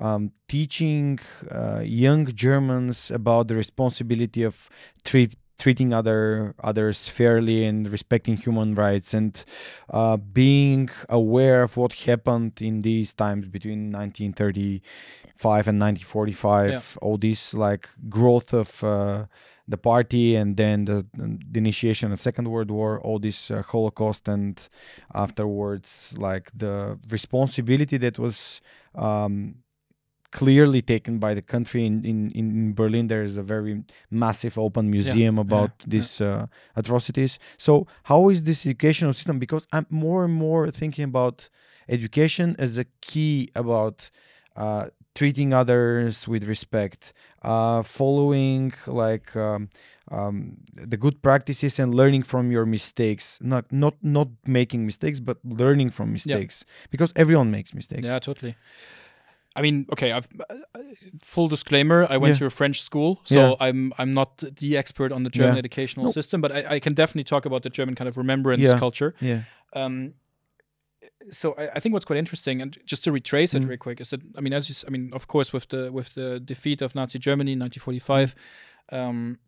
um, 0.00 0.32
teaching 0.48 1.18
uh, 1.50 1.80
young 1.84 2.26
germans 2.34 3.10
about 3.10 3.48
the 3.48 3.54
responsibility 3.54 4.42
of 4.42 4.68
treat, 5.04 5.36
treating 5.58 5.92
other 5.92 6.54
others 6.62 7.08
fairly 7.08 7.64
and 7.64 7.88
respecting 7.90 8.36
human 8.36 8.74
rights 8.74 9.12
and 9.14 9.44
uh, 9.90 10.16
being 10.16 10.88
aware 11.08 11.62
of 11.64 11.76
what 11.76 11.92
happened 12.06 12.52
in 12.60 12.82
these 12.82 13.12
times 13.12 13.46
between 13.48 13.90
1935 13.92 15.68
and 15.68 15.80
1945 15.80 16.70
Yeah. 16.70 16.80
all 17.02 17.18
this 17.18 17.54
like 17.54 17.88
growth 18.08 18.52
of 18.54 18.82
uh, 18.84 19.26
the 19.66 19.76
party 19.76 20.34
and 20.36 20.56
then 20.56 20.84
the, 20.86 21.04
the 21.14 21.58
initiation 21.58 22.12
of 22.12 22.20
second 22.20 22.48
world 22.48 22.70
war 22.70 23.00
all 23.00 23.18
this 23.18 23.50
uh, 23.50 23.62
holocaust 23.62 24.28
and 24.28 24.68
afterwards 25.14 26.14
like 26.16 26.50
the 26.56 26.98
responsibility 27.10 27.96
that 27.98 28.18
was 28.18 28.60
um, 28.94 29.56
clearly 30.30 30.82
taken 30.82 31.18
by 31.18 31.34
the 31.34 31.42
country. 31.42 31.86
In, 31.86 32.04
in, 32.04 32.30
in 32.32 32.74
berlin 32.74 33.08
there 33.08 33.22
is 33.22 33.36
a 33.36 33.42
very 33.42 33.82
massive 34.10 34.58
open 34.58 34.90
museum 34.90 35.38
about 35.38 35.72
yeah. 35.80 35.86
these 35.86 36.20
uh, 36.20 36.46
atrocities. 36.76 37.38
So 37.56 37.86
how 38.04 38.28
is 38.28 38.42
this 38.44 38.64
educational 38.66 39.12
system? 39.12 39.38
Because 39.38 39.66
i'm 39.72 39.86
more 39.90 40.24
and 40.24 40.34
more 40.34 40.70
thinking 40.70 41.04
about 41.04 41.48
education 41.88 42.56
as 42.58 42.78
a 42.78 42.84
key 43.00 43.50
about 43.54 44.10
uh, 44.56 44.86
treating 45.14 45.52
others 45.52 46.28
with 46.28 46.44
respect 46.44 47.12
uh, 47.42 47.82
following 47.82 48.72
like 48.86 49.34
um, 49.36 49.68
um, 50.10 50.56
the 50.74 50.96
good 50.96 51.22
practices 51.22 51.78
and 51.78 51.94
learning 51.94 52.22
from 52.22 52.50
your 52.50 52.66
mistakes. 52.66 53.38
Not 53.42 53.70
not 53.72 53.94
not 54.02 54.28
making 54.46 54.86
mistakes 54.86 55.20
but 55.20 55.38
learning 55.44 55.90
from 55.90 56.12
mistakes. 56.12 56.64
Because 56.90 57.12
everyone 57.16 57.50
makes 57.50 57.74
mistakes. 57.74 58.04
Yeah, 58.04 58.18
totally. 58.18 58.56
I 59.58 59.62
mean, 59.62 59.86
okay. 59.94 60.10
I've 60.16 60.28
uh, 60.40 60.54
uh, 60.74 60.82
full 61.22 61.48
disclaimer. 61.48 62.06
I 62.14 62.16
went 62.16 62.34
Yeah. 62.34 62.38
to 62.40 62.46
a 62.46 62.50
French 62.50 62.80
school, 62.82 63.10
so 63.24 63.34
Yeah. 63.38 63.66
I'm 63.68 63.92
I'm 64.00 64.12
not 64.14 64.30
the 64.60 64.76
expert 64.76 65.12
on 65.12 65.22
the 65.24 65.30
German 65.38 65.54
Yeah. 65.54 65.58
educational 65.64 66.06
No. 66.06 66.12
system, 66.12 66.40
but 66.40 66.50
I, 66.52 66.76
I 66.76 66.80
can 66.80 66.94
definitely 66.94 67.24
talk 67.24 67.46
about 67.46 67.62
the 67.62 67.70
German 67.70 67.94
kind 67.94 68.08
of 68.08 68.16
remembrance 68.16 68.78
culture. 68.78 69.12
yeah 69.20 69.40
Um, 69.72 70.14
so 71.30 71.54
I, 71.58 71.64
I 71.76 71.80
think 71.80 71.92
what's 71.92 72.04
quite 72.06 72.18
interesting, 72.18 72.62
and 72.62 72.78
just 72.90 73.04
to 73.04 73.12
retrace 73.12 73.54
it 73.58 73.64
real 73.64 73.78
quick, 73.78 74.00
is 74.00 74.08
that 74.10 74.20
I 74.38 74.40
mean, 74.40 74.52
as 74.52 74.68
you, 74.68 74.74
I 74.86 74.90
mean, 74.90 75.10
of 75.12 75.26
course, 75.26 75.52
with 75.52 75.66
the 75.68 75.90
with 75.92 76.08
the 76.14 76.40
defeat 76.40 76.82
of 76.82 76.94
Nazi 76.94 77.18
Germany 77.18 77.52
in 77.52 77.58
1945, 77.58 78.34
um, 78.92 79.38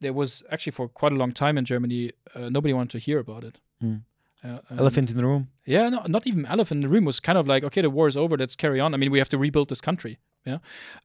there 0.00 0.12
was 0.12 0.42
actually 0.50 0.72
for 0.72 0.88
quite 0.88 1.12
a 1.12 1.16
long 1.16 1.32
time 1.32 1.58
in 1.58 1.64
Germany, 1.64 2.10
uh, 2.34 2.48
nobody 2.50 2.72
wanted 2.74 2.90
to 2.90 2.98
hear 2.98 3.18
about 3.18 3.44
it. 3.44 3.60
Mm. 3.82 4.02
Uh, 4.46 4.58
um, 4.70 4.78
elephant 4.78 5.10
in 5.10 5.16
the 5.16 5.24
room 5.24 5.48
yeah, 5.64 5.88
no, 5.88 6.02
not 6.06 6.26
even 6.26 6.46
elephant 6.46 6.78
in 6.78 6.82
the 6.88 6.94
room 6.94 7.04
was 7.04 7.18
kind 7.20 7.38
of 7.38 7.46
like, 7.48 7.64
okay, 7.66 7.82
the 7.82 7.90
war 7.90 8.06
is 8.08 8.16
over, 8.16 8.36
let's 8.36 8.54
carry 8.56 8.78
on. 8.80 8.94
I 8.94 8.96
mean, 8.96 9.10
we 9.10 9.18
have 9.18 9.28
to 9.30 9.38
rebuild 9.38 9.68
this 9.68 9.80
country, 9.80 10.18
yeah. 10.44 10.58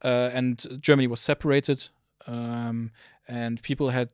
Uh, 0.04 0.30
and 0.38 0.52
Germany 0.80 1.08
was 1.08 1.20
separated, 1.20 1.88
um, 2.28 2.90
and 3.26 3.60
people 3.62 3.90
had, 3.90 4.08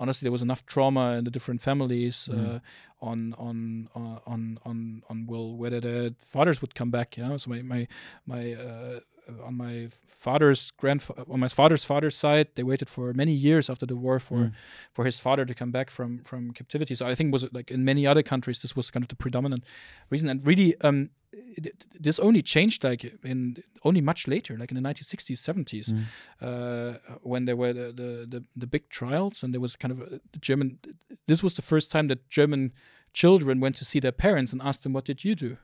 honestly, 0.00 0.24
there 0.26 0.32
was 0.32 0.42
enough 0.42 0.64
trauma 0.64 1.16
in 1.18 1.24
the 1.24 1.30
different 1.30 1.60
families 1.60 2.28
uh, 2.30 2.34
Mhm. 2.34 2.60
on 3.00 3.34
on 3.48 3.88
uh, 3.94 4.18
on 4.32 4.58
on 4.64 5.02
on 5.10 5.26
well 5.26 5.56
whether 5.56 5.80
the 5.80 6.14
fathers 6.18 6.60
would 6.62 6.74
come 6.74 6.90
back. 6.90 7.16
Yeah, 7.18 7.36
so 7.38 7.50
my 7.50 7.62
my 7.62 7.86
my. 8.26 8.52
Uh, 8.54 9.00
on 9.44 9.54
my 9.56 9.88
father's 10.08 10.72
grandfa- 10.80 11.28
on 11.30 11.38
my 11.40 11.48
father's 11.48 11.84
father's 11.84 12.16
side, 12.16 12.46
they 12.54 12.62
waited 12.62 12.88
for 12.88 13.12
many 13.12 13.32
years 13.32 13.68
after 13.70 13.86
the 13.86 13.96
war 13.96 14.18
for 14.20 14.38
Mm. 14.38 14.52
for 14.92 15.04
his 15.04 15.18
father 15.20 15.44
to 15.46 15.54
come 15.54 15.70
back 15.72 15.90
from 15.90 16.18
from 16.24 16.50
captivity. 16.52 16.94
So 16.94 17.06
I 17.06 17.14
think 17.14 17.32
was 17.32 17.44
like 17.52 17.70
in 17.74 17.84
many 17.84 18.06
other 18.06 18.22
countries 18.22 18.60
this 18.62 18.74
was 18.76 18.90
kind 18.90 19.04
of 19.04 19.08
the 19.08 19.16
predominant 19.16 19.64
reason. 20.10 20.28
And 20.30 20.46
really, 20.46 20.74
um, 20.80 21.10
it- 21.32 21.86
this 22.04 22.18
only 22.18 22.42
changed 22.42 22.84
like 22.84 23.04
in 23.24 23.56
only 23.82 24.00
much 24.00 24.26
later, 24.26 24.56
like 24.56 24.70
in 24.74 24.76
the 24.82 24.88
1960s, 24.88 25.40
70s, 25.40 25.92
Mm. 25.92 26.04
uh, 26.40 26.98
when 27.22 27.44
there 27.44 27.56
were 27.56 27.72
the, 27.74 27.92
the 27.92 28.26
the 28.26 28.44
the 28.60 28.66
big 28.66 28.88
trials 28.88 29.42
and 29.42 29.52
there 29.52 29.60
was 29.60 29.76
kind 29.76 29.92
of 29.92 30.00
a 30.00 30.20
German. 30.40 30.78
This 31.26 31.42
was 31.42 31.54
the 31.54 31.62
first 31.62 31.90
time 31.90 32.08
that 32.08 32.18
German 32.30 32.72
children 33.12 33.60
went 33.60 33.76
to 33.76 33.84
see 33.84 34.00
their 34.00 34.12
parents 34.12 34.52
and 34.52 34.62
asked 34.62 34.82
them, 34.82 34.92
"What 34.94 35.04
did 35.06 35.22
you 35.24 35.34
do?" 35.34 35.56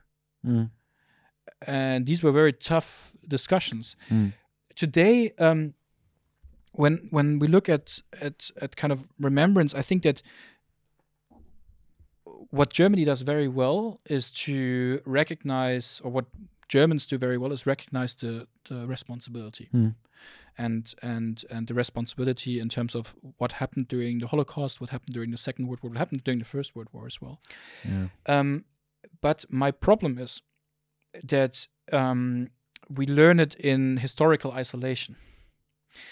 Mm. 0.44 0.70
And 1.66 2.06
these 2.06 2.22
were 2.22 2.32
very 2.32 2.52
tough 2.52 3.14
discussions 3.28 3.96
Mm. 4.10 4.32
today 4.74 5.32
um, 5.38 5.74
when 6.72 7.08
when 7.10 7.38
we 7.38 7.48
look 7.48 7.68
at, 7.68 8.00
at 8.20 8.50
at 8.62 8.76
kind 8.76 8.92
of 8.92 9.06
remembrance 9.18 9.74
i 9.78 9.82
think 9.82 10.02
that 10.02 10.22
what 12.50 12.72
germany 12.72 13.04
does 13.04 13.22
very 13.22 13.48
well 13.48 14.00
is 14.08 14.30
to 14.30 15.00
recognize 15.04 16.00
or 16.04 16.10
what 16.10 16.26
germans 16.68 17.06
do 17.06 17.18
very 17.18 17.36
well 17.38 17.52
is 17.52 17.66
recognize 17.66 18.14
the, 18.14 18.46
the 18.68 18.86
responsibility 18.86 19.68
Mm. 19.72 19.94
and 20.58 20.94
and 21.02 21.44
and 21.50 21.66
the 21.66 21.74
responsibility 21.74 22.60
in 22.60 22.68
terms 22.68 22.94
of 22.94 23.14
what 23.38 23.52
happened 23.52 23.88
during 23.88 24.20
the 24.20 24.26
holocaust 24.28 24.80
what 24.80 24.90
happened 24.90 25.14
during 25.14 25.30
the 25.30 25.38
second 25.38 25.66
world 25.66 25.80
war 25.82 25.90
what 25.90 25.98
happened 25.98 26.22
during 26.24 26.38
the 26.38 26.50
first 26.56 26.74
world 26.74 26.88
war 26.92 27.06
as 27.06 27.20
well 27.20 27.38
yeah 27.84 28.08
um, 28.26 28.64
but 29.20 29.44
my 29.48 29.70
problem 29.72 30.18
is 30.18 30.42
that 31.24 31.66
um, 31.92 32.48
we 32.88 33.06
learn 33.06 33.40
it 33.40 33.54
in 33.56 33.96
historical 33.98 34.52
isolation. 34.52 35.16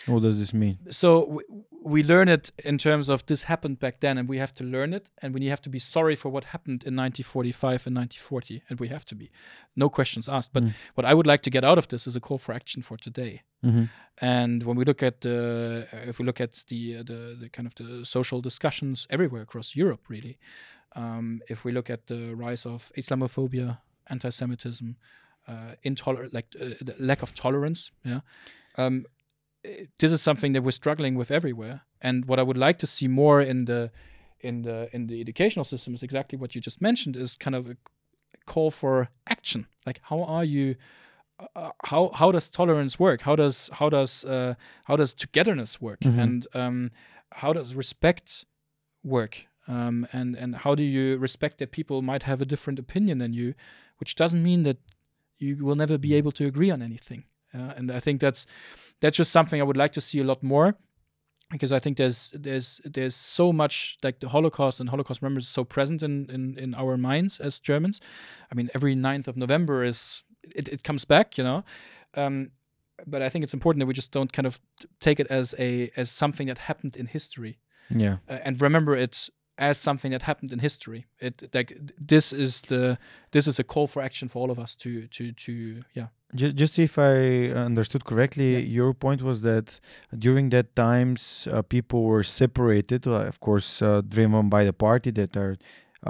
What 0.07 0.23
does 0.23 0.39
this 0.41 0.53
mean? 0.53 0.79
so 0.91 1.25
we, 1.27 1.43
we 1.85 2.03
learn 2.03 2.29
it 2.29 2.51
in 2.65 2.79
terms 2.79 3.09
of 3.09 3.25
this 3.27 3.45
happened 3.45 3.79
back 3.79 4.01
then 4.01 4.19
and 4.19 4.29
we 4.29 4.39
have 4.39 4.53
to 4.55 4.65
learn 4.65 4.93
it 4.93 5.09
and 5.23 5.33
we 5.33 5.47
have 5.47 5.63
to 5.63 5.71
be 5.71 5.79
sorry 5.79 6.17
for 6.17 6.29
what 6.31 6.45
happened 6.45 6.83
in 6.85 6.97
1945 6.97 7.87
and 7.87 7.97
1940 7.97 8.63
and 8.69 8.81
we 8.81 8.89
have 8.89 9.05
to 9.07 9.15
be 9.15 9.31
no 9.77 9.89
questions 9.89 10.29
asked 10.29 10.53
but 10.53 10.65
Mm. 10.65 10.73
what 10.97 11.05
i 11.07 11.15
would 11.15 11.27
like 11.27 11.43
to 11.43 11.51
get 11.51 11.65
out 11.65 11.79
of 11.79 11.87
this 11.89 12.07
is 12.09 12.17
a 12.17 12.21
call 12.21 12.39
for 12.39 12.53
action 12.53 12.83
for 12.83 12.97
today 12.97 13.43
hmm 13.63 13.85
and 14.21 14.65
when 14.65 14.77
we 14.77 14.85
look 14.85 15.03
at 15.03 15.21
the 15.21 15.87
if 16.11 16.19
we 16.19 16.25
look 16.25 16.41
at 16.41 16.65
the 16.69 16.97
the, 17.11 17.37
the 17.43 17.49
kind 17.49 17.67
of 17.69 17.75
the 17.77 18.05
social 18.05 18.41
discussions 18.41 19.07
everywhere 19.11 19.43
across 19.43 19.77
europe 19.77 20.03
really 20.09 20.37
um, 20.97 21.41
if 21.49 21.65
we 21.65 21.71
look 21.73 21.89
at 21.89 22.09
the 22.09 22.35
rise 22.35 22.67
of 22.67 22.91
islamophobia 22.99 23.79
anti-semitism 24.11 24.97
uh, 25.47 25.73
intoler- 25.85 26.33
like 26.33 26.47
uh, 26.61 26.75
lack 26.99 27.23
of 27.23 27.35
tolerance 27.35 27.91
yeah? 28.05 28.21
Um, 28.77 29.07
this 29.99 30.13
is 30.13 30.23
something 30.23 30.53
that 30.53 30.63
we're 30.63 30.71
struggling 30.83 31.15
with 31.15 31.31
everywhere 31.31 31.83
and 32.01 32.25
what 32.27 32.39
i 32.39 32.43
would 32.43 32.57
like 32.57 32.79
to 32.79 32.87
see 32.87 33.09
more 33.09 33.41
in 33.41 33.65
the 33.65 33.91
in 34.41 34.63
the 34.63 34.89
in 34.93 35.07
the 35.09 35.21
educational 35.21 35.65
system 35.65 35.95
is 35.95 36.03
exactly 36.03 36.39
what 36.39 36.55
you 36.55 36.61
just 36.61 36.81
mentioned 36.81 37.17
is 37.17 37.35
kind 37.35 37.57
of 37.57 37.69
a 37.69 37.77
call 38.47 38.71
for 38.71 39.09
action. 39.27 39.67
Like 39.85 40.01
how 40.03 40.23
are 40.23 40.45
you 40.45 40.77
uh, 41.55 41.71
how 41.85 42.11
how 42.15 42.33
does 42.33 42.49
tolerance 42.49 42.99
work? 42.99 43.21
How 43.23 43.37
does 43.37 43.69
how 43.73 43.89
does 43.91 44.25
uh, 44.25 44.55
how 44.85 44.97
does 44.97 45.15
togetherness 45.15 45.81
work? 45.81 46.01
Mhm. 46.01 46.23
and 46.23 46.47
um, 46.55 46.91
how 47.33 47.53
does 47.53 47.75
respect 47.75 48.45
work? 49.03 49.47
Um, 49.67 50.07
and 50.13 50.35
and 50.37 50.57
how 50.57 50.75
do 50.75 50.83
you 50.83 51.19
respect 51.19 51.59
that 51.59 51.71
people 51.71 52.01
might 52.03 52.23
have 52.23 52.41
a 52.43 52.47
different 52.47 52.79
opinion 52.79 53.19
than 53.19 53.33
you 53.33 53.55
which 53.99 54.15
doesn't 54.15 54.43
mean 54.43 54.63
that 54.63 54.79
you 55.39 55.65
will 55.65 55.77
never 55.77 55.99
be 55.99 56.15
able 56.15 56.33
to 56.33 56.47
agree 56.47 56.71
on 56.71 56.83
anything. 56.83 57.25
Uh, 57.55 57.73
and 57.77 57.91
i 57.91 57.99
think 57.99 58.21
that's 58.21 58.45
that's 59.01 59.17
just 59.17 59.33
something 59.33 59.59
i 59.59 59.65
would 59.65 59.77
like 59.77 59.93
to 59.93 60.03
see 60.03 60.19
a 60.21 60.25
lot 60.25 60.43
more 60.43 60.75
because 61.51 61.73
i 61.73 61.79
think 61.79 61.97
there's 61.97 62.31
there's 62.35 62.79
there's 62.85 63.15
so 63.15 63.53
much 63.55 63.97
like 64.03 64.21
the 64.21 64.29
holocaust 64.29 64.81
and 64.81 64.91
holocaust 64.91 65.23
memories 65.23 65.45
is 65.45 65.51
so 65.51 65.65
present 65.65 66.03
in, 66.03 66.29
in 66.31 66.59
in 66.59 66.75
our 66.75 66.99
minds 66.99 67.41
as 67.41 67.59
germans. 67.59 68.01
I 68.53 68.55
mean 68.55 68.69
every 68.75 68.95
9th 68.95 69.29
of 69.29 69.37
november 69.37 69.83
is 69.83 70.25
it, 70.55 70.69
it 70.69 70.83
comes 70.83 71.07
back 71.07 71.39
you 71.39 71.45
know? 71.45 71.65
Um, 72.15 72.51
but 73.07 73.23
i 73.23 73.31
think 73.31 73.45
it's 73.45 73.55
important 73.55 73.81
that 73.81 73.87
we 73.87 73.95
just 73.95 74.13
don't 74.13 74.33
kind 74.33 74.47
of 74.47 74.61
take 75.01 75.19
it 75.19 75.27
as 75.29 75.55
a 75.59 75.91
as 75.97 76.11
something 76.11 76.49
that 76.49 76.59
happened 76.59 76.97
in 76.97 77.07
history. 77.07 77.59
Yeah. 77.89 78.19
uh, 78.29 78.41
and 78.45 78.61
remember 78.61 78.95
it 78.95 79.31
as 79.59 79.77
something 79.79 80.13
that 80.13 80.23
happened 80.23 80.53
in 80.53 80.59
history 80.61 81.07
it 81.21 81.35
like 81.55 81.71
this 82.09 82.33
is 82.33 82.63
the 82.63 82.97
this 83.31 83.47
is 83.47 83.59
a 83.59 83.65
call 83.65 83.87
for 83.87 84.01
action 84.03 84.29
for 84.29 84.39
all 84.43 84.51
of 84.51 84.59
us 84.59 84.77
to 84.77 84.91
to 85.09 85.33
to 85.33 85.53
yeah 85.95 86.09
Just, 86.35 86.57
just 86.63 86.79
if 86.79 86.99
I 86.99 87.49
understood 87.69 88.03
correctly, 88.05 88.51
Yeah. 88.53 88.81
your 88.81 88.93
point 88.95 89.21
was 89.23 89.41
that 89.51 89.81
during 90.27 90.51
that 90.51 90.67
times 90.77 91.49
uh, 91.51 91.63
people 91.63 92.01
were 92.11 92.23
separated, 92.23 93.07
uh, 93.07 93.25
of 93.33 93.39
course, 93.41 93.69
uh, 93.83 94.03
driven 94.15 94.49
by 94.51 94.63
the 94.69 94.73
party. 94.87 95.11
That 95.11 95.33
are 95.37 95.55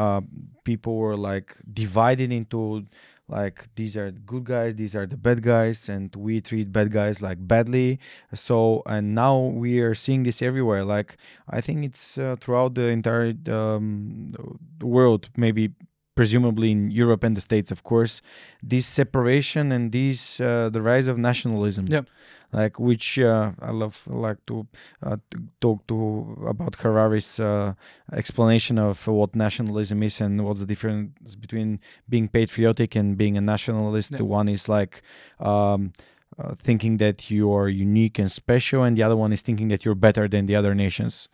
uh, 0.02 0.20
people 0.64 0.92
were 1.02 1.16
like 1.30 1.48
divided 1.84 2.30
into 2.32 2.84
like 3.28 3.68
these 3.76 3.96
are 3.96 4.10
good 4.10 4.44
guys, 4.44 4.74
these 4.74 4.94
are 4.96 5.06
the 5.06 5.16
bad 5.16 5.42
guys, 5.42 5.88
and 5.88 6.14
we 6.16 6.40
treat 6.40 6.72
bad 6.72 6.92
guys 6.92 7.20
like 7.22 7.46
badly. 7.46 7.98
So 8.34 8.82
and 8.86 9.14
now 9.14 9.38
we 9.38 9.80
are 9.80 9.94
seeing 9.94 10.22
this 10.22 10.42
everywhere. 10.42 10.84
Like 10.84 11.16
I 11.48 11.60
think 11.60 11.84
it's 11.84 12.18
uh, 12.18 12.36
throughout 12.40 12.74
the 12.74 12.88
entire 12.88 13.34
um, 13.50 14.34
world, 14.80 15.30
maybe 15.36 15.72
presumably 16.18 16.72
in 16.72 16.90
Europe 16.90 17.22
and 17.22 17.36
the 17.36 17.40
States, 17.40 17.70
of 17.70 17.84
course, 17.84 18.22
this 18.60 18.86
separation 18.86 19.70
and 19.70 19.92
this 19.92 20.40
uh, 20.40 20.68
the 20.68 20.82
rise 20.82 21.06
of 21.06 21.16
nationalism. 21.16 21.86
Yeah. 21.86 22.02
Like 22.52 22.80
which 22.80 23.18
uh, 23.20 23.52
I 23.60 23.70
love 23.70 23.94
like 24.26 24.40
to, 24.46 24.66
uh, 25.06 25.18
to 25.30 25.38
talk 25.60 25.86
to 25.86 25.96
about 26.48 26.74
Harari's 26.82 27.38
uh, 27.38 27.74
explanation 28.12 28.78
of 28.78 29.06
what 29.06 29.36
nationalism 29.36 30.02
is 30.02 30.20
and 30.20 30.44
what's 30.44 30.60
the 30.60 30.66
difference 30.66 31.36
between 31.36 31.78
being 32.08 32.26
patriotic 32.26 32.96
and 32.96 33.16
being 33.16 33.36
a 33.36 33.40
nationalist. 33.54 34.10
Yeah. 34.10 34.18
The 34.18 34.24
one 34.24 34.48
is 34.48 34.68
like 34.68 35.02
um, 35.38 35.92
uh, 36.38 36.54
thinking 36.54 36.98
that 36.98 37.30
you 37.30 37.52
are 37.52 37.68
unique 37.68 38.18
and 38.18 38.30
special, 38.30 38.82
and 38.84 38.96
the 38.96 39.02
other 39.02 39.16
one 39.16 39.32
is 39.32 39.42
thinking 39.42 39.68
that 39.68 39.84
you're 39.84 39.94
better 39.94 40.28
than 40.28 40.46
the 40.46 40.54
other 40.54 40.74
nations. 40.74 41.28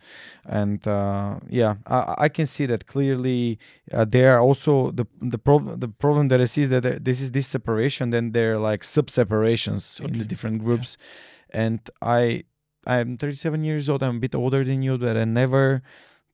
And 0.45 0.85
uh, 0.87 1.39
yeah, 1.49 1.75
I, 1.85 2.15
I 2.17 2.29
can 2.29 2.45
see 2.45 2.65
that 2.67 2.87
clearly. 2.87 3.59
Uh, 3.91 4.05
there 4.05 4.35
are 4.35 4.41
also 4.41 4.91
the 4.91 5.05
the 5.21 5.37
problem. 5.37 5.79
The 5.79 5.89
problem 5.89 6.29
that 6.29 6.41
I 6.41 6.45
see 6.45 6.63
is 6.63 6.69
that 6.69 7.03
this 7.03 7.21
is 7.21 7.31
this 7.31 7.47
separation. 7.47 8.09
Then 8.09 8.31
there 8.31 8.55
are 8.55 8.59
like 8.59 8.83
sub 8.83 9.09
separations 9.09 9.99
in 10.03 10.17
the 10.17 10.25
different 10.25 10.63
groups, 10.63 10.97
and 11.49 11.79
I 12.01 12.43
I'm 12.87 13.17
37 13.17 13.63
years 13.63 13.89
old. 13.89 14.03
I'm 14.03 14.17
a 14.17 14.19
bit 14.19 14.35
older 14.35 14.63
than 14.63 14.81
you, 14.81 14.97
but 14.97 15.17
I 15.17 15.25
never 15.25 15.81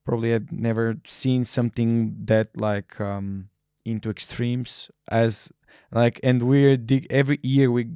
probably 0.06 0.34
I've 0.34 0.52
never 0.52 0.98
seen 1.06 1.46
something 1.46 2.16
that 2.26 2.50
like 2.56 3.00
um 3.00 3.50
into 3.86 4.10
extremes 4.10 4.92
as 5.10 5.52
like 5.92 6.20
and 6.24 6.44
we're 6.44 6.78
dig 6.78 7.08
every 7.10 7.40
year 7.42 7.72
we 7.72 7.88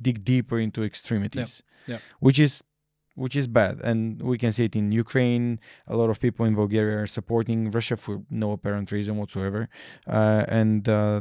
dig 0.00 0.24
deeper 0.24 0.58
into 0.58 0.82
extremities 0.84 1.62
yeah. 1.86 1.98
which 2.20 2.38
is 2.38 2.62
which 3.14 3.34
is 3.36 3.46
bad 3.46 3.80
and 3.82 4.22
we 4.22 4.36
can 4.38 4.52
see 4.52 4.64
it 4.64 4.76
in 4.76 4.92
ukraine 4.92 5.58
a 5.86 5.96
lot 5.96 6.08
of 6.10 6.20
people 6.20 6.44
in 6.46 6.54
bulgaria 6.54 6.98
are 7.02 7.06
supporting 7.06 7.70
russia 7.70 7.96
for 7.96 8.22
no 8.30 8.52
apparent 8.52 8.90
reason 8.92 9.16
whatsoever 9.16 9.68
uh, 10.06 10.44
and 10.48 10.88
uh, 10.88 11.20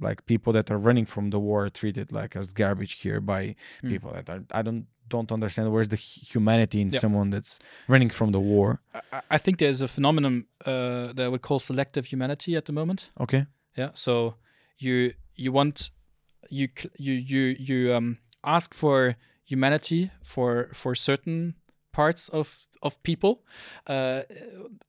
like 0.00 0.24
people 0.26 0.52
that 0.52 0.70
are 0.70 0.78
running 0.78 1.06
from 1.06 1.30
the 1.30 1.38
war 1.38 1.64
are 1.66 1.70
treated 1.70 2.12
like 2.12 2.36
as 2.36 2.52
garbage 2.52 3.00
here 3.00 3.20
by 3.20 3.54
Mm. 3.82 3.88
people 3.90 4.12
that 4.12 4.28
are 4.28 4.42
i 4.50 4.62
don't 4.62 4.86
don't 5.08 5.30
understand 5.32 5.70
where's 5.72 5.88
the 5.88 5.96
humanity 6.32 6.80
in 6.80 6.88
Yeah. 6.90 7.00
someone 7.00 7.30
that's 7.30 7.58
running 7.88 8.10
from 8.10 8.32
the 8.32 8.40
war 8.40 8.80
I- 8.94 9.22
I, 9.36 9.38
think 9.38 9.58
there's 9.58 9.80
a 9.80 9.88
phenomenon 9.88 10.34
uh, 10.66 11.12
that 11.14 11.24
I 11.26 11.28
would 11.28 11.42
call 11.42 11.58
selective 11.60 12.06
humanity 12.12 12.56
at 12.56 12.64
the 12.64 12.72
moment 12.72 13.10
okay 13.20 13.46
Yeah. 13.76 13.90
So 13.94 14.34
you 14.78 15.12
you 15.44 15.52
want 15.52 15.90
you 16.50 16.68
you 17.06 17.14
you 17.32 17.42
you 17.68 17.94
um 17.96 18.18
ask 18.42 18.74
for 18.74 19.14
humanity 19.44 20.10
for 20.24 20.68
for 20.74 20.94
certain 20.94 21.54
parts 21.92 22.28
of 22.28 22.46
of 22.82 22.94
people, 23.02 23.32
uh, 23.86 24.22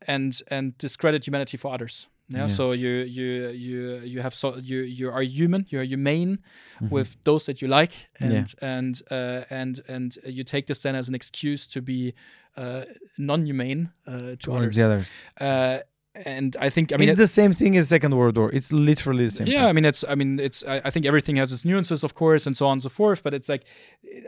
and 0.08 0.42
and 0.52 0.78
discredit 0.78 1.26
humanity 1.28 1.58
for 1.58 1.74
others. 1.74 2.08
Yeah. 2.30 2.40
Yeah. 2.42 2.48
So 2.48 2.72
you 2.74 2.90
you 2.90 3.50
you 3.50 4.02
you 4.04 4.22
have 4.22 4.34
so 4.36 4.58
you 4.58 4.82
you 4.82 5.12
are 5.12 5.24
human. 5.24 5.66
You 5.70 5.80
are 5.80 5.86
humane 5.88 6.38
Mhm. 6.82 6.92
with 6.92 7.18
those 7.24 7.46
that 7.46 7.62
you 7.62 7.68
like, 7.80 7.94
and 8.22 8.32
Yeah. 8.32 8.46
and 8.78 9.02
uh, 9.12 9.44
and 9.50 9.82
and 9.88 10.18
you 10.26 10.44
take 10.44 10.66
this 10.68 10.80
then 10.82 10.96
as 10.96 11.08
an 11.10 11.16
excuse 11.16 11.68
to 11.68 11.82
be 11.82 12.14
uh, 12.58 12.84
non-humane 13.18 13.90
uh, 14.08 14.36
to 14.40 14.52
others. 14.54 14.78
others 14.78 15.10
Uh, 15.42 15.80
and 16.16 16.56
I 16.60 16.70
think 16.70 16.92
I 16.92 16.98
mean 16.98 17.10
it's 17.10 17.20
it- 17.20 17.22
the 17.24 17.28
same 17.28 17.54
thing 17.54 17.78
as 17.78 17.88
second 17.90 18.16
world 18.16 18.38
war 18.38 18.50
it's 18.52 18.72
literally 18.72 19.26
the 19.26 19.32
same 19.32 19.48
yeah, 19.48 19.60
thing. 19.60 19.66
I 19.70 19.74
mean, 19.74 19.86
it's. 19.86 20.04
I 20.08 20.16
mean, 20.16 20.40
it's. 20.40 20.64
I, 20.68 20.82
I 20.86 20.90
think 20.90 21.06
everything 21.06 21.36
has 21.38 21.52
its 21.52 21.64
nuances, 21.66 22.04
of 22.04 22.14
course, 22.14 22.46
and 22.48 22.56
so 22.58 22.66
on 22.66 22.74
and 22.74 22.84
so 22.84 22.90
forth. 22.90 23.22
But 23.24 23.34
it's 23.34 23.48
like, 23.50 23.64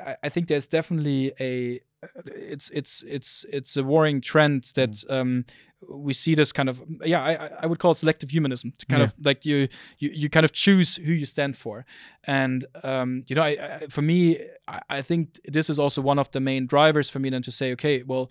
I, 0.05 0.15
I 0.23 0.29
think 0.29 0.47
there's 0.47 0.67
definitely 0.67 1.34
a. 1.39 1.79
It's 2.25 2.69
it's 2.69 3.03
it's 3.07 3.45
it's 3.51 3.77
a 3.77 3.84
worrying 3.84 4.21
trend 4.21 4.71
that 4.75 4.91
Mm. 4.91 5.11
um, 5.21 5.45
we 5.89 6.13
see 6.13 6.36
this 6.36 6.51
kind 6.51 6.69
of. 6.69 6.82
Yeah, 7.03 7.21
I 7.23 7.34
I- 7.45 7.51
I 7.63 7.65
would 7.65 7.79
call 7.79 7.91
it 7.91 7.97
selective 7.97 8.29
humanism. 8.32 8.73
To 8.77 8.86
kind 8.86 9.01
Yeah. 9.01 9.07
of 9.07 9.25
like 9.25 9.45
you 9.45 9.67
you 9.99 10.09
you 10.13 10.29
kind 10.29 10.45
of 10.45 10.51
choose 10.51 10.95
who 10.97 11.13
you 11.13 11.25
stand 11.25 11.57
for, 11.57 11.86
and 12.25 12.65
um, 12.84 13.23
you 13.27 13.36
know, 13.36 13.43
I, 13.43 13.49
I, 13.82 13.88
for 13.89 14.01
me, 14.03 14.38
I, 14.67 14.82
I 14.97 15.01
think 15.01 15.39
this 15.53 15.69
is 15.69 15.77
also 15.79 16.01
one 16.01 16.19
of 16.19 16.29
the 16.32 16.39
main 16.39 16.67
drivers 16.67 17.09
for 17.09 17.19
me 17.19 17.29
then 17.32 17.41
to 17.43 17.51
say, 17.51 17.71
okay, 17.73 18.03
well, 18.03 18.29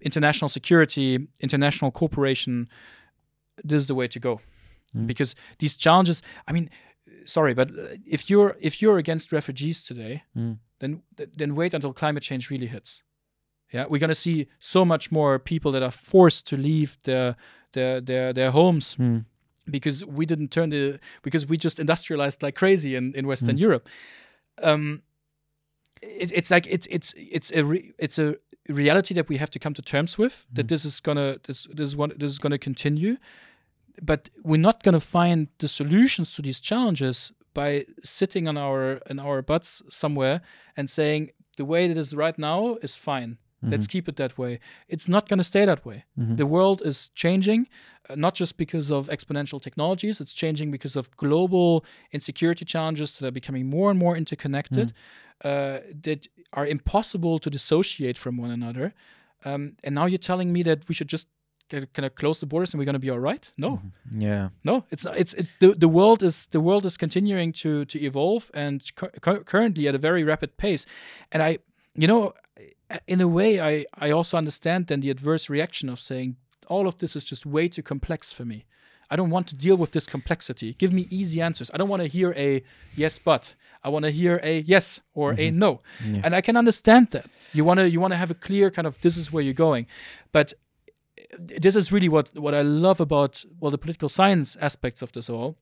international 0.00 0.48
security, 0.48 1.28
international 1.40 1.90
cooperation, 1.90 2.68
this 3.64 3.82
is 3.82 3.86
the 3.86 3.94
way 3.94 4.08
to 4.08 4.18
go 4.20 4.40
Mm. 4.94 5.06
because 5.06 5.36
these 5.58 5.76
challenges 5.76 6.20
i 6.48 6.52
mean 6.52 6.68
sorry 7.24 7.54
but 7.54 7.70
uh, 7.70 7.94
if 8.04 8.28
you're 8.28 8.56
if 8.60 8.82
you're 8.82 8.98
against 8.98 9.30
refugees 9.32 9.84
today 9.84 10.24
Mm. 10.36 10.58
then 10.80 11.02
then 11.38 11.54
wait 11.54 11.74
until 11.74 11.92
climate 11.92 12.24
change 12.24 12.50
really 12.50 12.66
hits 12.66 13.02
yeah 13.72 13.84
we're 13.88 14.00
going 14.00 14.08
to 14.16 14.22
see 14.26 14.46
so 14.58 14.84
much 14.84 15.12
more 15.12 15.38
people 15.38 15.70
that 15.72 15.82
are 15.82 15.92
forced 15.92 16.44
to 16.48 16.56
leave 16.56 16.96
their 17.04 17.36
their 17.72 18.00
their, 18.00 18.32
their 18.32 18.50
homes 18.50 18.96
Mm. 18.98 19.24
because 19.70 20.04
we 20.04 20.26
didn't 20.26 20.48
turn 20.50 20.70
the 20.70 20.98
because 21.22 21.46
we 21.48 21.56
just 21.56 21.78
industrialized 21.78 22.42
like 22.42 22.56
crazy 22.58 22.96
in, 22.96 23.14
in 23.14 23.26
western 23.28 23.56
Mm. 23.56 23.60
europe 23.60 23.88
um 24.62 25.02
it, 26.02 26.32
it's 26.32 26.50
like 26.50 26.66
it's 26.66 26.86
it's 26.90 27.14
it's 27.16 27.52
a 27.52 27.62
re, 27.62 27.92
it's 27.98 28.18
a 28.18 28.34
reality 28.68 29.14
that 29.14 29.28
we 29.28 29.36
have 29.38 29.50
to 29.50 29.58
come 29.58 29.74
to 29.74 29.82
terms 29.82 30.18
with 30.18 30.46
that 30.52 30.66
Mhm. 30.66 30.68
this 30.68 30.84
is 30.84 31.00
gonna 31.00 31.38
this 31.46 31.66
this 31.74 31.86
is 31.88 31.96
one 31.96 32.12
this 32.16 32.30
is 32.30 32.38
gonna 32.38 32.58
continue 32.58 33.16
but 34.02 34.30
we're 34.44 34.60
not 34.60 34.82
gonna 34.82 35.00
find 35.00 35.48
the 35.58 35.68
solutions 35.68 36.34
to 36.34 36.42
these 36.42 36.60
challenges 36.60 37.32
by 37.54 37.84
sitting 38.04 38.46
on 38.48 38.56
our 38.56 39.00
in 39.10 39.18
our 39.18 39.42
butts 39.42 39.82
somewhere 39.90 40.40
and 40.76 40.88
saying 40.88 41.30
the 41.56 41.64
way 41.64 41.84
it 41.84 41.96
is 41.96 42.14
right 42.14 42.38
now 42.38 42.76
is 42.82 42.96
fine 42.96 43.38
let's 43.62 43.86
keep 43.86 44.08
it 44.08 44.16
that 44.16 44.38
way 44.38 44.58
it's 44.88 45.06
not 45.08 45.28
gonna 45.28 45.44
stay 45.44 45.66
that 45.66 45.84
way 45.84 46.04
Mhm. 46.18 46.36
the 46.36 46.46
world 46.46 46.80
is 46.84 47.10
changing 47.14 47.68
uh, 48.08 48.14
not 48.16 48.34
just 48.34 48.56
because 48.56 48.90
of 48.90 49.08
exponential 49.08 49.60
technologies. 49.60 50.20
It's 50.20 50.32
changing 50.34 50.70
because 50.72 50.96
of 50.98 51.10
global 51.16 51.84
insecurity 52.12 52.64
challenges 52.64 53.16
that 53.18 53.26
are 53.26 53.30
becoming 53.40 53.66
more 53.70 53.90
and 53.90 53.98
more 53.98 54.16
interconnected, 54.16 54.92
uh, 55.44 55.78
that 56.02 56.26
are 56.52 56.66
impossible 56.66 57.38
to 57.38 57.50
dissociate 57.50 58.18
from 58.18 58.36
one 58.36 58.50
another. 58.50 58.94
Um, 59.44 59.76
and 59.84 59.94
now 59.94 60.06
you're 60.06 60.18
telling 60.18 60.52
me 60.52 60.62
that 60.64 60.88
we 60.88 60.94
should 60.94 61.08
just 61.12 61.28
kind 61.68 62.04
of 62.06 62.14
close 62.14 62.40
the 62.40 62.46
borders 62.46 62.72
and 62.72 62.78
we're 62.80 62.84
going 62.90 62.94
to 63.00 63.06
be 63.06 63.10
all 63.10 63.20
right? 63.20 63.52
No, 63.56 63.80
Yeah. 64.18 64.48
no. 64.64 64.84
It's 64.90 65.04
it's 65.22 65.34
it's 65.34 65.52
the 65.60 65.68
the 65.78 65.88
world 65.88 66.22
is 66.22 66.46
the 66.46 66.60
world 66.60 66.84
is 66.84 66.96
continuing 66.96 67.52
to 67.62 67.84
to 67.84 67.98
evolve 67.98 68.50
and 68.54 68.82
cu- 68.96 69.44
currently 69.44 69.86
at 69.88 69.94
a 69.94 69.98
very 69.98 70.24
rapid 70.24 70.56
pace. 70.56 70.84
And 71.32 71.42
I, 71.42 71.58
you 71.94 72.08
know, 72.08 72.32
in 73.06 73.20
a 73.20 73.28
way, 73.28 73.60
I 73.60 73.86
I 73.94 74.10
also 74.10 74.36
understand 74.36 74.86
then 74.86 75.00
the 75.00 75.10
adverse 75.10 75.48
reaction 75.48 75.88
of 75.88 75.98
saying 75.98 76.36
all 76.68 76.86
of 76.86 76.96
this 76.98 77.16
is 77.16 77.24
just 77.24 77.46
way 77.46 77.68
too 77.68 77.82
complex 77.82 78.32
for 78.32 78.44
me. 78.44 78.64
I 79.12 79.16
don't 79.16 79.30
want 79.30 79.48
to 79.48 79.56
deal 79.56 79.76
with 79.76 79.90
this 79.90 80.06
complexity. 80.06 80.74
Give 80.74 80.92
me 80.92 81.06
easy 81.10 81.40
answers. 81.40 81.70
I 81.74 81.78
don't 81.78 81.88
want 81.88 82.02
to 82.02 82.08
hear 82.08 82.32
a 82.36 82.62
yes, 82.96 83.18
but. 83.18 83.54
I 83.82 83.88
want 83.88 84.04
to 84.04 84.10
hear 84.10 84.40
a 84.42 84.60
yes 84.60 85.00
or 85.14 85.32
a 85.32 85.36
mm-hmm. 85.36 85.58
no. 85.58 85.80
Yeah. 86.04 86.20
And 86.24 86.34
I 86.34 86.40
can 86.42 86.56
understand 86.56 87.08
that. 87.12 87.26
You 87.52 87.64
want 87.64 87.80
to 87.80 87.88
you 87.88 88.00
want 88.00 88.12
to 88.12 88.18
have 88.18 88.30
a 88.30 88.34
clear 88.34 88.70
kind 88.70 88.86
of 88.86 89.00
this 89.00 89.16
is 89.16 89.32
where 89.32 89.42
you're 89.42 89.54
going. 89.54 89.86
But 90.32 90.52
eh, 91.16 91.22
this 91.38 91.76
is 91.76 91.90
really 91.90 92.08
what 92.08 92.28
what 92.34 92.54
I 92.54 92.62
love 92.62 93.00
about 93.00 93.44
well 93.58 93.70
the 93.70 93.78
political 93.78 94.08
science 94.08 94.56
aspects 94.60 95.02
of 95.02 95.12
this 95.12 95.30
all 95.30 95.56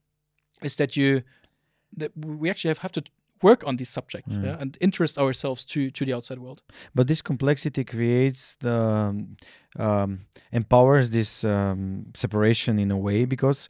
is 0.63 0.77
that 0.77 0.97
you 0.97 1.23
that 1.97 2.11
we 2.17 2.51
actually 2.51 2.71
have, 2.71 2.79
have 2.79 2.93
to 2.93 3.03
work 3.43 3.67
on 3.67 3.77
these 3.77 3.91
subjects 3.91 4.37
mm. 4.37 4.45
yeah, 4.45 4.57
and 4.61 4.77
interest 4.81 5.19
ourselves 5.19 5.65
to 5.65 5.91
to 5.91 6.05
the 6.05 6.13
outside 6.13 6.39
world. 6.39 6.63
But 6.95 7.07
this 7.07 7.23
complexity 7.23 7.85
creates 7.85 8.57
the 8.61 9.27
um, 9.79 10.27
empowers 10.53 11.11
this 11.11 11.45
um, 11.45 12.07
separation 12.15 12.79
in 12.79 12.91
a 12.91 12.97
way 12.97 13.25
because 13.25 13.69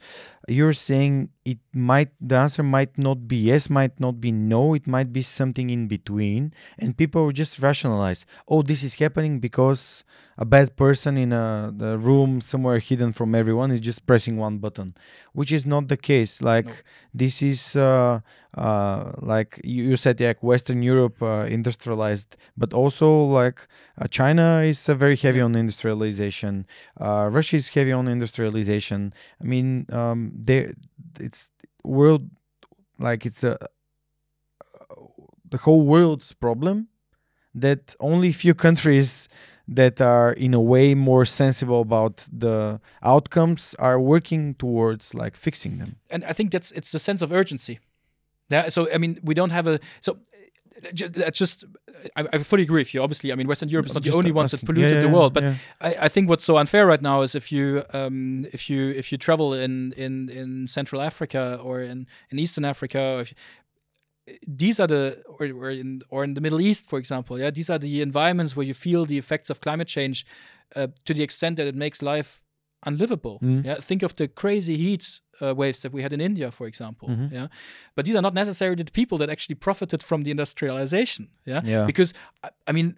you're 0.49 0.73
saying 0.73 1.29
it 1.45 1.59
might 1.75 2.09
the 2.21 2.37
answer 2.37 2.63
might 2.63 2.97
not 2.97 3.29
be 3.29 3.37
yes, 3.37 3.69
might 3.69 4.01
not 4.01 4.21
be 4.21 4.33
no, 4.33 4.75
it 4.75 4.87
might 4.87 5.13
be 5.13 5.23
something 5.23 5.71
in 5.71 5.87
between, 5.89 6.53
and 6.79 6.97
people 6.97 7.25
will 7.25 7.33
just 7.33 7.59
rationalize. 7.59 8.25
Oh, 8.49 8.63
this 8.63 8.83
is 8.83 8.95
happening 8.95 9.41
because 9.41 10.05
a 10.39 10.45
bad 10.45 10.77
person 10.77 11.17
in 11.17 11.33
a 11.33 11.73
the 11.77 11.99
room 11.99 12.41
somewhere 12.41 12.79
hidden 12.79 13.13
from 13.13 13.35
everyone 13.35 13.71
is 13.71 13.81
just 13.81 14.07
pressing 14.07 14.37
one 14.39 14.59
button, 14.59 14.95
which 15.33 15.53
is 15.53 15.67
not 15.67 15.89
the 15.89 15.97
case. 15.97 16.41
Like 16.43 16.67
No. 16.67 16.73
this 17.15 17.43
is 17.43 17.77
uh, 17.77 18.21
uh, 18.57 19.13
like 19.21 19.61
you, 19.65 19.85
you 19.85 19.97
said, 19.97 20.21
like 20.21 20.43
Western 20.43 20.83
Europe 20.83 21.23
uh, 21.23 21.45
industrialized, 21.49 22.37
but 22.57 22.73
also 22.73 23.23
like 23.25 23.67
uh, 24.01 24.07
China 24.09 24.63
is 24.65 24.89
uh, 24.89 24.95
very 24.95 25.17
heavy 25.17 25.41
on 25.41 25.55
industrialization. 26.03 26.67
Uh, 27.01 27.29
Russia 27.31 27.57
is 27.57 27.69
heavy 27.69 27.93
on 27.93 28.09
industrialization. 28.09 29.13
I 29.41 29.45
mean, 29.45 29.87
um, 29.91 30.33
there 30.35 30.75
it's 31.21 31.51
world 31.85 32.31
like 32.99 33.27
it's 33.27 33.45
a 33.45 33.57
the 35.51 35.59
whole 35.59 35.83
world's 35.83 36.35
problem 36.35 36.89
that 37.55 37.97
only 37.99 38.33
few 38.33 38.55
countries 38.55 39.29
that 39.77 40.01
are 40.01 40.33
in 40.37 40.55
a 40.55 40.61
way 40.61 40.95
more 40.95 41.25
sensible 41.25 41.81
about 41.81 42.29
the 42.33 42.81
outcomes 43.03 43.75
are 43.79 43.99
working 43.99 44.55
towards 44.55 45.15
like 45.15 45.37
fixing 45.37 45.79
them. 45.79 45.97
And 46.11 46.25
I 46.25 46.33
think 46.33 46.53
that's 46.53 46.73
it's 46.73 46.93
the 46.93 46.99
sense 46.99 47.25
of 47.25 47.33
urgency. 47.33 47.79
Yeah. 48.51 48.71
So 48.71 48.89
I 48.95 48.99
mean, 48.99 49.19
we 49.23 49.35
don't 49.35 49.53
have 49.53 49.67
a 49.67 49.79
so. 50.01 50.19
Uh, 50.85 50.93
ju- 50.93 51.09
That's 51.09 51.39
just. 51.39 51.65
I, 52.17 52.27
I 52.33 52.39
fully 52.39 52.63
agree 52.63 52.81
with 52.81 52.95
you. 52.95 53.03
Obviously, 53.03 53.33
I 53.33 53.35
mean, 53.35 53.49
Western 53.49 53.69
Europe 53.69 53.87
is 53.87 53.95
not 53.95 54.03
the 54.03 54.11
Just 54.11 54.19
only 54.19 54.33
ones 54.33 54.53
that 54.53 54.65
polluted 54.65 54.93
Yeah, 54.93 55.01
the 55.01 55.09
world, 55.09 55.35
but 55.35 55.43
yeah. 55.43 55.55
I, 55.81 55.97
I 56.03 56.09
think 56.09 56.29
what's 56.29 56.45
so 56.45 56.57
unfair 56.57 56.87
right 56.87 57.03
now 57.03 57.23
is 57.23 57.35
if 57.35 57.51
you 57.51 57.83
um, 57.93 58.47
if 58.53 58.71
you 58.71 58.91
if 58.91 59.11
you 59.11 59.19
travel 59.19 59.53
in 59.55 59.93
in 59.97 60.29
in 60.29 60.67
Central 60.67 61.01
Africa 61.01 61.61
or 61.63 61.81
in 61.81 62.07
in 62.31 62.39
Eastern 62.39 62.65
Africa, 62.65 63.01
or 63.17 63.21
if 63.23 63.35
these 64.47 64.79
are 64.79 64.87
the 64.87 65.23
or, 65.27 65.47
or 65.47 65.71
in 65.71 66.03
or 66.11 66.25
in 66.25 66.35
the 66.35 66.41
Middle 66.41 66.61
East, 66.61 66.89
for 66.89 66.99
example, 66.99 67.39
yeah, 67.39 67.51
these 67.51 67.71
are 67.71 67.79
the 67.79 68.03
environments 68.03 68.55
where 68.55 68.67
you 68.67 68.75
feel 68.75 69.07
the 69.07 69.19
effects 69.19 69.51
of 69.51 69.61
climate 69.61 69.89
change 69.89 70.27
uh, 70.77 70.89
to 71.05 71.15
the 71.15 71.23
extent 71.23 71.57
that 71.57 71.67
it 71.67 71.75
makes 71.75 72.03
life 72.03 72.41
unlivable. 72.87 73.39
Mm. 73.43 73.65
Yeah, 73.65 73.81
think 73.81 74.03
of 74.03 74.15
the 74.15 74.29
crazy 74.29 74.77
heat 74.77 75.21
uh, 75.41 75.55
waves 75.55 75.81
that 75.81 75.93
we 75.93 76.03
had 76.03 76.13
in 76.13 76.21
India, 76.21 76.51
for 76.51 76.67
example. 76.67 77.09
Mhm. 77.09 77.31
Yeah, 77.33 77.47
but 77.95 78.05
these 78.05 78.17
are 78.17 78.23
not 78.23 78.35
necessarily 78.35 78.83
the 78.85 78.91
people 78.93 79.19
that 79.19 79.31
actually 79.31 79.55
profited 79.57 80.03
from 80.03 80.23
the 80.25 80.31
industrialization. 80.31 81.29
Yeah, 81.47 81.61
Yeah. 81.65 81.87
because 81.87 82.13
I- 82.45 82.51
I 82.69 82.73
mean. 82.73 82.97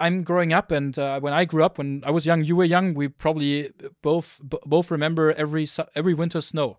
I'm 0.00 0.22
growing 0.22 0.52
up, 0.52 0.70
and 0.70 0.96
uh, 0.96 1.18
when 1.18 1.32
I 1.32 1.44
grew 1.44 1.64
up, 1.64 1.76
when 1.78 2.02
I 2.06 2.12
was 2.12 2.24
young, 2.24 2.44
you 2.44 2.54
were 2.56 2.68
young. 2.68 2.94
We 2.94 3.08
probably 3.08 3.72
both 4.00 4.38
b- 4.48 4.58
both 4.64 4.90
remember 4.92 5.32
every 5.36 5.66
su- 5.66 5.88
every 5.96 6.14
winter 6.14 6.40
snow. 6.40 6.76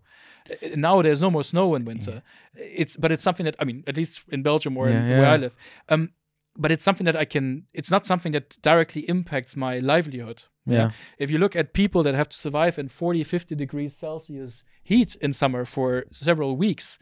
Uh, 0.49 0.75
Now 0.77 1.01
there's 1.01 1.19
no 1.19 1.29
more 1.29 1.43
snow 1.43 1.75
in 1.75 1.83
winter. 1.85 2.21
It's 2.55 2.95
but 2.95 3.11
it's 3.11 3.23
something 3.23 3.43
that 3.45 3.55
I 3.59 3.65
mean, 3.65 3.83
at 3.87 3.97
least 3.97 4.23
in 4.31 4.41
Belgium 4.41 4.77
or 4.77 4.87
Yeah, 4.87 5.03
in, 5.03 5.17
where 5.19 5.35
I 5.35 5.37
live. 5.37 5.53
Um, 5.89 6.11
but 6.57 6.71
it's 6.71 6.83
something 6.83 7.05
that 7.05 7.15
I 7.15 7.25
can. 7.25 7.65
It's 7.73 7.91
not 7.91 8.05
something 8.05 8.31
that 8.33 8.57
directly 8.61 9.07
impacts 9.09 9.55
my 9.55 9.79
livelihood. 9.79 10.43
Yeah. 10.65 10.91
If 11.17 11.31
you 11.31 11.37
look 11.39 11.55
at 11.55 11.73
people 11.73 12.03
that 12.03 12.13
have 12.15 12.29
to 12.29 12.37
survive 12.37 12.77
in 12.77 12.89
40, 12.89 13.23
50 13.23 13.55
degrees 13.55 13.95
Celsius 13.95 14.63
heat 14.83 15.15
in 15.15 15.33
summer 15.33 15.65
for 15.65 16.05
several 16.11 16.57
weeks, 16.57 16.99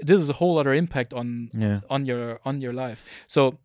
this 0.00 0.20
is 0.20 0.28
a 0.30 0.34
whole 0.34 0.58
other 0.58 0.72
impact 0.74 1.12
on 1.12 1.50
Yeah. 1.52 1.80
on 1.90 2.06
your 2.06 2.40
on 2.44 2.60
your 2.60 2.72
life. 2.72 3.04
So 3.26 3.58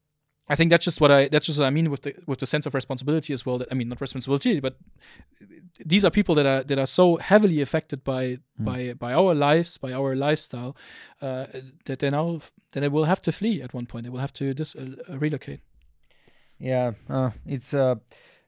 I 0.52 0.56
think 0.56 0.70
that's 0.72 0.86
just 0.86 0.99
what 1.02 1.12
I 1.12 1.30
that's 1.30 1.45
just 1.45 1.60
what 1.60 1.68
I 1.68 1.70
mean 1.78 1.89
with 1.89 2.02
the 2.02 2.14
with 2.30 2.39
the 2.39 2.45
sense 2.45 2.66
of 2.68 2.74
responsibility 2.74 3.34
as 3.34 3.45
well. 3.45 3.58
That 3.60 3.68
I 3.72 3.76
mean 3.76 3.89
not 3.89 4.02
responsibility, 4.02 4.60
but 4.60 4.76
these 5.91 6.04
are 6.06 6.12
people 6.12 6.36
that 6.36 6.45
are 6.45 6.64
that 6.64 6.78
are 6.78 6.88
so 6.88 7.06
heavily 7.18 7.62
affected 7.62 8.04
by 8.04 8.38
Hmm. 8.58 8.66
by 8.66 8.93
by 8.93 9.14
our 9.14 9.34
lives, 9.34 9.78
by 9.78 9.93
our 9.93 10.16
lifestyle, 10.16 10.76
uh, 11.22 11.45
that 11.86 11.99
they 11.99 12.10
now 12.10 12.39
that 12.72 12.82
they 12.82 12.89
will 12.89 13.06
have 13.06 13.22
to 13.22 13.32
flee 13.32 13.62
at 13.64 13.74
one 13.74 13.86
point. 13.86 14.04
They 14.04 14.12
will 14.12 14.20
have 14.28 14.34
to 14.34 14.54
dis- 14.54 14.76
uh, 14.76 15.18
relocate. 15.20 15.60
Yeah, 16.60 16.91
uh, 17.10 17.32
it's 17.45 17.74
uh, 17.74 17.95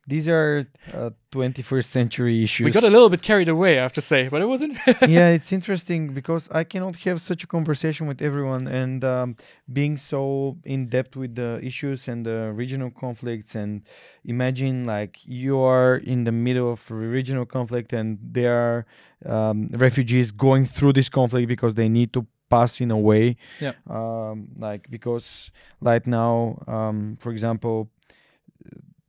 these 0.05 0.27
are 0.27 0.67
uh, 0.93 1.11
21st 1.31 1.85
century 1.85 2.43
issues. 2.43 2.65
We 2.65 2.71
got 2.71 2.83
a 2.83 2.89
little 2.89 3.09
bit 3.09 3.21
carried 3.21 3.47
away, 3.47 3.79
I 3.79 3.83
have 3.83 3.93
to 3.93 4.01
say, 4.01 4.27
but 4.27 4.41
it 4.41 4.47
wasn't. 4.47 4.77
yeah, 5.07 5.29
it's 5.29 5.53
interesting 5.53 6.13
because 6.13 6.49
I 6.51 6.65
cannot 6.65 6.97
have 6.97 7.21
such 7.21 7.43
a 7.43 7.47
conversation 7.47 8.07
with 8.07 8.21
everyone 8.21 8.67
and 8.67 9.03
um, 9.05 9.35
being 9.71 9.95
so 9.97 10.57
in 10.65 10.87
depth 10.87 11.15
with 11.15 11.35
the 11.35 11.59
issues 11.63 12.09
and 12.09 12.25
the 12.25 12.51
regional 12.53 12.91
conflicts. 12.91 13.55
And 13.55 13.83
imagine 14.25 14.83
like 14.83 15.19
you 15.25 15.59
are 15.59 15.95
in 15.95 16.25
the 16.25 16.33
middle 16.33 16.73
of 16.73 16.91
a 16.91 16.95
regional 16.95 17.45
conflict 17.45 17.93
and 17.93 18.19
there 18.21 18.53
are 18.53 18.85
um, 19.25 19.69
refugees 19.71 20.31
going 20.31 20.65
through 20.65 20.93
this 20.93 21.07
conflict 21.07 21.47
because 21.47 21.75
they 21.75 21.87
need 21.87 22.11
to 22.13 22.27
pass 22.49 22.81
in 22.81 22.91
a 22.91 22.97
way. 22.97 23.37
Yeah. 23.61 23.73
Um, 23.89 24.49
like 24.57 24.89
because 24.89 25.49
right 25.79 26.05
now, 26.05 26.61
um, 26.67 27.17
for 27.21 27.31
example, 27.31 27.89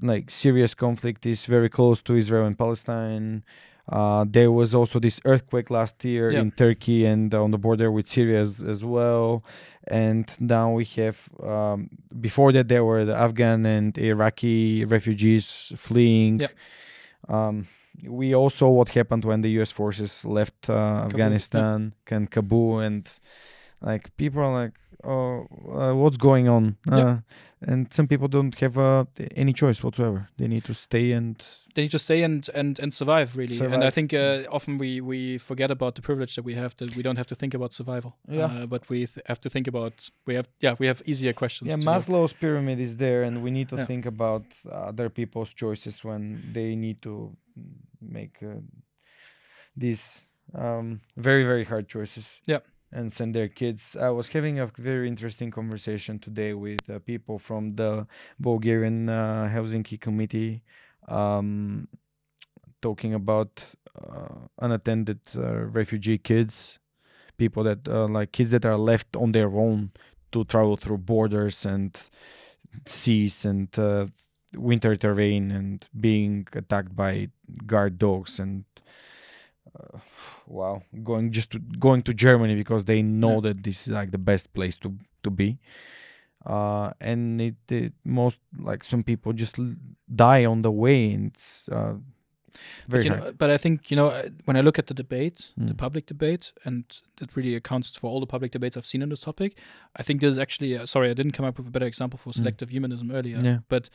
like 0.07 0.30
Syria's 0.30 0.74
conflict 0.74 1.26
is 1.26 1.46
very 1.46 1.68
close 1.68 2.02
to 2.02 2.14
Israel 2.14 2.46
and 2.46 2.59
Palestine. 2.59 3.44
Uh, 3.86 4.24
there 4.26 4.50
was 4.50 4.74
also 4.74 4.98
this 4.98 5.20
earthquake 5.26 5.68
last 5.68 6.02
year 6.05 6.30
in 6.30 6.50
Turkey 6.52 7.05
and 7.05 7.34
on 7.34 7.50
the 7.50 7.59
border 7.59 7.92
with 7.92 8.09
Syria 8.09 8.40
as, 8.40 8.64
as 8.64 8.82
well. 8.82 9.44
And 9.86 10.26
now 10.40 10.72
we 10.72 10.86
have, 10.96 11.28
um, 11.42 11.90
before 12.18 12.50
that, 12.52 12.68
there 12.68 12.84
were 12.84 13.05
the 13.05 13.14
Afghan 13.14 13.66
and 13.66 13.96
Iraqi 13.98 14.86
refugees 14.86 15.72
fleeing. 15.76 16.40
Yeah. 16.40 16.48
Um, 17.28 17.66
we 18.02 18.34
also 18.34 18.57
saw 18.57 18.70
what 18.70 18.88
happened 18.90 19.24
when 19.24 19.42
the 19.42 19.50
US 19.61 19.70
forces 19.70 20.24
left 20.24 20.70
uh, 20.70 21.05
Afghanistan 21.05 21.92
and 22.11 22.30
Kabul, 22.30 22.80
and 22.80 23.09
like 23.82 24.16
people 24.16 24.42
are 24.42 24.52
like, 24.52 24.72
oh, 25.07 25.46
uh, 25.72 25.94
what's 25.94 26.16
going 26.16 26.48
on? 26.48 26.76
Uh, 26.90 27.18
And 27.66 27.92
some 27.94 28.07
people 28.07 28.28
don't 28.28 28.55
have 28.61 28.76
uh, 28.76 29.05
any 29.36 29.52
choice 29.55 29.82
whatsoever. 29.82 30.28
They 30.36 30.48
need 30.48 30.64
to 30.64 30.74
stay 30.74 31.12
and 31.16 31.36
they 31.74 31.82
need 31.82 31.90
to 31.92 31.98
stay 31.98 32.22
and 32.22 32.50
and 32.55 32.78
and 32.78 32.92
survive 32.92 33.28
really 33.38 33.59
and 33.74 33.82
i 33.84 33.90
think 33.90 34.12
uh, 34.12 34.42
often 34.50 34.78
we 34.78 35.00
we 35.00 35.38
forget 35.38 35.70
about 35.70 35.94
the 35.94 36.02
privilege 36.02 36.34
that 36.34 36.44
we 36.44 36.55
have 36.55 36.74
that 36.76 36.94
we 36.96 37.02
don't 37.02 37.16
have 37.16 37.26
to 37.26 37.34
think 37.34 37.55
about 37.55 37.72
survival 37.72 38.11
Yeah. 38.28 38.62
uh, 38.62 38.66
but 38.66 38.82
we 38.90 38.96
th- 39.07 39.26
have 39.26 39.40
to 39.40 39.48
think 39.48 39.66
about 39.66 40.11
we 40.26 40.34
have 40.36 40.46
yeah 40.61 40.76
we 40.78 40.86
have 40.88 41.02
easier 41.07 41.32
questions 41.32 41.68
yeah. 41.70 41.78
Maslow's 41.84 42.32
pyramid 42.34 42.78
is 42.80 42.96
there, 42.96 43.26
and 43.26 43.42
we 43.42 43.50
need 43.50 43.68
to 43.68 43.76
Yeah. 43.76 43.86
think 43.86 44.07
about 44.07 44.44
other 44.90 45.09
people's 45.11 45.55
choices 45.55 46.05
when 46.05 46.40
they 46.52 46.74
need 46.76 46.96
to 47.00 47.12
make 48.00 48.34
uh, 48.42 48.61
these 49.76 50.22
um, 50.55 51.00
very 51.16 51.44
very 51.44 51.64
hard 51.64 51.88
choices. 51.88 52.40
Yeah. 52.46 52.61
And 52.97 53.12
send 53.12 53.34
their 53.34 53.49
kids. 53.49 53.97
I 54.01 54.11
was 54.11 54.28
having 54.28 54.61
a 54.61 54.66
very 54.78 55.09
interesting 55.09 55.51
conversation 55.51 56.20
today 56.20 56.55
with 56.55 56.88
uh, 56.88 57.01
people 57.01 57.40
from 57.40 57.74
the 57.74 58.07
Bulgarian 58.38 59.09
uh, 59.09 59.51
Helsinki 59.53 60.01
committee, 60.01 60.62
um, 61.09 61.88
talking 62.80 63.12
about 63.12 63.74
uh, 64.01 64.47
unattended 64.61 65.18
uh, 65.36 65.64
refugee 65.80 66.18
kids, 66.18 66.78
people 67.36 67.64
that 67.64 67.88
uh, 67.88 68.07
like 68.07 68.30
kids 68.30 68.53
that 68.53 68.64
are 68.64 68.78
left 68.78 69.16
on 69.16 69.32
their 69.32 69.49
own 69.49 69.90
to 70.30 70.45
travel 70.45 70.76
through 70.76 70.99
borders 70.99 71.66
and 71.66 72.11
seas 72.86 73.45
and 73.45 73.76
uh, 73.78 74.07
winter 74.57 74.97
terrain 74.97 75.51
and 75.51 75.88
being 75.99 76.47
attacked 76.53 76.95
by 76.95 77.28
guard 77.66 77.99
dogs 77.99 78.38
and 78.38 78.64
uh, 79.79 79.99
wow 80.47 80.83
going 81.03 81.31
just 81.33 81.51
to, 81.51 81.59
going 81.79 82.03
to 82.03 82.12
germany 82.14 82.55
because 82.55 82.85
they 82.85 83.03
know 83.03 83.35
Yeah. 83.35 83.41
that 83.53 83.62
this 83.64 83.87
is 83.87 83.93
like 83.93 84.11
the 84.11 84.18
best 84.18 84.53
place 84.55 84.77
to 84.79 84.89
to 85.22 85.31
be 85.31 85.59
uh 86.47 86.91
and 87.01 87.41
it, 87.41 87.55
it 87.70 87.93
most 88.05 88.39
like 88.59 88.85
some 88.85 89.03
people 89.03 89.33
just 89.33 89.59
l- 89.59 89.77
die 90.14 90.45
on 90.45 90.62
the 90.62 90.70
way 90.70 91.12
and 91.12 91.27
it's 91.33 91.68
uh 91.72 91.95
very 92.87 93.03
but, 93.03 93.05
you 93.05 93.11
hard 93.11 93.25
know, 93.25 93.33
but 93.39 93.51
I 93.51 93.59
think 93.59 93.91
you 93.91 93.97
know 93.97 94.09
uh, 94.09 94.29
when 94.45 94.57
I 94.57 94.61
look 94.61 94.79
at 94.79 94.87
the 94.87 94.95
debate, 94.95 95.51
the 95.57 95.75
Mm. 95.75 95.77
public 95.77 96.07
debate, 96.07 96.53
and 96.64 96.85
that 97.16 97.35
really 97.37 97.57
accounts 97.57 97.97
for 97.97 98.09
all 98.11 98.20
the 98.20 98.27
public 98.29 98.53
debates 98.53 98.77
I've 98.77 98.87
seen 98.87 99.03
on 99.03 99.09
this 99.09 99.22
topic. 99.22 99.59
I 99.97 100.03
think 100.05 100.20
there's 100.20 100.39
actually 100.39 100.77
uh, 100.79 100.87
sorry 100.87 101.11
I 101.11 101.14
didn't 101.14 101.33
come 101.33 101.45
up 101.49 101.59
with 101.59 101.66
a 101.66 101.70
better 101.70 101.87
example 101.87 102.16
for 102.16 102.33
selective 102.33 102.70
humanism 102.70 103.11
earlier. 103.11 103.39
Mm. 103.39 103.45
Yeah. 103.45 103.59
But 103.68 103.91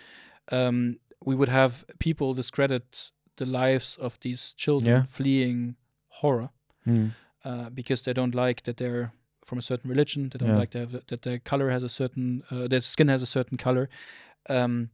um, 0.52 0.98
we 1.24 1.36
would 1.36 1.48
have 1.50 1.86
people 2.00 2.34
discredit 2.34 3.12
the 3.40 3.46
lives 3.64 3.98
of 4.00 4.18
these 4.20 4.54
children 4.58 4.88
Yeah. 4.92 5.06
fleeing 5.08 5.76
horror 6.22 6.50
Mm. 6.86 7.12
uh, 7.46 7.70
because 7.74 8.04
they 8.04 8.14
don't 8.14 8.36
like 8.48 8.62
that 8.64 8.78
they're 8.78 9.12
from 9.46 9.58
a 9.58 9.62
certain 9.62 9.90
religion. 9.90 10.30
They 10.30 10.38
don't 10.40 10.50
Yeah. 10.50 10.60
like 10.60 10.72
to 10.72 10.80
have, 10.80 10.92
that 11.08 11.22
their 11.22 11.40
color 11.40 11.70
has 11.72 11.84
a 11.84 11.90
certain, 11.90 12.44
uh, 12.52 12.68
their 12.70 12.82
skin 12.82 13.08
has 13.10 13.22
a 13.22 13.26
certain 13.26 13.58
color, 13.58 13.90
um, 14.50 14.90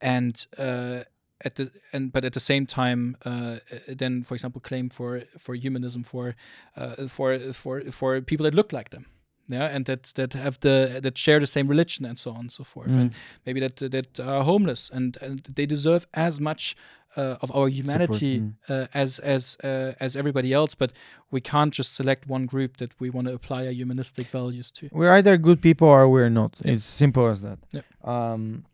and 0.00 0.46
uh, 0.58 1.04
at 1.44 1.54
the 1.56 1.70
and 1.92 2.12
but 2.12 2.24
at 2.24 2.32
the 2.32 2.40
same 2.40 2.66
time, 2.66 3.16
uh, 3.24 3.30
uh, 3.30 3.58
then 3.98 4.22
for 4.24 4.34
example, 4.34 4.60
claim 4.60 4.88
for 4.90 5.22
for 5.38 5.54
humanism 5.54 6.02
for 6.04 6.34
uh, 6.76 7.08
for 7.08 7.38
for 7.52 7.80
for 7.90 8.20
people 8.20 8.44
that 8.44 8.54
look 8.54 8.72
like 8.72 8.90
them. 8.90 9.06
Yeah, 9.48 9.74
and 9.76 9.84
that 9.86 10.12
that 10.14 10.32
have 10.34 10.58
the 10.60 10.98
that 11.02 11.18
share 11.18 11.40
the 11.40 11.46
same 11.46 11.68
religion 11.68 12.04
and 12.06 12.18
so 12.18 12.30
on 12.30 12.40
and 12.40 12.52
so 12.52 12.64
forth, 12.64 12.96
and 12.96 13.10
Mm. 13.10 13.14
maybe 13.46 13.60
that 13.60 13.76
that 13.90 14.20
are 14.20 14.44
homeless 14.44 14.90
and 14.92 15.16
and 15.22 15.40
they 15.54 15.66
deserve 15.66 16.06
as 16.12 16.40
much 16.40 16.74
uh, 17.16 17.36
of 17.40 17.54
our 17.54 17.68
humanity 17.68 18.40
mm. 18.40 18.54
uh, 18.68 18.86
as 18.94 19.18
as 19.20 19.56
uh, 19.64 19.92
as 20.00 20.16
everybody 20.16 20.52
else, 20.52 20.74
but 20.74 20.92
we 21.30 21.40
can't 21.40 21.72
just 21.72 21.94
select 21.94 22.26
one 22.26 22.46
group 22.46 22.76
that 22.76 22.92
we 23.00 23.10
want 23.10 23.26
to 23.26 23.34
apply 23.34 23.66
our 23.66 23.72
humanistic 23.72 24.28
values 24.28 24.70
to. 24.70 24.88
we're 24.92 25.12
either 25.12 25.36
good 25.36 25.60
people 25.60 25.88
or 25.88 26.08
we're 26.08 26.30
not. 26.30 26.54
Yeah. 26.62 26.72
It's 26.72 26.84
simple 26.84 27.26
as 27.28 27.42
that. 27.42 27.58
Yeah. 27.72 27.82
Um, 28.04 28.64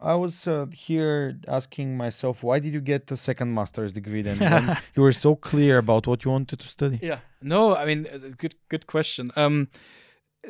I 0.00 0.14
was 0.14 0.46
uh, 0.46 0.66
here 0.72 1.38
asking 1.48 1.96
myself, 1.96 2.42
why 2.44 2.60
did 2.60 2.72
you 2.72 2.80
get 2.80 3.08
the 3.08 3.16
second 3.16 3.52
master's 3.52 3.92
degree 3.92 4.22
then? 4.22 4.78
you 4.94 5.02
were 5.02 5.12
so 5.12 5.34
clear 5.34 5.78
about 5.78 6.06
what 6.06 6.24
you 6.24 6.30
wanted 6.30 6.60
to 6.60 6.68
study. 6.68 7.00
Yeah. 7.02 7.18
No, 7.42 7.74
I 7.74 7.84
mean, 7.84 8.06
uh, 8.06 8.18
good 8.36 8.54
good 8.68 8.86
question. 8.86 9.32
Um, 9.34 9.68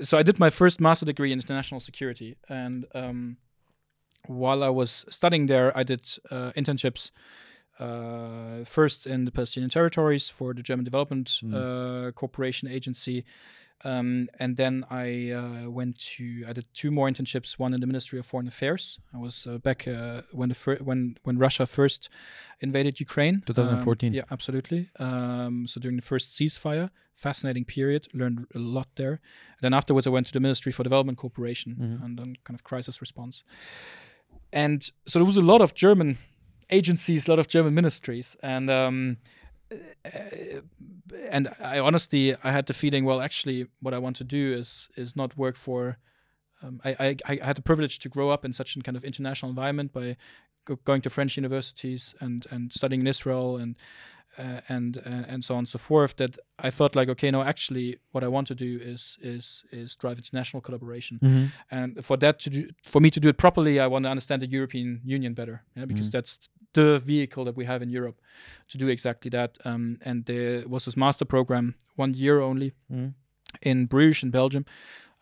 so 0.03 0.19
I 0.19 0.23
did 0.23 0.39
my 0.39 0.51
first 0.51 0.81
master 0.81 1.07
degree 1.07 1.33
in 1.33 1.39
international 1.39 1.81
security, 1.81 2.37
and 2.49 2.85
um, 2.95 3.39
while 4.27 4.63
I 4.63 4.69
was 4.71 5.05
studying 5.11 5.47
there, 5.47 5.77
I 5.77 5.83
did 5.85 6.01
uh, 6.31 6.53
internships. 6.57 7.11
Uh, 7.81 8.65
first 8.65 9.07
in 9.07 9.25
the 9.25 9.31
Palestinian 9.31 9.71
territories 9.71 10.29
for 10.29 10.53
the 10.53 10.63
German 10.63 10.85
Development 10.85 11.29
Mm. 11.45 11.55
uh, 11.55 12.11
Cooperation 12.13 12.69
Agency, 12.69 13.25
um, 13.85 14.29
and 14.41 14.57
then 14.57 14.85
I 14.91 15.31
uh, 15.31 15.71
went 15.71 15.97
to 16.17 16.25
I 16.49 16.53
did 16.53 16.65
two 16.75 16.91
more 16.91 17.09
internships. 17.09 17.57
One 17.57 17.73
in 17.75 17.81
the 17.81 17.87
Ministry 17.87 18.19
of 18.19 18.27
Foreign 18.27 18.49
Affairs. 18.49 18.99
I 19.15 19.19
was 19.19 19.47
uh, 19.47 19.59
back 19.59 19.87
uh, 19.87 20.23
when 20.33 20.49
the 20.49 20.57
fir- 20.57 20.83
when 20.83 21.17
when 21.23 21.39
Russia 21.39 21.67
first 21.67 22.09
invaded 22.61 22.99
Ukraine. 22.99 23.43
2014. 23.47 24.09
Um, 24.11 24.15
yeah, 24.15 24.25
absolutely. 24.33 24.91
Um, 24.99 25.67
so 25.69 25.79
during 25.81 25.97
the 25.97 26.03
first 26.13 26.37
ceasefire, 26.37 26.91
fascinating 27.15 27.65
period. 27.65 28.09
Learned 28.13 28.47
a 28.57 28.59
lot 28.59 28.89
there. 28.97 29.13
And 29.13 29.61
then 29.63 29.73
afterwards, 29.75 30.07
I 30.09 30.11
went 30.11 30.27
to 30.27 30.33
the 30.33 30.41
Ministry 30.41 30.73
for 30.73 30.83
Development 30.83 31.17
Cooperation 31.17 31.77
Mhm. 31.79 32.05
and 32.05 32.19
then 32.19 32.37
kind 32.45 32.57
of 32.59 32.65
crisis 32.65 33.01
response. 33.01 33.45
And 34.53 34.91
so 35.07 35.19
there 35.19 35.27
was 35.27 35.37
a 35.37 35.43
lot 35.43 35.61
of 35.61 35.75
German 35.75 36.19
agencies, 36.71 37.27
a 37.27 37.31
lot 37.31 37.39
of 37.39 37.49
German 37.49 37.75
ministries, 37.75 38.37
and 38.43 38.71
um, 38.71 39.19
uh, 39.71 40.61
and 41.29 41.49
I 41.61 41.79
honestly 41.79 42.35
I 42.43 42.53
had 42.53 42.67
the 42.67 42.75
feeling, 42.75 43.05
well, 43.05 43.21
actually, 43.21 43.67
what 43.81 43.95
I 43.95 43.99
want 43.99 44.17
to 44.17 44.25
do 44.25 44.55
is 44.55 44.89
is 44.97 45.17
not 45.17 45.37
work 45.37 45.57
for. 45.57 45.99
Um, 46.63 46.81
I, 46.85 47.17
I 47.27 47.39
I 47.41 47.47
had 47.47 47.57
the 47.57 47.63
privilege 47.63 47.99
to 48.01 48.09
grow 48.09 48.31
up 48.31 48.45
in 48.45 48.53
such 48.53 48.77
a 48.77 48.81
kind 48.81 48.97
of 48.97 49.05
international 49.05 49.51
environment 49.51 49.93
by 49.93 50.17
go- 50.65 50.79
going 50.85 51.03
to 51.03 51.11
French 51.11 51.37
universities 51.37 52.15
and 52.21 52.47
and 52.51 52.73
studying 52.73 53.01
in 53.03 53.07
Israel 53.07 53.57
and 53.57 53.77
uh, 54.39 54.61
and 54.69 54.99
uh, 54.99 55.33
and 55.33 55.43
so 55.45 55.55
on 55.55 55.59
and 55.59 55.69
so 55.69 55.79
forth. 55.79 56.17
That 56.17 56.39
I 56.67 56.71
thought 56.71 56.95
like, 56.97 57.09
okay, 57.11 57.31
no, 57.31 57.43
actually, 57.43 57.99
what 58.13 58.25
I 58.25 58.29
want 58.29 58.47
to 58.49 58.55
do 58.55 58.79
is 58.93 59.19
is 59.21 59.65
is 59.73 59.97
drive 59.97 60.19
international 60.19 60.61
collaboration 60.63 61.19
Mm-hmm. 61.23 61.47
and 61.71 62.05
for 62.05 62.17
that 62.19 62.39
to 62.41 62.51
do 62.51 62.69
for 62.93 63.01
me 63.01 63.11
to 63.11 63.21
do 63.21 63.29
it 63.29 63.37
properly 63.39 63.81
i 63.81 63.87
want 63.87 64.05
to 64.05 64.11
understand 64.11 64.43
the 64.43 64.47
european 64.57 65.01
union 65.05 65.35
better 65.35 65.63
yeah, 65.77 65.87
because 65.87 66.09
Mhm. 66.09 66.13
that's 66.13 66.39
the 66.75 66.99
vehicle 67.07 67.45
that 67.45 67.57
we 67.57 67.65
have 67.67 67.83
in 67.83 67.91
europe 67.91 68.17
to 68.69 68.79
do 68.79 68.89
exactly 68.89 69.31
that 69.31 69.59
um, 69.65 69.97
and 70.05 70.25
there 70.27 70.69
was 70.69 70.85
this 70.85 70.97
master 70.97 71.25
program 71.27 71.75
one 71.97 72.15
year 72.15 72.41
only 72.41 72.73
Mhm. 72.91 73.15
in 73.63 73.87
bruges 73.87 74.23
in 74.23 74.31
belgium 74.31 74.65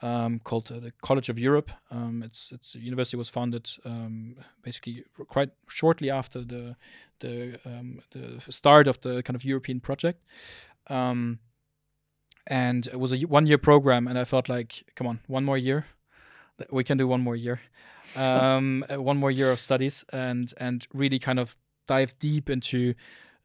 um, 0.02 0.40
called 0.40 0.70
uh, 0.70 0.80
the 0.80 0.92
college 1.02 1.28
of 1.28 1.38
europe. 1.38 1.70
Um, 1.90 2.22
it's 2.22 2.50
it's 2.52 2.74
university 2.74 3.16
was 3.16 3.28
founded 3.28 3.70
um, 3.84 4.36
basically 4.62 5.04
quite 5.28 5.50
shortly 5.68 6.10
after 6.10 6.42
the 6.42 6.76
the 7.20 7.58
um, 7.64 8.00
the 8.12 8.40
start 8.52 8.88
of 8.88 9.00
the 9.00 9.22
kind 9.22 9.36
of 9.36 9.44
european 9.44 9.80
project. 9.80 10.22
Um, 10.88 11.40
and 12.46 12.86
it 12.86 13.00
was 13.00 13.12
a 13.12 13.18
one 13.26 13.46
year 13.46 13.58
program 13.58 14.06
and 14.06 14.16
i 14.16 14.24
felt 14.24 14.48
like 14.48 14.84
come 14.94 15.06
on 15.06 15.20
one 15.26 15.44
more 15.44 15.58
year? 15.58 15.86
We 16.70 16.84
can 16.84 16.96
do 16.96 17.08
one 17.08 17.20
more 17.22 17.36
year. 17.36 17.60
Um 18.14 18.84
uh, 18.88 19.02
one 19.02 19.18
more 19.18 19.32
year 19.32 19.50
of 19.50 19.58
studies 19.58 20.04
and 20.12 20.54
and 20.58 20.86
really 20.94 21.18
kind 21.18 21.40
of 21.40 21.56
dive 21.88 22.14
deep 22.20 22.48
into 22.48 22.94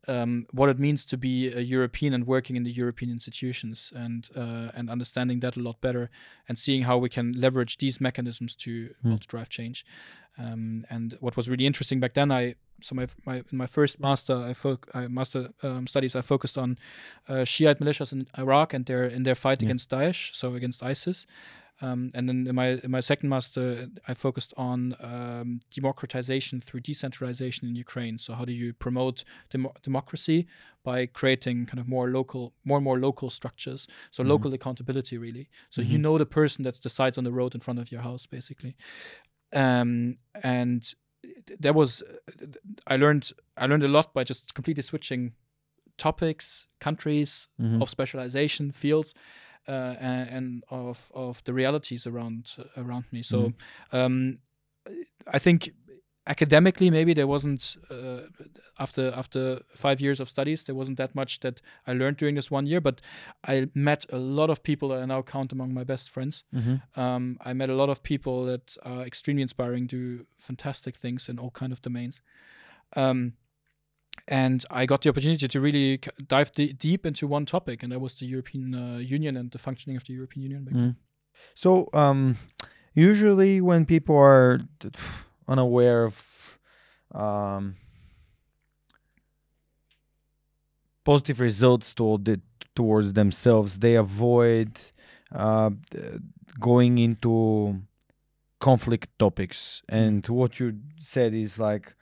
um, 0.08 0.46
what 0.52 0.70
it 0.70 0.80
means 0.80 1.06
to 1.06 1.18
be 1.18 1.52
a 1.54 1.60
European 1.62 2.14
and 2.14 2.26
working 2.26 2.56
in 2.58 2.64
the 2.64 2.72
European 2.72 3.12
institutions 3.12 3.92
and 3.96 4.30
uh, 4.36 4.72
and 4.78 4.90
understanding 4.90 5.42
that 5.42 5.58
a 5.58 5.60
lot 5.60 5.80
better 5.82 6.10
and 6.48 6.58
seeing 6.60 6.84
how 6.86 6.98
we 6.98 7.10
can 7.10 7.34
leverage 7.34 7.78
these 7.78 8.02
mechanisms 8.02 8.56
to, 8.56 8.72
well, 9.04 9.14
Mm. 9.18 9.22
to 9.22 9.28
drive 9.28 9.50
change. 9.50 9.86
Um, 10.38 10.86
and 10.90 11.18
what 11.20 11.36
was 11.38 11.48
really 11.50 11.66
interesting 11.66 12.00
back 12.00 12.14
then, 12.14 12.32
I 12.32 12.56
so 12.82 12.96
my 12.96 13.08
my 13.26 13.36
in 13.52 13.58
my 13.58 13.68
first 13.68 14.00
master 14.00 14.36
I, 14.50 14.54
fo- 14.54 14.80
I 14.94 15.08
master 15.08 15.50
um, 15.62 15.86
studies 15.88 16.16
I 16.16 16.22
focused 16.22 16.58
on 16.58 16.78
uh, 17.30 17.44
Shiite 17.46 17.80
militias 17.80 18.12
in 18.12 18.26
Iraq 18.38 18.74
and 18.74 18.86
their 18.86 19.06
in 19.06 19.24
their 19.24 19.36
fight 19.36 19.62
Yeah. 19.62 19.68
against 19.68 19.90
Daesh, 19.90 20.34
so 20.34 20.56
against 20.56 20.82
ISIS. 20.82 21.28
Um, 21.82 22.10
and 22.14 22.30
then 22.30 22.46
in 22.48 22.56
my 22.56 22.70
in 22.86 22.92
my 22.92 23.00
second 23.00 23.30
master, 23.30 23.88
I 24.08 24.14
focused 24.14 24.54
on 24.56 24.96
um, 25.00 25.60
democratization 25.74 26.62
through 26.62 26.82
decentralization 26.82 27.68
in 27.68 27.76
Ukraine. 27.76 28.18
So 28.18 28.34
how 28.34 28.46
do 28.46 28.54
you 28.54 28.72
promote 28.74 29.24
demo- 29.50 29.74
democracy 29.82 30.48
by 30.84 31.08
creating 31.08 31.66
kind 31.66 31.80
of 31.80 31.88
more 31.88 32.10
local, 32.10 32.54
more 32.66 32.78
and 32.78 32.84
more 32.86 33.00
local 33.00 33.30
structures? 33.30 33.88
So 34.12 34.24
Mhm. 34.24 34.28
local 34.30 34.54
accountability, 34.54 35.18
really. 35.18 35.50
So 35.72 35.82
you 35.82 35.98
Mhm. 35.98 36.02
know 36.02 36.18
the 36.18 36.26
person 36.26 36.64
that 36.66 36.80
decides 36.82 37.18
on 37.18 37.24
the 37.24 37.32
road 37.32 37.56
in 37.56 37.62
front 37.62 37.80
of 37.80 37.92
your 37.92 38.02
house, 38.02 38.26
basically. 38.28 38.76
Um, 39.54 40.18
and 40.44 40.82
th- 41.46 41.60
that 41.60 41.76
was 41.76 42.04
I 42.88 42.96
learned 42.98 43.32
I 43.58 43.66
learned 43.66 43.84
a 43.84 43.88
lot 43.98 44.14
by 44.14 44.24
just 44.24 44.54
completely 44.54 44.84
switching 44.84 45.34
topics, 45.98 46.68
countries, 46.80 47.48
Mhm. 47.60 47.82
of 47.82 47.90
specialization 47.90 48.72
fields 48.72 49.14
uh, 49.68 49.96
and, 50.00 50.30
and 50.30 50.64
of 50.70 51.12
of 51.14 51.44
the 51.44 51.54
realities 51.54 52.08
around 52.08 52.56
around 52.76 53.06
me. 53.12 53.24
So 53.24 53.54
um, 53.92 54.40
I 55.34 55.40
think 55.40 55.72
academically 56.28 56.92
maybe 56.92 57.14
there 57.14 57.28
wasn't 57.28 57.78
uh, 57.90 58.22
after 58.78 59.12
after 59.16 59.60
five 59.76 60.00
years 60.00 60.20
of 60.20 60.30
studies 60.30 60.64
there 60.64 60.76
wasn't 60.76 60.98
that 60.98 61.16
much 61.16 61.40
that 61.40 61.62
I 61.88 61.94
learned 61.94 62.18
during 62.18 62.36
this 62.36 62.52
one 62.52 62.68
year, 62.68 62.82
but 62.82 63.02
I 63.44 63.70
met 63.74 64.06
a 64.12 64.18
lot 64.18 64.50
of 64.50 64.62
people 64.62 64.90
that 64.90 65.02
I 65.02 65.06
now 65.06 65.22
count 65.24 65.52
among 65.52 65.74
my 65.74 65.84
best 65.84 66.10
friends. 66.10 66.44
Mhm. 66.54 66.82
Um, 66.96 67.38
I 67.42 67.54
met 67.54 67.70
a 67.70 67.76
lot 67.76 67.90
of 67.90 68.02
people 68.04 68.46
that 68.46 68.78
are 68.84 69.04
extremely 69.06 69.42
inspiring, 69.42 69.88
do 69.88 70.26
fantastic 70.38 70.96
things 70.96 71.30
in 71.30 71.40
all 71.40 71.52
kind 71.52 71.72
of 71.72 71.82
domains. 71.82 72.22
Um, 72.96 73.34
and 74.28 74.64
I 74.70 74.86
got 74.86 75.02
the 75.02 75.10
opportunity 75.10 75.48
to 75.48 75.60
really 75.60 76.00
dive 76.28 76.52
deep 76.52 77.06
into 77.06 77.28
one 77.28 77.46
topic, 77.46 77.84
and 77.84 77.92
that 77.92 78.00
was 78.00 78.16
the 78.16 78.26
European 78.26 78.74
uh, 78.76 78.98
Union 78.98 79.38
and 79.38 79.52
the 79.52 79.58
functioning 79.58 79.98
of 79.98 80.06
the 80.06 80.14
European 80.14 80.44
Union. 80.44 80.68
Mm. 80.72 80.96
So, 81.56 81.90
um, 81.94 82.38
usually 82.94 83.62
when 83.62 83.86
people 83.86 84.16
are 84.16 84.62
unaware 85.48 86.04
of 86.06 86.60
um, 87.14 87.76
positive 91.04 91.40
results 91.40 91.94
toward 91.94 92.26
the, 92.26 92.42
towards 92.76 93.14
themselves, 93.14 93.80
they 93.80 93.96
avoid 93.96 94.80
uh, 95.34 95.72
going 96.60 96.98
into 96.98 97.82
conflict 98.60 99.10
topics. 99.18 99.82
And 99.90 100.26
what 100.28 100.60
you 100.60 100.78
said 101.02 101.34
is 101.34 101.58
like 101.60 101.96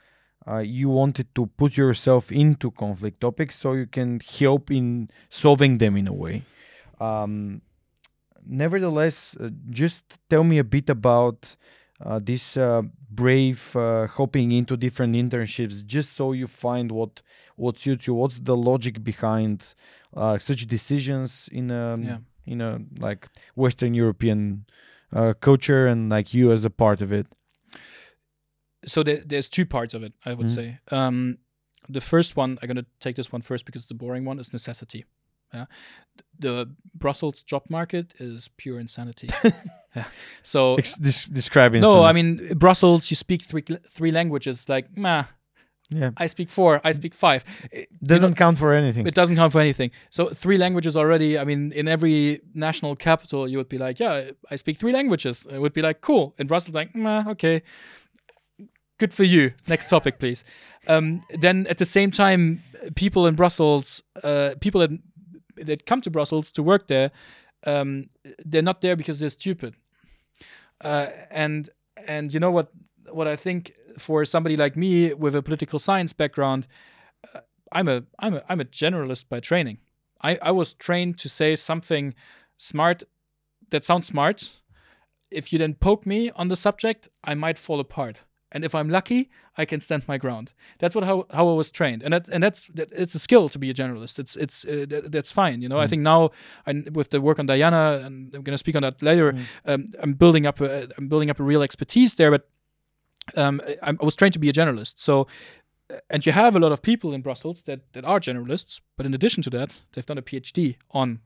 uh, 0.48 0.58
you 0.60 0.90
wanted 0.90 1.28
to 1.36 1.46
put 1.58 1.78
yourself 1.78 2.32
into 2.32 2.72
conflict 2.72 3.20
topics 3.22 3.60
so 3.60 3.74
you 3.74 3.86
can 3.86 4.20
help 4.40 4.72
in 4.72 5.10
solving 5.30 5.78
them 5.78 5.96
in 5.98 6.08
a 6.08 6.14
way. 6.14 6.44
Um, 7.00 7.62
nevertheless, 8.46 9.36
uh, 9.40 9.50
just 9.70 10.04
tell 10.30 10.44
me 10.44 10.58
a 10.58 10.64
bit 10.64 10.90
about 10.90 11.56
uh, 12.04 12.20
this 12.24 12.56
uh, 12.58 12.82
brave 13.10 13.76
uh, 13.76 14.08
hopping 14.08 14.52
into 14.52 14.78
different 14.78 15.16
internships 15.16 15.86
just 15.86 16.16
so 16.16 16.32
you 16.32 16.48
find 16.48 16.92
what 16.92 17.22
what 17.58 17.78
suits 17.78 18.08
you 18.08 18.14
what's 18.14 18.40
the 18.40 18.56
logic 18.56 19.04
behind 19.04 19.76
uh, 20.16 20.38
such 20.38 20.66
decisions 20.66 21.50
in 21.52 21.70
a 21.72 21.98
Yeah. 21.98 22.18
in 22.46 22.62
a 22.62 22.80
like 23.00 23.28
western 23.56 23.94
european 23.94 24.64
uh, 25.12 25.34
culture 25.42 25.88
and 25.88 26.10
like 26.10 26.34
you 26.34 26.54
as 26.54 26.64
a 26.64 26.70
part 26.70 27.02
of 27.02 27.12
it 27.12 27.28
so 28.90 29.04
there, 29.04 29.22
there's 29.26 29.50
two 29.50 29.66
parts 29.66 29.94
of 29.94 30.02
it 30.04 30.14
i 30.26 30.34
would 30.34 30.48
Mhm. 30.48 30.56
say. 30.56 30.68
Um 30.92 31.38
the 31.98 32.02
first 32.02 32.36
one 32.38 32.52
i'm 32.62 32.68
going 32.68 32.84
to 32.86 32.90
take 33.00 33.16
this 33.16 33.32
one 33.36 33.42
first 33.42 33.66
because 33.66 33.82
it's 33.84 33.90
the 33.96 34.00
boring 34.06 34.26
one 34.28 34.40
is 34.42 34.52
necessity. 34.54 35.06
Yeah. 35.54 35.66
The 36.40 36.68
brussels 36.94 37.42
job 37.52 37.64
market 37.70 38.14
is 38.20 38.50
pure 38.58 38.80
insanity. 38.80 39.30
Yeah. 39.96 40.06
So 40.44 40.76
Ex- 40.76 40.98
des- 40.98 41.34
describing 41.34 41.82
no 41.82 42.04
i 42.10 42.14
mean 42.14 42.30
brussels 42.66 43.10
you 43.10 43.16
speak 43.16 43.42
three 43.50 43.64
three 43.98 44.12
languages 44.12 44.70
like 44.70 44.86
nah 44.96 45.24
yeah. 45.90 46.12
I 46.24 46.28
speak 46.28 46.50
four 46.50 46.80
i 46.90 46.92
speak 46.94 47.16
five. 47.16 47.42
It- 47.72 47.88
doesn't 48.14 48.36
count 48.36 48.58
for 48.60 48.72
anything. 48.74 49.08
it 49.08 49.16
doesn't 49.16 49.36
count 49.38 49.52
for 49.52 49.62
anything. 49.62 49.90
So 50.12 50.22
three 50.44 50.58
languages 50.60 50.96
already 50.96 51.40
i 51.40 51.44
mean 51.50 51.72
in 51.72 51.88
every 51.88 52.42
national 52.54 52.96
capital 53.08 53.48
you 53.52 53.58
would 53.60 53.70
be 53.76 53.80
like 53.80 53.96
yeah 54.04 54.30
i 54.54 54.56
speak 54.58 54.78
three 54.78 54.94
languages. 55.00 55.48
It 55.56 55.60
would 55.64 55.74
be 55.74 55.82
like 55.82 56.00
cool. 56.02 56.36
In 56.40 56.46
brussels 56.48 56.76
like 56.76 56.90
nah 56.96 57.24
okay 57.34 57.64
good 59.00 59.14
for 59.14 59.24
you. 59.24 59.54
Next 59.68 59.90
topic 59.90 60.20
please. 60.20 60.44
Um, 60.88 61.22
then 61.40 61.66
at 61.68 61.78
the 61.78 61.86
same 61.86 62.12
time 62.12 62.62
people 62.96 63.28
in 63.28 63.36
brussels 63.36 64.04
uh, 64.24 64.56
people 64.62 64.82
that 64.82 64.92
that 65.58 65.86
come 65.86 66.02
to 66.02 66.10
brussels 66.10 66.52
to 66.52 66.64
work 66.64 66.88
there 66.88 67.12
um, 67.66 68.10
they're 68.46 68.62
not 68.62 68.82
there 68.82 68.96
because 68.96 69.20
they're 69.20 69.30
stupid. 69.30 69.76
Uh, 70.82 71.08
and 71.30 71.70
and 72.08 72.34
you 72.34 72.40
know 72.40 72.52
what 72.52 72.72
what 73.12 73.28
i 73.28 73.36
think 73.36 73.74
for 73.98 74.24
somebody 74.24 74.56
like 74.56 74.78
me 74.78 75.14
with 75.14 75.36
a 75.36 75.42
political 75.42 75.80
science 75.80 76.14
background 76.14 76.68
uh, 77.34 77.42
i'm 77.74 77.90
a 77.90 78.04
i'm 78.20 78.36
a 78.36 78.44
i'm 78.48 78.62
a 78.62 78.66
generalist 78.66 79.28
by 79.28 79.40
training. 79.40 79.78
I 80.22 80.38
i 80.42 80.52
was 80.52 80.74
trained 80.74 81.18
to 81.20 81.30
say 81.30 81.56
something 81.56 82.14
smart 82.58 83.04
that 83.72 83.86
sounds 83.86 84.08
smart. 84.08 84.62
If 85.32 85.54
you 85.54 85.60
then 85.60 85.76
poke 85.76 86.06
me 86.06 86.32
on 86.32 86.48
the 86.48 86.56
subject 86.56 87.10
i 87.24 87.36
might 87.36 87.58
fall 87.58 87.80
apart 87.80 88.22
and 88.52 88.64
if 88.64 88.74
i'm 88.74 88.90
lucky 88.90 89.30
i 89.58 89.66
can 89.66 89.80
stand 89.80 90.08
my 90.08 90.18
ground. 90.18 90.54
That's 90.80 90.96
what 90.96 91.04
how, 91.04 91.26
how 91.32 91.50
i 91.50 91.54
was 91.54 91.70
trained. 91.70 92.02
And 92.04 92.14
that 92.14 92.30
and 92.30 92.42
that's 92.42 92.68
that, 92.68 92.90
it's 92.92 93.16
a 93.16 93.20
skill 93.20 93.50
to 93.50 93.60
be 93.60 93.70
a 93.70 93.74
generalist. 93.74 94.18
It's 94.18 94.36
it's 94.36 94.66
uh, 94.66 94.86
that, 94.90 95.12
that's 95.12 95.32
fine 95.32 95.62
you 95.62 95.70
know? 95.70 95.80
I 95.80 95.88
think 95.88 96.02
now 96.02 96.32
I, 96.66 96.72
with 96.92 97.10
the 97.10 97.20
work 97.20 97.40
on 97.40 97.46
diana 97.46 98.02
and 98.06 98.34
i'm 98.36 98.44
going 98.44 98.58
to 98.60 98.64
speak 98.66 98.76
on 98.76 98.84
that 98.84 99.02
later 99.02 99.36
um, 99.66 99.92
i'm 100.02 100.14
building 100.14 100.46
up 100.46 100.62
a, 100.62 100.88
i'm 100.98 101.08
building 101.08 101.30
up 101.30 101.40
a 101.40 101.44
real 101.44 101.62
expertise 101.62 102.16
there 102.16 102.32
but 102.32 102.48
um, 103.36 103.62
I, 103.84 103.92
I 104.00 104.06
was 104.06 104.16
trained 104.16 104.34
to 104.34 104.40
be 104.40 104.50
a 104.50 104.54
generalist. 104.54 105.00
So 105.00 105.28
uh, 105.92 105.98
and 106.10 106.26
you 106.26 106.32
have 106.32 106.56
a 106.56 106.60
lot 106.60 106.72
of 106.72 106.82
people 106.82 107.14
in 107.14 107.22
brussels 107.22 107.64
that 107.64 107.82
that 107.94 108.06
are 108.06 108.20
generalists 108.20 108.82
but 108.96 109.06
in 109.06 109.14
addition 109.14 109.44
to 109.44 109.50
that 109.52 109.82
they've 109.92 110.06
done 110.06 110.18
a 110.18 110.28
phd 110.30 110.78
on 110.92 111.20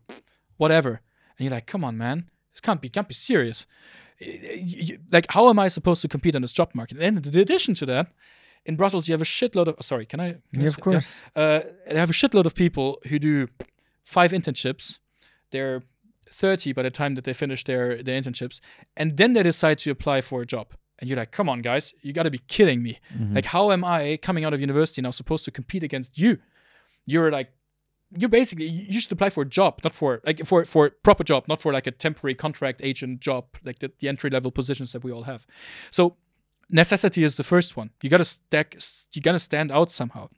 whatever. 0.58 1.02
And 1.38 1.46
you're 1.46 1.56
like 1.58 1.68
come 1.68 1.84
on 1.84 1.98
man. 1.98 2.30
This 2.52 2.62
can't 2.62 2.82
be 2.82 2.90
can't 2.90 3.08
be 3.08 3.14
serious 3.14 3.68
like 5.12 5.26
how 5.30 5.50
am 5.50 5.60
i 5.60 5.68
supposed 5.68 6.02
to 6.02 6.08
compete 6.08 6.36
on 6.36 6.42
this 6.42 6.52
job 6.52 6.70
market 6.74 6.98
and 7.00 7.26
in 7.26 7.36
addition 7.40 7.74
to 7.76 7.86
that 7.86 8.08
in 8.66 8.76
brussels 8.76 9.08
you 9.08 9.14
have 9.14 9.22
a 9.22 9.26
shitload 9.26 9.68
of 9.68 9.76
sorry 9.86 10.06
can 10.06 10.20
i 10.20 10.32
can 10.32 10.42
I 10.56 10.62
yeah, 10.62 10.68
of 10.68 10.76
say- 10.76 10.82
course 10.82 11.16
uh, 11.36 11.60
they 11.90 12.00
have 12.00 12.10
a 12.10 12.14
shitload 12.14 12.46
of 12.46 12.54
people 12.56 13.00
who 13.10 13.20
do 13.20 13.48
five 14.06 14.32
internships. 14.32 15.00
They're 15.52 15.82
30 16.30 16.74
by 16.74 16.82
the 16.84 16.90
time 16.92 17.16
that 17.16 17.24
they 17.24 17.32
finish 17.34 17.64
their, 17.64 18.04
their 18.04 18.22
internships. 18.22 18.60
And 18.98 19.16
then 19.18 19.32
they 19.34 19.44
decide 19.44 19.78
to 19.80 19.92
apply 19.92 20.20
for 20.22 20.42
a 20.42 20.46
job. 20.46 20.74
And 21.00 21.10
you're 21.10 21.18
like, 21.18 21.32
come 21.32 21.48
on, 21.48 21.62
guys, 21.62 21.94
you 22.02 22.12
got 22.12 22.24
to 22.24 22.30
be 22.32 22.40
kidding 22.40 22.84
me. 22.84 23.00
Mhm. 23.16 23.34
Like, 23.36 23.46
how 23.46 23.72
am 23.72 23.84
I 23.86 24.18
coming 24.22 24.44
out 24.44 24.54
of 24.54 24.60
university 24.60 25.02
now 25.02 25.12
supposed 25.12 25.46
to 25.46 25.52
compete 25.52 25.84
against 25.84 26.18
you? 26.18 26.38
You're 27.06 27.32
like, 27.32 27.50
you're 28.18 28.30
basically, 28.30 28.66
you 28.66 28.86
you 28.90 29.00
should 29.00 29.12
apply 29.12 29.30
for 29.30 29.44
a 29.44 29.46
job, 29.46 29.80
not 29.84 29.94
for, 29.94 30.22
like, 30.26 30.46
for, 30.46 30.66
for 30.66 30.90
proper 30.90 31.24
job, 31.24 31.48
not 31.48 31.62
for 31.62 31.74
like 31.74 31.88
a 31.88 31.92
temporary 31.92 32.36
contract 32.36 32.82
agent 32.84 33.20
job, 33.20 33.46
like 33.64 33.80
the, 33.80 33.92
the 34.00 34.08
entry 34.08 34.30
level 34.30 34.52
positions 34.52 34.92
that 34.92 35.04
we 35.04 35.12
all 35.12 35.24
have. 35.24 35.46
So, 35.92 36.16
necessity 36.70 37.24
is 37.24 37.36
the 37.36 37.44
first 37.44 37.76
one. 37.76 37.92
You 38.02 38.10
got 38.10 38.18
to 38.18 38.26
stack, 38.26 38.78
you 39.14 39.22
got 39.22 39.34
to 39.34 39.40
stand 39.40 39.72
out 39.72 39.92
somehow 39.92 40.30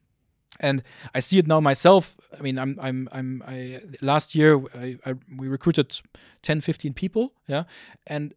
and 0.60 0.82
I 1.14 1.20
see 1.20 1.38
it 1.38 1.46
now 1.46 1.60
myself. 1.60 2.16
I 2.36 2.42
mean, 2.42 2.58
I'm, 2.58 2.78
I'm, 2.80 3.08
I'm, 3.12 3.42
I 3.46 3.80
last 4.00 4.34
year 4.34 4.58
I, 4.74 4.96
I 5.04 5.14
we 5.36 5.48
recruited 5.48 5.98
10, 6.42 6.60
15 6.60 6.94
people, 6.94 7.34
yeah, 7.46 7.64
and 8.06 8.34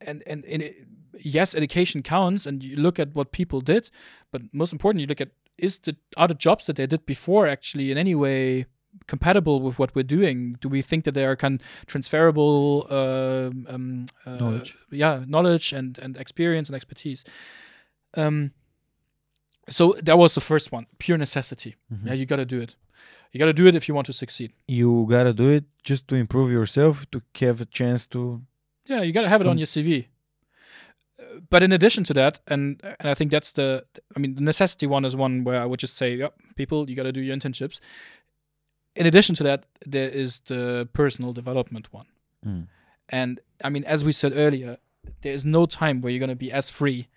and 0.00 0.22
and, 0.26 0.44
and 0.44 0.62
it, 0.62 0.86
yes, 1.18 1.54
education 1.54 2.02
counts, 2.02 2.46
and 2.46 2.62
you 2.62 2.76
look 2.76 2.98
at 2.98 3.14
what 3.14 3.32
people 3.32 3.60
did, 3.60 3.90
but 4.30 4.42
most 4.52 4.72
important, 4.72 5.00
you 5.00 5.06
look 5.06 5.20
at 5.20 5.30
is 5.56 5.78
the 5.78 5.96
are 6.16 6.28
the 6.28 6.34
jobs 6.34 6.66
that 6.66 6.76
they 6.76 6.86
did 6.86 7.06
before 7.06 7.46
actually 7.46 7.90
in 7.92 7.98
any 7.98 8.14
way 8.14 8.66
compatible 9.06 9.60
with 9.60 9.78
what 9.78 9.94
we're 9.94 10.02
doing? 10.18 10.56
Do 10.60 10.68
we 10.68 10.82
think 10.82 11.04
that 11.04 11.14
they 11.14 11.24
are 11.24 11.36
kind 11.36 11.60
transferable 11.86 12.86
um, 12.90 13.66
um, 13.68 14.06
uh, 14.26 14.36
Knowledge. 14.36 14.76
Yeah, 14.90 15.24
knowledge 15.26 15.72
and 15.72 15.98
and 15.98 16.16
experience 16.16 16.68
and 16.68 16.76
expertise. 16.76 17.24
Um, 18.16 18.52
so 19.68 19.94
that 20.02 20.18
was 20.18 20.34
the 20.34 20.40
first 20.40 20.72
one, 20.72 20.86
pure 20.98 21.18
necessity. 21.18 21.74
Mhm. 21.92 22.06
Yeah, 22.06 22.14
you 22.14 22.26
got 22.26 22.36
to 22.36 22.44
do 22.44 22.60
it. 22.60 22.76
You 23.32 23.38
got 23.38 23.46
to 23.46 23.62
do 23.62 23.66
it 23.66 23.74
if 23.74 23.88
you 23.88 23.94
want 23.94 24.06
to 24.06 24.12
succeed. 24.12 24.52
you 24.68 25.06
gotta 25.10 25.32
do 25.32 25.50
it 25.50 25.64
just 25.82 26.06
to 26.08 26.14
improve 26.14 26.52
yourself 26.52 27.04
to 27.10 27.20
have 27.46 27.60
a 27.60 27.64
chance 27.66 28.06
to 28.08 28.42
Yeah, 28.86 29.02
you 29.06 29.12
got 29.12 29.22
to 29.22 29.28
have 29.28 29.40
it 29.40 29.46
on 29.50 29.58
your 29.58 29.66
CV. 29.66 30.06
Uh, 31.18 31.40
But 31.50 31.62
in 31.62 31.72
addition 31.72 32.04
to 32.04 32.14
that, 32.14 32.40
and 32.46 32.80
and 33.00 33.08
I 33.12 33.14
think 33.14 33.30
that's 33.32 33.52
the, 33.52 33.84
I 34.16 34.20
mean, 34.20 34.34
the 34.34 34.42
necessity 34.42 34.86
one 34.86 35.06
is 35.06 35.14
one 35.16 35.44
where 35.44 35.62
I 35.62 35.66
would 35.66 35.80
just 35.82 35.96
say, 35.96 36.16
yep, 36.16 36.34
people, 36.56 36.88
you 36.90 36.96
got 36.96 37.04
to 37.04 37.12
do 37.12 37.20
your 37.20 37.36
internships. 37.36 37.80
In 38.96 39.06
addition 39.06 39.34
to 39.36 39.42
that, 39.44 39.66
there 39.86 40.08
is 40.08 40.38
the 40.46 40.88
personal 40.92 41.32
development 41.32 41.92
one. 41.92 42.06
Mm. 42.46 42.66
And 43.08 43.40
I 43.64 43.68
mean, 43.70 43.84
as 43.84 44.04
we 44.04 44.12
said 44.12 44.32
earlier, 44.34 44.78
there 45.22 45.32
is 45.34 45.44
no 45.44 45.66
time 45.66 46.00
where 46.00 46.10
you're 46.12 46.20
going 46.26 46.30
to 46.38 46.44
be 46.46 46.52
as 46.52 46.70
free 46.70 47.08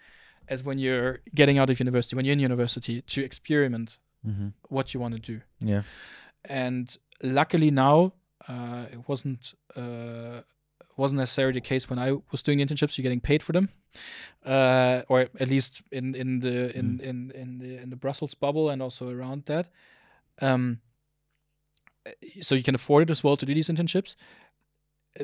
as 0.49 0.63
when 0.63 0.80
you're 0.80 1.19
getting 1.36 1.57
out 1.59 1.69
of 1.69 1.80
university, 1.80 2.15
when 2.15 2.25
you're 2.25 2.34
in 2.34 2.39
university, 2.39 3.01
to 3.01 3.21
experiment 3.23 3.99
Mhm. 4.28 4.53
what 4.69 4.93
you 4.93 4.99
want 4.99 5.13
to 5.13 5.19
do. 5.34 5.41
yeah 5.59 5.84
And 6.49 6.97
luckily 7.21 7.71
now, 7.71 8.13
uh, 8.47 8.86
it 8.91 9.07
wasn't 9.07 9.53
uh, 9.75 10.41
wasn't 10.97 11.19
necessarily 11.19 11.53
the 11.53 11.61
case 11.61 11.89
when 11.89 11.99
I 11.99 12.13
was 12.32 12.41
doing 12.43 12.59
internships. 12.59 12.97
You're 12.97 13.03
getting 13.03 13.21
paid 13.21 13.43
for 13.43 13.53
them, 13.53 13.69
uh, 14.45 15.03
or 15.07 15.21
at 15.39 15.49
least 15.49 15.82
in 15.91 16.15
in 16.15 16.39
the 16.39 16.75
in 16.78 16.99
in 17.01 17.32
in 17.32 17.59
the 17.59 17.78
in 17.84 17.89
the 17.89 17.95
Brussels 17.95 18.34
bubble 18.34 18.69
and 18.69 18.82
also 18.82 19.09
around 19.09 19.45
that. 19.45 19.67
Um, 20.41 20.80
so 22.41 22.55
you 22.55 22.63
can 22.63 22.75
afford 22.75 23.03
it 23.03 23.11
as 23.11 23.23
well 23.23 23.37
to 23.37 23.45
do 23.45 23.53
these 23.53 23.69
internships. 23.69 24.15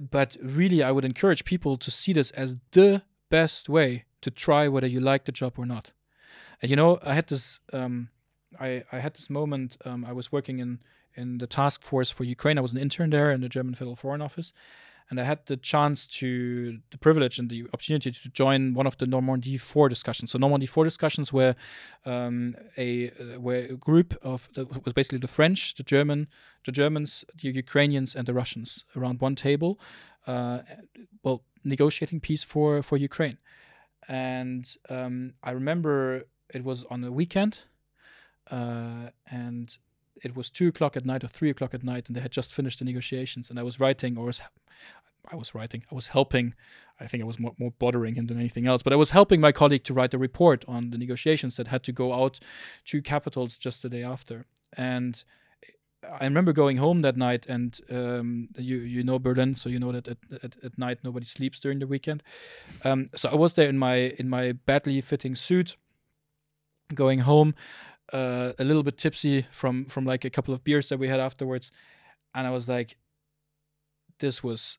But 0.10 0.38
really, 0.42 0.82
I 0.82 0.92
would 0.92 1.06
encourage 1.06 1.46
people 1.46 1.78
to 1.78 1.92
see 1.92 2.14
this 2.14 2.32
as 2.32 2.58
the 2.72 3.04
best 3.30 3.70
way 3.70 4.06
to 4.22 4.32
try 4.32 4.68
whether 4.68 4.88
you 4.88 5.00
like 5.00 5.26
the 5.26 5.32
job 5.32 5.54
or 5.58 5.66
not. 5.66 5.92
And 6.62 6.70
you 6.70 6.76
know, 6.76 7.00
I 7.04 7.14
had 7.14 7.28
this 7.28 7.60
um, 7.72 8.10
I, 8.60 8.84
I 8.92 9.00
had 9.00 9.14
this 9.14 9.30
moment. 9.30 9.78
Um, 9.86 10.06
I 10.06 10.14
was 10.14 10.32
working 10.32 10.60
in 10.60 10.80
in 11.16 11.38
the 11.38 11.48
task 11.48 11.84
force 11.84 12.10
for 12.10 12.24
Ukraine. 12.24 12.58
I 12.58 12.62
was 12.62 12.74
an 12.74 12.80
intern 12.80 13.12
there 13.12 13.32
in 13.32 13.42
the 13.42 13.50
German 13.50 13.76
Federal 13.76 13.96
Foreign 13.96 14.22
Office, 14.22 14.52
and 15.14 15.20
I 15.20 15.26
had 15.26 15.46
the 15.46 15.58
chance 15.58 16.08
to 16.08 16.80
the 16.90 16.98
privilege 16.98 17.38
and 17.38 17.48
the 17.48 17.66
opportunity 17.72 18.12
to 18.12 18.30
join 18.30 18.74
one 18.74 18.88
of 18.88 18.98
the 18.98 19.06
Normandy 19.06 19.58
Four 19.58 19.88
discussions. 19.88 20.32
So 20.32 20.40
Normandy 20.40 20.66
Four 20.66 20.86
discussions 20.86 21.32
were 21.32 21.54
um, 22.04 22.56
a 22.80 23.12
uh, 23.12 23.40
were 23.40 23.68
a 23.76 23.76
group 23.76 24.18
of 24.24 24.50
that 24.56 24.84
was 24.84 24.94
basically 24.94 25.20
the 25.20 25.28
French, 25.28 25.76
the 25.76 25.84
German, 25.84 26.30
the 26.66 26.72
Germans, 26.72 27.24
the 27.40 27.52
Ukrainians, 27.52 28.16
and 28.16 28.26
the 28.26 28.34
Russians 28.34 28.86
around 28.96 29.22
one 29.22 29.36
table, 29.36 29.80
uh, 30.26 30.60
well, 31.22 31.44
negotiating 31.64 32.20
peace 32.20 32.44
for 32.44 32.82
for 32.82 32.98
Ukraine. 32.98 33.38
And 34.08 34.66
um, 34.90 35.34
I 35.44 35.52
remember 35.52 36.24
it 36.56 36.64
was 36.64 36.86
on 36.86 37.04
a 37.04 37.12
weekend 37.12 37.60
uh, 38.50 39.12
and 39.28 39.78
it 40.24 40.36
was 40.36 40.50
two 40.50 40.70
o'clock 40.70 40.96
at 40.96 41.06
night 41.06 41.24
or 41.24 41.28
three 41.28 41.50
o'clock 41.50 41.74
at 41.74 41.84
night, 41.84 42.08
and 42.08 42.16
they 42.16 42.22
had 42.22 42.32
just 42.32 42.54
finished 42.54 42.80
the 42.80 42.86
negotiations. 42.86 43.50
And 43.50 43.60
I 43.60 43.64
was 43.64 43.80
writing, 43.80 44.18
or 44.18 44.26
was 44.26 44.42
I 45.32 45.36
was 45.36 45.56
writing, 45.56 45.84
I 45.92 45.96
was 45.96 46.08
helping. 46.08 46.54
I 47.00 47.08
think 47.08 47.24
I 47.24 47.26
was 47.26 47.40
more, 47.40 47.54
more 47.58 47.72
bothering 47.80 48.16
him 48.16 48.28
than 48.28 48.40
anything 48.40 48.68
else, 48.68 48.84
but 48.84 48.94
I 48.94 48.98
was 48.98 49.12
helping 49.12 49.40
my 49.40 49.52
colleague 49.52 49.84
to 49.86 49.94
write 49.94 50.14
a 50.14 50.18
report 50.18 50.66
on 50.68 50.92
the 50.92 50.98
negotiations 50.98 51.56
that 51.56 51.68
had 51.68 51.84
to 51.84 51.92
go 51.92 52.14
out 52.14 52.40
to 52.86 53.02
capitals 53.02 53.58
just 53.58 53.82
the 53.82 53.90
day 53.90 54.04
after. 54.04 54.46
And 54.76 55.24
I 56.04 56.26
remember 56.26 56.52
going 56.52 56.78
home 56.78 57.02
that 57.02 57.16
night, 57.16 57.46
and 57.48 57.80
um, 57.90 58.50
you 58.58 58.78
you 58.78 59.04
know 59.04 59.20
Berlin, 59.20 59.56
so 59.56 59.70
you 59.70 59.80
know 59.80 59.92
that 59.92 60.08
at, 60.08 60.18
at, 60.44 60.58
at 60.64 60.78
night 60.78 61.00
nobody 61.04 61.26
sleeps 61.26 61.60
during 61.60 61.80
the 61.80 61.88
weekend. 61.88 62.24
Um, 62.84 63.10
so 63.16 63.30
I 63.30 63.36
was 63.36 63.54
there 63.54 63.70
in 63.70 63.78
my 63.78 63.96
in 64.20 64.30
my 64.30 64.52
badly 64.52 65.00
fitting 65.02 65.36
suit, 65.36 65.78
going 66.94 67.20
home, 67.20 67.56
uh, 68.12 68.54
a 68.60 68.64
little 68.64 68.84
bit 68.84 68.98
tipsy 68.98 69.46
from 69.52 69.86
from 69.86 70.06
like 70.06 70.26
a 70.26 70.30
couple 70.30 70.54
of 70.54 70.64
beers 70.64 70.90
that 70.90 71.00
we 71.00 71.08
had 71.08 71.20
afterwards, 71.20 71.72
and 72.34 72.46
I 72.48 72.52
was 72.52 72.68
like, 72.68 72.98
this 74.20 74.44
was 74.44 74.78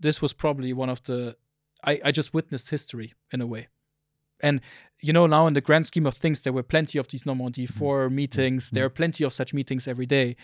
this 0.00 0.20
was 0.22 0.32
probably 0.32 0.72
one 0.72 0.88
of 0.90 1.02
the 1.04 1.36
I, 1.84 2.00
I 2.04 2.12
just 2.12 2.34
witnessed 2.34 2.70
history 2.70 3.14
in 3.32 3.40
a 3.40 3.46
way. 3.46 3.68
And 4.40 4.60
you 5.00 5.12
know, 5.12 5.26
now 5.26 5.46
in 5.46 5.54
the 5.54 5.60
grand 5.60 5.86
scheme 5.86 6.06
of 6.06 6.14
things, 6.14 6.42
there 6.42 6.52
were 6.52 6.62
plenty 6.62 6.98
of 6.98 7.08
these 7.08 7.26
Normandy 7.26 7.64
Mm-hmm. 7.66 7.78
four 7.78 8.10
meetings. 8.10 8.70
There 8.70 8.84
are 8.84 8.90
plenty 8.90 9.24
of 9.24 9.32
such 9.32 9.54
meetings 9.54 9.88
every 9.88 10.06
day. 10.06 10.36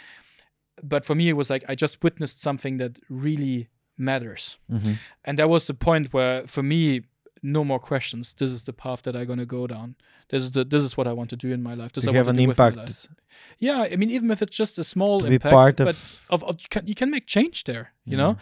But 0.83 1.05
for 1.05 1.15
me, 1.15 1.29
it 1.29 1.35
was 1.37 1.51
like 1.51 1.65
I 1.69 1.75
just 1.75 2.03
witnessed 2.03 2.41
something 2.41 2.79
that 2.79 2.99
really 3.09 3.69
matters. 3.97 4.59
Mhm. 4.69 4.97
And 5.25 5.39
that 5.39 5.49
was 5.49 5.67
the 5.67 5.75
point 5.75 6.13
where, 6.13 6.47
for 6.47 6.63
me, 6.63 7.03
no 7.45 7.63
more 7.63 7.79
questions. 7.79 8.33
This 8.33 8.51
is 8.51 8.63
the 8.63 8.73
path 8.73 9.03
that 9.03 9.15
I'm 9.15 9.27
gonna 9.27 9.47
go 9.47 9.67
down. 9.67 9.95
This 10.31 10.43
is 10.43 10.51
the 10.53 10.65
this 10.65 10.83
is 10.83 10.97
what 10.97 11.07
I 11.07 11.13
want 11.13 11.31
to 11.31 11.37
do 11.37 11.53
in 11.53 11.63
my 11.63 11.75
life. 11.75 11.93
This 11.93 12.05
To 12.05 12.11
I 12.11 12.15
have 12.15 12.27
want 12.27 12.39
an 12.39 12.43
to 12.43 12.43
do 12.43 12.49
with 12.49 12.59
my 12.59 12.69
impact. 12.69 12.89
life. 12.89 13.07
Yeah, 13.59 13.83
I 13.93 13.97
mean, 13.97 14.11
even 14.11 14.31
if 14.31 14.41
it's 14.43 14.57
just 14.57 14.79
a 14.79 14.85
small 14.85 15.21
To 15.21 15.29
be 15.29 15.35
impact, 15.35 15.53
part 15.53 15.77
but 15.77 15.89
of- 15.89 16.27
of, 16.31 16.43
of 16.45 16.55
you, 16.63 16.67
can, 16.71 16.87
you 16.87 16.95
can 16.95 17.11
make 17.11 17.27
change 17.27 17.65
there. 17.65 17.93
You 18.07 18.17
know, 18.17 18.37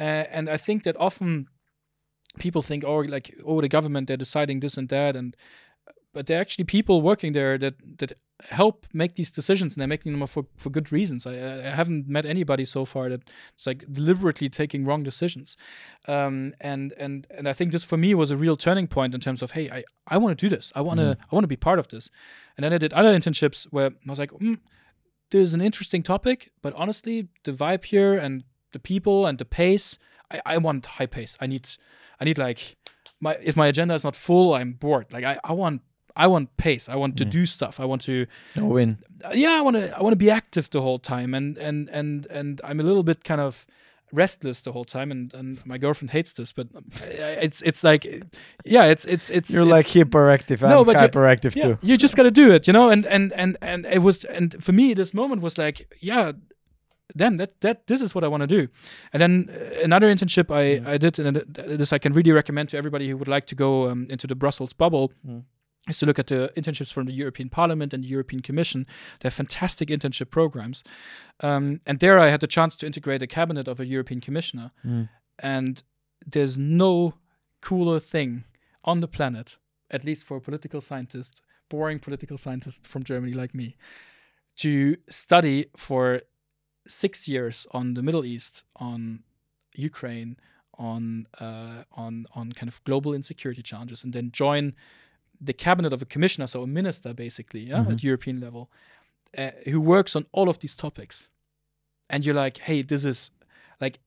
uh, 0.00 0.24
and 0.36 0.48
I 0.48 0.56
think 0.56 0.82
that 0.84 0.96
often 0.98 1.48
people 2.38 2.62
think, 2.62 2.84
oh, 2.84 2.98
like 3.16 3.34
oh, 3.44 3.60
the 3.60 3.68
government 3.68 4.06
they're 4.08 4.16
deciding 4.16 4.60
this 4.60 4.76
and 4.78 4.88
that, 4.88 5.16
and 5.16 5.36
but 6.16 6.26
they're 6.26 6.40
actually 6.40 6.64
people 6.64 7.02
working 7.02 7.34
there 7.34 7.58
that 7.58 7.74
that 7.98 8.12
help 8.40 8.86
make 8.94 9.14
these 9.16 9.30
decisions, 9.30 9.74
and 9.74 9.80
they're 9.80 9.94
making 9.96 10.12
them 10.12 10.26
for 10.26 10.46
for 10.56 10.70
good 10.70 10.90
reasons. 10.90 11.26
I, 11.26 11.34
I 11.68 11.70
haven't 11.80 12.08
met 12.08 12.24
anybody 12.24 12.64
so 12.64 12.86
far 12.86 13.10
that 13.10 13.20
it's 13.54 13.66
like 13.66 13.84
deliberately 13.92 14.48
taking 14.48 14.86
wrong 14.86 15.02
decisions, 15.02 15.58
um, 16.08 16.54
and 16.58 16.94
and 16.98 17.26
and 17.36 17.46
I 17.46 17.52
think 17.52 17.72
this 17.72 17.84
for 17.84 17.98
me 17.98 18.14
was 18.14 18.30
a 18.30 18.36
real 18.36 18.56
turning 18.56 18.86
point 18.88 19.14
in 19.14 19.20
terms 19.20 19.42
of 19.42 19.50
hey, 19.50 19.68
I 19.70 19.84
I 20.14 20.16
want 20.16 20.38
to 20.38 20.46
do 20.46 20.48
this. 20.56 20.72
I 20.74 20.80
want 20.80 21.00
to 21.00 21.18
I 21.30 21.34
want 21.34 21.44
to 21.44 21.54
be 21.56 21.62
part 21.68 21.78
of 21.78 21.88
this, 21.88 22.10
and 22.56 22.64
then 22.64 22.72
I 22.72 22.78
did 22.78 22.92
other 22.94 23.12
internships 23.18 23.64
where 23.70 23.90
I 23.90 24.10
was 24.10 24.18
like. 24.18 24.32
Mm, 24.32 24.58
there's 25.30 25.54
an 25.54 25.60
interesting 25.60 26.04
topic, 26.04 26.52
but 26.62 26.72
honestly, 26.74 27.28
the 27.42 27.52
vibe 27.52 27.84
here 27.84 28.16
and 28.16 28.44
the 28.72 28.78
people 28.78 29.26
and 29.26 29.38
the 29.38 29.44
pace, 29.44 29.98
I, 30.30 30.40
I 30.54 30.58
want 30.58 30.86
high 30.86 31.06
pace. 31.06 31.36
I 31.40 31.48
need, 31.48 31.68
I 32.20 32.24
need 32.24 32.38
like, 32.38 32.76
my 33.20 33.36
if 33.42 33.56
my 33.56 33.66
agenda 33.66 33.94
is 33.94 34.04
not 34.04 34.14
full, 34.14 34.54
I'm 34.54 34.72
bored. 34.72 35.06
Like 35.12 35.24
I, 35.24 35.38
I 35.42 35.52
want, 35.52 35.82
I 36.16 36.26
want 36.26 36.56
pace. 36.56 36.88
I 36.92 36.96
want 36.96 37.16
to 37.18 37.24
do 37.24 37.46
stuff. 37.46 37.78
I 37.80 37.84
want 37.84 38.02
to, 38.04 38.26
No 38.56 38.64
win. 38.66 38.98
uh, 39.24 39.32
yeah, 39.34 39.58
I 39.58 39.60
want 39.60 39.76
to, 39.76 39.96
I 39.96 40.00
want 40.02 40.12
to 40.12 40.24
be 40.24 40.30
active 40.30 40.68
the 40.70 40.80
whole 40.80 40.98
time, 40.98 41.34
and 41.36 41.58
and 41.58 41.88
and 41.90 42.26
and 42.30 42.60
I'm 42.64 42.80
a 42.80 42.82
little 42.82 43.02
bit 43.02 43.22
kind 43.24 43.40
of 43.40 43.66
restless 44.12 44.60
the 44.62 44.70
whole 44.72 44.84
time, 44.84 45.10
and 45.10 45.34
and 45.34 45.58
my 45.66 45.78
girlfriend 45.78 46.10
hates 46.10 46.32
this, 46.32 46.52
but 46.52 46.66
um, 46.76 46.84
it's 47.42 47.60
it's 47.62 47.82
like, 47.84 48.04
yeah, 48.64 48.84
it's 48.92 49.04
it's 49.04 49.30
it's 49.30 49.50
You're 49.50 49.62
it's- 49.66 49.76
like 49.78 49.86
hyperactive. 49.88 50.60
No, 50.62 50.80
I'm 50.80 50.86
but 50.86 50.96
hyperactive 50.96 51.54
yeah, 51.56 51.64
too. 51.64 51.78
you 51.82 51.96
just 51.98 52.16
got 52.16 52.22
to 52.24 52.30
do 52.30 52.52
it, 52.54 52.66
you 52.66 52.72
know. 52.72 52.88
And 52.90 53.06
and 53.06 53.32
and 53.32 53.56
and 53.60 53.86
it 53.86 53.98
was, 54.02 54.24
and 54.24 54.54
for 54.62 54.72
me, 54.72 54.94
this 54.94 55.12
moment 55.12 55.42
was 55.42 55.58
like, 55.58 55.86
yeah, 56.00 56.32
damn, 57.16 57.36
that 57.36 57.60
that 57.60 57.86
this 57.86 58.00
is 58.00 58.14
what 58.14 58.24
I 58.24 58.28
want 58.28 58.42
to 58.42 58.46
do. 58.46 58.68
And 59.12 59.20
then 59.20 59.48
uh, 59.50 59.84
another 59.84 60.08
internship 60.14 60.50
I 60.50 60.94
I 60.94 60.98
did, 60.98 61.18
and 61.18 61.36
this 61.78 61.92
I 61.92 61.98
can 61.98 62.12
really 62.12 62.32
recommend 62.32 62.68
to 62.70 62.76
everybody 62.76 63.08
who 63.10 63.16
would 63.16 63.28
like 63.28 63.46
to 63.46 63.54
go 63.54 63.90
um, 63.90 64.06
into 64.10 64.26
the 64.26 64.34
Brussels 64.36 64.72
bubble. 64.72 65.12
Mm. 65.26 65.42
Is 65.88 65.98
to 65.98 66.06
look 66.06 66.18
at 66.18 66.26
the 66.26 66.52
internships 66.56 66.92
from 66.92 67.06
the 67.06 67.12
European 67.12 67.48
Parliament 67.48 67.94
and 67.94 68.02
the 68.02 68.08
European 68.08 68.42
Commission. 68.42 68.86
They're 69.20 69.30
fantastic 69.30 69.88
internship 69.88 70.30
programs, 70.30 70.82
um, 71.40 71.80
and 71.86 72.00
there 72.00 72.18
I 72.18 72.28
had 72.30 72.40
the 72.40 72.48
chance 72.48 72.74
to 72.76 72.86
integrate 72.86 73.22
a 73.22 73.26
cabinet 73.26 73.68
of 73.68 73.78
a 73.78 73.86
European 73.86 74.20
commissioner. 74.20 74.72
Mm. 74.84 75.08
And 75.38 75.82
there's 76.26 76.58
no 76.58 77.14
cooler 77.60 78.00
thing 78.00 78.44
on 78.82 79.00
the 79.00 79.08
planet, 79.08 79.58
at 79.90 80.04
least 80.04 80.24
for 80.24 80.36
a 80.38 80.40
political 80.40 80.80
scientist, 80.80 81.40
boring 81.68 82.00
political 82.00 82.38
scientist 82.38 82.86
from 82.86 83.04
Germany 83.04 83.32
like 83.32 83.54
me, 83.54 83.76
to 84.56 84.96
study 85.08 85.66
for 85.76 86.22
six 86.88 87.28
years 87.28 87.66
on 87.70 87.94
the 87.94 88.02
Middle 88.02 88.24
East, 88.24 88.64
on 88.76 89.22
Ukraine, 89.74 90.36
on 90.78 91.26
uh, 91.40 91.84
on 91.92 92.26
on 92.34 92.52
kind 92.52 92.68
of 92.68 92.82
global 92.84 93.14
insecurity 93.14 93.62
challenges, 93.62 94.04
and 94.04 94.12
then 94.12 94.30
join 94.32 94.74
the 95.40 95.52
cabinet 95.52 95.92
of 95.92 96.02
a 96.02 96.06
commissioner, 96.06 96.46
so 96.46 96.62
a 96.62 96.66
minister 96.66 97.12
basically, 97.14 97.60
yeah, 97.60 97.84
at 97.90 98.02
European 98.02 98.40
level, 98.40 98.70
uh, 99.36 99.50
who 99.70 99.80
works 99.80 100.16
on 100.16 100.26
all 100.32 100.48
of 100.48 100.58
these 100.58 100.76
topics. 100.76 101.28
And 102.08 102.24
you're 102.24 102.34
like, 102.44 102.58
hey, 102.58 102.82
this 102.82 103.04
is 103.04 103.30
like, 103.80 103.98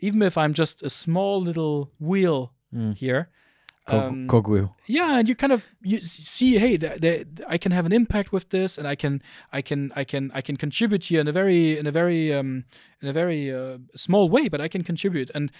even 0.00 0.22
if 0.22 0.36
I'm 0.36 0.54
just 0.54 0.82
a 0.82 0.90
small 0.90 1.40
little 1.40 1.90
wheel 1.98 2.52
Mm. 2.72 2.94
here, 2.96 3.28
Cog- 3.86 4.04
um, 4.12 4.28
cogwheel. 4.28 4.76
yeah 4.86 5.18
and 5.18 5.28
you 5.28 5.34
kind 5.34 5.52
of 5.52 5.66
you 5.82 6.00
see 6.02 6.56
hey 6.58 6.78
i 7.48 7.58
can 7.58 7.72
have 7.72 7.84
an 7.86 7.92
impact 7.92 8.30
with 8.30 8.48
this 8.50 8.78
and 8.78 8.86
i 8.86 8.94
can 8.94 9.20
i 9.52 9.60
can 9.62 9.90
i 9.96 10.04
can 10.04 10.30
i 10.34 10.40
can 10.40 10.56
contribute 10.56 11.02
here 11.04 11.20
in 11.20 11.26
a 11.26 11.32
very 11.32 11.76
in 11.78 11.86
a 11.88 11.90
very 11.90 12.32
um 12.32 12.64
in 13.02 13.08
a 13.08 13.12
very 13.12 13.52
uh, 13.52 13.78
small 13.96 14.28
way 14.28 14.48
but 14.48 14.60
i 14.60 14.68
can 14.68 14.84
contribute 14.84 15.30
and 15.34 15.50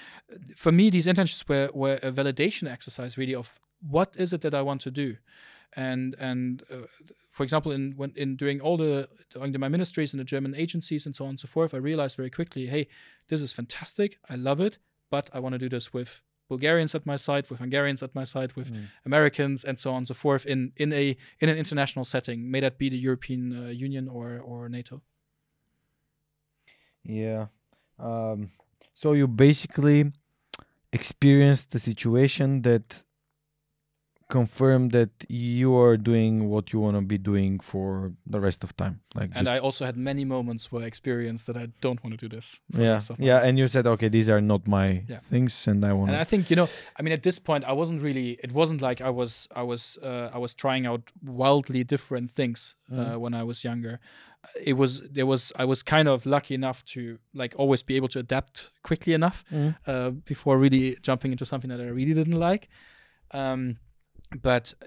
for 0.54 0.70
me 0.70 0.88
these 0.90 1.06
internships 1.06 1.48
were 1.48 1.68
were 1.74 1.98
a 2.04 2.12
validation 2.12 2.70
exercise 2.70 3.18
really 3.18 3.34
of 3.34 3.58
what 3.80 4.16
is 4.18 4.32
it 4.32 4.40
that 4.42 4.54
i 4.54 4.62
want 4.62 4.80
to 4.82 4.90
do? 4.90 5.16
And 5.74 6.16
and 6.18 6.62
uh, 6.70 6.86
for 7.30 7.44
example 7.44 7.72
in 7.72 7.94
when 7.96 8.12
in 8.16 8.36
doing 8.36 8.60
all 8.60 8.76
the 8.76 9.08
doing 9.32 9.54
my 9.58 9.68
ministries 9.68 10.12
in 10.12 10.18
the 10.18 10.24
german 10.24 10.54
agencies 10.54 11.06
and 11.06 11.14
so 11.14 11.24
on 11.24 11.30
and 11.30 11.40
so 11.40 11.46
forth 11.46 11.74
i 11.74 11.76
realized 11.76 12.16
very 12.16 12.30
quickly 12.30 12.66
hey 12.66 12.88
this 13.28 13.40
is 13.40 13.52
fantastic. 13.52 14.18
I 14.28 14.34
love 14.34 14.60
it 14.60 14.78
but 15.10 15.30
i 15.32 15.38
want 15.38 15.52
to 15.52 15.58
do 15.58 15.68
this 15.68 15.92
with 15.92 16.22
bulgarians 16.48 16.94
at 16.96 17.06
my 17.06 17.16
side 17.16 17.48
with 17.48 17.60
hungarians 17.60 18.02
at 18.02 18.12
my 18.14 18.24
side 18.24 18.52
with 18.56 18.72
americans 19.06 19.62
and 19.62 19.78
so 19.78 19.90
on 19.92 19.98
and 19.98 20.08
so 20.08 20.14
forth 20.14 20.44
in 20.44 20.72
in 20.76 20.92
a 20.92 21.16
in 21.38 21.48
an 21.48 21.56
international 21.56 22.04
setting. 22.04 22.50
May 22.50 22.60
that 22.60 22.76
be 22.76 22.88
the 22.88 22.98
european 22.98 23.42
uh, 23.52 23.68
union 23.68 24.08
or 24.08 24.40
or 24.40 24.68
nato. 24.68 25.02
Yeah. 27.04 27.46
Um, 27.98 28.50
so 28.94 29.12
you 29.12 29.26
basically 29.26 30.12
experienced 30.92 31.70
the 31.70 31.78
situation 31.78 32.62
that 32.62 33.04
confirmed 34.38 34.88
that 34.98 35.10
you 35.28 35.68
are 35.82 35.96
doing 36.10 36.48
what 36.52 36.64
you 36.72 36.78
want 36.84 36.96
to 36.96 37.02
be 37.14 37.18
doing 37.32 37.52
for 37.70 38.12
the 38.34 38.40
rest 38.46 38.60
of 38.64 38.70
time. 38.82 38.96
Like 39.18 39.30
and 39.38 39.48
i 39.56 39.58
also 39.66 39.82
had 39.84 39.96
many 40.10 40.24
moments 40.36 40.62
where 40.70 40.82
i 40.84 40.86
experienced 40.94 41.44
that 41.48 41.56
i 41.64 41.66
don't 41.84 42.00
want 42.02 42.12
to 42.16 42.20
do 42.24 42.28
this 42.36 42.46
yeah, 42.84 42.94
rest 42.94 43.10
of 43.10 43.18
my 43.18 43.26
yeah, 43.28 43.46
and 43.46 43.52
you 43.60 43.66
said, 43.74 43.84
okay, 43.94 44.08
these 44.16 44.28
are 44.34 44.40
not 44.52 44.62
my 44.78 44.88
Yeah. 45.12 45.20
things, 45.32 45.54
and 45.70 45.78
I 45.84 45.92
want 45.98 46.08
and 46.10 46.16
i 46.24 46.26
think 46.32 46.42
you 46.50 46.56
know 46.60 46.68
i 46.98 47.02
mean 47.02 47.14
at 47.18 47.22
this 47.28 47.38
point 47.48 47.62
i 47.72 47.74
wasn't 47.80 48.00
really 48.08 48.28
it 48.46 48.52
wasn't 48.60 48.80
like 48.88 48.98
i 49.10 49.12
was 49.20 49.32
i 49.62 49.64
was 49.72 49.82
uh, 50.10 50.36
i 50.36 50.38
was 50.44 50.52
trying 50.64 50.84
out 50.90 51.02
wildly 51.42 51.82
different 51.94 52.28
things 52.38 52.60
uh, 52.98 53.14
when 53.22 53.32
i 53.40 53.42
was 53.50 53.58
younger 53.70 53.94
it 54.70 54.76
was 54.82 54.90
there 55.16 55.26
was 55.32 55.42
i 55.62 55.64
was 55.72 55.80
kind 55.94 56.08
of 56.14 56.18
lucky 56.36 56.54
enough 56.60 56.78
to 56.94 57.00
like 57.42 57.52
always 57.62 57.82
be 57.90 57.94
able 57.98 58.08
to 58.14 58.18
adapt 58.26 58.56
quickly 58.88 59.12
enough 59.20 59.38
Mhm. 59.52 59.70
uh, 59.90 60.10
before 60.32 60.54
really 60.64 60.96
jumping 61.08 61.30
into 61.34 61.44
something 61.44 61.70
that 61.72 61.80
i 61.80 61.88
really 61.98 62.14
didn't 62.20 62.40
like 62.50 62.64
um, 63.40 63.76
but 64.42 64.74
uh, 64.82 64.86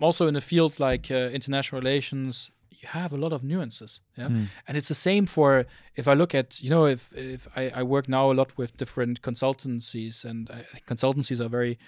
also 0.00 0.26
in 0.26 0.36
a 0.36 0.40
field 0.40 0.78
like 0.80 1.10
uh, 1.10 1.30
international 1.34 1.80
relations 1.80 2.50
you 2.70 2.88
have 2.88 3.12
a 3.12 3.16
lot 3.16 3.32
of 3.32 3.42
nuances 3.42 4.00
yeah 4.16 4.28
Mm. 4.28 4.46
and 4.66 4.76
it's 4.76 4.88
the 4.88 4.94
same 4.94 5.26
for 5.26 5.66
if 5.96 6.06
i 6.08 6.14
look 6.14 6.34
at 6.34 6.60
you 6.60 6.70
know 6.70 6.86
if 6.86 7.12
if 7.14 7.46
i, 7.56 7.80
I 7.80 7.82
work 7.82 8.08
now 8.08 8.30
a 8.30 8.34
lot 8.34 8.56
with 8.58 8.76
different 8.76 9.20
consultancies 9.22 10.24
and 10.24 10.50
uh, 10.50 10.54
consultancies 10.86 11.40
are 11.40 11.48
very 11.48 11.78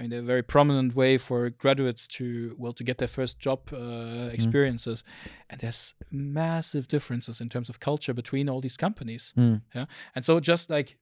I 0.00 0.02
mean, 0.02 0.12
a 0.12 0.22
very 0.22 0.42
prominent 0.44 0.94
way 0.94 1.18
for 1.18 1.50
graduates 1.50 2.06
to 2.18 2.54
well 2.56 2.72
to 2.74 2.84
get 2.84 2.98
their 2.98 3.08
first 3.08 3.40
job 3.40 3.58
uh, 3.72 4.30
experiences, 4.32 5.02
and 5.50 5.60
there's 5.60 5.94
massive 6.12 6.86
differences 6.86 7.40
in 7.40 7.48
terms 7.48 7.68
of 7.68 7.80
culture 7.80 8.14
between 8.14 8.48
all 8.48 8.60
these 8.60 8.76
companies. 8.76 9.32
Mm. 9.36 9.62
Yeah, 9.74 9.86
and 10.14 10.24
so 10.24 10.38
just 10.38 10.70
like 10.70 10.96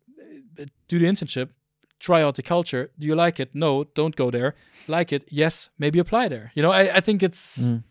uh, 0.59 0.65
do 0.89 0.99
the 0.99 1.05
internship, 1.05 1.51
try 1.99 2.23
out 2.23 2.35
the 2.37 2.43
culture. 2.43 2.91
Do 2.99 3.07
you 3.07 3.15
like 3.15 3.41
it? 3.41 3.55
No, 3.55 3.85
don't 3.95 4.15
go 4.17 4.31
there. 4.31 4.55
Like 4.89 5.13
it? 5.13 5.25
Yes, 5.31 5.71
maybe 5.79 5.99
apply 5.99 6.29
there. 6.29 6.53
You 6.55 6.63
know, 6.63 6.71
I, 6.73 6.97
I 6.97 7.01
think 7.01 7.23
it's 7.23 7.63
Mm. 7.63 7.83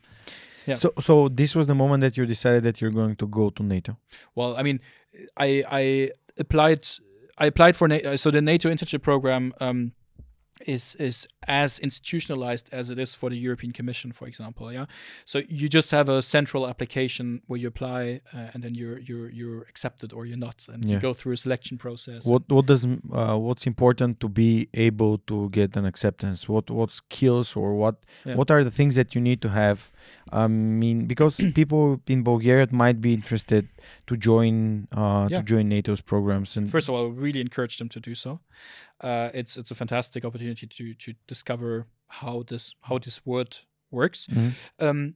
Yeah. 0.67 0.75
So, 0.75 0.93
so 0.99 1.29
this 1.29 1.55
was 1.55 1.67
the 1.67 1.75
moment 1.75 2.01
that 2.01 2.17
you 2.17 2.25
decided 2.25 2.63
that 2.63 2.81
you're 2.81 2.89
going 2.91 3.15
to 3.17 3.27
go 3.27 3.51
to 3.51 3.63
NATO. 3.63 3.97
well. 4.33 4.55
I 4.57 4.63
mean, 4.63 4.79
I 5.37 5.63
I 5.69 6.09
applied 6.39 6.87
I 7.37 7.45
applied 7.47 7.75
for 7.75 7.87
Na- 7.87 8.15
so 8.15 8.31
the 8.31 8.41
NATO 8.41 8.69
internship 8.69 9.01
program. 9.03 9.53
Um, 9.59 9.91
is 10.61 10.95
is 10.99 11.27
as 11.47 11.79
institutionalized 11.79 12.69
as 12.71 12.89
it 12.89 12.97
is 12.97 13.13
for 13.15 13.29
the 13.29 13.37
European 13.37 13.71
Commission, 13.73 14.11
for 14.11 14.27
example. 14.27 14.71
Yeah, 14.71 14.85
so 15.25 15.41
you 15.49 15.67
just 15.69 15.91
have 15.91 16.07
a 16.09 16.21
central 16.21 16.67
application 16.67 17.41
where 17.47 17.59
you 17.59 17.67
apply, 17.67 18.21
uh, 18.33 18.51
and 18.53 18.63
then 18.63 18.73
you're 18.75 18.99
you're 18.99 19.29
you're 19.29 19.61
accepted 19.63 20.13
or 20.13 20.25
you're 20.25 20.37
not, 20.37 20.65
and 20.69 20.83
Yeah. 20.85 20.93
you 20.93 20.99
go 20.99 21.13
through 21.13 21.33
a 21.33 21.37
selection 21.37 21.77
process. 21.77 22.25
What 22.25 22.43
what 22.49 22.65
does 22.65 22.85
uh, 22.85 23.37
what's 23.37 23.67
important 23.67 24.19
to 24.21 24.29
be 24.29 24.69
able 24.73 25.17
to 25.29 25.49
get 25.49 25.75
an 25.77 25.85
acceptance? 25.85 26.47
What 26.47 26.69
what 26.69 26.91
skills 26.91 27.55
or 27.55 27.75
what 27.75 27.95
Yeah. 28.25 28.35
what 28.35 28.49
are 28.51 28.63
the 28.63 28.71
things 28.79 28.95
that 28.95 29.13
you 29.15 29.21
need 29.21 29.41
to 29.41 29.49
have? 29.49 29.91
I 30.31 30.47
mean, 30.47 31.05
because 31.05 31.35
people 31.61 32.01
in 32.07 32.23
Bulgaria 32.23 32.67
might 32.71 32.99
be 33.01 33.13
interested 33.13 33.67
to 34.07 34.15
join 34.17 34.87
uh, 34.91 35.27
Yeah. 35.31 35.39
to 35.39 35.43
join 35.43 35.69
NATO's 35.69 36.01
programs 36.01 36.57
and 36.57 36.69
First 36.69 36.89
of 36.89 36.95
all, 36.95 37.07
I 37.07 37.09
really 37.09 37.41
encourage 37.41 37.77
them 37.77 37.89
to 37.89 37.99
do 37.99 38.15
so. 38.15 38.39
Uh, 39.01 39.29
it's 39.33 39.57
it's 39.57 39.71
a 39.71 39.75
fantastic 39.75 40.23
opportunity 40.25 40.67
to 40.67 40.93
to 40.93 41.13
discover 41.27 41.87
how 42.07 42.43
this 42.47 42.75
how 42.81 42.97
this 42.99 43.25
word 43.25 43.57
works. 43.91 44.27
Mhm. 44.27 44.53
Um, 44.79 45.15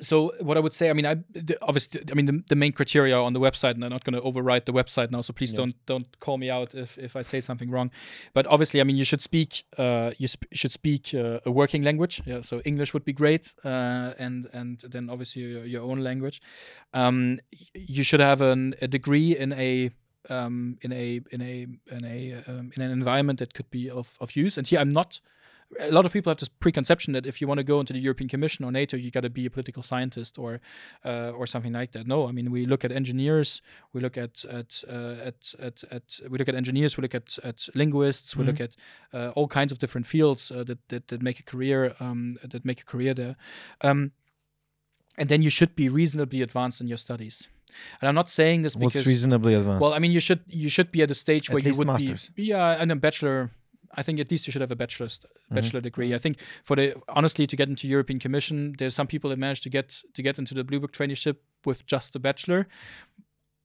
so 0.00 0.32
what 0.40 0.56
I 0.56 0.60
would 0.60 0.74
say, 0.74 0.90
I 0.90 0.92
mean, 0.92 1.06
I 1.06 1.14
the, 1.32 1.56
obviously, 1.62 2.02
I 2.10 2.14
mean, 2.14 2.26
the, 2.26 2.42
the 2.48 2.56
main 2.56 2.72
criteria 2.72 3.16
on 3.18 3.32
the 3.32 3.40
website, 3.40 3.72
and 3.74 3.84
I'm 3.84 3.90
not 3.90 4.04
going 4.04 4.14
to 4.14 4.20
overwrite 4.20 4.64
the 4.66 4.72
website 4.72 5.10
now, 5.10 5.20
so 5.20 5.32
please 5.32 5.52
Yeah. 5.52 5.58
don't 5.58 5.86
don't 5.86 6.20
call 6.20 6.38
me 6.38 6.50
out 6.50 6.74
if, 6.74 6.98
if 6.98 7.16
I 7.16 7.22
say 7.22 7.40
something 7.40 7.70
wrong. 7.70 7.90
But 8.32 8.46
obviously, 8.46 8.80
I 8.80 8.84
mean, 8.84 8.96
you 8.96 9.04
should 9.04 9.22
speak 9.22 9.64
uh, 9.78 10.12
you 10.18 10.28
sp- 10.28 10.52
should 10.52 10.72
speak 10.72 11.14
uh, 11.14 11.40
a 11.46 11.50
working 11.50 11.82
language. 11.82 12.22
Yeah, 12.26 12.42
so 12.42 12.60
English 12.64 12.92
would 12.94 13.04
be 13.04 13.12
great, 13.12 13.54
uh, 13.64 14.14
and 14.18 14.48
and 14.52 14.80
then 14.80 15.10
obviously 15.10 15.42
your, 15.42 15.64
your 15.64 15.82
own 15.82 16.00
language. 16.00 16.40
Um, 16.92 17.40
you 17.74 18.04
should 18.04 18.20
have 18.20 18.40
an, 18.40 18.74
a 18.80 18.88
degree 18.88 19.36
in 19.36 19.52
a 19.52 19.90
um, 20.30 20.78
in 20.82 20.92
a 20.92 21.20
in 21.30 21.40
a 21.42 21.66
in 21.94 22.04
a 22.04 22.42
um, 22.46 22.72
in 22.76 22.82
an 22.82 22.90
environment 22.90 23.38
that 23.38 23.54
could 23.54 23.70
be 23.70 23.90
of, 23.90 24.16
of 24.20 24.36
use. 24.36 24.58
And 24.58 24.66
here, 24.66 24.80
I'm 24.80 24.88
not 24.88 25.20
a 25.80 25.90
lot 25.90 26.06
of 26.06 26.12
people 26.12 26.30
have 26.30 26.38
this 26.38 26.48
preconception 26.48 27.12
that 27.14 27.26
if 27.26 27.40
you 27.40 27.48
want 27.48 27.58
to 27.58 27.64
go 27.64 27.80
into 27.80 27.92
the 27.92 27.98
European 27.98 28.28
Commission 28.28 28.64
or 28.64 28.72
NATO, 28.72 28.96
you 28.96 29.10
got 29.10 29.22
to 29.22 29.30
be 29.30 29.46
a 29.46 29.50
political 29.50 29.82
scientist 29.82 30.38
or 30.38 30.60
uh, 31.04 31.30
or 31.30 31.46
something 31.46 31.72
like 31.72 31.92
that. 31.92 32.06
No, 32.06 32.28
I 32.28 32.32
mean 32.32 32.50
we 32.50 32.66
look 32.66 32.84
at 32.84 32.92
engineers, 32.92 33.62
we 33.92 34.00
look 34.00 34.16
at 34.16 34.44
at 34.44 34.82
uh, 34.88 35.16
at, 35.24 35.54
at 35.58 35.84
at 35.90 36.20
we 36.28 36.38
look 36.38 36.48
at 36.48 36.54
engineers, 36.54 36.96
we 36.96 37.02
look 37.02 37.14
at 37.14 37.38
at 37.42 37.68
linguists, 37.74 38.36
we 38.36 38.44
look 38.44 38.60
at 38.60 38.76
uh, 39.12 39.30
all 39.34 39.48
kinds 39.48 39.72
of 39.72 39.78
different 39.78 40.06
fields 40.06 40.50
uh, 40.50 40.64
that, 40.64 40.78
that 40.88 41.08
that 41.08 41.22
make 41.22 41.40
a 41.40 41.44
career 41.44 41.94
um, 42.00 42.38
that 42.42 42.64
make 42.64 42.80
a 42.80 42.84
career 42.84 43.14
there. 43.14 43.36
Um, 43.80 44.12
and 45.16 45.28
then 45.28 45.42
you 45.42 45.50
should 45.50 45.76
be 45.76 45.88
reasonably 45.88 46.42
advanced 46.42 46.80
in 46.80 46.88
your 46.88 46.98
studies. 46.98 47.48
And 48.00 48.08
I'm 48.08 48.14
not 48.14 48.30
saying 48.30 48.62
this 48.62 48.76
What's 48.76 48.92
because 48.92 49.06
reasonably 49.06 49.54
advanced? 49.54 49.80
well, 49.80 49.94
I 49.94 49.98
mean, 49.98 50.12
you 50.12 50.20
should 50.20 50.40
you 50.46 50.68
should 50.68 50.90
be 50.92 51.02
at 51.02 51.10
a 51.10 51.14
stage 51.14 51.48
At 51.48 51.54
where 51.54 51.62
you 51.62 51.74
would 51.76 51.86
masters. 51.86 52.30
be 52.34 52.44
yeah, 52.44 52.80
and 52.80 52.92
a 52.92 52.96
bachelor. 52.96 53.50
I 53.96 54.02
think 54.02 54.20
at 54.20 54.30
least 54.30 54.46
you 54.46 54.52
should 54.52 54.60
have 54.62 54.72
a 54.72 54.76
bachelor's 54.76 55.18
Mm-hmm. 55.20 55.54
bachelor 55.56 55.80
degree. 55.80 56.14
I 56.14 56.18
think 56.18 56.38
for 56.64 56.76
the 56.76 56.94
honestly 57.08 57.46
to 57.46 57.56
get 57.56 57.68
into 57.68 57.86
European 57.86 58.18
Commission, 58.18 58.74
there's 58.78 58.94
some 58.94 59.06
people 59.06 59.30
that 59.30 59.38
manage 59.38 59.60
to 59.62 59.70
get 59.70 60.02
to 60.14 60.22
get 60.22 60.38
into 60.38 60.54
the 60.54 60.64
Blue 60.64 60.80
Book 60.80 60.92
traineeship 60.92 61.36
with 61.66 61.84
just 61.86 62.16
a 62.16 62.18
bachelor. 62.18 62.66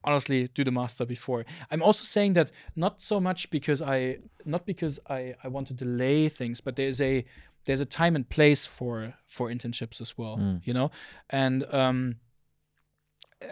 Honestly, 0.04 0.48
do 0.56 0.64
the 0.64 0.72
master 0.72 1.06
before. 1.06 1.46
I'm 1.72 1.82
also 1.82 2.04
saying 2.06 2.34
that 2.34 2.52
not 2.76 3.02
so 3.02 3.20
much 3.20 3.50
because 3.50 3.82
I 3.82 4.20
not 4.46 4.66
because 4.66 4.98
I 5.10 5.36
I 5.44 5.48
want 5.50 5.68
to 5.68 5.74
delay 5.74 6.30
things, 6.30 6.62
but 6.62 6.76
there's 6.76 7.02
a 7.02 7.26
there's 7.66 7.82
a 7.82 7.86
time 7.86 8.16
and 8.16 8.28
place 8.30 8.66
for 8.66 9.14
for 9.28 9.50
internships 9.50 10.00
as 10.02 10.18
well. 10.18 10.38
Mm. 10.38 10.62
You 10.64 10.74
know, 10.74 10.92
and 11.30 11.66
um, 11.74 12.16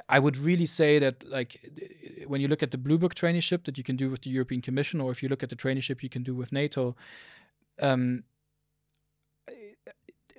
I 0.09 0.19
would 0.19 0.37
really 0.37 0.65
say 0.65 0.99
that, 0.99 1.23
like, 1.23 1.69
when 2.27 2.41
you 2.41 2.47
look 2.47 2.61
at 2.61 2.71
the 2.71 2.77
Blue 2.77 2.97
Book 2.97 3.15
traineeship 3.15 3.63
that 3.65 3.77
you 3.77 3.83
can 3.83 3.95
do 3.95 4.09
with 4.09 4.21
the 4.21 4.29
European 4.29 4.61
Commission, 4.61 4.99
or 4.99 5.11
if 5.11 5.23
you 5.23 5.29
look 5.29 5.43
at 5.43 5.49
the 5.49 5.55
traineeship 5.55 6.03
you 6.03 6.09
can 6.09 6.23
do 6.23 6.35
with 6.35 6.51
NATO, 6.51 6.95
um, 7.79 8.23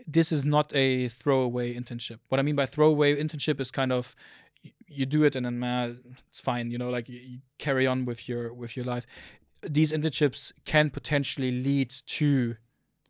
this 0.07 0.33
is 0.33 0.45
not 0.45 0.75
a 0.75 1.09
throwaway 1.09 1.75
internship. 1.75 2.19
What 2.29 2.39
I 2.39 2.43
mean 2.43 2.57
by 2.57 2.67
throwaway 2.67 3.21
internship 3.23 3.61
is 3.61 3.71
kind 3.71 3.93
of 3.93 4.17
y- 4.65 4.73
you 4.87 5.07
do 5.07 5.25
it 5.25 5.37
and 5.37 5.45
then 5.45 5.59
man, 5.59 5.99
it's 6.29 6.41
fine. 6.41 6.71
You 6.71 6.79
know, 6.79 6.91
like 6.91 7.09
you, 7.09 7.21
you 7.21 7.39
carry 7.59 7.87
on 7.87 8.07
with 8.07 8.29
your 8.29 8.53
with 8.53 8.77
your 8.77 8.87
life. 8.87 9.07
These 9.63 9.93
internships 9.93 10.53
can 10.65 10.89
potentially 10.91 11.51
lead 11.51 11.91
to 11.91 12.57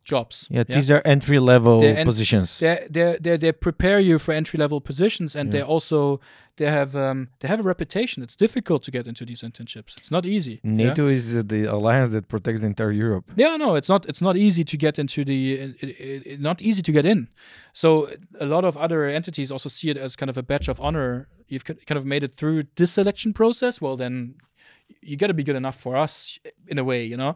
jobs. 0.03 0.47
yeah, 0.49 0.63
these 0.63 0.89
are 0.91 1.01
entry 1.05 1.39
level 1.39 1.79
They're 1.79 2.03
positions. 2.05 2.59
they 2.59 2.87
they 2.89 3.17
they 3.21 3.37
they 3.37 3.51
prepare 3.51 3.99
you 3.99 4.19
for 4.19 4.31
entry 4.33 4.57
level 4.57 4.81
positions 4.81 5.35
and 5.35 5.51
they 5.51 5.61
also 5.61 6.19
they 6.57 6.65
have 6.65 6.95
um 6.95 7.29
they 7.39 7.47
have 7.47 7.59
a 7.59 7.63
reputation 7.63 8.21
it's 8.23 8.35
difficult 8.35 8.83
to 8.83 8.91
get 8.91 9.07
into 9.07 9.25
these 9.25 9.41
internships 9.41 9.95
it's 9.97 10.11
not 10.11 10.25
easy 10.25 10.59
yeah? 10.63 10.71
NATO 10.85 11.07
is 11.07 11.35
uh, 11.35 11.43
the 11.45 11.65
alliance 11.65 12.09
that 12.09 12.27
protects 12.27 12.61
the 12.61 12.67
entire 12.67 12.91
Europe. 12.91 13.25
yeah 13.35 13.55
no 13.57 13.75
it's 13.75 13.89
not 13.89 14.05
it's 14.07 14.21
not 14.21 14.35
easy 14.35 14.63
to 14.63 14.77
get 14.77 14.99
into 14.99 15.23
the 15.23 15.53
it, 15.53 15.75
it, 15.83 16.27
it, 16.31 16.41
not 16.41 16.61
easy 16.61 16.81
to 16.81 16.91
get 16.91 17.05
in 17.05 17.27
so 17.73 18.09
a 18.39 18.45
lot 18.45 18.65
of 18.65 18.75
other 18.77 19.05
entities 19.05 19.51
also 19.51 19.69
see 19.69 19.89
it 19.89 19.97
as 19.97 20.15
kind 20.15 20.29
of 20.29 20.37
a 20.37 20.43
badge 20.43 20.67
of 20.67 20.79
honor 20.81 21.27
you've 21.47 21.65
kind 21.65 21.97
of 21.97 22.05
made 22.05 22.23
it 22.23 22.33
through 22.33 22.63
this 22.75 22.91
selection 22.91 23.31
process 23.33 23.79
well 23.79 23.95
then 23.95 24.35
you 25.01 25.15
got 25.17 25.27
to 25.27 25.33
be 25.33 25.43
good 25.43 25.55
enough 25.55 25.79
for 25.79 25.95
us 25.95 26.39
in 26.67 26.77
a 26.77 26.83
way 26.83 27.03
you 27.05 27.15
know 27.15 27.35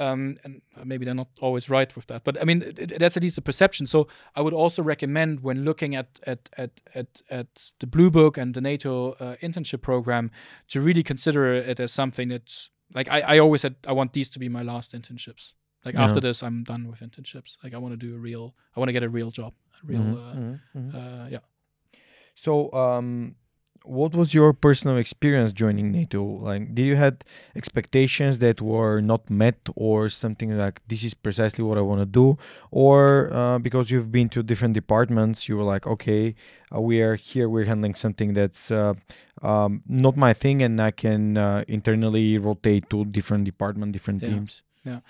um, 0.00 0.36
and 0.44 0.62
maybe 0.84 1.04
they're 1.04 1.14
not 1.24 1.28
always 1.40 1.68
right 1.70 1.94
with 1.96 2.06
that 2.06 2.24
but 2.24 2.40
i 2.40 2.44
mean 2.44 2.60
that's 2.98 3.16
at 3.16 3.22
least 3.22 3.38
a 3.38 3.42
perception. 3.42 3.86
So 3.86 4.08
i 4.34 4.40
would 4.40 4.54
also 4.54 4.82
recommend 4.82 5.40
when 5.40 5.64
looking 5.64 5.94
at 5.96 6.08
at 6.26 6.48
at 6.56 6.70
at, 6.94 7.22
at 7.30 7.72
the 7.80 7.86
blue 7.86 8.10
book 8.10 8.38
and 8.38 8.54
the 8.54 8.60
nato 8.60 9.12
uh, 9.12 9.36
internship 9.42 9.82
program 9.82 10.30
to 10.68 10.80
really 10.80 11.02
consider 11.02 11.42
it 11.54 11.78
as 11.80 11.92
something 11.92 12.28
that's 12.28 12.70
like 12.94 13.08
I, 13.08 13.20
I 13.34 13.38
always 13.38 13.60
said 13.60 13.74
i 13.86 13.92
want 13.92 14.12
these 14.12 14.30
to 14.30 14.38
be 14.38 14.48
my 14.48 14.62
last 14.62 14.92
internships. 14.94 15.52
Like 15.84 15.94
Yeah. 15.94 16.04
after 16.04 16.20
this 16.20 16.42
i'm 16.42 16.64
done 16.64 16.88
with 16.90 17.00
internships. 17.00 17.56
Like 17.62 17.74
i 17.74 17.78
want 17.78 17.92
to 18.00 18.06
do 18.06 18.14
a 18.14 18.18
real 18.18 18.54
i 18.74 18.80
want 18.80 18.88
to 18.88 18.92
get 18.98 19.02
a 19.02 19.08
real 19.18 19.30
job 19.30 19.52
a 19.82 19.86
real 19.86 20.02
Mhm, 20.02 20.14
uh, 20.14 20.36
mhm, 20.36 20.60
mhm. 20.76 20.94
uh, 20.94 21.26
yeah. 21.34 21.44
So, 22.34 22.72
um, 22.72 23.36
what 23.84 24.14
was 24.14 24.34
your 24.34 24.52
personal 24.52 24.96
experience 24.98 25.52
joining 25.52 25.90
NATO? 25.90 26.22
Like, 26.22 26.74
did 26.74 26.82
you 26.84 26.96
had 26.96 27.24
expectations 27.56 28.38
that 28.38 28.60
were 28.60 29.00
not 29.00 29.28
met, 29.30 29.58
or 29.74 30.08
something 30.08 30.56
like 30.56 30.80
this 30.86 31.02
is 31.02 31.14
precisely 31.14 31.64
what 31.64 31.78
I 31.78 31.80
want 31.80 32.00
to 32.00 32.06
do, 32.06 32.36
or 32.70 33.32
uh, 33.32 33.58
because 33.58 33.90
you've 33.90 34.12
been 34.12 34.28
to 34.30 34.42
different 34.42 34.74
departments, 34.74 35.48
you 35.48 35.56
were 35.56 35.64
like, 35.64 35.86
okay, 35.86 36.34
uh, 36.74 36.80
we 36.80 37.00
are 37.00 37.16
here, 37.16 37.48
we're 37.48 37.64
handling 37.64 37.94
something 37.94 38.34
that's 38.34 38.70
uh, 38.70 38.94
um, 39.42 39.82
not 39.88 40.16
my 40.16 40.32
thing, 40.34 40.62
and 40.62 40.80
I 40.80 40.90
can 40.90 41.36
uh, 41.36 41.64
internally 41.66 42.38
rotate 42.38 42.90
to 42.90 43.04
different 43.06 43.44
department, 43.44 43.92
different 43.92 44.22
Yeah. 44.22 44.28
teams. 44.28 44.62
Yeah. 44.84 45.00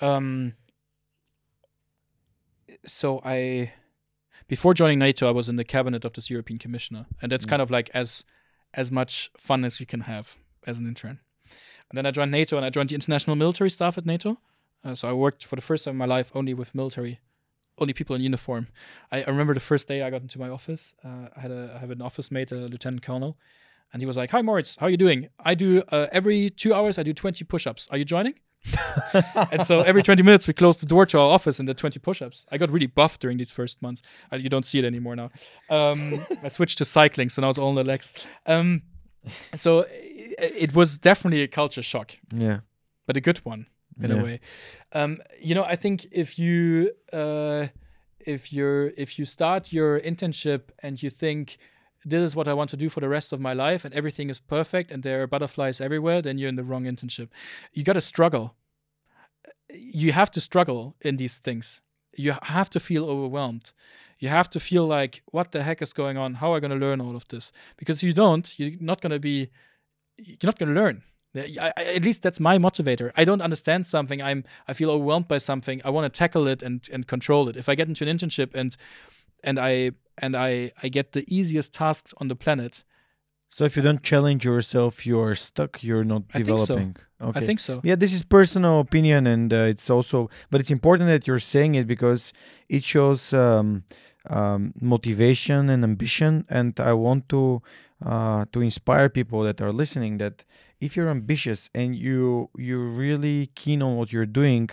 Um, 0.00 0.54
so 2.86 3.20
I, 3.24 3.72
before 4.48 4.74
joining 4.74 4.98
NATO, 4.98 5.26
I 5.28 5.32
was 5.32 5.48
in 5.48 5.56
the 5.56 5.64
cabinet 5.64 6.04
of 6.04 6.12
this 6.12 6.30
European 6.30 6.58
commissioner, 6.58 7.06
and 7.20 7.30
that's 7.32 7.44
Mm. 7.46 7.50
kind 7.50 7.62
of 7.62 7.70
like 7.70 7.90
as 7.94 8.24
as 8.74 8.90
much 8.90 9.30
fun 9.38 9.64
as 9.64 9.80
you 9.80 9.86
can 9.86 10.00
have 10.00 10.36
as 10.66 10.78
an 10.78 10.86
intern. 10.86 11.18
And 11.88 11.96
then 11.96 12.04
I 12.04 12.10
joined 12.10 12.30
NATO, 12.32 12.56
and 12.56 12.66
I 12.66 12.70
joined 12.70 12.90
the 12.90 12.94
international 12.94 13.36
military 13.36 13.70
staff 13.70 13.96
at 13.96 14.04
NATO. 14.04 14.38
Uh, 14.84 14.94
so 14.94 15.08
I 15.08 15.12
worked 15.12 15.44
for 15.44 15.56
the 15.56 15.62
first 15.62 15.84
time 15.84 15.92
in 15.92 15.98
my 15.98 16.04
life 16.16 16.30
only 16.34 16.52
with 16.52 16.74
military, 16.74 17.20
only 17.78 17.92
people 17.94 18.14
in 18.16 18.22
uniform. 18.22 18.66
I, 19.10 19.22
I 19.22 19.30
remember 19.30 19.54
the 19.54 19.60
first 19.60 19.88
day 19.88 20.02
I 20.02 20.10
got 20.10 20.20
into 20.22 20.38
my 20.38 20.48
office. 20.50 20.94
Uh, 21.04 21.28
I 21.36 21.40
had 21.40 21.50
a 21.50 21.72
I 21.76 21.78
have 21.78 21.90
an 21.90 22.02
office 22.02 22.30
mate, 22.30 22.52
a 22.52 22.56
lieutenant 22.56 23.02
colonel, 23.02 23.38
and 23.92 24.02
he 24.02 24.06
was 24.06 24.16
like, 24.16 24.30
"Hi 24.32 24.42
Moritz, 24.42 24.76
how 24.76 24.86
are 24.86 24.90
you 24.90 24.96
doing? 24.96 25.28
I 25.40 25.54
do 25.54 25.82
uh, 25.88 26.08
every 26.12 26.50
two 26.50 26.74
hours 26.74 26.98
I 26.98 27.02
do 27.02 27.14
20 27.14 27.44
push-ups. 27.44 27.88
Are 27.90 27.96
you 27.98 28.04
joining?" 28.04 28.34
and 29.52 29.64
so 29.66 29.80
every 29.80 30.02
20 30.02 30.22
minutes 30.22 30.46
we 30.48 30.54
closed 30.54 30.80
the 30.80 30.86
door 30.86 31.06
to 31.06 31.18
our 31.18 31.28
office 31.30 31.58
and 31.58 31.66
did 31.66 31.78
20 31.78 31.98
push-ups. 32.00 32.44
I 32.50 32.58
got 32.58 32.70
really 32.70 32.86
buff 32.86 33.18
during 33.18 33.38
these 33.38 33.50
first 33.50 33.82
months. 33.82 34.02
Uh, 34.32 34.36
you 34.36 34.48
don't 34.48 34.66
see 34.66 34.78
it 34.78 34.84
anymore 34.84 35.16
now. 35.16 35.30
Um, 35.70 36.24
i 36.42 36.48
switched 36.48 36.78
to 36.78 36.84
cycling 36.84 37.28
so 37.28 37.42
now 37.42 37.48
it's 37.50 37.58
all 37.58 37.68
on 37.68 37.74
the 37.76 37.84
legs. 37.84 38.12
Um, 38.46 38.82
so 39.54 39.80
it, 39.90 40.52
it 40.56 40.74
was 40.74 40.98
definitely 40.98 41.42
a 41.42 41.48
culture 41.48 41.82
shock. 41.82 42.12
Yeah. 42.34 42.60
but 43.06 43.16
a 43.16 43.20
good 43.20 43.38
one 43.44 43.66
in 44.02 44.10
Yeah. 44.10 44.20
a 44.20 44.24
way. 44.24 44.40
Um, 44.92 45.18
you 45.40 45.54
know 45.54 45.64
i 45.64 45.76
think 45.76 46.06
if 46.10 46.38
you 46.38 46.90
uh, 47.12 47.66
if 48.20 48.52
you're 48.52 48.88
if 48.96 49.18
you 49.18 49.24
start 49.24 49.72
your 49.72 50.00
internship 50.00 50.62
and 50.82 51.00
you 51.02 51.10
think 51.10 51.56
this 52.06 52.22
is 52.22 52.36
what 52.36 52.46
I 52.46 52.54
want 52.54 52.70
to 52.70 52.76
do 52.76 52.88
for 52.88 53.00
the 53.00 53.08
rest 53.08 53.32
of 53.32 53.40
my 53.40 53.52
life 53.52 53.84
and 53.84 53.92
everything 53.92 54.30
is 54.30 54.38
perfect 54.38 54.92
and 54.92 55.02
there 55.02 55.22
are 55.22 55.26
butterflies 55.26 55.80
everywhere, 55.80 56.22
then 56.22 56.38
you're 56.38 56.48
in 56.48 56.54
the 56.54 56.64
wrong 56.64 56.84
internship. 56.84 57.28
You 57.72 57.82
got 57.82 57.94
to 57.94 58.00
struggle. 58.00 58.54
You 59.72 60.12
have 60.12 60.30
to 60.30 60.40
struggle 60.40 60.94
in 61.00 61.16
these 61.16 61.38
things. 61.38 61.80
You 62.16 62.34
have 62.42 62.70
to 62.70 62.80
feel 62.80 63.04
overwhelmed. 63.04 63.72
You 64.20 64.28
have 64.28 64.48
to 64.50 64.60
feel 64.60 64.86
like, 64.86 65.22
what 65.26 65.52
the 65.52 65.62
heck 65.62 65.82
is 65.82 65.92
going 65.92 66.16
on? 66.16 66.34
How 66.34 66.50
am 66.50 66.56
I 66.56 66.60
going 66.60 66.70
to 66.70 66.86
learn 66.86 67.00
all 67.00 67.16
of 67.16 67.26
this? 67.28 67.52
Because 67.76 68.02
you 68.02 68.12
don't, 68.12 68.58
you're 68.58 68.80
not 68.80 69.00
going 69.00 69.10
to 69.10 69.18
be, 69.18 69.50
you're 70.16 70.38
not 70.44 70.58
going 70.58 70.72
to 70.72 70.80
learn. 70.80 71.02
I, 71.36 71.72
at 71.76 72.02
least 72.02 72.22
that's 72.22 72.40
my 72.40 72.56
motivator. 72.56 73.10
I 73.16 73.24
don't 73.24 73.42
understand 73.42 73.84
something. 73.84 74.22
I'm, 74.22 74.44
I 74.68 74.72
feel 74.72 74.90
overwhelmed 74.90 75.28
by 75.28 75.38
something. 75.38 75.82
I 75.84 75.90
want 75.90 76.10
to 76.10 76.18
tackle 76.18 76.46
it 76.46 76.62
and 76.62 76.88
and 76.90 77.06
control 77.06 77.50
it. 77.50 77.56
If 77.56 77.68
I 77.68 77.74
get 77.74 77.88
into 77.88 78.08
an 78.08 78.16
internship 78.16 78.54
and 78.54 78.74
and 79.44 79.58
I 79.58 79.90
and 80.18 80.34
I 80.36 80.72
I 80.82 80.88
get 80.88 81.12
the 81.12 81.24
easiest 81.28 81.72
tasks 81.74 82.14
on 82.20 82.28
the 82.28 82.36
planet, 82.36 82.84
So 83.48 83.64
if 83.64 83.76
you 83.76 83.82
don't 83.82 84.02
challenge 84.02 84.44
yourself, 84.44 85.06
you're 85.06 85.34
stuck. 85.34 85.82
You're 85.82 86.04
not 86.04 86.22
I 86.34 86.42
think 86.42 86.58
so. 86.58 86.66
developing. 86.66 86.96
Okay. 87.20 87.40
I 87.40 87.46
think 87.46 87.60
so. 87.60 87.80
Yeah, 87.84 87.94
this 87.96 88.12
is 88.12 88.22
personal 88.24 88.80
opinion, 88.80 89.26
and 89.26 89.52
uh, 89.52 89.72
it's 89.72 89.88
also, 89.88 90.28
but 90.50 90.60
it's 90.60 90.70
important 90.70 91.08
that 91.08 91.26
you're 91.26 91.38
saying 91.54 91.74
it 91.76 91.86
because 91.86 92.32
it 92.68 92.82
shows 92.84 93.32
um, 93.32 93.84
um, 94.28 94.72
motivation 94.80 95.70
and 95.70 95.84
ambition. 95.84 96.44
And 96.48 96.78
I 96.80 96.92
want 96.92 97.28
to 97.30 97.62
uh, 98.04 98.44
to 98.52 98.60
inspire 98.60 99.08
people 99.08 99.42
that 99.44 99.60
are 99.60 99.72
listening 99.72 100.18
that 100.18 100.44
if 100.80 100.96
you're 100.96 101.08
ambitious 101.08 101.70
and 101.74 101.96
you 101.96 102.50
you're 102.58 102.88
really 103.04 103.46
keen 103.54 103.80
on 103.82 103.96
what 103.96 104.12
you're 104.12 104.26
doing, 104.26 104.68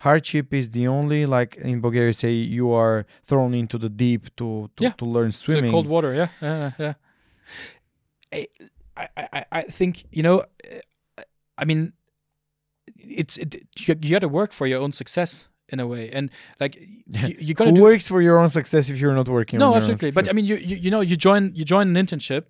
hardship 0.00 0.54
is 0.54 0.70
the 0.70 0.86
only 0.86 1.26
like 1.26 1.56
in 1.56 1.80
Bulgaria 1.80 2.12
say 2.12 2.32
you 2.32 2.70
are 2.72 3.04
thrown 3.26 3.52
into 3.54 3.78
the 3.78 3.88
deep 3.88 4.22
to 4.36 4.70
to, 4.76 4.84
Yeah. 4.84 4.92
to 4.98 5.04
learn 5.04 5.30
To 5.32 5.36
the 5.38 5.42
swimming. 5.44 5.70
cold 5.72 5.86
water, 5.88 6.14
yeah, 6.14 6.28
yeah, 6.40 6.70
yeah. 6.78 6.94
I, 8.32 8.46
I, 8.96 9.08
I, 9.32 9.44
I 9.52 9.62
think 9.62 10.04
you 10.12 10.22
know. 10.22 10.40
uh, 10.40 11.22
I 11.56 11.64
mean, 11.64 11.92
it's 12.96 13.36
it, 13.36 13.54
you, 13.78 13.96
you 14.00 14.10
got 14.10 14.20
to 14.20 14.28
work 14.28 14.52
for 14.52 14.66
your 14.66 14.80
own 14.80 14.92
success 14.92 15.48
in 15.68 15.80
a 15.80 15.86
way. 15.86 16.08
And 16.10 16.30
like 16.60 16.76
you, 16.76 17.34
you 17.46 17.54
gotta 17.54 17.70
Who 17.70 17.76
do 17.76 17.82
works 17.82 18.06
for 18.06 18.22
your 18.22 18.38
own 18.38 18.48
success 18.48 18.88
if 18.90 18.98
you're 19.00 19.14
not 19.14 19.28
working? 19.28 19.60
on 19.60 19.60
no, 19.60 19.66
your 19.74 19.82
own 19.84 19.90
absolutely. 19.90 20.10
But 20.12 20.28
I 20.28 20.32
mean, 20.32 20.44
you, 20.44 20.56
you 20.56 20.76
you 20.76 20.90
know, 20.90 21.00
you 21.00 21.16
join 21.16 21.52
you 21.54 21.64
join 21.64 21.96
an 21.96 22.06
internship. 22.06 22.44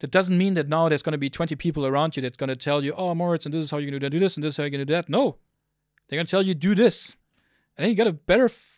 That 0.00 0.10
doesn't 0.10 0.36
mean 0.36 0.54
that 0.54 0.68
now 0.68 0.88
there's 0.88 1.02
going 1.02 1.12
to 1.12 1.18
be 1.18 1.30
20 1.30 1.54
people 1.56 1.86
around 1.86 2.16
you 2.16 2.22
that's 2.22 2.36
going 2.36 2.48
to 2.48 2.56
tell 2.56 2.82
you, 2.84 2.92
oh, 2.94 3.14
Moritz, 3.14 3.46
and 3.46 3.54
this 3.54 3.64
is 3.64 3.70
how 3.70 3.78
you're 3.78 3.90
going 3.90 4.00
to 4.00 4.10
do 4.10 4.18
this, 4.18 4.36
and 4.36 4.44
this 4.44 4.54
is 4.54 4.56
how 4.56 4.64
you're 4.64 4.70
going 4.70 4.80
to 4.80 4.84
do 4.84 4.94
that. 4.94 5.08
No, 5.08 5.36
they're 6.08 6.16
going 6.16 6.26
to 6.26 6.30
tell 6.30 6.42
you 6.42 6.54
do 6.54 6.74
this, 6.74 7.16
and 7.76 7.84
then 7.84 7.90
you 7.90 7.96
got 7.96 8.04
to 8.04 8.12
better 8.12 8.46
f- 8.46 8.70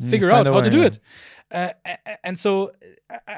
Mm, 0.00 0.08
figure 0.08 0.30
find 0.30 0.48
out 0.48 0.54
how 0.54 0.62
to 0.62 0.70
do 0.70 0.80
yeah. 0.80 0.86
it. 0.86 1.00
Uh, 1.50 1.96
and 2.24 2.38
so 2.38 2.72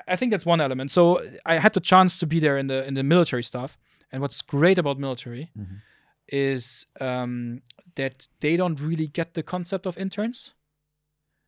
I, 0.07 0.15
think 0.15 0.31
that's 0.31 0.47
one 0.47 0.61
element. 0.61 0.93
So 0.93 1.21
I 1.45 1.57
had 1.57 1.73
the 1.73 1.81
chance 1.81 2.17
to 2.21 2.27
be 2.29 2.39
there 2.39 2.57
in 2.57 2.69
the 2.69 2.87
in 2.87 2.95
the 2.95 3.03
military 3.03 3.43
stuff, 3.43 3.77
and 4.13 4.23
what's 4.23 4.41
great 4.41 4.79
about 4.79 4.97
military 5.01 5.51
Mhm. 5.59 5.81
is 6.29 6.87
um, 7.01 7.61
that 7.97 8.29
they 8.39 8.57
don't 8.57 8.81
really 8.81 9.09
get 9.09 9.35
the 9.35 9.43
concept 9.43 9.85
of 9.85 9.99
interns. 9.99 10.55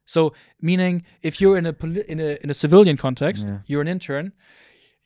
So 0.07 0.33
meaning 0.61 1.05
if 1.23 1.41
you're 1.41 1.57
in 1.57 1.67
a 1.67 1.73
poli- 1.73 2.05
in 2.09 2.19
a 2.21 2.37
in 2.43 2.51
a 2.51 2.55
civilian 2.55 2.97
context, 2.97 3.47
Yeah. 3.47 3.59
you're 3.69 3.83
an 3.83 3.89
intern, 3.89 4.33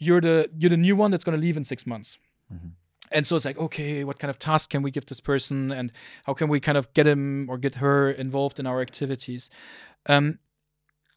you're 0.01 0.20
the 0.20 0.51
you're 0.59 0.70
the 0.70 0.77
new 0.77 0.97
one 0.97 1.10
that's 1.12 1.22
going 1.24 1.39
to 1.39 1.40
leave 1.47 1.56
in 1.56 1.64
6 1.64 1.86
months. 1.86 2.18
Mhm. 2.52 2.72
And 3.12 3.27
so 3.27 3.36
it's 3.36 3.44
like, 3.44 3.59
okay, 3.59 4.05
what 4.05 4.18
kind 4.18 4.31
of 4.31 4.39
task 4.39 4.70
can 4.70 4.82
we 4.82 4.90
give 4.90 5.06
this 5.06 5.20
person 5.20 5.72
and 5.72 5.93
how 6.27 6.35
can 6.35 6.48
we 6.48 6.60
kind 6.60 6.78
of 6.78 6.93
get 6.94 7.06
him 7.06 7.48
or 7.51 7.59
get 7.59 7.77
her 7.77 8.10
involved 8.10 8.59
in 8.60 8.66
our 8.66 8.81
activities? 8.81 9.51
Um, 10.06 10.39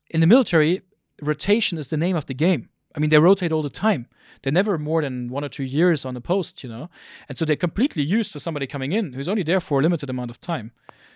in 0.10 0.19
the 0.22 0.27
military, 0.27 0.81
rotation 1.22 1.77
is 1.77 1.88
the 1.89 1.97
name 1.97 2.15
of 2.15 2.26
the 2.26 2.34
game. 2.34 2.69
I 2.95 2.99
mean, 2.99 3.10
they 3.10 3.19
rotate 3.19 3.51
all 3.51 3.61
the 3.64 3.69
time. 3.69 4.07
They're 4.41 4.51
never 4.51 4.77
more 4.77 5.01
than 5.01 5.30
one 5.30 5.43
or 5.43 5.49
two 5.49 5.64
years 5.64 6.05
on 6.05 6.15
a 6.15 6.22
post, 6.22 6.64
you 6.64 6.69
know? 6.69 6.89
And 7.27 7.38
so 7.38 7.45
they're 7.45 7.55
completely 7.68 8.03
used 8.03 8.34
to 8.34 8.39
somebody 8.39 8.68
coming 8.68 8.91
in 8.91 9.14
who's 9.14 9.30
only 9.30 9.43
there 9.43 9.60
for 9.60 9.80
a 9.80 9.84
limited 9.84 10.10
amount 10.10 10.31
of 10.31 10.39
time. 10.39 10.72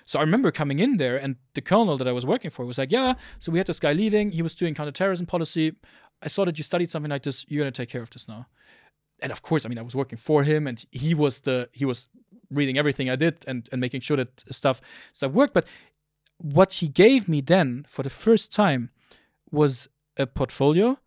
So 0.07 0.17
I 0.17 0.23
remember 0.23 0.51
coming 0.51 0.79
in 0.79 0.97
there, 0.97 1.17
and 1.17 1.35
the 1.53 1.61
colonel 1.61 1.97
that 1.97 2.07
I 2.07 2.13
was 2.13 2.25
working 2.25 2.49
for 2.49 2.65
was 2.65 2.77
like, 2.77 2.91
Yeah, 2.91 3.13
so 3.39 3.51
we 3.51 3.59
had 3.59 3.67
this 3.67 3.79
guy 3.79 3.93
leaving. 3.93 4.31
He 4.31 4.41
was 4.41 4.55
doing 4.55 4.73
counterterrorism 4.73 5.27
policy. 5.27 5.73
I 6.23 6.29
saw 6.29 6.45
that 6.45 6.57
you 6.57 6.63
studied 6.63 6.89
something 6.89 7.11
like 7.11 7.23
this. 7.23 7.45
You're 7.47 7.63
going 7.63 7.71
to 7.71 7.81
take 7.81 7.89
care 7.89 8.01
of 8.01 8.09
this 8.09 8.27
now. 8.27 8.47
And 9.21 9.31
of 9.31 9.41
course, 9.41 9.65
I 9.65 9.69
mean, 9.69 9.77
I 9.77 9.83
was 9.83 9.95
working 9.95 10.17
for 10.17 10.43
him, 10.43 10.65
and 10.65 10.83
he 10.91 11.13
was 11.13 11.41
the 11.41 11.69
he 11.73 11.85
was 11.85 12.07
reading 12.49 12.77
everything 12.77 13.09
I 13.09 13.17
did 13.17 13.43
and, 13.45 13.67
and 13.71 13.81
making 13.81 14.01
sure 14.01 14.17
that 14.17 14.43
stuff 14.49 14.81
stuff 15.11 15.33
worked. 15.33 15.53
But 15.53 15.67
what 16.37 16.73
he 16.75 16.87
gave 16.87 17.27
me 17.27 17.41
then 17.41 17.85
for 17.89 18.03
the 18.03 18.09
first 18.09 18.53
time 18.53 18.89
was 19.51 19.89
a 20.15 20.25
portfolio 20.25 20.97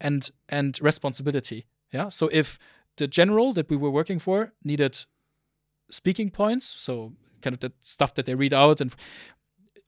and 0.00 0.30
and 0.48 0.78
responsibility. 0.82 1.66
Yeah. 1.92 2.10
So 2.10 2.28
if 2.32 2.58
the 2.96 3.08
general 3.08 3.52
that 3.54 3.70
we 3.70 3.76
were 3.76 3.90
working 3.90 4.18
for 4.18 4.52
needed 4.62 5.06
speaking 5.90 6.30
points, 6.30 6.66
so 6.66 7.14
kind 7.42 7.54
of 7.54 7.60
the 7.60 7.72
stuff 7.80 8.14
that 8.14 8.26
they 8.26 8.34
read 8.34 8.52
out 8.52 8.80
and 8.80 8.94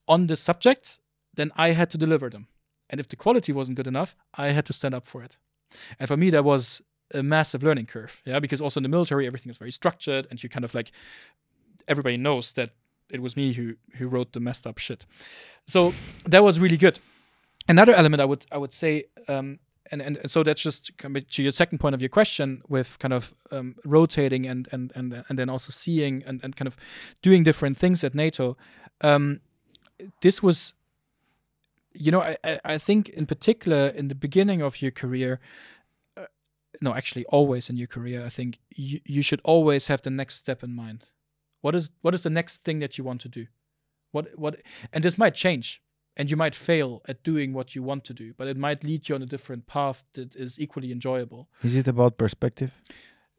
on 0.09 0.27
the 0.27 0.37
subject, 0.37 0.99
then 1.35 1.51
I 1.57 1.70
had 1.70 1.91
to 1.91 1.99
deliver 1.99 2.29
them. 2.29 2.49
And 2.91 3.01
if 3.01 3.09
the 3.09 3.16
quality 3.16 3.53
wasn't 3.53 3.77
good 3.77 3.87
enough, 3.87 4.15
I 4.35 4.49
had 4.49 4.66
to 4.66 4.73
stand 4.73 4.95
up 4.95 5.07
for 5.07 5.23
it. 5.23 5.39
And 5.99 6.09
for 6.09 6.16
me, 6.16 6.31
that 6.31 6.45
was 6.45 6.83
a 7.15 7.23
massive 7.23 7.62
learning 7.62 7.87
curve. 7.87 8.20
Yeah, 8.24 8.41
because 8.41 8.61
also 8.61 8.79
in 8.79 8.83
the 8.83 8.89
military, 8.89 9.27
everything 9.27 9.51
is 9.51 9.59
very 9.59 9.70
structured, 9.70 10.27
and 10.31 10.43
you 10.43 10.49
kind 10.49 10.65
of 10.65 10.74
like 10.74 10.93
everybody 11.89 12.16
knows 12.16 12.53
that 12.53 12.70
it 13.11 13.23
was 13.23 13.37
me 13.37 13.53
who 13.53 13.74
who 13.95 14.09
wrote 14.09 14.33
the 14.33 14.41
messed 14.41 14.66
up 14.66 14.79
shit. 14.79 15.07
So 15.66 15.95
that 16.27 16.43
was 16.43 16.59
really 16.59 16.77
good. 16.77 16.99
Another 17.69 17.95
element 17.95 18.20
I 18.20 18.24
would 18.24 18.47
I 18.51 18.59
would 18.59 18.73
say, 18.73 19.05
um, 19.29 19.59
and, 19.93 20.02
and 20.02 20.31
so 20.31 20.43
that's 20.43 20.62
just 20.62 20.90
to 20.98 21.43
your 21.43 21.52
second 21.52 21.78
point 21.78 21.94
of 21.94 22.01
your 22.01 22.09
question 22.09 22.62
with 22.69 22.98
kind 22.98 23.12
of 23.12 23.35
um, 23.51 23.77
rotating 23.85 24.47
and 24.47 24.69
and 24.73 24.93
and 24.94 25.24
and 25.28 25.39
then 25.39 25.51
also 25.51 25.70
seeing 25.70 26.23
and, 26.24 26.40
and 26.43 26.56
kind 26.56 26.66
of 26.66 26.77
doing 27.20 27.44
different 27.44 27.77
things 27.77 28.02
at 28.02 28.14
NATO. 28.14 28.56
Um, 29.02 29.40
this 30.23 30.43
was, 30.43 30.73
you 31.93 32.10
know, 32.10 32.23
I, 32.23 32.36
I 32.43 32.60
I 32.64 32.78
think 32.78 33.10
in 33.10 33.27
particular 33.27 33.89
in 33.89 34.09
the 34.09 34.14
beginning 34.14 34.62
of 34.62 34.81
your 34.81 34.90
career, 34.90 35.40
uh, 36.16 36.27
no, 36.81 36.94
actually 36.94 37.27
always 37.27 37.69
in 37.69 37.77
your 37.77 37.89
career, 37.89 38.24
I 38.24 38.31
think 38.31 38.59
you 38.70 39.01
you 39.05 39.23
should 39.23 39.40
always 39.44 39.89
have 39.89 40.02
the 40.02 40.10
next 40.10 40.36
step 40.36 40.62
in 40.62 40.74
mind. 40.74 41.06
What 41.60 41.74
is 41.74 41.90
what 42.01 42.14
is 42.14 42.23
the 42.23 42.31
next 42.31 42.64
thing 42.64 42.81
that 42.81 42.97
you 42.97 43.05
want 43.05 43.20
to 43.23 43.28
do? 43.28 43.47
What 44.10 44.28
what 44.36 44.56
and 44.93 45.05
this 45.05 45.19
might 45.19 45.35
change 45.35 45.82
and 46.17 46.31
you 46.31 46.37
might 46.37 46.55
fail 46.55 47.01
at 47.09 47.23
doing 47.23 47.53
what 47.55 47.75
you 47.75 47.83
want 47.83 48.05
to 48.05 48.15
do, 48.15 48.35
but 48.37 48.47
it 48.49 48.57
might 48.57 48.85
lead 48.85 49.09
you 49.09 49.15
on 49.15 49.23
a 49.23 49.27
different 49.27 49.67
path 49.67 50.05
that 50.15 50.37
is 50.37 50.59
equally 50.61 50.93
enjoyable. 50.93 51.49
Is 51.63 51.75
it 51.77 51.89
about 51.89 52.19
perspective? 52.19 52.71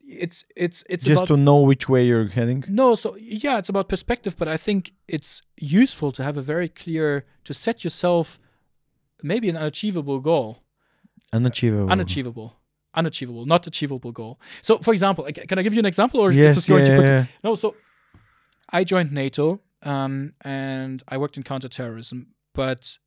It's 0.06 0.44
it's 0.56 0.84
it's 0.90 1.06
Just 1.06 1.20
about 1.24 1.28
to 1.36 1.38
know 1.38 1.62
which 1.62 1.88
way 1.88 2.06
you're 2.06 2.28
heading. 2.28 2.66
no, 2.68 2.94
so 2.96 3.16
yeah, 3.18 3.58
it's 3.58 3.70
about 3.70 3.88
perspective, 3.88 4.36
but 4.38 4.48
I 4.48 4.58
think 4.58 4.92
it's 5.08 5.42
useful 5.58 6.12
to 6.14 6.24
have 6.24 6.36
a 6.38 6.42
very 6.42 6.68
clear 6.68 7.26
to 7.46 7.54
set 7.54 7.84
yourself 7.86 8.38
maybe 9.22 9.48
an 9.50 9.56
unachievable 9.56 10.20
goal. 10.20 10.58
Unachievable. 11.32 11.90
Unachievable. 11.90 12.60
Unachievable, 12.96 13.46
not 13.46 13.66
achievable 13.66 14.12
goal. 14.12 14.40
So 14.62 14.78
for 14.80 14.92
example, 14.92 15.24
can 15.50 15.58
I 15.58 15.64
give 15.64 15.74
you 15.74 15.80
an 15.80 15.86
example 15.86 16.20
or 16.20 16.30
is 16.32 16.36
Yes, 16.36 16.56
this 16.56 16.68
going 16.68 16.86
yeah, 16.86 16.96
quick? 16.98 17.08
yeah. 17.08 17.26
No, 17.44 17.56
so 17.56 17.76
I 18.70 18.84
joined 18.84 19.12
NATO 19.12 19.62
um, 19.84 20.34
and 20.42 21.02
I 21.08 21.18
worked 21.18 21.38
in 21.38 21.44
counterterrorism, 21.44 22.28
but 22.54 22.98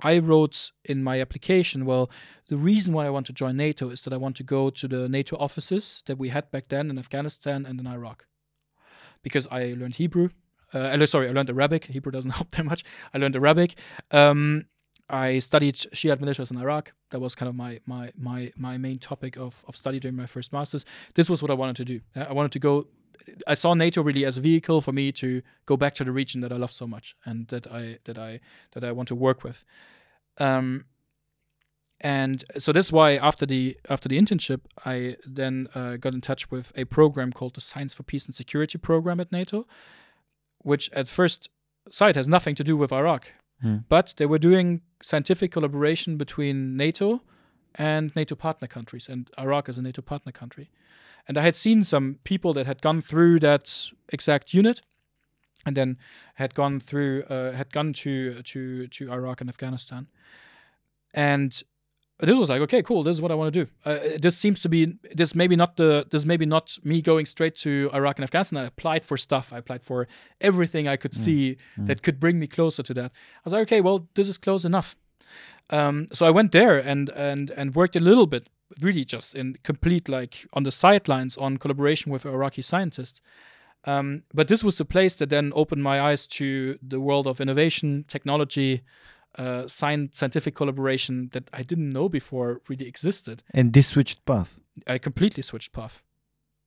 I 0.00 0.18
wrote 0.18 0.70
in 0.84 1.02
my 1.02 1.20
application, 1.20 1.84
well, 1.84 2.10
the 2.48 2.56
reason 2.56 2.92
why 2.92 3.06
I 3.06 3.10
want 3.10 3.26
to 3.26 3.32
join 3.32 3.56
NATO 3.56 3.90
is 3.90 4.02
that 4.02 4.12
I 4.12 4.16
want 4.16 4.36
to 4.36 4.44
go 4.44 4.70
to 4.70 4.88
the 4.88 5.08
NATO 5.08 5.36
offices 5.36 6.02
that 6.06 6.18
we 6.18 6.28
had 6.28 6.50
back 6.50 6.68
then 6.68 6.88
in 6.90 6.98
Afghanistan 6.98 7.66
and 7.66 7.80
in 7.80 7.86
Iraq. 7.86 8.26
Because 9.22 9.48
I 9.50 9.74
learned 9.76 9.96
Hebrew. 9.96 10.28
Uh, 10.72 11.04
sorry, 11.06 11.28
I 11.28 11.32
learned 11.32 11.50
Arabic. 11.50 11.86
Hebrew 11.86 12.12
doesn't 12.12 12.30
help 12.38 12.50
that 12.52 12.64
much. 12.64 12.84
I 13.12 13.18
learned 13.18 13.34
Arabic. 13.34 13.74
Um, 14.12 14.66
I 15.10 15.38
studied 15.38 15.76
Shiite 15.92 16.20
militias 16.20 16.50
in 16.50 16.58
Iraq. 16.58 16.92
That 17.10 17.20
was 17.20 17.34
kind 17.34 17.48
of 17.48 17.54
my 17.54 17.80
my 17.86 18.12
my 18.16 18.52
my 18.56 18.76
main 18.76 18.98
topic 18.98 19.36
of, 19.36 19.64
of 19.66 19.74
study 19.74 19.98
during 19.98 20.16
my 20.16 20.26
first 20.26 20.52
masters. 20.52 20.84
This 21.14 21.30
was 21.30 21.40
what 21.40 21.50
I 21.50 21.54
wanted 21.54 21.76
to 21.76 21.84
do. 21.84 22.00
Uh, 22.14 22.26
I 22.28 22.32
wanted 22.34 22.52
to 22.52 22.58
go 22.58 22.86
I 23.46 23.54
saw 23.54 23.74
NATO 23.74 24.02
really 24.02 24.24
as 24.24 24.36
a 24.38 24.40
vehicle 24.40 24.80
for 24.80 24.92
me 24.92 25.12
to 25.12 25.42
go 25.66 25.76
back 25.76 25.94
to 25.96 26.04
the 26.04 26.12
region 26.12 26.40
that 26.40 26.52
I 26.52 26.56
love 26.56 26.72
so 26.72 26.86
much 26.86 27.14
and 27.24 27.48
that 27.48 27.66
I 27.66 27.98
that 28.04 28.18
I 28.18 28.40
that 28.72 28.84
I 28.84 28.92
want 28.92 29.08
to 29.08 29.14
work 29.14 29.42
with. 29.44 29.64
Um, 30.38 30.84
and 32.00 32.44
so 32.58 32.72
that's 32.72 32.92
why 32.92 33.16
after 33.16 33.44
the 33.46 33.76
after 33.90 34.08
the 34.08 34.18
internship, 34.18 34.60
I 34.84 35.16
then 35.26 35.68
uh, 35.74 35.96
got 35.96 36.14
in 36.14 36.20
touch 36.20 36.50
with 36.50 36.72
a 36.76 36.84
program 36.84 37.32
called 37.32 37.54
the 37.54 37.60
Science 37.60 37.92
for 37.94 38.04
Peace 38.04 38.26
and 38.26 38.34
Security 38.34 38.78
program 38.78 39.18
at 39.20 39.32
NATO, 39.32 39.66
which 40.58 40.88
at 40.92 41.08
first 41.08 41.48
sight 41.90 42.14
has 42.16 42.28
nothing 42.28 42.54
to 42.54 42.64
do 42.64 42.76
with 42.76 42.92
Iraq, 42.92 43.32
Hmm. 43.60 43.78
but 43.88 44.14
they 44.16 44.26
were 44.26 44.38
doing 44.38 44.82
scientific 45.02 45.50
collaboration 45.50 46.16
between 46.16 46.76
NATO 46.76 47.22
and 47.74 48.14
NATO 48.14 48.36
partner 48.36 48.68
countries, 48.68 49.08
and 49.08 49.28
Iraq 49.36 49.68
is 49.68 49.78
a 49.78 49.82
NATO 49.82 50.00
partner 50.02 50.30
country. 50.30 50.70
And 51.26 51.36
I 51.36 51.42
had 51.42 51.56
seen 51.56 51.84
some 51.84 52.18
people 52.24 52.52
that 52.54 52.66
had 52.66 52.80
gone 52.80 53.00
through 53.00 53.40
that 53.40 53.90
exact 54.08 54.54
unit, 54.54 54.80
and 55.66 55.76
then 55.76 55.98
had 56.34 56.54
gone 56.54 56.80
through, 56.80 57.24
uh, 57.24 57.52
had 57.52 57.72
gone 57.72 57.92
to 57.94 58.42
to 58.42 58.86
to 58.86 59.12
Iraq 59.12 59.40
and 59.40 59.50
Afghanistan, 59.50 60.06
and 61.12 61.62
this 62.20 62.36
was 62.36 62.48
like, 62.48 62.60
okay, 62.62 62.82
cool. 62.82 63.04
This 63.04 63.16
is 63.16 63.22
what 63.22 63.30
I 63.30 63.36
want 63.36 63.52
to 63.52 63.64
do. 63.64 63.70
Uh, 63.84 64.18
this 64.20 64.36
seems 64.36 64.60
to 64.62 64.68
be 64.68 64.94
this 65.14 65.34
maybe 65.34 65.54
not 65.54 65.76
the 65.76 66.04
this 66.10 66.24
maybe 66.24 66.46
not 66.46 66.76
me 66.82 67.00
going 67.00 67.26
straight 67.26 67.54
to 67.56 67.90
Iraq 67.94 68.18
and 68.18 68.24
Afghanistan. 68.24 68.58
I 68.58 68.66
applied 68.66 69.04
for 69.04 69.16
stuff. 69.16 69.52
I 69.52 69.58
applied 69.58 69.84
for 69.84 70.08
everything 70.40 70.88
I 70.88 70.96
could 70.96 71.14
see 71.14 71.56
that 71.86 72.02
could 72.02 72.18
bring 72.18 72.38
me 72.40 72.46
closer 72.48 72.82
to 72.82 72.94
that. 72.94 73.12
I 73.12 73.40
was 73.44 73.52
like, 73.52 73.62
okay, 73.62 73.80
well, 73.80 74.08
this 74.14 74.28
is 74.28 74.36
close 74.38 74.64
enough. 74.64 74.96
Um, 75.70 76.06
so 76.12 76.26
I 76.26 76.30
went 76.30 76.50
there 76.52 76.78
and 76.78 77.08
and 77.10 77.50
and 77.50 77.74
worked 77.76 77.94
a 77.94 78.00
little 78.00 78.26
bit, 78.26 78.48
really 78.80 79.04
just 79.04 79.34
in 79.34 79.56
complete 79.62 80.08
like 80.08 80.46
on 80.52 80.62
the 80.64 80.70
sidelines 80.70 81.36
on 81.36 81.56
collaboration 81.58 82.12
with 82.12 82.26
Iraqi 82.26 82.62
scientists. 82.62 83.20
Um, 83.84 84.22
but 84.34 84.48
this 84.48 84.64
was 84.64 84.76
the 84.76 84.84
place 84.84 85.14
that 85.16 85.30
then 85.30 85.52
opened 85.54 85.82
my 85.82 86.00
eyes 86.00 86.26
to 86.26 86.78
the 86.82 87.00
world 87.00 87.26
of 87.26 87.40
innovation, 87.40 88.04
technology, 88.08 88.82
uh, 89.38 89.68
science, 89.68 90.18
scientific 90.18 90.54
collaboration 90.54 91.30
that 91.32 91.48
I 91.52 91.62
didn't 91.62 91.90
know 91.92 92.08
before 92.08 92.60
really 92.68 92.86
existed. 92.86 93.42
And 93.54 93.72
this 93.72 93.88
switched 93.88 94.24
path. 94.24 94.58
I 94.86 94.98
completely 94.98 95.42
switched 95.42 95.72
path. 95.72 96.02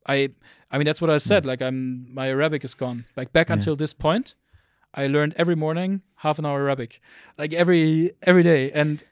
I, 0.08 0.30
I 0.72 0.78
mean, 0.78 0.86
that's 0.86 1.02
what 1.02 1.10
I 1.12 1.18
said. 1.18 1.46
Like, 1.46 1.62
I'm 1.62 2.12
my 2.14 2.30
Arabic 2.30 2.64
is 2.64 2.74
gone. 2.74 3.06
Like 3.16 3.32
back 3.34 3.50
Yeah. 3.50 3.56
until 3.56 3.76
this 3.76 3.94
point, 3.94 4.36
I 4.94 5.08
learned 5.08 5.36
every 5.38 5.56
morning 5.56 6.02
half 6.16 6.40
an 6.40 6.46
hour 6.46 6.62
Arabic, 6.62 7.02
like 7.38 7.54
every 7.54 8.12
every 8.24 8.44
day, 8.44 8.72
and 8.72 9.04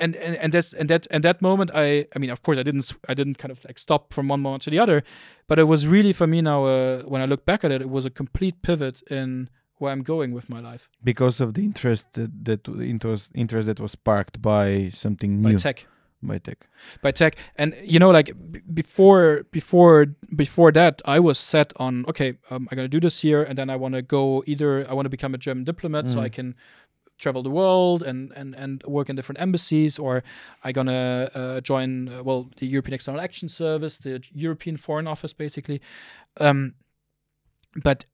and 0.00 0.16
and 0.16 0.36
and 0.36 0.52
that's 0.52 0.72
and 0.74 0.88
that 0.90 1.06
and 1.10 1.22
that 1.24 1.40
moment, 1.42 1.70
I, 1.74 2.06
I 2.14 2.18
mean, 2.18 2.30
of 2.30 2.42
course, 2.42 2.58
I 2.58 2.62
didn't 2.62 2.92
I 3.08 3.14
didn't 3.14 3.38
kind 3.38 3.52
of 3.52 3.64
like 3.64 3.78
stop 3.78 4.12
from 4.12 4.28
one 4.28 4.40
moment 4.40 4.62
to 4.64 4.70
the 4.70 4.78
other, 4.78 5.02
but 5.48 5.58
it 5.58 5.64
was 5.64 5.86
really 5.86 6.12
for 6.12 6.26
me 6.26 6.40
now. 6.42 6.64
Uh, 6.66 7.02
when 7.02 7.20
I 7.22 7.26
look 7.26 7.44
back 7.44 7.64
at 7.64 7.70
it, 7.70 7.80
it 7.82 7.90
was 7.90 8.04
a 8.06 8.10
complete 8.10 8.62
pivot 8.62 9.02
in 9.10 9.48
where 9.80 9.92
I'm 9.92 10.02
going 10.02 10.32
with 10.34 10.48
my 10.50 10.60
life 10.60 10.88
Because 11.04 11.40
of 11.40 11.54
the 11.54 11.62
interest 11.62 12.06
that, 12.14 12.30
that 12.44 12.66
interest 12.68 13.30
interest 13.34 13.66
that 13.66 13.78
was 13.80 13.92
sparked 13.92 14.42
by 14.42 14.90
something 14.92 15.40
new 15.40 15.52
by 15.52 15.58
tech. 15.58 15.86
by 16.20 16.38
tech. 16.38 16.58
by 17.00 17.12
tech 17.12 17.36
and 17.54 17.74
you 17.84 17.98
know 18.00 18.10
like 18.10 18.32
b- 18.52 18.60
before 18.74 19.44
before 19.52 20.06
before 20.34 20.72
that 20.72 21.00
i 21.04 21.20
was 21.20 21.38
set 21.38 21.72
on 21.76 22.04
okay 22.08 22.30
um, 22.50 22.66
i'm 22.68 22.76
gonna 22.76 22.88
do 22.88 22.98
this 23.06 23.20
here 23.20 23.40
and 23.48 23.56
then 23.56 23.70
i 23.70 23.76
want 23.76 23.94
to 23.94 24.02
go 24.02 24.42
either 24.48 24.84
i 24.90 24.92
want 24.96 25.06
to 25.06 25.10
become 25.16 25.32
a 25.32 25.38
german 25.38 25.62
diplomat 25.64 26.08
so 26.08 26.18
i 26.18 26.28
Mm. 26.28 26.32
can 26.32 26.54
travel 27.18 27.42
the 27.42 27.50
world 27.50 28.02
and 28.02 28.32
and 28.36 28.54
and 28.54 28.82
work 28.86 29.08
in 29.10 29.16
different 29.16 29.40
embassies 29.40 29.98
or 29.98 30.22
i 30.64 30.72
gonna 30.72 31.30
uh, 31.34 31.60
join 31.60 32.08
uh, 32.08 32.22
well 32.22 32.48
the 32.58 32.66
european 32.66 32.94
external 32.94 33.20
action 33.20 33.48
service 33.48 33.98
the 33.98 34.20
european 34.32 34.76
foreign 34.76 35.06
office 35.06 35.32
basically. 35.32 35.80
Um 36.40 36.74
but 37.84 38.06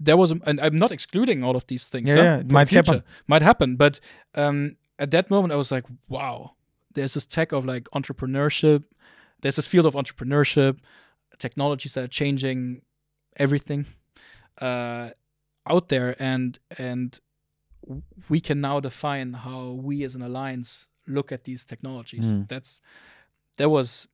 there 0.00 0.16
was 0.16 0.30
a, 0.32 0.36
and 0.46 0.60
i'm 0.60 0.76
not 0.76 0.90
excluding 0.92 1.44
all 1.44 1.56
of 1.56 1.66
these 1.66 1.88
things 1.88 2.08
Yeah, 2.08 2.16
huh, 2.16 2.22
yeah, 2.22 2.36
it 2.38 2.50
might 2.50 2.70
happen. 2.70 3.02
might 3.26 3.42
happen 3.42 3.76
but 3.76 4.00
um 4.34 4.76
at 4.98 5.10
that 5.10 5.30
moment 5.30 5.52
i 5.52 5.56
was 5.56 5.70
like 5.70 5.84
wow 6.08 6.54
there's 6.94 7.14
this 7.14 7.26
tech 7.26 7.52
of 7.52 7.64
like 7.64 7.84
entrepreneurship. 7.94 8.84
There's 9.40 9.56
this 9.56 9.66
field 9.66 9.86
of 9.86 9.94
entrepreneurship. 9.94 10.78
Technologies 11.38 11.92
that 11.94 12.04
are 12.04 12.08
changing 12.08 12.82
everything 13.36 13.86
uh, 14.60 15.10
out 15.66 15.88
there. 15.88 16.16
And 16.22 16.58
and 16.78 17.18
we 18.28 18.40
can 18.40 18.60
now 18.60 18.80
define 18.80 19.32
how 19.32 19.72
we 19.72 20.04
as 20.04 20.14
an 20.14 20.22
alliance 20.22 20.86
look 21.06 21.32
at 21.32 21.44
these 21.44 21.64
technologies. 21.64 22.26
Mm. 22.26 22.48
that's 22.48 22.80
that 23.58 23.68
was 23.68 24.08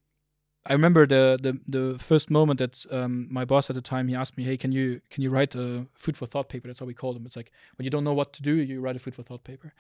i 0.67 0.73
remember 0.73 1.07
the 1.07 1.39
the, 1.41 1.59
the 1.79 1.99
first 1.99 2.31
moment 2.31 2.59
that 2.59 2.85
um, 2.91 3.27
my 3.31 3.45
boss 3.45 3.71
at 3.71 3.77
the 3.77 3.83
time 3.83 4.09
he 4.09 4.15
asked 4.15 4.37
me 4.37 4.45
hey 4.45 4.57
can 4.57 4.73
you 4.73 5.01
can 5.11 5.23
you 5.23 5.31
write 5.31 5.55
a 5.55 5.87
food 5.95 6.17
for 6.17 6.27
thought 6.27 6.49
paper? 6.49 6.69
That's 6.69 6.81
how 6.81 6.87
we 6.87 6.95
call 6.95 7.13
them 7.15 7.25
it's 7.27 7.37
like 7.37 7.53
when 7.77 7.85
you 7.85 7.91
don't 7.91 8.05
know 8.05 8.15
what 8.15 8.33
to 8.35 8.43
do 8.43 8.55
you 8.57 8.81
write 8.81 8.97
a 8.97 8.99
food 8.99 9.15
for 9.15 9.23
thought 9.23 9.45
paper. 9.45 9.73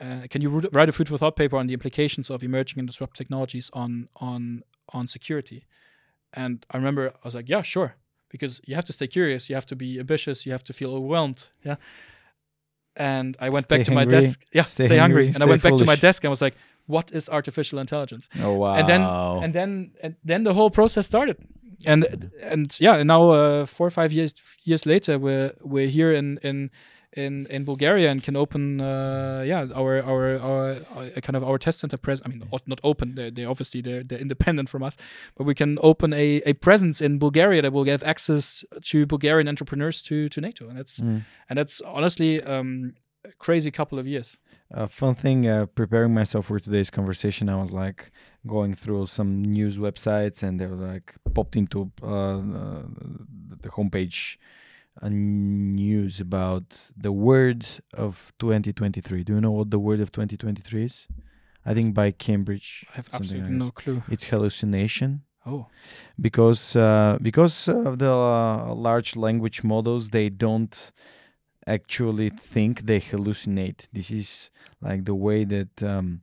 Uh, 0.00 0.26
can 0.28 0.40
you 0.42 0.48
write 0.72 0.88
a 0.88 0.92
food 0.92 1.08
for 1.08 1.18
thought 1.18 1.36
paper 1.36 1.56
on 1.56 1.66
the 1.66 1.74
implications 1.74 2.30
of 2.30 2.42
emerging 2.42 2.78
and 2.80 2.88
disruptive 2.88 3.16
technologies 3.16 3.70
on 3.72 4.08
on 4.16 4.62
on 4.90 5.06
security? 5.06 5.66
And 6.32 6.64
i 6.70 6.76
remember 6.76 7.08
i 7.08 7.24
was 7.24 7.34
like 7.34 7.48
yeah 7.48 7.62
sure. 7.62 7.96
Because 8.30 8.60
you 8.66 8.74
have 8.74 8.84
to 8.86 8.92
stay 8.92 9.06
curious 9.06 9.48
you 9.48 9.54
have 9.54 9.66
to 9.66 9.76
be 9.76 10.00
ambitious 10.00 10.44
you 10.44 10.52
have 10.52 10.64
to 10.64 10.72
feel 10.72 10.92
overwhelmed 10.92 11.40
yeah 11.62 11.76
and 12.96 13.36
i 13.40 13.48
went 13.48 13.68
back 13.68 13.78
Stay 13.80 13.84
to 13.84 13.90
my 13.92 14.04
desk. 14.04 14.44
Yeah 14.52 14.62
stay 14.62 14.86
stay, 14.86 14.98
hungry, 14.98 15.26
hungry, 15.26 15.26
and 15.28 15.36
i 15.36 15.40
stay 15.40 15.50
went 15.50 15.62
back 15.62 15.76
to 15.76 15.84
my 15.84 15.96
desk 15.96 16.24
and 16.24 16.30
was 16.30 16.40
like 16.40 16.54
what 16.86 17.10
is 17.12 17.28
artificial 17.28 17.78
intelligence? 17.78 18.28
Oh 18.42 18.52
wow! 18.52 18.74
and 18.74 18.86
then 18.88 19.00
and 19.44 19.52
then 19.54 19.90
and 20.02 20.16
then 20.24 20.44
the 20.44 20.52
whole 20.52 20.70
process 20.70 21.06
started. 21.06 21.36
And 21.86 22.30
and 22.40 22.76
yeah 22.80 22.94
and 22.96 23.08
now 23.08 23.30
uh, 23.30 23.66
four 23.66 23.86
or 23.86 23.90
five 23.90 24.12
years 24.12 24.32
years 24.64 24.86
later 24.86 25.18
we're 25.18 25.52
we're 25.62 25.88
here 25.88 26.12
in 26.12 26.38
in 26.42 26.70
in 27.16 27.46
in 27.56 27.64
Bulgaria 27.64 28.08
and 28.12 28.22
can 28.26 28.36
open 28.36 28.62
uh, 28.80 29.42
yeah 29.50 29.62
our 29.80 29.92
our 30.10 30.24
our 30.48 30.64
uh, 30.98 31.20
kind 31.26 31.36
of 31.38 31.42
our 31.48 31.58
test 31.58 31.78
center 31.80 31.96
pres 32.04 32.18
I 32.24 32.28
mean 32.30 32.40
not- 32.52 32.66
not 32.72 32.80
open 32.90 33.06
they 33.18 33.28
they 33.36 33.44
obviously 33.52 33.80
they're 33.86 34.04
they're 34.08 34.24
independent 34.28 34.68
from 34.72 34.82
us 34.88 34.94
but 35.36 35.44
we 35.50 35.54
can 35.54 35.78
open 35.90 36.10
a, 36.12 36.26
a 36.50 36.52
presence 36.66 36.96
in 37.06 37.12
Bulgaria 37.26 37.60
that 37.62 37.72
will 37.76 37.84
give 37.92 38.02
access 38.12 38.44
to 38.90 38.96
Bulgarian 39.14 39.46
entrepreneurs 39.52 39.96
to 40.08 40.16
to 40.34 40.38
NATO 40.48 40.62
and 40.70 40.76
that's 40.80 40.94
Mm. 41.04 41.20
and 41.48 41.54
that's 41.58 41.76
honestly 41.96 42.30
um 42.54 42.70
a 43.30 43.32
crazy 43.46 43.70
couple 43.80 43.98
of 44.02 44.06
years 44.14 44.28
A 44.84 44.88
fun 45.00 45.14
thing, 45.24 45.38
uh, 45.54 45.66
preparing 45.80 46.12
myself 46.20 46.42
for 46.48 46.58
today's 46.66 46.90
conversation, 46.98 47.44
I 47.54 47.56
was 47.64 47.72
like 47.84 48.00
going 48.54 48.72
through 48.82 49.04
some 49.18 49.30
news 49.56 49.74
websites, 49.86 50.38
and 50.44 50.52
they 50.58 50.66
were 50.72 50.82
like 50.94 51.08
popped 51.36 51.54
into 51.60 51.78
uh, 52.14 52.40
uh, 52.60 52.82
the 53.64 53.70
homepage 53.76 54.18
news 55.02 56.20
about 56.20 56.90
the 56.96 57.12
word 57.12 57.66
of 57.92 58.32
2023. 58.38 59.24
Do 59.24 59.34
you 59.34 59.40
know 59.40 59.50
what 59.50 59.70
the 59.70 59.78
word 59.78 60.00
of 60.00 60.12
2023 60.12 60.84
is? 60.84 61.06
I 61.66 61.74
think 61.74 61.94
by 61.94 62.10
Cambridge. 62.10 62.86
I 62.92 62.96
have 62.96 63.08
absolutely 63.12 63.48
like 63.48 63.58
no 63.58 63.64
this. 63.66 63.74
clue 63.74 64.02
It's 64.10 64.24
hallucination 64.24 65.22
oh 65.46 65.66
because 66.20 66.76
uh, 66.76 67.18
because 67.20 67.68
of 67.68 67.98
the 67.98 68.12
uh, 68.12 68.74
large 68.74 69.16
language 69.16 69.64
models, 69.64 70.10
they 70.10 70.28
don't 70.28 70.92
actually 71.66 72.30
think 72.30 72.86
they 72.86 73.00
hallucinate. 73.00 73.88
This 73.92 74.10
is 74.10 74.50
like 74.80 75.04
the 75.04 75.14
way 75.14 75.44
that 75.44 75.82
um, 75.82 76.20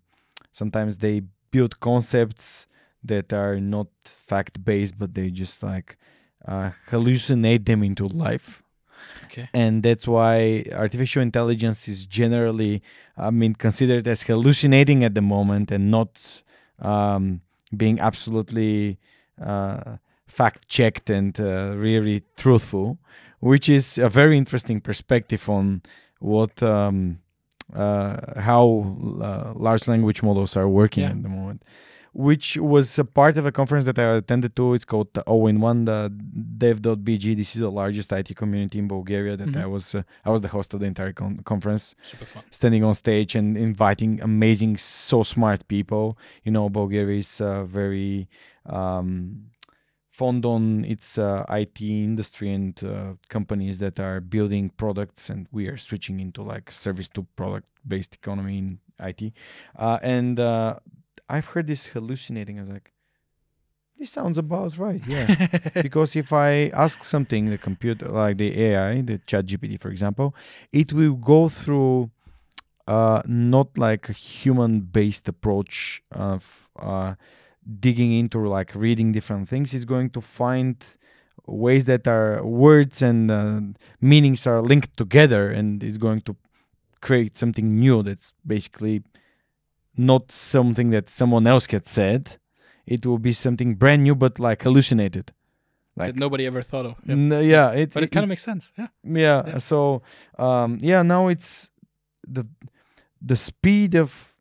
sometimes 0.52 0.98
they 0.98 1.24
build 1.52 1.80
concepts 1.80 2.68
that 3.04 3.34
are 3.34 3.60
not 3.60 3.88
fact 4.06 4.64
based, 4.64 4.98
but 4.98 5.16
they 5.16 5.30
just 5.32 5.64
like 5.64 5.98
uh, 6.48 6.72
hallucinate 6.90 7.66
them 7.66 7.84
into 7.84 8.08
life. 8.08 8.61
Okay 9.26 9.48
And 9.54 9.84
that's 9.84 10.08
why 10.08 10.64
artificial 10.74 11.22
intelligence 11.22 11.88
is 11.92 12.06
generally, 12.06 12.82
I 13.18 13.30
mean, 13.32 13.54
considered 13.56 14.08
as 14.08 14.24
hallucinating 14.24 15.04
at 15.04 15.14
the 15.14 15.22
moment 15.22 15.72
and 15.72 15.90
not 15.92 16.44
um, 16.80 17.42
being 17.76 18.00
absolutely 18.00 18.98
uh, 19.42 19.98
fact 20.28 20.68
checked 20.68 21.10
and 21.10 21.40
uh, 21.40 21.74
really 21.78 22.24
truthful, 22.38 22.98
which 23.40 23.68
is 23.70 23.98
a 23.98 24.10
very 24.10 24.38
interesting 24.38 24.82
perspective 24.82 25.50
on 25.50 25.82
what 26.20 26.62
um, 26.64 27.20
uh, 27.74 28.40
how 28.42 28.96
uh, 29.22 29.54
large 29.56 29.88
language 29.88 30.22
models 30.24 30.58
are 30.58 30.68
working 30.68 31.04
Yeah. 31.04 31.12
at 31.12 31.24
the 31.24 31.30
moment. 31.30 31.64
Which 32.14 32.58
was 32.58 33.00
a 33.00 33.06
part 33.06 33.38
of 33.38 33.46
a 33.46 33.54
conference 33.54 33.86
that 33.86 33.98
I 33.98 34.04
attended 34.18 34.54
to. 34.58 34.74
It's 34.74 34.84
called 34.84 35.14
the 35.14 35.22
All 35.22 35.48
in 35.48 35.62
One, 35.62 35.86
the 35.86 36.12
Dev.bg. 36.58 37.38
This 37.38 37.56
is 37.56 37.62
the 37.62 37.72
largest 37.72 38.12
IT 38.12 38.36
community 38.36 38.80
in 38.80 38.88
Bulgaria. 38.90 39.38
That 39.38 39.56
I 39.56 39.62
Mhm. 39.64 39.72
was 39.72 39.96
uh, 39.96 40.04
I 40.26 40.30
was 40.30 40.42
the 40.42 40.50
host 40.50 40.74
of 40.74 40.82
the 40.82 40.88
entire 40.88 41.14
con- 41.14 41.40
conference 41.52 41.96
super 42.04 42.26
fun 42.26 42.44
standing 42.52 42.84
on 42.84 42.94
stage 42.96 43.32
and 43.40 43.58
inviting 43.58 44.20
amazing, 44.22 44.76
so 44.78 45.24
smart 45.24 45.66
people. 45.70 46.18
You 46.46 46.52
know, 46.52 46.66
Bulgaria 46.70 47.20
is 47.20 47.40
uh, 47.40 47.64
very 47.64 48.28
um, 48.66 49.46
fond 50.10 50.46
on 50.46 50.84
its 50.84 51.18
uh, 51.18 51.46
IT 51.62 51.80
industry 51.82 52.54
and 52.54 52.76
uh, 52.84 53.14
companies 53.30 53.78
that 53.80 54.00
are 54.02 54.20
building 54.20 54.70
products, 54.84 55.30
and 55.30 55.48
we 55.52 55.68
are 55.68 55.78
switching 55.78 56.20
into 56.20 56.44
like 56.44 56.72
service 56.72 57.08
to 57.16 57.22
product 57.38 57.68
based 57.88 58.14
economy 58.16 58.58
in 58.58 58.80
IT. 59.00 59.22
Uh, 59.80 59.98
and 60.04 60.40
uh, 60.40 60.76
I've 61.32 61.48
heard 61.48 61.68
this 61.68 61.88
hallucinating. 61.88 62.60
I 62.60 62.64
was 62.64 62.72
like, 62.72 62.92
this 63.98 64.12
sounds 64.12 64.38
about 64.38 64.78
right. 64.78 65.02
Yeah 65.08 65.48
because 65.82 66.16
if 66.16 66.34
I 66.34 66.72
ask 66.74 67.04
something, 67.04 67.50
the 67.50 67.58
computer, 67.58 68.08
like 68.10 68.38
the 68.38 68.60
AI, 68.62 69.02
the 69.02 69.20
Chat 69.20 69.46
GPT, 69.46 69.80
for 69.80 69.90
example, 69.90 70.36
it 70.74 70.92
will 70.92 71.14
go 71.14 71.48
through 71.48 72.12
uh, 72.88 73.22
not 73.26 73.78
like 73.78 74.10
a 74.10 74.14
human-based 74.14 75.28
approach 75.30 76.04
of 76.12 76.70
uh, 76.78 77.14
digging 77.80 78.12
into 78.12 78.46
like 78.48 78.76
reading 78.76 79.12
different 79.12 79.48
things. 79.48 79.74
It's 79.74 79.86
going 79.86 80.10
to 80.12 80.22
find 80.22 80.76
ways 81.46 81.86
that 81.86 82.08
are 82.08 82.44
words 82.44 83.02
and 83.02 83.32
uh, 83.32 83.62
meanings 84.02 84.46
are 84.48 84.62
linked 84.62 84.98
together, 84.98 85.50
and 85.50 85.84
it's 85.84 85.98
going 85.98 86.22
to 86.22 86.36
create 87.02 87.38
something 87.38 87.80
new 87.80 88.04
that's 88.04 88.34
basically 88.46 89.04
not 89.98 90.32
something 90.32 90.90
that 90.92 91.10
someone 91.10 91.48
else 91.48 91.66
had 91.68 91.88
said. 91.88 92.38
It 92.86 93.06
will 93.06 93.20
be 93.20 93.34
something 93.34 93.76
brand 93.76 94.04
new, 94.04 94.16
but 94.16 94.40
like 94.40 94.64
hallucinated. 94.64 95.34
Like 95.96 96.14
that 96.14 96.20
nobody 96.20 96.46
ever 96.46 96.62
thought 96.62 96.86
of 96.86 96.96
yeah. 97.06 97.12
N- 97.12 97.46
yeah, 97.46 97.72
it, 97.72 97.94
but 97.94 98.04
it, 98.04 98.12
kind 98.12 98.24
of 98.24 98.30
makes 98.30 98.44
sense 98.44 98.72
yeah 98.78 98.88
yeah. 99.04 99.44
yeah. 99.46 99.58
So 99.58 100.02
um, 100.40 100.80
yeah, 100.82 101.02
now 101.02 101.28
it's 101.28 101.70
the 102.28 102.48
the 103.22 103.36
speed 103.36 103.96
of 103.96 104.34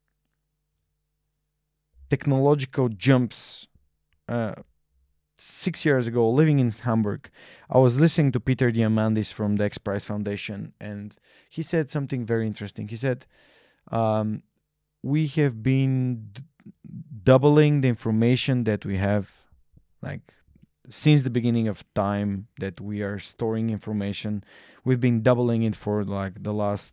technological 2.08 2.88
jumps. 2.88 3.66
Uh, 4.28 4.54
six 5.42 5.86
years 5.86 6.06
ago, 6.06 6.30
living 6.30 6.58
in 6.58 6.70
Hamburg, 6.70 7.30
I 7.68 7.78
was 7.78 7.98
listening 7.98 8.30
to 8.32 8.40
Peter 8.40 8.70
Diamandis 8.70 9.32
from 9.32 9.56
the 9.56 9.64
X 9.64 9.78
Prize 9.78 10.04
Foundation, 10.04 10.74
and 10.80 11.16
he 11.48 11.62
said 11.62 11.90
something 11.90 12.24
very 12.26 12.46
interesting. 12.46 12.88
He 12.88 12.96
said, 12.96 13.26
um, 13.90 14.42
"We 15.02 15.26
have 15.28 15.62
been 15.62 16.30
d- 16.32 16.42
doubling 17.22 17.80
the 17.80 17.88
information 17.88 18.64
that 18.64 18.84
we 18.84 18.96
have, 18.98 19.32
like." 20.02 20.22
since 20.90 21.22
the 21.22 21.30
beginning 21.30 21.68
of 21.68 21.84
time 21.94 22.48
that 22.58 22.80
we 22.80 23.00
are 23.00 23.18
storing 23.18 23.70
information 23.70 24.42
we've 24.84 25.00
been 25.00 25.22
doubling 25.22 25.62
it 25.62 25.76
for 25.76 26.04
like 26.04 26.42
the 26.42 26.52
last 26.52 26.92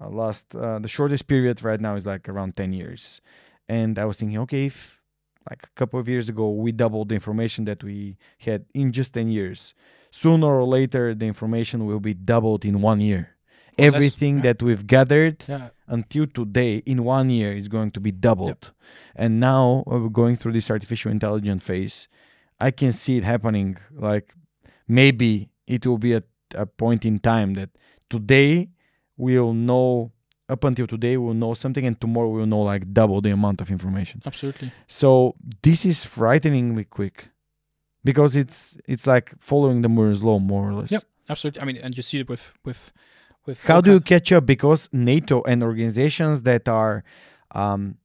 uh, 0.00 0.08
last 0.08 0.54
uh, 0.56 0.78
the 0.78 0.88
shortest 0.88 1.26
period 1.26 1.62
right 1.62 1.80
now 1.80 1.94
is 1.94 2.06
like 2.06 2.28
around 2.28 2.56
10 2.56 2.72
years 2.72 3.20
and 3.68 3.98
i 3.98 4.04
was 4.04 4.16
thinking 4.16 4.38
okay 4.38 4.66
if 4.66 5.02
like 5.50 5.64
a 5.64 5.78
couple 5.78 6.00
of 6.00 6.08
years 6.08 6.28
ago 6.28 6.50
we 6.50 6.72
doubled 6.72 7.10
the 7.10 7.14
information 7.14 7.64
that 7.66 7.84
we 7.84 8.16
had 8.38 8.64
in 8.74 8.92
just 8.92 9.12
10 9.12 9.28
years 9.28 9.74
sooner 10.10 10.46
or 10.46 10.64
later 10.64 11.14
the 11.14 11.26
information 11.26 11.86
will 11.86 12.00
be 12.00 12.14
doubled 12.14 12.64
in 12.64 12.80
one 12.80 13.00
year 13.00 13.36
everything 13.78 14.36
yeah. 14.36 14.42
that 14.42 14.62
we've 14.62 14.86
gathered 14.86 15.44
yeah 15.48 15.68
until 15.88 16.26
today 16.26 16.76
in 16.86 17.04
one 17.04 17.28
year 17.28 17.52
is 17.52 17.68
going 17.68 17.90
to 17.90 18.00
be 18.00 18.10
doubled 18.10 18.72
and 19.14 19.38
now 19.38 19.84
uh, 19.86 19.98
we're 19.98 20.08
going 20.08 20.34
through 20.34 20.52
this 20.52 20.70
artificial 20.70 21.10
intelligence 21.10 21.62
phase 21.62 22.08
i 22.60 22.70
can 22.70 22.92
see 22.92 23.16
it 23.18 23.24
happening 23.24 23.76
like 23.92 24.34
maybe 24.88 25.50
it 25.66 25.86
will 25.86 25.98
be 25.98 26.14
at 26.14 26.24
a 26.54 26.66
point 26.66 27.04
in 27.04 27.18
time 27.18 27.54
that 27.54 27.70
today 28.08 28.68
we'll 29.16 29.52
know 29.52 30.10
up 30.48 30.64
until 30.64 30.86
today 30.86 31.16
we'll 31.16 31.34
know 31.34 31.54
something 31.54 31.86
and 31.86 32.00
tomorrow 32.00 32.28
we'll 32.28 32.46
know 32.46 32.60
like 32.60 32.92
double 32.92 33.20
the 33.20 33.30
amount 33.30 33.60
of 33.60 33.70
information 33.70 34.22
Absolutely. 34.24 34.72
so 34.86 35.34
this 35.62 35.84
is 35.84 36.04
frighteningly 36.04 36.84
quick 36.84 37.28
because 38.04 38.34
it's 38.34 38.76
it's 38.86 39.06
like 39.06 39.34
following 39.38 39.82
the 39.82 39.88
moore's 39.88 40.22
law 40.22 40.38
more 40.38 40.68
or 40.70 40.74
less 40.74 40.90
Yep. 40.90 41.04
Absolutely. 41.28 41.60
I 41.62 41.64
mean, 41.64 41.76
and 41.76 41.96
you 41.96 42.02
see 42.02 42.20
it 42.20 42.28
with 42.28 42.52
with 42.64 42.92
how 43.64 43.80
do 43.80 43.92
you 43.92 44.00
catch 44.00 44.32
up? 44.32 44.46
Because 44.46 44.88
nato 44.92 45.42
and 45.42 45.62
organizations 45.62 46.42
that 46.42 46.68
are 46.68 47.04
um, 47.52 47.98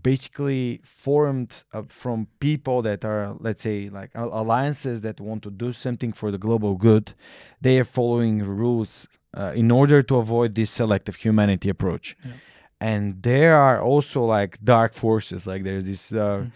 basically 0.00 0.80
formed 0.84 1.64
uh, 1.72 1.82
from 1.88 2.26
people 2.40 2.80
that 2.82 3.04
are 3.04 3.36
let's 3.40 3.62
say 3.62 3.88
like 3.90 4.10
al- 4.14 4.32
alliances 4.32 5.02
that 5.02 5.20
want 5.20 5.42
to 5.42 5.50
do 5.50 5.72
something 5.72 6.12
for 6.12 6.30
the 6.30 6.38
global 6.38 6.76
good 6.76 7.12
they 7.60 7.78
are 7.78 7.84
following 7.84 8.38
rules 8.42 9.06
uh, 9.34 9.52
in 9.54 9.70
order 9.70 10.02
to 10.02 10.16
avoid 10.16 10.54
this 10.54 10.70
selective 10.70 11.16
humanity 11.16 11.68
approach. 11.68 12.16
Yeah. 12.24 12.32
and 12.80 13.22
there 13.22 13.54
are 13.56 13.82
also 13.82 14.24
like 14.24 14.58
dark 14.64 14.94
forces 14.94 15.46
like 15.46 15.62
there's 15.62 15.84
this 15.84 16.10
uh, 16.12 16.46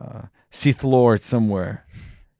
uh, 0.00 0.22
sith 0.50 0.82
lord 0.82 1.22
somewhere 1.22 1.84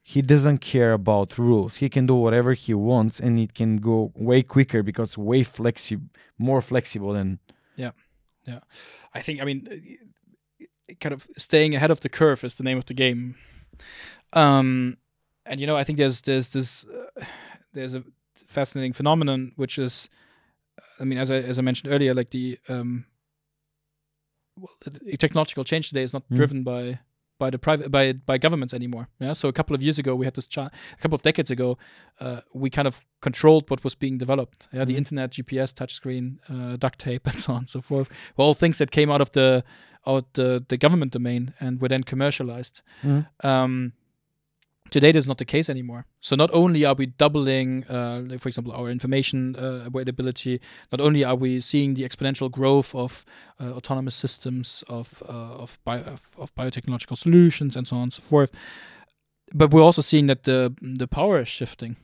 he 0.09 0.23
doesn't 0.23 0.59
care 0.73 0.93
about 0.93 1.37
rules 1.39 1.77
he 1.83 1.89
can 1.89 2.07
do 2.07 2.15
whatever 2.15 2.55
he 2.55 2.73
wants 2.74 3.20
and 3.20 3.37
it 3.39 3.53
can 3.55 3.77
go 3.78 4.12
way 4.15 4.41
quicker 4.43 4.83
because 4.83 5.19
way 5.19 5.43
flexi- 5.45 6.09
more 6.39 6.61
flexible 6.62 7.12
than 7.12 7.39
Yeah, 7.77 7.93
yeah. 8.47 8.61
I 9.19 9.23
think. 9.23 9.41
I 9.43 9.45
mean, 9.45 9.61
uh, 9.70 10.95
kind 11.01 11.12
of 11.12 11.27
staying 11.37 11.74
ahead 11.74 11.91
of 11.91 12.01
the 12.01 12.09
curve 12.09 12.45
is 12.47 12.55
the 12.55 12.62
name 12.65 12.78
of 12.78 12.85
the 12.85 12.95
game. 12.95 13.35
Um, 14.33 14.97
and 15.45 15.61
you 15.61 15.66
know, 15.66 15.81
I 15.81 15.85
think 15.85 15.99
there's 15.99 16.20
there's 16.23 16.49
this 16.49 16.85
uh, 16.85 17.24
there's 17.73 17.95
a 17.95 18.03
fascinating 18.47 18.95
phenomenon 18.95 19.53
which 19.57 19.78
is, 19.78 20.09
I 21.01 21.05
mean, 21.05 21.19
as 21.19 21.31
I 21.31 21.37
as 21.51 21.59
I 21.59 21.62
mentioned 21.62 21.93
earlier, 21.93 22.15
like 22.15 22.31
the 22.31 22.59
um, 22.69 23.05
well, 24.59 24.74
the 24.85 24.91
the 24.91 25.16
technological 25.16 25.65
change 25.65 25.89
today 25.89 26.03
is 26.05 26.12
not 26.12 26.23
Mm. 26.31 26.37
driven 26.37 26.62
by 26.65 26.99
by 27.39 27.51
the 27.51 27.59
private 27.59 27.91
by 27.91 28.13
by 28.13 28.39
governments 28.39 28.73
anymore. 28.75 29.09
Yeah. 29.21 29.35
So 29.35 29.49
a 29.49 29.53
couple 29.53 29.75
of 29.77 29.83
years 29.83 29.99
ago, 29.99 30.15
we 30.15 30.25
had 30.27 30.35
this 30.35 30.47
chart. 30.49 30.73
A 30.99 31.01
couple 31.03 31.17
of 31.17 31.23
decades 31.23 31.51
ago, 31.51 31.77
uh, 32.21 32.41
we 32.55 32.71
kind 32.71 32.89
of 32.89 33.05
controlled 33.21 33.69
what 33.71 33.85
was 33.85 33.95
being 33.95 34.19
developed. 34.19 34.69
Yeah, 34.73 34.85
the 34.85 34.95
Mhm. 34.95 34.99
internet, 34.99 35.31
GPS, 35.33 35.73
touchscreen, 35.75 36.39
uh, 36.49 36.77
duct 36.77 36.99
tape, 36.99 37.27
and 37.31 37.39
so 37.39 37.53
on 37.53 37.59
and 37.61 37.69
so 37.69 37.81
forth. 37.81 38.09
Were 38.37 38.45
all 38.45 38.55
things 38.55 38.79
that 38.79 38.91
came 38.91 39.11
out 39.11 39.21
of 39.21 39.31
the 39.33 39.65
out 40.07 40.35
the, 40.35 40.65
the 40.69 40.77
government 40.77 41.13
domain 41.13 41.53
and 41.61 41.81
were 41.81 41.89
then 41.89 42.05
commercialized. 42.05 42.81
Um, 43.43 43.93
today, 44.91 45.13
that's 45.13 45.27
not 45.27 45.39
the 45.39 45.45
case 45.45 45.69
anymore. 45.69 46.07
So 46.21 46.37
not 46.37 46.51
only 46.53 46.85
are 46.85 46.95
we 46.95 47.07
doubling, 47.07 47.85
uh, 47.89 48.23
like, 48.27 48.41
for 48.41 48.49
example, 48.49 48.73
our 48.73 48.91
information 48.91 49.57
uh, 49.57 49.85
availability, 49.87 50.61
not 50.93 51.01
only 51.01 51.25
are 51.25 51.37
we 51.37 51.61
seeing 51.61 51.95
the 51.95 52.03
exponential 52.03 52.51
growth 52.51 52.95
of 52.95 53.25
uh, 53.61 53.73
autonomous 53.73 54.15
systems, 54.15 54.85
of 54.89 55.23
uh, 55.29 55.33
of, 55.33 55.79
bio, 55.85 56.01
of 56.03 56.23
of 56.39 56.55
biotechnological 56.55 57.17
solutions, 57.17 57.77
and 57.77 57.87
so 57.87 57.97
on 57.97 58.03
and 58.05 58.13
so 58.13 58.23
forth, 58.23 58.53
but 59.53 59.71
we're 59.71 59.83
also 59.83 60.03
seeing 60.03 60.27
that 60.27 60.45
the 60.45 60.75
the 60.81 61.09
power 61.09 61.41
is 61.41 61.49
shifting. 61.49 61.97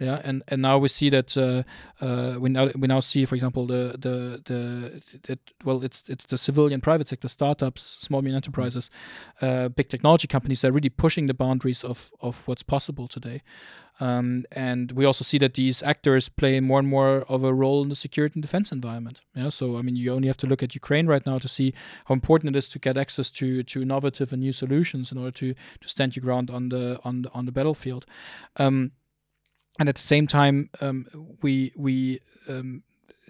Yeah, 0.00 0.20
and, 0.22 0.44
and 0.46 0.62
now 0.62 0.78
we 0.78 0.86
see 0.86 1.10
that 1.10 1.36
uh, 1.36 1.64
uh, 2.00 2.38
we 2.38 2.50
now 2.50 2.68
we 2.76 2.86
now 2.86 3.00
see, 3.00 3.24
for 3.24 3.34
example, 3.34 3.66
the 3.66 3.96
the 3.98 4.40
the 4.44 5.02
that 5.26 5.40
well, 5.64 5.82
it's 5.82 6.04
it's 6.06 6.26
the 6.26 6.38
civilian 6.38 6.80
private 6.80 7.08
sector 7.08 7.26
startups, 7.26 7.82
small 7.82 8.22
medium 8.22 8.36
enterprises, 8.36 8.90
uh, 9.42 9.68
big 9.68 9.88
technology 9.88 10.28
companies 10.28 10.60
that 10.60 10.68
are 10.68 10.72
really 10.72 10.88
pushing 10.88 11.26
the 11.26 11.34
boundaries 11.34 11.82
of 11.82 12.12
of 12.20 12.46
what's 12.46 12.62
possible 12.62 13.08
today. 13.08 13.42
Um, 14.00 14.44
and 14.52 14.92
we 14.92 15.04
also 15.04 15.24
see 15.24 15.38
that 15.38 15.54
these 15.54 15.82
actors 15.82 16.28
play 16.28 16.60
more 16.60 16.78
and 16.78 16.86
more 16.86 17.24
of 17.28 17.42
a 17.42 17.52
role 17.52 17.82
in 17.82 17.88
the 17.88 17.96
security 17.96 18.34
and 18.34 18.42
defense 18.42 18.70
environment. 18.70 19.20
Yeah, 19.34 19.48
so 19.48 19.76
I 19.76 19.82
mean, 19.82 19.96
you 19.96 20.12
only 20.12 20.28
have 20.28 20.36
to 20.36 20.46
look 20.46 20.62
at 20.62 20.74
Ukraine 20.74 21.08
right 21.08 21.26
now 21.26 21.38
to 21.38 21.48
see 21.48 21.74
how 22.04 22.14
important 22.14 22.54
it 22.54 22.58
is 22.58 22.68
to 22.68 22.78
get 22.78 22.96
access 22.96 23.30
to 23.32 23.64
to 23.64 23.82
innovative 23.82 24.32
and 24.32 24.42
new 24.42 24.52
solutions 24.52 25.10
in 25.10 25.18
order 25.18 25.32
to 25.32 25.54
to 25.80 25.88
stand 25.88 26.14
your 26.14 26.22
ground 26.22 26.50
on 26.50 26.68
the 26.68 27.00
on 27.02 27.22
the, 27.22 27.30
on 27.32 27.46
the 27.46 27.52
battlefield. 27.52 28.06
Um, 28.56 28.92
and 29.78 29.88
at 29.88 29.94
the 29.94 30.02
same 30.02 30.26
time, 30.26 30.70
um, 30.80 31.06
we 31.42 31.72
we 31.76 32.20
um, 32.48 32.82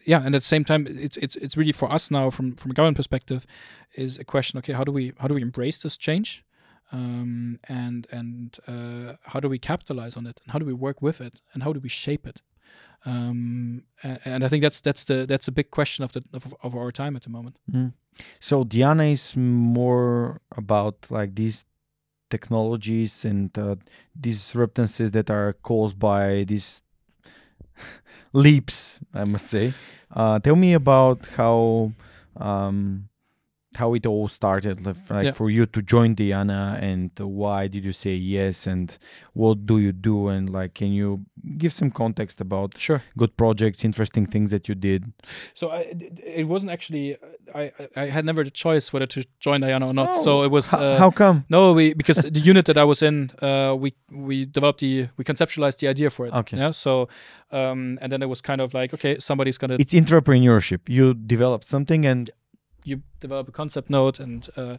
yeah, 0.04 0.22
and 0.24 0.34
at 0.34 0.42
the 0.42 0.48
same 0.48 0.64
time, 0.64 0.86
it's 0.86 1.16
it's 1.18 1.36
it's 1.36 1.56
really 1.56 1.72
for 1.72 1.90
us 1.92 2.10
now 2.10 2.30
from 2.30 2.56
from 2.56 2.70
a 2.70 2.74
government 2.74 2.96
perspective, 2.96 3.46
is 3.94 4.18
a 4.18 4.24
question. 4.24 4.58
Okay, 4.58 4.72
how 4.72 4.84
do 4.84 4.92
we 4.92 5.12
how 5.18 5.28
do 5.28 5.34
we 5.34 5.42
embrace 5.42 5.78
this 5.82 5.96
change? 5.96 6.44
um, 6.92 7.58
and 7.68 8.06
and 8.10 8.58
uh, 8.66 9.14
how 9.22 9.40
do 9.40 9.48
we 9.48 9.58
capitalize 9.58 10.16
on 10.16 10.26
it 10.26 10.40
and 10.44 10.52
how 10.52 10.58
do 10.58 10.64
we 10.64 10.72
work 10.72 11.02
with 11.02 11.20
it 11.20 11.40
and 11.52 11.62
how 11.62 11.72
do 11.72 11.80
we 11.80 11.88
shape 11.88 12.26
it 12.26 12.42
um, 13.04 13.84
and, 14.02 14.18
and 14.24 14.44
I 14.44 14.48
think 14.48 14.62
that's 14.62 14.80
that's 14.80 15.04
the 15.04 15.26
that's 15.26 15.48
a 15.48 15.52
big 15.52 15.70
question 15.70 16.04
of 16.04 16.12
the 16.12 16.24
of, 16.32 16.54
of 16.62 16.74
our 16.74 16.92
time 16.92 17.16
at 17.16 17.22
the 17.22 17.30
moment 17.30 17.58
Mm. 17.70 17.92
So 18.40 18.64
Diana 18.64 19.04
is 19.04 19.36
more 19.36 20.40
about 20.56 21.06
like 21.08 21.36
these 21.36 21.64
technologies 22.30 23.24
and 23.24 23.56
uh, 23.58 23.76
disruptances 24.18 25.12
that 25.12 25.30
are 25.30 25.54
caused 25.62 25.98
by 25.98 26.44
these 26.44 26.82
leaps, 28.32 29.00
I 29.14 29.24
must 29.24 29.48
say. 29.48 29.74
Uh, 30.10 30.38
tell 30.38 30.56
me 30.56 30.72
about 30.72 31.26
how 31.36 31.92
um, 32.36 33.08
how 33.76 33.94
it 33.94 34.06
all 34.06 34.28
started, 34.28 34.84
like 34.86 34.96
Yeah. 35.24 35.32
for 35.32 35.50
you 35.50 35.66
to 35.66 35.82
join 35.82 36.14
Diana, 36.14 36.78
and 36.80 37.10
why 37.18 37.68
did 37.68 37.84
you 37.84 37.92
say 37.92 38.14
yes, 38.14 38.66
and 38.66 38.96
what 39.34 39.66
do 39.66 39.78
you 39.78 39.92
do, 39.92 40.28
and 40.28 40.48
like, 40.50 40.74
can 40.74 40.88
you 40.92 41.26
give 41.58 41.72
some 41.72 41.90
context 41.90 42.40
about 42.40 42.76
sure 42.78 43.02
good 43.16 43.36
projects, 43.36 43.84
interesting 43.84 44.26
things 44.26 44.50
that 44.50 44.68
you 44.68 44.74
did? 44.74 45.12
so 45.54 45.68
I, 45.70 45.80
it- 46.40 46.44
wasn't 46.48 46.72
actually 46.72 47.16
I, 47.54 47.72
I 47.96 48.06
had 48.06 48.24
never 48.24 48.42
the 48.44 48.50
choice 48.50 48.92
whether 48.92 49.06
to 49.06 49.24
join 49.40 49.60
Diana 49.60 49.86
or 49.86 49.92
not 49.94 50.10
Oh, 50.14 50.22
so 50.24 50.42
it 50.44 50.50
was 50.50 50.72
uh, 50.72 50.96
how 50.98 51.10
come? 51.10 51.44
No, 51.48 51.72
we 51.74 51.94
because 51.94 52.16
the 52.16 52.40
unit 52.40 52.64
that 52.66 52.78
I 52.78 52.84
was 52.84 53.02
in, 53.02 53.30
uh, 53.42 53.74
we 53.78 53.92
we 54.10 54.46
developed 54.46 54.80
the 54.80 55.08
we 55.18 55.24
conceptualized 55.24 55.78
the 55.78 55.88
idea 55.88 56.10
for 56.10 56.26
it. 56.26 56.32
Okay. 56.34 56.56
Yeah. 56.56 56.70
So, 56.72 57.08
um, 57.52 57.98
and 58.00 58.10
then 58.12 58.22
it 58.22 58.28
was 58.28 58.40
kind 58.40 58.60
of 58.60 58.72
like, 58.74 58.94
okay, 58.94 59.18
somebody's 59.18 59.58
gonna 59.58 59.76
It's 59.78 59.94
entrepreneurship. 59.94 60.80
You 60.88 61.14
developed 61.14 61.68
something 61.68 62.06
and 62.06 62.30
you 62.84 63.02
develop 63.20 63.48
a 63.48 63.52
concept 63.52 63.90
note 63.90 64.20
and 64.20 64.48
uh, 64.56 64.76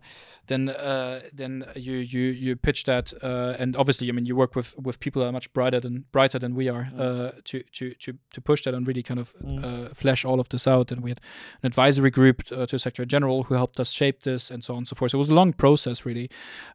then 0.47 0.69
uh, 0.69 1.21
then 1.33 1.65
you 1.75 1.93
you 1.97 2.21
you 2.21 2.55
pitch 2.55 2.85
that 2.85 3.13
uh, 3.21 3.55
and 3.59 3.75
obviously 3.75 4.07
I 4.09 4.13
mean 4.13 4.25
you 4.25 4.35
work 4.35 4.55
with 4.55 4.77
with 4.77 4.99
people 4.99 5.21
that 5.21 5.27
are 5.27 5.31
much 5.33 5.51
brighter 5.53 5.79
than 5.79 6.05
brighter 6.11 6.39
than 6.39 6.55
we 6.55 6.69
are 6.69 6.89
uh, 6.97 7.31
to 7.45 7.61
to 7.73 7.93
to 7.93 8.13
to 8.33 8.41
push 8.41 8.63
that 8.63 8.73
and 8.73 8.87
really 8.87 9.03
kind 9.03 9.19
of 9.19 9.29
Mm. 9.43 9.63
uh, 9.63 9.93
flesh 9.93 10.25
all 10.25 10.39
of 10.39 10.49
this 10.49 10.67
out. 10.67 10.91
And 10.91 11.01
we 11.01 11.11
had 11.11 11.21
an 11.61 11.67
advisory 11.67 12.09
group 12.11 12.43
uh, 12.51 12.65
to 12.65 12.77
Secretary 12.77 13.05
General 13.05 13.43
who 13.43 13.55
helped 13.55 13.79
us 13.79 13.91
shape 13.91 14.21
this 14.23 14.51
and 14.51 14.63
so 14.63 14.73
on 14.73 14.79
and 14.79 14.87
so 14.87 14.95
forth. 14.95 15.11
So 15.11 15.17
it 15.17 15.19
was 15.19 15.29
a 15.29 15.33
long 15.33 15.53
process 15.53 16.05
really. 16.05 16.29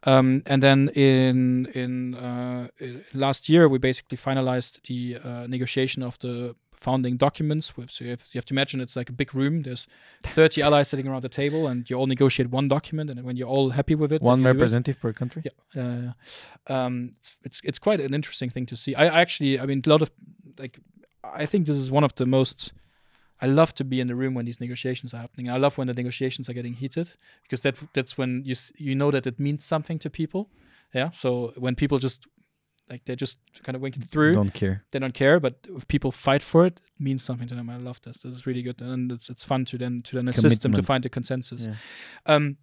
Um, 0.05 0.43
and 0.47 0.63
then 0.63 0.89
in 0.91 1.67
in 1.75 2.15
uh, 2.15 2.69
last 3.13 3.49
year 3.49 3.69
we 3.69 3.79
basically 3.79 4.17
finalized 4.17 4.81
the 4.89 5.19
uh, 5.23 5.47
negotiation 5.47 6.03
of 6.03 6.19
the 6.19 6.55
founding 6.87 7.15
documents 7.27 7.67
with 7.77 7.89
so 7.95 8.05
you 8.05 8.11
have, 8.15 8.25
you 8.33 8.39
have 8.39 8.49
to 8.51 8.55
imagine 8.57 8.81
it's 8.81 8.97
like 9.01 9.11
a 9.15 9.17
big 9.23 9.31
room 9.41 9.55
there's 9.63 9.87
30 10.23 10.63
allies 10.67 10.87
sitting 10.89 11.09
around 11.09 11.23
the 11.23 11.35
table 11.43 11.63
and 11.71 11.89
you 11.89 11.97
all 11.99 12.09
negotiate 12.17 12.49
one 12.51 12.69
document 12.77 13.07
and 13.11 13.17
when 13.27 13.37
you're 13.39 13.53
all 13.57 13.71
happy 13.71 13.97
with 14.03 14.13
it 14.13 14.21
one 14.23 14.43
do 14.43 14.49
it. 14.49 14.53
representative 14.53 15.01
per 15.01 15.13
country. 15.13 15.43
Yeah, 15.45 15.53
yeah, 15.75 15.99
yeah. 16.03 16.85
Um, 16.85 16.95
it's, 17.19 17.37
it's 17.45 17.61
it's 17.65 17.79
quite 17.79 18.01
an 18.01 18.15
interesting 18.15 18.51
thing 18.51 18.67
to 18.67 18.77
see. 18.77 18.95
I 18.95 19.05
I 19.07 19.21
actually, 19.21 19.61
I 19.61 19.67
mean, 19.67 19.83
a 19.85 19.89
lot 19.89 20.03
of 20.03 20.11
like, 20.59 20.79
I 21.23 21.47
think 21.47 21.67
this 21.67 21.77
is 21.77 21.91
one 21.91 22.05
of 22.05 22.15
the 22.17 22.27
most. 22.27 22.73
I 23.41 23.47
love 23.47 23.75
to 23.75 23.85
be 23.85 24.01
in 24.01 24.07
the 24.07 24.15
room 24.15 24.35
when 24.35 24.47
these 24.47 24.61
negotiations 24.61 25.13
are 25.13 25.19
happening. 25.19 25.51
I 25.51 25.59
love 25.59 25.77
when 25.77 25.89
the 25.89 25.95
negotiations 25.95 26.49
are 26.49 26.55
getting 26.55 26.75
heated 26.75 27.11
because 27.43 27.61
that 27.63 27.77
that's 27.93 28.17
when 28.19 28.43
you 28.45 28.55
you 28.77 28.95
know 28.95 29.11
that 29.11 29.27
it 29.27 29.39
means 29.39 29.65
something 29.65 29.99
to 30.01 30.11
people. 30.11 30.49
Yeah. 30.95 31.11
So 31.11 31.53
when 31.57 31.75
people 31.75 31.99
just 31.99 32.27
like 32.91 33.05
they're 33.05 33.17
just 33.17 33.39
kind 33.63 33.77
of 33.77 33.83
winking 33.83 34.03
through, 34.03 34.35
Don't 34.35 34.53
care. 34.53 34.85
they 34.91 34.99
don't 34.99 35.15
care. 35.15 35.41
But 35.41 35.55
if 35.77 35.89
people 35.89 36.13
fight 36.13 36.43
for 36.43 36.67
it, 36.67 36.81
it 36.97 37.03
means 37.03 37.25
something 37.25 37.49
to 37.49 37.55
them. 37.55 37.71
I 37.71 37.77
love 37.77 38.01
this. 38.03 38.19
This 38.19 38.35
is 38.35 38.47
really 38.47 38.63
good, 38.63 38.81
and 38.83 39.11
it's 39.11 39.31
it's 39.31 39.45
fun 39.45 39.65
to 39.67 39.79
then 39.79 40.03
to 40.03 40.17
then 40.17 40.29
assist 40.29 40.63
them 40.63 40.73
to 40.75 40.83
find 40.83 41.07
a 41.07 41.09
consensus. 41.09 41.67
Yeah. 41.67 41.75
Um, 42.27 42.57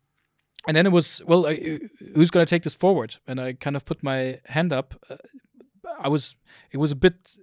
and 0.68 0.78
then 0.78 0.86
it 0.86 0.92
was 0.92 1.22
well, 1.26 1.48
I, 1.48 1.80
who's 2.14 2.30
going 2.30 2.46
to 2.46 2.50
take 2.50 2.64
this 2.64 2.76
forward? 2.76 3.16
And 3.28 3.40
I 3.40 3.54
kind 3.54 3.76
of 3.76 3.84
put 3.86 4.04
my 4.04 4.40
hand 4.46 4.72
up. 4.72 4.94
Uh, 5.10 5.18
I 6.00 6.08
was 6.08 6.36
it 6.72 6.78
was 6.78 6.92
a 6.92 6.96
bit. 6.96 7.36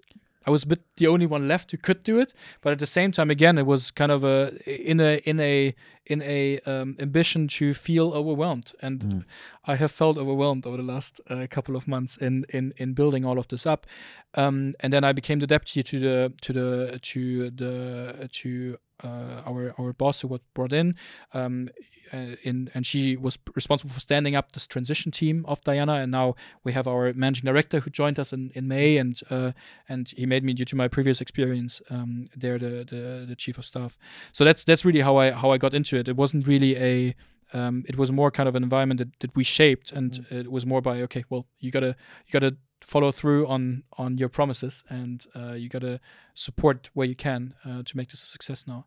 I 0.49 0.51
was 0.51 0.62
a 0.62 0.66
bit 0.66 0.81
the 0.97 1.07
only 1.07 1.27
one 1.27 1.47
left 1.47 1.73
who 1.73 1.77
could 1.77 2.03
do 2.03 2.19
it, 2.19 2.33
but 2.62 2.73
at 2.73 2.79
the 2.79 2.87
same 2.87 3.12
time, 3.12 3.31
again, 3.31 3.59
it 3.59 3.66
was 3.66 3.91
kind 3.91 4.11
of 4.11 4.25
a 4.25 4.39
in 4.66 4.99
a 4.99 5.19
in 5.31 5.39
a 5.41 5.75
in 6.07 6.23
a 6.23 6.59
um, 6.61 6.97
ambition 6.99 7.49
to 7.49 7.75
feel 7.75 8.09
overwhelmed, 8.15 8.73
and 8.81 8.99
Mm. 8.99 9.25
I 9.73 9.77
have 9.77 9.93
felt 9.93 10.16
overwhelmed 10.16 10.66
over 10.66 10.79
the 10.79 10.93
last 10.95 11.20
uh, 11.29 11.47
couple 11.51 11.77
of 11.77 11.87
months 11.87 12.16
in 12.16 12.47
in 12.49 12.73
in 12.79 12.95
building 12.95 13.27
all 13.27 13.39
of 13.39 13.47
this 13.49 13.66
up, 13.66 13.87
um, 14.35 14.75
and 14.81 14.93
then 14.93 15.05
I 15.05 15.12
became 15.12 15.39
the 15.39 15.47
deputy 15.47 15.83
to 15.83 16.01
the 16.01 16.33
to 16.41 16.53
the 16.53 16.99
to 17.12 17.51
the 17.51 18.29
to 18.41 18.79
uh, 19.03 19.43
our 19.47 19.75
our 19.79 19.93
boss 19.93 20.20
who 20.20 20.29
was 20.29 20.41
brought 20.55 20.73
in, 20.73 20.95
um, 21.33 21.69
uh, 22.12 22.37
in 22.43 22.70
and 22.75 22.87
she 22.87 23.16
was 23.16 23.39
responsible 23.55 23.93
for 23.93 24.01
standing 24.01 24.35
up 24.35 24.53
this 24.53 24.66
transition 24.66 25.12
team 25.12 25.45
of 25.47 25.61
Diana. 25.62 25.95
And 25.95 26.11
now 26.11 26.35
we 26.65 26.73
have 26.73 26.87
our 26.87 27.12
managing 27.15 27.45
director 27.45 27.81
who 27.81 27.91
joined 27.91 28.19
us 28.19 28.33
in, 28.33 28.51
in 28.55 28.69
May, 28.69 28.97
and 28.97 29.20
uh, 29.31 29.53
and 29.89 30.09
he 30.16 30.27
made 30.27 30.45
me 30.45 30.55
due 30.55 30.65
to 30.65 30.77
my 30.77 30.89
previous 30.89 31.20
experience 31.20 31.81
um, 31.91 32.29
there 32.37 32.59
the, 32.59 32.85
the 32.89 33.27
the 33.29 33.37
chief 33.37 33.59
of 33.59 33.65
staff. 33.65 33.99
So 34.33 34.45
that's 34.45 34.65
that's 34.65 34.85
really 34.85 35.01
how 35.01 35.16
I 35.16 35.31
how 35.31 35.51
I 35.51 35.59
got 35.59 35.75
into 35.75 35.97
it. 35.97 36.09
It 36.09 36.16
wasn't 36.16 36.47
really 36.47 36.77
a 36.77 37.15
um, 37.53 37.85
it 37.89 37.97
was 37.97 38.12
more 38.12 38.31
kind 38.31 38.49
of 38.49 38.55
an 38.55 38.62
environment 38.62 38.99
that, 38.99 39.09
that 39.20 39.37
we 39.37 39.45
shaped, 39.45 39.93
and 39.93 40.27
it 40.31 40.51
was 40.51 40.66
more 40.66 40.83
by 40.83 41.01
okay, 41.03 41.25
well, 41.31 41.47
you 41.61 41.70
gotta 41.70 41.97
you 42.27 42.33
gotta 42.33 42.57
follow 42.80 43.12
through 43.12 43.46
on 43.46 43.82
on 43.96 44.18
your 44.18 44.28
promises, 44.28 44.84
and 44.88 45.26
uh, 45.34 45.52
you 45.52 45.68
gotta 45.68 46.00
support 46.34 46.90
where 46.94 47.06
you 47.06 47.16
can 47.16 47.55
uh, 47.64 47.82
to 47.84 47.96
make 47.96 48.10
this 48.10 48.22
a 48.22 48.26
success 48.26 48.66
now. 48.66 48.86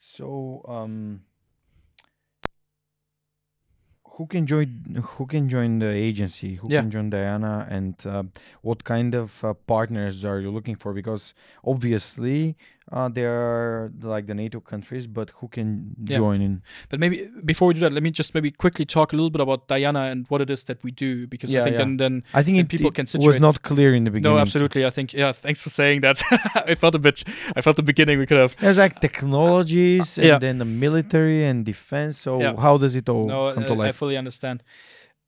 So, 0.00 0.64
um, 0.68 1.22
who 4.16 4.26
can 4.26 4.46
join? 4.46 5.02
Who 5.16 5.26
can 5.26 5.48
join 5.48 5.78
the 5.78 5.90
agency? 5.90 6.56
Who 6.56 6.68
Yeah. 6.70 6.80
can 6.82 6.90
join 6.90 7.10
Diana? 7.10 7.66
And 7.70 7.94
uh, 8.06 8.24
what 8.62 8.84
kind 8.84 9.14
of 9.14 9.44
uh, 9.44 9.54
partners 9.54 10.24
are 10.24 10.40
you 10.40 10.50
looking 10.50 10.76
for? 10.76 10.92
Because 10.92 11.34
obviously, 11.64 12.56
uh, 12.90 13.08
there 13.08 13.32
are 13.32 13.92
like 14.02 14.26
the 14.26 14.34
NATO 14.34 14.60
countries, 14.60 15.06
but 15.06 15.30
who 15.40 15.48
can 15.48 15.94
Yeah. 16.08 16.18
join 16.18 16.40
in? 16.40 16.62
But 16.88 17.00
maybe 17.00 17.28
before 17.44 17.68
we 17.68 17.74
do 17.74 17.80
that, 17.80 17.92
let 17.92 18.02
me 18.02 18.10
just 18.10 18.34
maybe 18.34 18.50
quickly 18.50 18.84
talk 18.84 19.12
a 19.12 19.16
little 19.16 19.30
bit 19.30 19.40
about 19.40 19.68
Diana 19.68 20.02
and 20.12 20.26
what 20.28 20.40
it 20.40 20.50
is 20.50 20.64
that 20.64 20.82
we 20.82 20.90
do, 20.90 21.26
because 21.26 21.52
Yeah, 21.52 21.60
I 21.60 21.64
think 21.64 21.74
yeah. 21.74 21.78
then 21.84 21.96
then 21.98 22.22
I 22.32 22.42
think 22.42 22.56
Then 22.56 22.64
it, 22.64 22.68
people 22.70 22.88
it 22.88 22.94
can 22.94 23.06
was 23.20 23.38
not 23.40 23.62
clear 23.62 23.94
in 23.94 24.04
the 24.04 24.10
beginning. 24.10 24.32
no, 24.32 24.38
so- 24.38 24.42
absolutely. 24.42 24.86
I 24.86 24.90
think 24.90 25.12
yeah. 25.12 25.32
Thanks 25.32 25.62
for 25.62 25.70
saying 25.70 26.00
that. 26.00 26.22
I 26.70 26.74
felt 26.74 26.94
a 26.94 26.98
bit. 26.98 27.24
I 27.56 27.60
felt 27.60 27.76
the 27.76 27.82
beginning 27.92 28.18
we 28.18 28.26
could 28.26 28.38
have. 28.38 28.56
There's 28.60 28.78
like 28.78 29.00
technologies 29.00 30.18
and 30.18 30.26
Yeah. 30.26 30.38
then 30.38 30.58
the 30.58 30.64
military 30.64 31.44
and 31.44 31.64
defense. 31.64 32.18
So 32.18 32.56
how 32.56 32.78
does 32.78 32.94
it 32.96 33.08
all 33.08 33.26
no, 33.26 33.52
come 33.54 33.64
to 33.64 33.74
I, 33.82 33.88
I 33.88 33.92
fully 33.92 34.16
understand. 34.16 34.62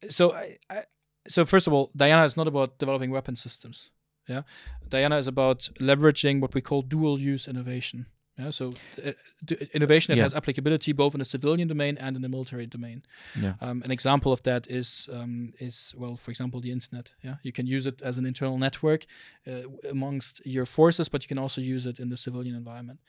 So 0.09 0.33
I, 0.33 0.57
I, 0.71 0.85
so 1.29 1.45
first 1.45 1.67
of 1.67 1.73
all, 1.75 1.91
Diana 1.95 2.25
is 2.25 2.37
not 2.37 2.49
about 2.49 2.79
developing 2.79 3.11
weapon 3.11 3.37
systems. 3.37 3.91
Yeah, 4.31 4.43
Diana 4.91 5.19
is 5.19 5.27
about 5.27 5.69
leveraging 5.79 6.41
what 6.41 6.55
we 6.55 6.61
call 6.61 6.83
dual 6.83 7.19
use 7.21 7.51
innovation. 7.51 8.07
Yeah, 8.39 8.51
so 8.53 8.71
uh, 9.05 9.13
d- 9.45 9.69
innovation 9.75 10.13
that 10.13 10.19
Yeah. 10.19 10.25
has 10.25 10.35
applicability 10.35 10.93
both 10.95 11.15
in 11.15 11.19
the 11.19 11.25
civilian 11.25 11.69
domain 11.69 11.99
and 11.99 12.17
in 12.17 12.23
the 12.23 12.29
military 12.29 12.67
domain. 12.67 13.03
Yeah. 13.43 13.55
Um, 13.61 13.83
an 13.85 13.91
example 13.91 14.33
of 14.33 14.41
that 14.43 14.67
is 14.71 15.09
um, 15.13 15.53
is 15.59 15.95
well, 15.97 16.17
for 16.17 16.31
example, 16.31 16.61
the 16.61 16.71
internet. 16.71 17.15
Yeah, 17.25 17.37
you 17.43 17.53
can 17.53 17.67
use 17.67 17.89
it 17.89 18.03
as 18.03 18.19
an 18.19 18.25
internal 18.27 18.59
network 18.59 19.07
uh, 19.47 19.53
amongst 19.91 20.41
your 20.47 20.67
forces, 20.67 21.09
but 21.11 21.23
you 21.23 21.29
can 21.29 21.39
also 21.39 21.61
use 21.61 21.89
it 21.91 21.99
in 21.99 22.09
the 22.11 22.17
civilian 22.17 22.57
environment. 22.57 23.01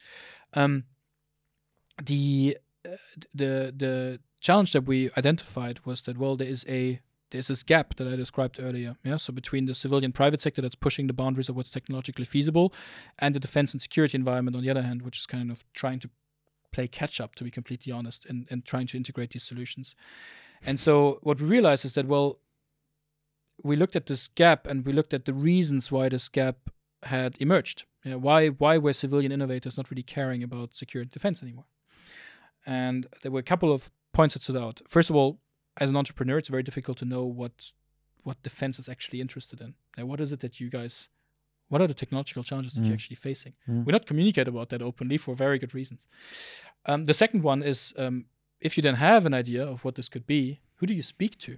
Um, 0.53 0.83
the 2.05 2.57
uh, 2.85 2.89
the 3.33 3.73
the 3.77 4.19
challenge 4.41 4.71
that 4.73 4.85
we 4.87 5.09
identified 5.17 5.79
was 5.85 6.01
that 6.01 6.17
well, 6.17 6.35
there 6.37 6.49
is 6.49 6.65
a 6.67 6.99
there's 7.31 7.47
this 7.47 7.63
gap 7.63 7.95
that 7.95 8.07
I 8.07 8.15
described 8.15 8.59
earlier. 8.59 8.95
Yeah, 9.03 9.17
so 9.17 9.33
between 9.33 9.65
the 9.65 9.73
civilian 9.73 10.11
private 10.11 10.41
sector 10.41 10.61
that's 10.61 10.75
pushing 10.75 11.07
the 11.07 11.13
boundaries 11.13 11.49
of 11.49 11.55
what's 11.55 11.71
technologically 11.71 12.25
feasible, 12.25 12.73
and 13.19 13.33
the 13.33 13.39
defense 13.39 13.73
and 13.73 13.81
security 13.81 14.15
environment 14.17 14.55
on 14.55 14.63
the 14.63 14.69
other 14.69 14.83
hand, 14.83 15.01
which 15.01 15.17
is 15.17 15.25
kind 15.25 15.49
of 15.49 15.65
trying 15.73 15.99
to 15.99 16.09
play 16.71 16.87
catch 16.87 17.19
up, 17.19 17.35
to 17.35 17.43
be 17.43 17.51
completely 17.51 17.91
honest, 17.91 18.25
and, 18.25 18.47
and 18.49 18.65
trying 18.65 18.87
to 18.87 18.97
integrate 18.97 19.31
these 19.31 19.43
solutions. 19.43 19.95
And 20.63 20.79
so 20.79 21.19
what 21.21 21.41
we 21.41 21.47
realized 21.47 21.85
is 21.85 21.93
that 21.93 22.07
well, 22.07 22.39
we 23.63 23.75
looked 23.75 23.95
at 23.95 24.05
this 24.05 24.27
gap 24.27 24.67
and 24.67 24.85
we 24.85 24.93
looked 24.93 25.13
at 25.13 25.25
the 25.25 25.33
reasons 25.33 25.91
why 25.91 26.09
this 26.09 26.29
gap 26.29 26.69
had 27.03 27.35
emerged. 27.39 27.85
Know, 28.03 28.17
why 28.17 28.47
why 28.47 28.77
were 28.77 28.93
civilian 28.93 29.31
innovators 29.31 29.77
not 29.77 29.91
really 29.91 30.03
caring 30.03 30.43
about 30.43 30.75
security 30.75 31.07
and 31.07 31.11
defense 31.11 31.43
anymore? 31.43 31.65
And 32.65 33.07
there 33.21 33.31
were 33.31 33.39
a 33.39 33.43
couple 33.43 33.71
of 33.71 33.91
points 34.13 34.33
that 34.33 34.43
stood 34.43 34.57
out. 34.57 34.81
First 34.87 35.09
of 35.09 35.15
all, 35.15 35.39
as 35.77 35.89
an 35.89 35.95
entrepreneur, 35.95 36.37
it's 36.37 36.49
very 36.49 36.63
difficult 36.63 36.97
to 36.99 37.05
know 37.05 37.23
what 37.25 37.71
what 38.23 38.41
defense 38.43 38.77
is 38.77 38.87
actually 38.87 39.19
interested 39.19 39.59
in. 39.61 39.73
Now, 39.97 40.05
what 40.05 40.21
is 40.21 40.31
it 40.31 40.39
that 40.41 40.59
you 40.59 40.69
guys 40.69 41.09
what 41.69 41.81
are 41.81 41.87
the 41.87 41.93
technological 41.93 42.43
challenges 42.43 42.73
that 42.73 42.81
Mm. 42.81 42.85
you're 42.87 42.93
actually 42.95 43.15
facing? 43.15 43.53
Mm. 43.67 43.85
We 43.85 43.91
not 43.93 44.05
communicate 44.05 44.47
about 44.49 44.69
that 44.69 44.81
openly 44.81 45.17
for 45.17 45.33
very 45.35 45.57
good 45.57 45.73
reasons. 45.73 46.05
Um, 46.85 47.05
the 47.05 47.13
second 47.13 47.43
one 47.43 47.63
is 47.63 47.93
um, 47.97 48.25
if 48.59 48.75
you 48.77 48.83
then 48.83 48.95
have 48.95 49.25
an 49.25 49.33
idea 49.33 49.65
of 49.65 49.85
what 49.85 49.95
this 49.95 50.09
could 50.09 50.25
be, 50.27 50.59
who 50.75 50.85
do 50.85 50.93
you 50.93 51.01
speak 51.01 51.37
to? 51.39 51.57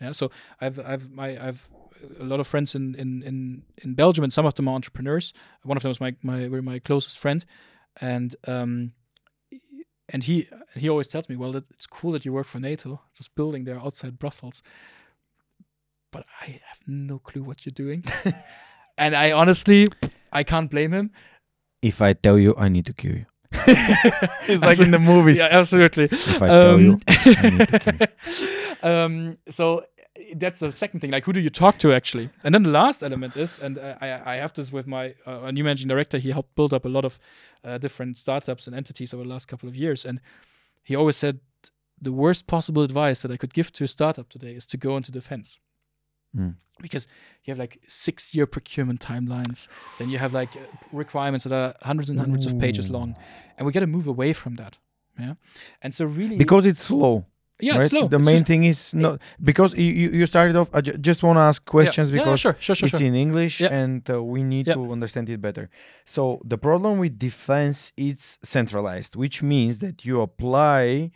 Yeah, 0.00 0.12
so 0.12 0.30
I've 0.60 0.78
I've 0.80 1.10
my 1.10 1.28
I've 1.48 1.70
a 2.18 2.24
lot 2.24 2.40
of 2.40 2.46
friends 2.46 2.74
in 2.74 2.94
in 2.96 3.22
in, 3.22 3.62
in 3.84 3.94
Belgium, 3.94 4.24
and 4.24 4.32
some 4.32 4.46
of 4.46 4.54
them 4.54 4.66
are 4.68 4.74
entrepreneurs. 4.74 5.32
One 5.62 5.76
of 5.76 5.82
them 5.82 5.92
is 5.92 6.00
my 6.00 6.16
my 6.22 6.48
my 6.48 6.78
closest 6.80 7.18
friend, 7.18 7.44
and 8.00 8.34
um, 8.48 8.92
and 10.12 10.24
he 10.24 10.48
he 10.76 10.88
always 10.88 11.06
tells 11.06 11.28
me, 11.28 11.36
well, 11.36 11.52
that, 11.52 11.64
it's 11.70 11.86
cool 11.86 12.12
that 12.12 12.24
you 12.24 12.32
work 12.32 12.46
for 12.46 12.60
NATO. 12.60 13.00
It's 13.10 13.20
this 13.20 13.28
building 13.28 13.64
there 13.64 13.78
outside 13.78 14.18
Brussels, 14.18 14.62
but 16.10 16.26
I 16.40 16.60
have 16.66 16.80
no 16.86 17.18
clue 17.18 17.42
what 17.42 17.64
you're 17.64 17.72
doing, 17.72 18.04
and 18.98 19.14
I 19.14 19.32
honestly 19.32 19.88
I 20.32 20.44
can't 20.44 20.70
blame 20.70 20.92
him. 20.92 21.10
If 21.82 22.02
I 22.02 22.12
tell 22.12 22.38
you, 22.38 22.54
I 22.58 22.68
need 22.68 22.86
to 22.86 22.92
kill 22.92 23.12
you. 23.12 23.24
it's 23.52 24.62
like 24.62 24.78
in 24.80 24.90
the 24.90 24.98
movies. 24.98 25.38
Yeah, 25.38 25.48
absolutely. 25.50 26.04
If 26.04 26.42
I 26.42 26.46
tell 26.46 26.80
you, 26.80 27.00
I 27.08 27.50
need 27.50 27.68
to 27.68 27.78
kill 27.78 28.08
um, 28.90 29.36
so 29.48 29.84
that's 30.36 30.60
the 30.60 30.70
second 30.70 31.00
thing. 31.00 31.10
Like, 31.10 31.24
who 31.24 31.32
do 31.32 31.40
you 31.40 31.50
talk 31.50 31.78
to 31.78 31.92
actually? 31.92 32.30
And 32.44 32.54
then 32.54 32.62
the 32.62 32.70
last 32.70 33.02
element 33.02 33.36
is, 33.36 33.58
and 33.58 33.78
uh, 33.78 33.96
I, 34.00 34.34
I 34.34 34.36
have 34.36 34.52
this 34.52 34.72
with 34.72 34.86
my 34.86 35.14
uh, 35.26 35.50
new 35.50 35.64
managing 35.64 35.88
director. 35.88 36.18
He 36.18 36.30
helped 36.30 36.54
build 36.54 36.72
up 36.72 36.84
a 36.84 36.88
lot 36.88 37.04
of 37.04 37.18
uh, 37.64 37.78
different 37.78 38.18
startups 38.18 38.66
and 38.66 38.76
entities 38.76 39.14
over 39.14 39.22
the 39.22 39.28
last 39.28 39.48
couple 39.48 39.68
of 39.68 39.76
years, 39.76 40.04
and 40.04 40.20
he 40.82 40.94
always 40.96 41.16
said 41.16 41.40
the 42.00 42.12
worst 42.12 42.46
possible 42.46 42.82
advice 42.82 43.22
that 43.22 43.30
I 43.30 43.36
could 43.36 43.52
give 43.52 43.72
to 43.72 43.84
a 43.84 43.88
startup 43.88 44.28
today 44.28 44.54
is 44.54 44.66
to 44.66 44.76
go 44.76 44.96
into 44.96 45.12
defense. 45.12 45.58
Mm. 46.36 46.54
Because 46.80 47.06
you 47.44 47.50
have 47.50 47.58
like 47.58 47.78
six 47.86 48.34
year 48.34 48.46
procurement 48.46 49.00
timelines, 49.00 49.68
then 49.98 50.08
you 50.08 50.18
have 50.18 50.32
like 50.32 50.48
uh, 50.56 50.60
requirements 50.92 51.44
that 51.44 51.52
are 51.52 51.74
hundreds 51.82 52.08
and 52.08 52.18
hundreds 52.18 52.46
of 52.46 52.58
pages 52.58 52.88
long, 52.88 53.16
and 53.58 53.66
we 53.66 53.72
got 53.72 53.80
to 53.80 53.86
move 53.86 54.06
away 54.06 54.32
from 54.32 54.56
that. 54.56 54.78
Yeah, 55.18 55.34
and 55.82 55.94
so 55.94 56.06
really, 56.06 56.36
because 56.36 56.64
it's 56.64 56.82
slow. 56.82 57.26
Yeah, 57.62 57.72
right? 57.72 57.80
it's 57.80 57.90
slow. 57.90 58.08
The 58.08 58.18
It's 58.18 58.26
main 58.26 58.36
just- 58.38 58.46
thing 58.46 58.64
is 58.64 58.94
not 58.94 59.20
because 59.42 59.74
you, 59.74 60.10
you 60.18 60.26
started 60.26 60.56
off. 60.56 60.68
I 60.72 60.80
ju- 60.80 60.98
just 61.08 61.22
want 61.22 61.36
to 61.36 61.40
ask 61.50 61.64
questions 61.64 62.10
yeah, 62.10 62.16
yeah, 62.16 62.22
because 62.24 62.40
sure, 62.40 62.56
sure, 62.58 62.74
sure, 62.76 62.86
it's 62.88 62.98
sure. 62.98 63.06
in 63.06 63.14
English 63.14 63.60
Yeah. 63.60 63.72
and 63.82 64.08
uh, 64.10 64.22
we 64.22 64.42
need 64.42 64.66
Yeah. 64.68 64.74
to 64.74 64.92
understand 64.92 65.28
it 65.28 65.40
better. 65.40 65.68
So 66.04 66.40
the 66.44 66.58
problem 66.58 66.98
with 66.98 67.18
defense 67.18 67.92
it's 67.96 68.38
centralized, 68.42 69.16
which 69.16 69.42
means 69.42 69.78
that 69.78 70.04
you 70.04 70.20
apply 70.20 71.10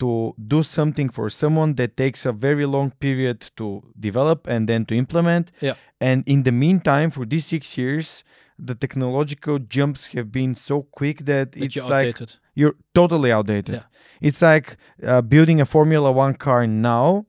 to 0.00 0.34
do 0.48 0.62
something 0.62 1.08
for 1.08 1.30
someone 1.30 1.74
that 1.76 1.96
takes 1.96 2.26
a 2.26 2.32
very 2.32 2.66
long 2.66 2.90
period 2.98 3.50
to 3.56 3.82
develop 3.98 4.46
and 4.48 4.68
then 4.68 4.84
to 4.86 4.94
implement. 4.94 5.52
Yeah. 5.60 5.74
And 6.00 6.24
in 6.26 6.42
the 6.42 6.50
meantime, 6.52 7.10
for 7.10 7.24
these 7.24 7.46
six 7.46 7.78
years, 7.78 8.24
the 8.58 8.74
technological 8.74 9.58
jumps 9.58 10.08
have 10.08 10.30
been 10.32 10.54
so 10.56 10.82
quick 10.82 11.24
that, 11.26 11.52
that 11.52 11.62
it's 11.62 11.76
like 11.76 12.06
outdated. 12.08 12.36
You're 12.54 12.76
totally 12.92 13.32
outdated. 13.32 13.74
Yeah. 13.74 13.82
It's 14.20 14.42
like 14.42 14.76
uh, 15.02 15.20
building 15.22 15.60
a 15.60 15.64
Formula 15.64 16.10
One 16.12 16.34
car 16.34 16.66
now 16.66 17.26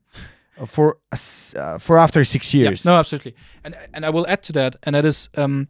for 0.67 0.97
uh, 1.11 1.77
for 1.79 1.97
after 1.97 2.23
six 2.23 2.53
years. 2.53 2.85
Yeah, 2.85 2.91
no, 2.91 2.99
absolutely. 2.99 3.35
And 3.63 3.75
and 3.93 4.05
I 4.05 4.09
will 4.09 4.25
add 4.27 4.41
to 4.43 4.53
that, 4.53 4.75
and 4.83 4.95
that 4.95 5.05
is 5.05 5.29
um, 5.37 5.67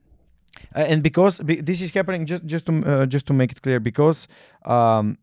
Uh, 0.76 0.91
and 0.91 1.02
because 1.02 1.44
be- 1.44 1.61
this 1.61 1.82
is 1.82 1.91
happening, 1.94 2.26
just 2.26 2.44
just 2.45 2.65
to 2.65 2.72
uh, 2.72 3.06
just 3.06 3.26
to 3.26 3.34
make 3.34 3.52
it 3.52 3.61
clear, 3.61 3.80
because 3.80 4.27
um, 4.65 5.18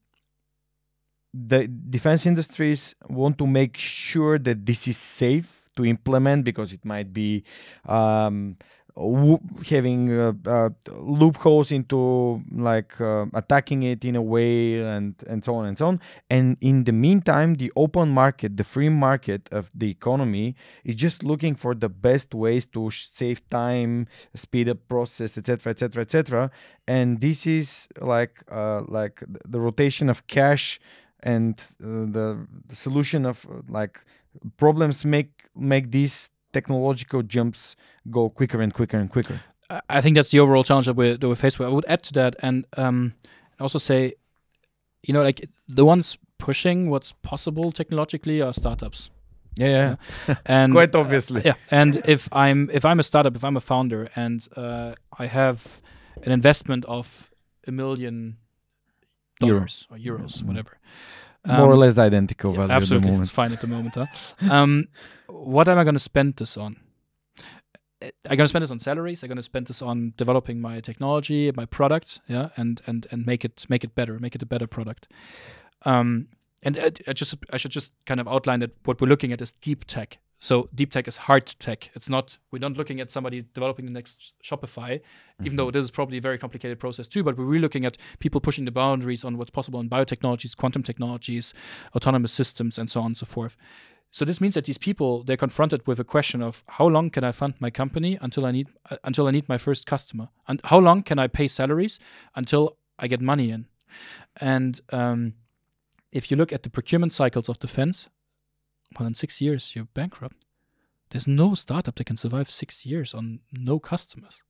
the 1.48 1.68
defense 1.90 2.28
industries 2.28 2.94
want 3.08 3.36
to 3.38 3.46
make 3.46 3.78
sure 3.78 4.38
that 4.38 4.66
this 4.66 4.86
is 4.86 4.96
safe 4.96 5.46
to 5.76 5.84
implement 5.84 6.44
because 6.44 6.74
it 6.74 6.84
might 6.84 7.12
be 7.12 7.42
um, 7.88 8.56
having 8.94 10.12
uh, 10.12 10.32
uh, 10.46 10.68
loopholes 10.90 11.72
into 11.72 12.42
like 12.54 13.00
uh, 13.00 13.26
attacking 13.32 13.82
it 13.82 14.04
in 14.04 14.16
a 14.16 14.22
way 14.22 14.80
and 14.80 15.14
and 15.26 15.44
so 15.44 15.54
on 15.54 15.66
and 15.66 15.78
so 15.78 15.86
on. 15.86 16.00
And 16.28 16.56
in 16.60 16.84
the 16.84 16.92
meantime 16.92 17.54
the 17.54 17.72
open 17.74 18.10
market 18.10 18.56
the 18.56 18.64
free 18.64 18.90
market 18.90 19.48
of 19.50 19.70
the 19.74 19.90
economy 19.90 20.56
is 20.84 20.94
just 20.94 21.22
looking 21.22 21.54
for 21.54 21.74
the 21.74 21.88
best 21.88 22.34
ways 22.34 22.66
to 22.66 22.90
save 22.90 23.48
time 23.48 24.06
speed 24.34 24.68
up 24.68 24.78
process 24.88 25.38
etc 25.38 25.70
etc 25.70 26.02
etc 26.02 26.50
and 26.86 27.20
this 27.20 27.46
is 27.46 27.88
like 28.00 28.42
uh, 28.50 28.82
like 28.88 29.22
the 29.48 29.60
rotation 29.60 30.10
of 30.10 30.26
cash 30.26 30.80
and 31.22 31.66
uh, 31.82 31.86
the, 31.86 32.46
the 32.66 32.76
solution 32.76 33.24
of 33.24 33.46
like 33.68 34.00
problems 34.56 35.04
make 35.04 35.44
make 35.54 35.90
these 35.90 36.30
technological 36.52 37.22
jumps 37.22 37.76
go 38.10 38.28
quicker 38.30 38.60
and 38.62 38.72
quicker 38.74 38.98
and 38.98 39.10
quicker 39.10 39.40
I- 39.88 40.00
think 40.02 40.16
that's 40.16 40.30
the 40.30 40.40
overall 40.40 40.64
challenge 40.64 40.86
that 40.86 40.96
we're 40.96 41.16
that 41.16 41.26
we're 41.26 41.34
faced 41.34 41.58
with. 41.58 41.66
I 41.68 41.72
would 41.72 41.86
add 41.88 42.02
to 42.02 42.12
that, 42.12 42.36
and 42.40 42.66
um, 42.76 43.14
also 43.58 43.78
say, 43.78 44.12
you 45.02 45.14
know, 45.14 45.22
like 45.22 45.48
the 45.66 45.84
ones 45.84 46.18
pushing 46.38 46.90
what's 46.90 47.12
possible 47.22 47.72
technologically 47.72 48.42
are 48.42 48.52
startups, 48.52 49.08
yeah 49.58 49.96
yeah 50.28 50.34
and 50.46 50.72
quite 50.72 50.94
obviously 50.94 51.40
yeah 51.44 51.54
and 51.70 52.02
if 52.04 52.28
i'm 52.32 52.68
if 52.72 52.84
i'm 52.84 52.98
a 53.00 53.02
startup 53.02 53.36
if 53.36 53.44
i'm 53.44 53.56
a 53.56 53.60
founder 53.60 54.08
and 54.16 54.48
uh, 54.56 54.92
i 55.18 55.26
have 55.26 55.80
an 56.24 56.32
investment 56.32 56.84
of 56.86 57.30
a 57.66 57.70
million 57.72 58.36
dollars 59.40 59.86
or 59.90 59.96
euros, 59.98 60.42
Mm. 60.42 60.46
whatever. 60.48 60.78
More 61.46 61.70
or 61.70 61.72
Um, 61.72 61.78
less 61.80 61.98
identical 61.98 62.50
yeah, 62.52 62.58
value 62.58 62.72
absolutely, 62.74 63.10
at 63.10 63.14
the 63.16 63.20
it's 63.22 63.30
fine 63.30 63.52
at 63.52 63.60
the 63.60 63.66
moment. 63.66 63.94
Huh? 63.94 64.06
um, 64.50 64.84
what 65.42 65.68
am 65.68 65.78
I 65.78 65.84
going 65.84 65.94
to 65.94 66.00
spend 66.00 66.36
this 66.36 66.56
on? 66.56 66.76
I'm 68.02 68.36
going 68.36 68.38
to 68.38 68.48
spend 68.48 68.62
this 68.62 68.70
on 68.70 68.78
salaries. 68.78 69.22
I'm 69.22 69.28
going 69.28 69.36
to 69.36 69.42
spend 69.42 69.66
this 69.66 69.80
on 69.80 70.12
developing 70.16 70.60
my 70.60 70.80
technology, 70.80 71.52
my 71.54 71.66
product, 71.66 72.20
yeah, 72.26 72.48
and 72.56 72.80
and 72.86 73.06
and 73.10 73.24
make 73.26 73.44
it 73.44 73.64
make 73.68 73.84
it 73.84 73.94
better, 73.94 74.18
make 74.18 74.34
it 74.34 74.42
a 74.42 74.46
better 74.46 74.66
product. 74.66 75.08
Um, 75.84 76.28
and 76.64 76.76
I, 76.78 76.92
I 77.06 77.12
just 77.12 77.34
I 77.52 77.56
should 77.56 77.70
just 77.70 77.92
kind 78.06 78.20
of 78.20 78.26
outline 78.26 78.60
that 78.60 78.72
what 78.84 79.00
we're 79.00 79.08
looking 79.08 79.32
at 79.32 79.40
is 79.40 79.52
deep 79.52 79.84
tech. 79.84 80.18
So 80.40 80.68
deep 80.74 80.90
tech 80.90 81.06
is 81.06 81.16
hard 81.16 81.46
tech. 81.46 81.90
It's 81.94 82.08
not 82.08 82.38
we're 82.50 82.58
not 82.58 82.72
looking 82.72 83.00
at 83.00 83.12
somebody 83.12 83.44
developing 83.54 83.84
the 83.84 83.92
next 83.92 84.32
Shopify, 84.42 85.00
even 85.44 85.56
though 85.56 85.70
this 85.70 85.84
is 85.84 85.92
probably 85.92 86.18
a 86.18 86.20
very 86.20 86.38
complicated 86.38 86.80
process 86.80 87.06
too. 87.06 87.22
But 87.22 87.36
we're 87.36 87.44
really 87.44 87.62
looking 87.62 87.84
at 87.84 87.96
people 88.18 88.40
pushing 88.40 88.64
the 88.64 88.72
boundaries 88.72 89.22
on 89.22 89.38
what's 89.38 89.52
possible 89.52 89.78
in 89.78 89.88
biotechnologies, 89.88 90.56
quantum 90.56 90.82
technologies, 90.82 91.54
autonomous 91.94 92.32
systems, 92.32 92.76
and 92.76 92.90
so 92.90 93.00
on 93.00 93.06
and 93.06 93.16
so 93.16 93.26
forth. 93.26 93.56
So 94.12 94.26
this 94.26 94.40
means 94.40 94.54
that 94.54 94.66
these 94.66 94.78
people 94.78 95.24
they're 95.24 95.38
confronted 95.38 95.86
with 95.86 95.98
a 95.98 96.04
question 96.04 96.42
of 96.42 96.62
how 96.68 96.86
long 96.86 97.10
can 97.10 97.24
I 97.24 97.32
fund 97.32 97.54
my 97.58 97.70
company 97.70 98.18
until 98.20 98.44
I 98.44 98.52
need 98.52 98.68
uh, 98.90 98.96
until 99.04 99.26
I 99.26 99.30
need 99.30 99.48
my 99.48 99.58
first 99.58 99.86
customer, 99.86 100.28
and 100.46 100.60
how 100.64 100.78
long 100.78 101.02
can 101.02 101.18
I 101.18 101.28
pay 101.28 101.48
salaries 101.48 101.98
until 102.36 102.76
I 102.98 103.08
get 103.08 103.20
money 103.20 103.50
in, 103.50 103.66
and 104.36 104.80
um, 104.90 105.34
if 106.12 106.30
you 106.30 106.36
look 106.36 106.52
at 106.52 106.62
the 106.62 106.70
procurement 106.70 107.12
cycles 107.12 107.48
of 107.48 107.58
defense, 107.58 108.10
well, 108.98 109.06
in 109.06 109.14
six 109.14 109.40
years 109.40 109.74
you're 109.74 109.88
bankrupt. 109.94 110.36
There's 111.10 111.26
no 111.26 111.54
startup 111.54 111.96
that 111.96 112.06
can 112.06 112.16
survive 112.16 112.50
six 112.50 112.86
years 112.86 113.14
on 113.14 113.40
no 113.52 113.78
customers. 113.78 114.42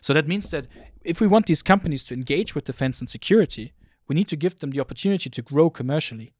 So 0.00 0.12
that 0.12 0.28
means 0.28 0.50
that 0.50 0.66
if 1.02 1.20
we 1.20 1.26
want 1.26 1.46
these 1.46 1.62
companies 1.62 2.04
to 2.04 2.14
engage 2.14 2.54
with 2.54 2.64
defense 2.64 3.00
and 3.00 3.08
security, 3.08 3.72
we 4.06 4.14
need 4.14 4.28
to 4.28 4.36
give 4.36 4.60
them 4.60 4.70
the 4.70 4.80
opportunity 4.80 5.30
to 5.30 5.42
grow 5.42 5.70
commercially 5.70 6.34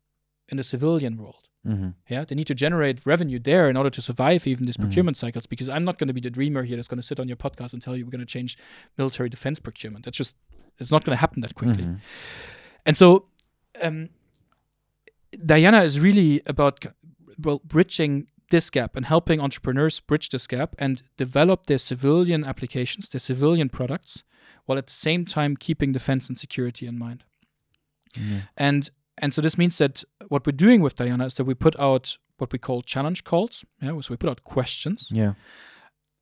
in 0.48 0.56
the 0.56 0.62
civilian 0.62 1.16
world. 1.16 1.43
Mhm. 1.66 1.94
Yeah, 2.08 2.24
they 2.24 2.34
need 2.34 2.46
to 2.48 2.54
generate 2.54 3.06
revenue 3.06 3.38
there 3.38 3.68
in 3.70 3.76
order 3.76 3.90
to 3.90 4.02
survive 4.02 4.46
even 4.46 4.64
these 4.66 4.76
Mhm. 4.76 4.82
procurement 4.82 5.16
cycles. 5.16 5.46
Because 5.46 5.68
I'm 5.68 5.84
not 5.84 5.98
going 5.98 6.08
to 6.08 6.14
be 6.14 6.20
the 6.20 6.30
dreamer 6.30 6.62
here 6.64 6.76
that's 6.76 6.88
going 6.88 6.98
to 7.00 7.06
sit 7.06 7.18
on 7.20 7.26
your 7.28 7.36
podcast 7.38 7.72
and 7.72 7.80
tell 7.82 7.96
you 7.96 8.04
we're 8.04 8.10
going 8.10 8.20
to 8.20 8.26
change 8.26 8.58
military 8.98 9.28
defense 9.30 9.58
procurement. 9.60 10.04
That's 10.04 10.18
just 10.18 10.36
it's 10.78 10.90
not 10.90 11.04
going 11.04 11.16
to 11.16 11.20
happen 11.20 11.40
that 11.42 11.54
quickly. 11.54 11.84
Mhm. 11.84 12.00
And 12.84 12.96
so, 12.96 13.28
um, 13.80 14.08
Diana 15.44 15.82
is 15.82 15.98
really 16.00 16.42
about 16.46 16.84
well 17.38 17.60
bridging 17.64 18.28
this 18.50 18.70
gap 18.70 18.94
and 18.96 19.06
helping 19.06 19.40
entrepreneurs 19.40 20.00
bridge 20.00 20.28
this 20.28 20.46
gap 20.46 20.74
and 20.78 21.02
develop 21.16 21.66
their 21.66 21.78
civilian 21.78 22.44
applications, 22.44 23.08
their 23.08 23.18
civilian 23.20 23.68
products, 23.68 24.22
while 24.66 24.78
at 24.78 24.86
the 24.86 24.92
same 24.92 25.24
time 25.24 25.56
keeping 25.56 25.92
defense 25.92 26.28
and 26.28 26.36
security 26.38 26.86
in 26.86 26.98
mind. 26.98 27.24
Yeah. 28.14 28.42
And 28.56 28.90
and 29.18 29.32
so 29.32 29.40
this 29.42 29.56
means 29.58 29.78
that 29.78 30.04
what 30.28 30.46
we're 30.46 30.52
doing 30.56 30.80
with 30.82 30.94
Diana 30.96 31.26
is 31.26 31.34
that 31.36 31.44
we 31.44 31.54
put 31.54 31.78
out 31.78 32.18
what 32.38 32.52
we 32.52 32.58
call 32.58 32.82
challenge 32.82 33.22
calls. 33.24 33.64
Yeah, 33.80 34.00
so 34.00 34.12
we 34.12 34.16
put 34.16 34.28
out 34.30 34.42
questions 34.44 35.10
Yeah. 35.12 35.34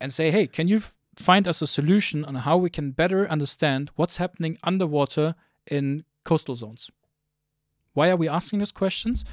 and 0.00 0.12
say, 0.12 0.30
hey, 0.30 0.46
can 0.46 0.68
you 0.68 0.76
f- 0.76 0.94
find 1.16 1.48
us 1.48 1.62
a 1.62 1.66
solution 1.66 2.24
on 2.24 2.34
how 2.34 2.56
we 2.58 2.68
can 2.70 2.90
better 2.92 3.26
understand 3.30 3.90
what's 3.96 4.18
happening 4.18 4.58
underwater 4.62 5.34
in 5.66 6.04
coastal 6.24 6.54
zones? 6.54 6.90
Why 7.94 8.10
are 8.10 8.16
we 8.16 8.28
asking 8.28 8.58
those 8.58 8.72
questions? 8.72 9.24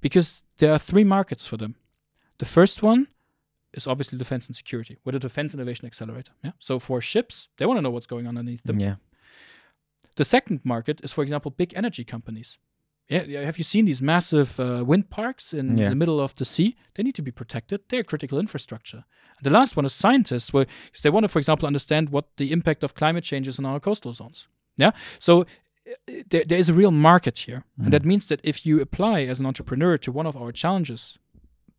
Because 0.00 0.42
there 0.58 0.72
are 0.72 0.78
three 0.78 1.04
markets 1.04 1.46
for 1.46 1.56
them. 1.56 1.76
The 2.38 2.44
first 2.46 2.82
one 2.82 3.08
is 3.72 3.86
obviously 3.86 4.18
defense 4.18 4.46
and 4.46 4.56
security, 4.56 4.98
with 5.04 5.14
a 5.14 5.18
defense 5.18 5.54
innovation 5.54 5.86
accelerator. 5.86 6.32
Yeah. 6.42 6.52
So 6.58 6.78
for 6.78 7.00
ships, 7.00 7.48
they 7.56 7.66
want 7.66 7.78
to 7.78 7.82
know 7.82 7.90
what's 7.90 8.06
going 8.06 8.26
on 8.26 8.36
underneath 8.38 8.62
them. 8.64 8.80
Yeah. 8.80 8.96
The 10.16 10.24
second 10.24 10.60
market 10.64 11.00
is, 11.02 11.12
for 11.12 11.22
example, 11.22 11.50
big 11.50 11.72
energy 11.76 12.04
companies. 12.04 12.58
Yeah, 13.10 13.44
have 13.44 13.56
you 13.58 13.64
seen 13.64 13.86
these 13.86 14.02
massive 14.04 14.60
uh, 14.60 14.84
wind 14.86 15.08
parks 15.10 15.52
in 15.54 15.78
Yeah. 15.78 15.88
the 15.88 15.94
middle 15.96 16.20
of 16.20 16.34
the 16.34 16.44
sea? 16.44 16.74
They 16.94 17.02
need 17.02 17.14
to 17.14 17.22
be 17.22 17.30
protected. 17.30 17.80
They're 17.88 18.04
critical 18.04 18.38
infrastructure. 18.38 19.04
And 19.38 19.44
the 19.44 19.50
last 19.58 19.76
one 19.76 19.86
is 19.86 19.94
scientists, 19.94 20.52
where 20.52 20.66
they 21.02 21.10
want 21.10 21.24
to, 21.24 21.28
for 21.28 21.38
example, 21.38 21.66
understand 21.66 22.10
what 22.10 22.24
the 22.36 22.52
impact 22.52 22.82
of 22.84 22.94
climate 22.94 23.24
change 23.24 23.48
is 23.48 23.58
on 23.58 23.64
our 23.66 23.80
coastal 23.80 24.12
zones. 24.12 24.48
Yeah, 24.76 24.90
so 25.18 25.40
uh, 25.40 25.44
there, 26.30 26.44
there 26.44 26.58
is 26.58 26.68
a 26.68 26.74
real 26.74 26.90
market 26.90 27.38
here, 27.38 27.62
and 27.82 27.92
that 27.92 28.04
means 28.04 28.26
that 28.26 28.40
if 28.44 28.66
you 28.66 28.80
apply 28.80 29.22
as 29.30 29.40
an 29.40 29.46
entrepreneur 29.46 29.96
to 29.98 30.12
one 30.12 30.26
of 30.28 30.36
our 30.36 30.52
challenges 30.52 31.18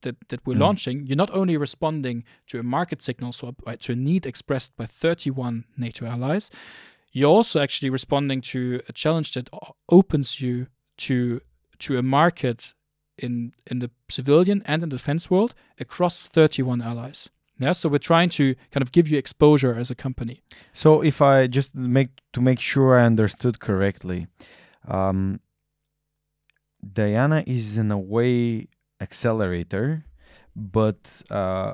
that, 0.02 0.16
that 0.30 0.40
we're 0.46 0.56
Mm. 0.56 0.62
launching, 0.62 1.06
you're 1.08 1.16
not 1.26 1.32
only 1.32 1.58
responding 1.58 2.24
to 2.48 2.60
a 2.60 2.64
market 2.64 3.02
signal, 3.04 3.34
so 3.34 3.48
uh, 3.68 3.76
to 3.80 3.92
a 3.92 3.96
need 3.96 4.26
expressed 4.26 4.76
by 4.78 4.86
31 4.88 5.66
NATO 5.78 6.06
allies, 6.06 6.50
you're 7.12 7.30
also 7.38 7.60
actually 7.60 7.90
responding 7.92 8.42
to 8.42 8.82
a 8.90 8.94
challenge 8.94 9.34
that 9.34 9.50
opens 9.90 10.40
you 10.42 10.68
to 11.08 11.42
to 11.80 11.98
a 11.98 12.02
market 12.02 12.74
in 13.18 13.54
in 13.66 13.80
the 13.80 13.90
civilian 14.10 14.62
and 14.66 14.84
in 14.84 14.90
the 14.90 14.96
defense 14.96 15.30
world 15.30 15.54
across 15.80 16.28
31 16.28 16.82
allies. 16.82 17.30
Yeah, 17.60 17.74
so 17.74 17.90
we're 17.90 17.98
trying 17.98 18.30
to 18.30 18.56
kind 18.72 18.82
of 18.82 18.92
give 18.94 19.10
you 19.10 19.18
exposure 19.18 19.76
as 19.76 19.92
a 19.92 19.96
company. 19.96 20.42
So 20.72 21.02
if 21.02 21.22
I 21.22 21.48
just 21.48 21.76
make 21.76 22.10
to 22.32 22.42
make 22.42 22.60
sure 22.60 22.98
I 22.98 23.06
understood 23.06 23.60
correctly, 23.60 24.28
um, 24.88 25.42
Diana 26.82 27.44
is 27.46 27.78
in 27.78 27.92
a 27.92 27.98
way 27.98 28.68
accelerator, 29.02 30.06
but 30.56 31.00
uh, 31.30 31.74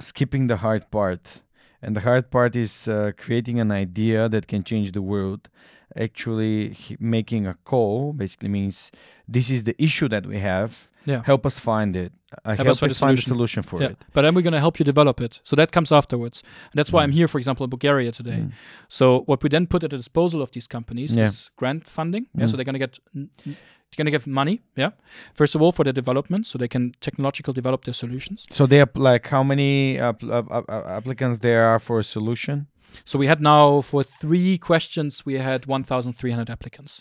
skipping 0.00 0.48
the 0.48 0.56
hard 0.56 0.90
part. 0.90 1.42
And 1.82 1.96
the 1.96 2.00
hard 2.00 2.30
part 2.30 2.56
is 2.56 2.88
uh, 2.88 3.12
creating 3.16 3.60
an 3.60 3.70
idea 3.70 4.28
that 4.28 4.48
can 4.48 4.64
change 4.64 4.92
the 4.92 5.02
world. 5.02 5.48
Actually, 5.96 6.76
making 6.98 7.46
a 7.46 7.54
call 7.64 8.12
basically 8.12 8.48
means 8.48 8.90
this 9.28 9.50
is 9.50 9.64
the 9.64 9.74
issue 9.82 10.08
that 10.08 10.26
we 10.26 10.38
have. 10.38 10.88
Yeah. 11.06 11.22
Help 11.24 11.46
us 11.46 11.58
find 11.58 11.96
it. 11.96 12.12
Uh, 12.44 12.54
help, 12.56 12.68
us 12.68 12.78
find 12.80 12.92
a 12.92 12.94
find 12.94 13.18
a 13.18 13.22
solution. 13.22 13.62
for 13.62 13.80
yeah, 13.80 13.88
it. 13.88 13.98
but 14.12 14.22
then 14.22 14.34
we're 14.34 14.42
going 14.42 14.52
to 14.52 14.60
help 14.60 14.78
you 14.78 14.84
develop 14.84 15.20
it. 15.20 15.40
So 15.42 15.56
that 15.56 15.72
comes 15.72 15.90
afterwards. 15.90 16.42
And 16.70 16.78
that's 16.78 16.92
why 16.92 17.00
Mm. 17.00 17.04
I'm 17.04 17.12
here, 17.12 17.26
for 17.28 17.38
example, 17.38 17.64
in 17.64 17.70
Bulgaria 17.70 18.12
today. 18.12 18.40
Mm. 18.42 18.52
So 18.88 19.22
what 19.26 19.42
we 19.42 19.48
then 19.48 19.66
put 19.66 19.82
at 19.82 19.90
the 19.90 19.96
disposal 19.96 20.40
of 20.42 20.50
these 20.52 20.66
companies 20.68 21.16
Yeah. 21.16 21.24
is 21.24 21.50
grant 21.56 21.88
funding. 21.88 22.26
Yeah, 22.38 22.46
so 22.46 22.52
Mm. 22.52 22.56
they're 22.56 22.64
going 22.70 22.78
to 22.80 22.84
get 22.86 22.98
they're 23.14 23.96
going 23.96 24.06
to 24.12 24.16
get 24.18 24.26
money. 24.26 24.60
Yeah, 24.76 24.90
first 25.34 25.54
of 25.56 25.62
all 25.62 25.72
for 25.72 25.84
their 25.84 25.92
development, 26.02 26.46
so 26.46 26.58
they 26.58 26.68
can 26.68 26.92
technological 27.00 27.52
develop 27.54 27.80
their 27.84 27.94
solutions. 27.94 28.46
So 28.52 28.66
they 28.66 28.76
have 28.78 28.90
like 28.94 29.26
how 29.34 29.42
many 29.42 29.98
app- 29.98 30.22
app- 30.22 30.50
app- 30.52 30.70
applicants 30.98 31.38
there 31.38 31.62
are 31.64 31.78
for 31.80 31.98
a 31.98 32.04
solution? 32.04 32.66
So 33.04 33.18
we 33.18 33.26
had 33.26 33.40
now 33.40 33.80
for 33.82 34.02
three 34.02 34.58
questions 34.58 35.24
we 35.26 35.34
had 35.38 35.66
1,300 35.66 36.50
applicants. 36.50 37.00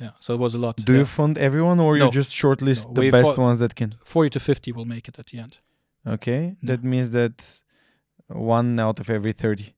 Yeah, 0.00 0.10
so 0.18 0.34
it 0.34 0.40
was 0.40 0.54
a 0.54 0.58
lot. 0.58 0.76
Do 0.76 0.92
yeah. 0.92 1.00
you 1.00 1.04
fund 1.04 1.36
everyone, 1.36 1.78
or 1.78 1.98
No. 1.98 2.06
you 2.06 2.10
just 2.10 2.32
shortlist 2.32 2.86
No, 2.86 3.02
the 3.02 3.10
best 3.10 3.36
ones 3.36 3.58
that 3.58 3.74
can? 3.74 3.96
40 4.04 4.30
to 4.30 4.40
50 4.40 4.72
will 4.72 4.86
make 4.86 5.08
it 5.08 5.18
at 5.18 5.26
the 5.26 5.38
end. 5.38 5.58
Okay, 6.06 6.56
that 6.62 6.82
means 6.82 7.10
that 7.10 7.60
one 8.28 8.80
out 8.80 8.98
of 9.00 9.10
every 9.10 9.32
thirty. 9.32 9.74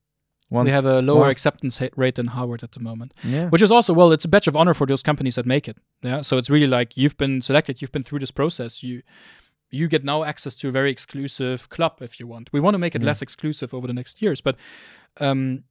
One, 0.48 0.66
we 0.66 0.70
have 0.70 0.84
a 0.84 1.00
lower 1.00 1.28
acceptance 1.28 1.80
rate 1.96 2.16
than 2.16 2.26
Harvard 2.26 2.62
at 2.62 2.72
the 2.72 2.80
moment, 2.80 3.14
yeah. 3.24 3.48
which 3.48 3.62
is 3.62 3.70
also 3.70 3.94
well, 3.94 4.12
it's 4.12 4.26
a 4.26 4.28
badge 4.28 4.46
of 4.46 4.54
honor 4.54 4.74
for 4.74 4.86
those 4.86 5.02
companies 5.02 5.34
that 5.36 5.46
make 5.46 5.66
it. 5.66 5.78
Yeah, 6.02 6.20
so 6.20 6.36
it's 6.36 6.50
really 6.50 6.66
like 6.66 6.94
you've 6.96 7.16
been 7.16 7.40
selected, 7.42 7.80
you've 7.80 7.90
been 7.92 8.02
through 8.02 8.18
this 8.20 8.30
process, 8.30 8.82
you 8.82 9.02
you 9.70 9.88
get 9.88 10.04
now 10.04 10.22
access 10.22 10.54
to 10.56 10.68
a 10.68 10.70
very 10.70 10.90
exclusive 10.90 11.70
club 11.70 12.02
if 12.02 12.20
you 12.20 12.26
want. 12.26 12.52
We 12.52 12.60
want 12.60 12.74
to 12.74 12.78
make 12.78 12.94
it 12.94 13.00
Yeah. 13.00 13.06
less 13.06 13.22
exclusive 13.22 13.72
over 13.72 13.86
the 13.86 13.94
next 13.94 14.20
years, 14.20 14.42
but 14.42 14.56
um, 15.20 15.64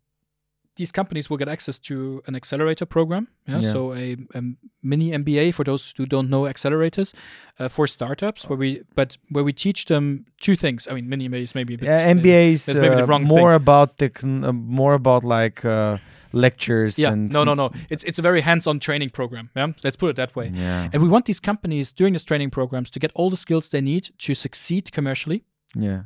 these 0.76 0.92
companies 0.92 1.30
will 1.30 1.38
get 1.38 1.50
access 1.50 1.80
to 1.80 2.22
an 2.28 2.36
accelerator 2.36 2.86
program. 2.86 3.28
Yeah, 3.48 3.60
Yeah. 3.60 3.72
so 3.74 3.94
a, 3.94 4.16
a 4.34 4.42
mini 4.82 5.12
MBA 5.12 5.54
for 5.54 5.64
those 5.66 5.94
who 5.98 6.06
don't 6.06 6.30
know 6.30 6.44
accelerators 6.44 7.14
uh, 7.60 7.68
for 7.68 7.88
startups, 7.88 8.48
where 8.50 8.58
we 8.58 8.82
but 8.96 9.18
where 9.30 9.44
we 9.44 9.54
teach 9.54 9.86
them 9.86 10.26
two 10.40 10.56
things. 10.56 10.88
I 10.88 10.94
mean, 10.94 11.10
mini 11.10 11.28
MBA 11.30 11.42
is 11.44 11.56
maybe 11.56 11.74
a 11.74 11.78
bit, 11.78 11.86
yeah, 11.88 12.08
uh, 12.10 12.14
MBA 12.14 12.52
is 12.54 12.68
maybe 12.68 12.96
the 12.96 13.04
uh, 13.04 13.06
wrong 13.08 13.26
more 13.26 13.52
thing. 13.52 13.62
about 13.64 13.98
the 13.98 14.10
uh, 14.24 14.54
more 14.54 14.94
about 14.94 15.24
like 15.24 15.66
uh, 15.66 15.98
lectures 16.32 16.98
Yeah, 16.98 17.12
and 17.12 17.30
no, 17.32 17.44
no, 17.44 17.54
no. 17.54 17.72
It's 17.90 18.04
it's 18.04 18.20
a 18.20 18.22
very 18.22 18.42
hands-on 18.42 18.80
training 18.80 19.10
program. 19.12 19.50
Yeah, 19.56 19.74
let's 19.84 19.98
put 19.98 20.10
it 20.10 20.16
that 20.16 20.36
way. 20.36 20.52
Yeah, 20.54 20.90
And 20.94 21.02
we 21.04 21.10
want 21.10 21.26
these 21.26 21.42
companies 21.42 21.92
during 21.94 22.14
these 22.14 22.26
training 22.26 22.52
programs 22.52 22.90
to 22.92 23.00
get 23.00 23.12
all 23.16 23.30
the 23.30 23.38
skills 23.38 23.70
they 23.70 23.82
need 23.82 24.10
to 24.20 24.34
succeed 24.34 24.92
commercially 24.92 25.44
yeah, 25.76 26.02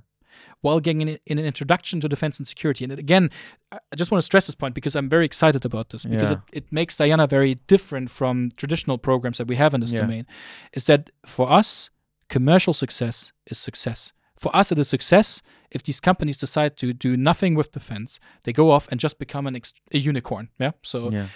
while 0.66 0.80
getting 0.86 1.02
in, 1.02 1.10
in 1.32 1.38
an 1.42 1.46
introduction 1.46 2.02
to 2.02 2.08
defense 2.10 2.36
and 2.40 2.48
security. 2.54 2.84
And 2.86 2.92
again, 3.08 3.26
I 3.72 3.96
just 4.02 4.10
want 4.12 4.20
to 4.24 4.26
stress 4.32 4.46
this 4.48 4.56
point 4.62 4.74
because 4.80 4.96
I'm 4.98 5.10
very 5.16 5.26
excited 5.32 5.64
about 5.66 5.86
this 5.92 6.04
because 6.06 6.32
Yeah. 6.32 6.40
it, 6.52 6.58
it 6.64 6.72
makes 6.80 6.96
Diana 6.96 7.26
very 7.28 7.54
different 7.74 8.10
from 8.10 8.50
traditional 8.62 8.98
programs 8.98 9.38
that 9.38 9.48
we 9.52 9.56
have 9.64 9.74
in 9.76 9.82
this 9.82 9.94
Yeah. 9.94 10.02
domain. 10.02 10.26
Is 10.78 10.84
that 10.86 11.02
for 11.36 11.46
us, 11.60 11.90
commercial 12.30 12.74
success 12.74 13.32
is 13.52 13.58
success. 13.70 14.12
For 14.44 14.52
us, 14.60 14.72
it 14.72 14.80
is 14.80 14.88
success 14.90 15.42
if 15.76 15.82
these 15.84 16.00
companies 16.10 16.38
decide 16.38 16.72
to 16.78 16.88
do 17.08 17.16
nothing 17.30 17.56
with 17.58 17.72
defense. 17.72 18.20
They 18.44 18.54
go 18.54 18.66
off 18.76 18.86
and 18.92 19.00
just 19.00 19.18
become 19.20 19.48
an 19.50 19.56
ex- 19.56 19.74
a 19.94 19.98
unicorn. 20.10 20.46
Yeah. 20.60 20.72
So 20.84 20.98
yeah. 21.12 21.28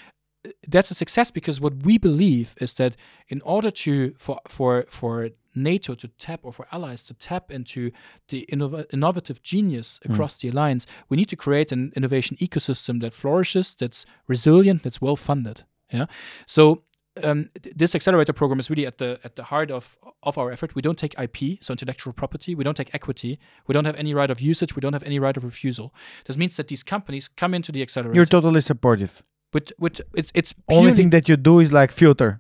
That's 0.68 0.92
a 0.92 0.96
success 0.96 1.32
because 1.32 1.60
what 1.60 1.84
we 1.84 1.98
believe 1.98 2.56
is 2.62 2.74
that 2.76 2.96
in 3.28 3.42
order 3.42 3.72
to 3.72 4.14
for 4.18 4.40
for 4.48 4.86
for 4.90 5.30
NATO 5.56 5.96
to 5.96 6.08
tap 6.08 6.42
or 6.44 6.54
for 6.54 6.68
allies 6.72 7.04
to 7.06 7.14
tap 7.14 7.52
into 7.52 7.92
the 8.30 8.48
innov- 8.52 8.86
innovative 8.94 9.42
genius 9.42 10.00
across 10.06 10.38
the 10.38 10.50
alliance, 10.50 10.86
we 11.10 11.18
need 11.18 11.30
to 11.30 11.36
create 11.36 11.72
an 11.72 11.92
innovation 11.96 12.38
ecosystem 12.38 13.02
that 13.02 13.14
flourishes, 13.14 13.76
that's 13.76 14.06
resilient, 14.28 14.84
that's 14.84 15.02
well 15.02 15.16
funded. 15.16 15.64
Yeah. 15.92 16.06
So 16.46 16.84
um, 17.24 17.50
th- 17.62 17.76
this 17.76 17.96
accelerator 17.96 18.34
program 18.34 18.60
is 18.60 18.70
really 18.70 18.86
at 18.86 18.98
the 18.98 19.20
at 19.24 19.36
the 19.36 19.44
heart 19.44 19.72
of 19.72 19.98
of 20.24 20.38
our 20.38 20.52
effort. 20.52 20.76
We 20.76 20.82
don't 20.82 20.98
take 20.98 21.20
IP, 21.20 21.62
so 21.62 21.74
intellectual 21.74 22.14
property. 22.14 22.56
We 22.56 22.64
don't 22.64 22.78
take 22.78 22.94
equity. 22.94 23.40
We 23.68 23.74
don't 23.74 23.86
have 23.86 23.96
any 23.96 24.14
right 24.14 24.30
of 24.30 24.40
usage. 24.40 24.76
We 24.76 24.82
don't 24.82 24.94
have 24.94 25.04
any 25.04 25.20
right 25.20 25.36
of 25.36 25.44
refusal. 25.44 25.94
This 26.26 26.38
means 26.38 26.56
that 26.58 26.68
these 26.68 26.84
companies 26.84 27.28
come 27.28 27.54
into 27.54 27.72
the 27.72 27.82
accelerator. 27.82 28.16
You're 28.16 28.26
totally 28.26 28.62
supportive. 28.62 29.24
With 29.54 29.72
with 29.80 30.02
it's 30.14 30.32
it's 30.34 30.54
Only 30.68 30.94
thing 30.94 31.10
that 31.12 31.28
you 31.30 31.38
do 31.38 31.60
is 31.60 31.72
like 31.72 31.92
filter. 31.94 32.40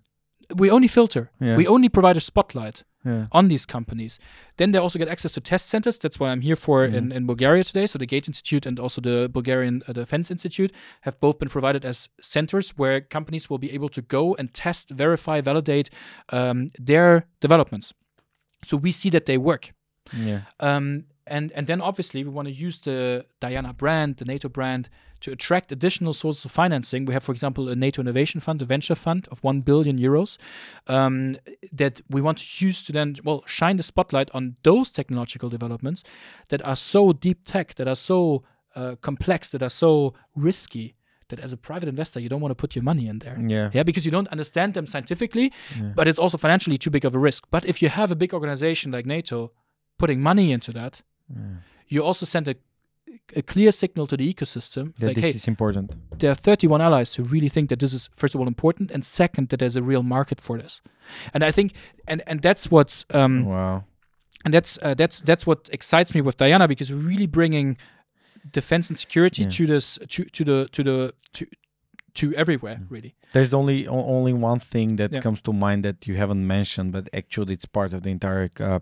we 0.55 0.71
only 0.71 0.87
filter. 0.87 1.29
Yeah. 1.39 1.57
We 1.57 1.67
only 1.67 1.89
provide 1.89 2.17
a 2.17 2.21
spotlight 2.21 2.83
Yeah. 3.05 3.25
on 3.31 3.47
these 3.49 3.65
companies. 3.67 4.19
Then 4.57 4.71
they 4.71 4.79
also 4.81 4.99
get 4.99 5.07
access 5.07 5.33
to 5.33 5.41
test 5.41 5.65
centers. 5.69 5.97
That's 5.99 6.19
what 6.19 6.29
I'm 6.31 6.41
here 6.41 6.55
for 6.65 6.77
Mm-hmm. 6.87 6.97
in, 6.97 7.11
in 7.17 7.25
Bulgaria 7.27 7.63
today. 7.63 7.87
So 7.87 7.97
the 7.99 8.05
Gate 8.13 8.27
Institute 8.31 8.65
and 8.69 8.79
also 8.79 9.01
the 9.01 9.29
Bulgarian 9.37 9.75
uh, 9.87 9.93
Defense 9.93 10.33
Institute 10.33 10.71
have 11.01 11.15
both 11.19 11.35
been 11.39 11.49
provided 11.49 11.85
as 11.85 12.09
centers 12.21 12.67
where 12.79 12.97
companies 13.17 13.49
will 13.49 13.59
be 13.59 13.71
able 13.77 13.89
to 13.89 14.01
go 14.17 14.35
and 14.39 14.53
test, 14.53 14.89
verify, 14.89 15.37
validate 15.51 15.89
um, 16.37 16.67
their 16.87 17.25
developments. 17.41 17.93
So 18.69 18.77
we 18.85 18.91
see 18.91 19.09
that 19.11 19.25
they 19.25 19.37
work. 19.37 19.63
Yeah. 20.27 20.41
Um, 20.59 21.05
and 21.35 21.51
and 21.57 21.67
then 21.67 21.81
obviously 21.81 22.23
we 22.23 22.31
want 22.37 22.47
to 22.47 22.53
use 22.67 22.77
the 22.89 23.25
Diana 23.39 23.71
brand, 23.73 24.17
the 24.17 24.25
NATO 24.25 24.49
brand, 24.49 24.89
to 25.21 25.31
attract 25.31 25.71
additional 25.71 26.13
sources 26.13 26.45
of 26.45 26.51
financing. 26.51 27.05
We 27.05 27.13
have, 27.13 27.23
for 27.23 27.31
example, 27.31 27.69
a 27.69 27.75
NATO 27.75 28.01
Innovation 28.01 28.39
Fund, 28.39 28.61
a 28.61 28.65
venture 28.65 28.95
fund 28.95 29.27
of 29.31 29.43
one 29.43 29.61
billion 29.61 29.97
euros, 29.97 30.37
um, 30.87 31.37
that 31.71 32.01
we 32.09 32.21
want 32.21 32.37
to 32.39 32.65
use 32.65 32.83
to 32.83 32.91
then 32.91 33.15
well 33.23 33.43
shine 33.45 33.77
the 33.77 33.83
spotlight 33.83 34.29
on 34.33 34.55
those 34.63 34.91
technological 34.91 35.49
developments 35.49 36.03
that 36.49 36.63
are 36.65 36.75
so 36.75 37.13
deep 37.13 37.39
tech, 37.45 37.75
that 37.75 37.87
are 37.87 37.95
so 37.95 38.43
uh, 38.75 38.95
complex, 39.01 39.49
that 39.49 39.63
are 39.63 39.69
so 39.69 40.13
risky. 40.35 40.95
That 41.29 41.39
as 41.39 41.53
a 41.53 41.57
private 41.57 41.87
investor, 41.87 42.19
you 42.19 42.27
don't 42.27 42.41
want 42.41 42.49
to 42.51 42.55
put 42.55 42.75
your 42.75 42.83
money 42.83 43.07
in 43.07 43.19
there. 43.19 43.37
Yeah. 43.39 43.69
Yeah, 43.71 43.83
because 43.83 44.03
you 44.03 44.11
don't 44.11 44.27
understand 44.29 44.73
them 44.73 44.87
scientifically, 44.87 45.53
but 45.95 46.07
it's 46.07 46.17
also 46.17 46.37
financially 46.39 46.77
too 46.79 46.89
big 46.89 47.05
of 47.05 47.13
a 47.13 47.19
risk. 47.19 47.45
But 47.51 47.65
if 47.65 47.83
you 47.83 47.89
have 47.89 48.11
a 48.11 48.15
big 48.15 48.33
organization 48.33 48.91
like 48.91 49.05
NATO 49.05 49.51
putting 49.99 50.21
money 50.21 50.51
into 50.51 50.71
that, 50.71 51.03
you 51.87 52.03
also 52.03 52.25
send 52.25 52.47
a, 52.47 52.55
a 53.35 53.41
clear 53.41 53.71
signal 53.71 54.07
to 54.07 54.17
the 54.17 54.33
ecosystem 54.33 54.95
That 54.97 55.07
like, 55.07 55.15
this 55.15 55.23
hey, 55.25 55.31
is 55.31 55.47
important. 55.47 55.91
there 56.19 56.31
are 56.31 56.35
31 56.35 56.81
allies 56.81 57.13
who 57.15 57.23
really 57.23 57.49
think 57.49 57.69
that 57.69 57.79
this 57.79 57.93
is 57.93 58.09
first 58.15 58.35
of 58.35 58.41
all 58.41 58.47
important, 58.47 58.91
and 58.91 59.05
second 59.05 59.49
that 59.49 59.57
there's 59.59 59.75
a 59.75 59.81
real 59.83 60.03
market 60.03 60.41
for 60.41 60.57
this. 60.57 60.81
And 61.33 61.43
I 61.43 61.51
think, 61.51 61.73
and 62.07 62.21
and 62.27 62.41
that's 62.41 62.71
what's 62.71 63.05
um, 63.13 63.45
Wow. 63.45 63.83
and 64.45 64.53
that's 64.53 64.77
uh, 64.81 64.93
that's 64.95 65.21
that's 65.21 65.45
what 65.45 65.69
excites 65.71 66.13
me 66.15 66.21
with 66.21 66.37
Diana 66.37 66.67
because 66.67 66.91
we're 66.93 67.09
really 67.09 67.27
bringing 67.27 67.77
defense 68.51 68.89
and 68.89 68.97
security 68.97 69.43
Yeah. 69.43 69.49
to 69.49 69.65
this 69.67 69.99
to 70.09 70.23
to 70.25 70.43
the 70.43 70.67
to 70.71 70.83
the 70.83 71.13
to 71.33 71.45
to 72.13 72.33
everywhere 72.35 72.79
really. 72.89 73.13
There's 73.33 73.53
only 73.53 73.87
o- 73.87 74.05
only 74.17 74.33
one 74.33 74.59
thing 74.59 74.97
that 74.97 75.11
Yeah. 75.11 75.21
comes 75.21 75.41
to 75.41 75.53
mind 75.53 75.83
that 75.85 76.07
you 76.07 76.15
haven't 76.17 76.45
mentioned, 76.47 76.91
but 76.91 77.07
actually 77.13 77.53
it's 77.53 77.65
part 77.67 77.93
of 77.93 78.01
the 78.01 78.09
entire 78.09 78.49
uh, 78.59 78.79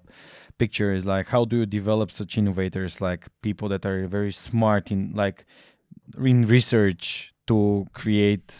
picture. 0.57 0.93
Is 0.93 1.05
like 1.05 1.27
how 1.27 1.45
do 1.45 1.57
you 1.57 1.65
develop 1.65 2.11
such 2.11 2.37
innovators, 2.37 3.01
like 3.01 3.27
people 3.41 3.67
that 3.69 3.85
are 3.85 4.07
very 4.07 4.31
smart 4.31 4.91
in 4.91 5.13
like 5.15 5.45
in 6.17 6.47
research 6.47 7.33
to 7.47 7.85
create 7.93 8.53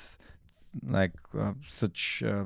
like 0.84 1.14
uh, 1.38 1.54
such 1.68 2.24
uh, 2.26 2.46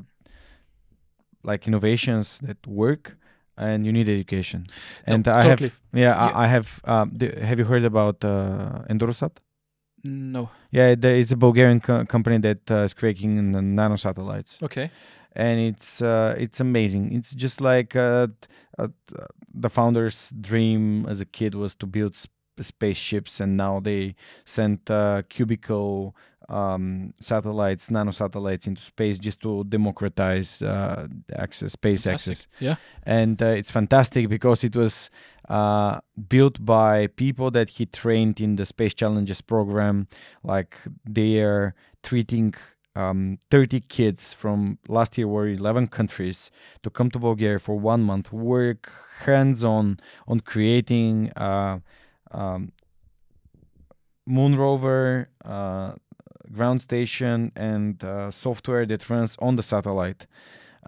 like 1.43 1.67
innovations 1.67 2.39
that 2.43 2.65
work, 2.67 3.17
and 3.57 3.85
you 3.85 3.91
need 3.91 4.07
education. 4.09 4.67
No, 5.07 5.13
And 5.13 5.27
I 5.27 5.43
totally. 5.43 5.69
have 5.69 5.79
yeah, 5.93 6.01
Yeah. 6.01 6.37
I, 6.37 6.43
I 6.45 6.47
have. 6.47 6.81
Um, 6.85 7.17
have 7.19 7.59
you 7.59 7.65
heard 7.65 7.83
about 7.83 8.23
uh, 8.23 8.83
Endurosat? 8.89 9.31
No. 10.03 10.49
Yeah, 10.71 10.95
there 10.95 11.15
is 11.15 11.31
a 11.31 11.37
Bulgarian 11.37 11.79
co- 11.79 12.05
company 12.05 12.39
that 12.39 12.71
uh, 12.71 12.85
is 12.87 12.93
creating 12.93 13.51
the 13.51 13.61
nano 13.61 13.97
satellites, 13.97 14.57
Okay. 14.63 14.89
And 15.35 15.59
it's 15.59 16.01
uh, 16.01 16.35
it's 16.37 16.59
amazing. 16.59 17.13
It's 17.13 17.33
just 17.33 17.61
like 17.61 17.95
uh, 17.95 18.27
uh, 18.77 18.87
the 19.53 19.69
founder's 19.69 20.31
dream 20.41 21.05
as 21.09 21.21
a 21.21 21.25
kid 21.25 21.55
was 21.55 21.75
to 21.75 21.85
build 21.85 22.15
sp- 22.15 22.31
spaceships, 22.59 23.39
and 23.39 23.57
now 23.57 23.79
they 23.79 24.15
sent 24.45 24.89
uh, 24.91 25.21
cubicle 25.29 26.15
um, 26.49 27.13
satellites, 27.21 27.89
nano 27.89 28.11
satellites 28.11 28.67
into 28.67 28.81
space 28.81 29.17
just 29.19 29.39
to 29.41 29.63
democratize 29.63 30.61
uh, 30.61 31.07
access, 31.35 31.71
space 31.73 32.03
Fantastic. 32.03 32.31
access 32.31 32.47
Yeah. 32.59 32.75
and 33.03 33.41
uh, 33.41 33.45
it's 33.45 33.71
fantastic 33.71 34.27
because 34.27 34.63
it 34.65 34.75
was 34.75 35.09
uh, 35.47 35.99
built 36.27 36.63
by 36.65 37.07
people 37.07 37.51
that 37.51 37.69
he 37.69 37.85
trained 37.85 38.41
in 38.41 38.55
the 38.57 38.65
Space 38.65 38.93
Challenges 38.93 39.41
program. 39.41 40.07
Like 40.43 40.77
they 41.09 41.39
are 41.41 41.73
treating 42.03 42.53
um, 42.95 43.37
30 43.49 43.81
kids 43.81 44.33
from 44.33 44.77
last 44.87 45.17
year 45.17 45.27
were 45.27 45.47
11 45.47 45.87
countries 45.87 46.51
to 46.83 46.89
come 46.89 47.09
to 47.11 47.19
Bulgaria 47.19 47.59
for 47.59 47.79
one 47.79 48.03
month, 48.03 48.31
work 48.33 48.91
hands-on 49.25 49.99
on 50.27 50.39
creating 50.39 51.31
uh, 51.35 51.79
um, 52.31 52.71
moon 54.25 54.55
rover, 54.55 55.29
uh, 55.45 55.93
ground 56.51 56.81
station, 56.81 57.51
and 57.55 58.03
uh, 58.03 58.29
software 58.31 58.85
that 58.85 59.09
runs 59.09 59.37
on 59.39 59.55
the 59.55 59.63
satellite 59.63 60.25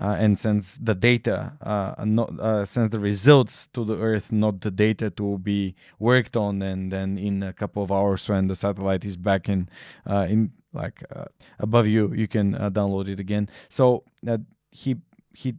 uh, 0.01 0.15
and 0.19 0.37
sends 0.39 0.77
the 0.79 0.95
data, 0.95 1.53
uh, 1.61 2.03
not 2.03 2.67
sends 2.67 2.89
the 2.89 2.99
results 2.99 3.67
to 3.73 3.85
the 3.85 3.97
Earth, 3.97 4.31
not 4.31 4.61
the 4.61 4.71
data 4.71 5.09
to 5.11 5.37
be 5.37 5.75
worked 5.99 6.35
on, 6.35 6.61
and 6.61 6.91
then 6.91 7.17
in 7.17 7.43
a 7.43 7.53
couple 7.53 7.83
of 7.83 7.91
hours 7.91 8.27
when 8.27 8.47
the 8.47 8.55
satellite 8.55 9.05
is 9.05 9.15
back 9.15 9.47
in, 9.47 9.69
in 10.07 10.51
like 10.73 11.03
uh, 11.15 11.25
above 11.59 11.87
you, 11.87 12.13
you 12.13 12.27
can 12.27 12.55
uh, 12.55 12.69
download 12.69 13.07
it 13.07 13.19
again. 13.19 13.49
So 13.69 14.03
uh, 14.27 14.39
he 14.71 14.97
he 15.33 15.55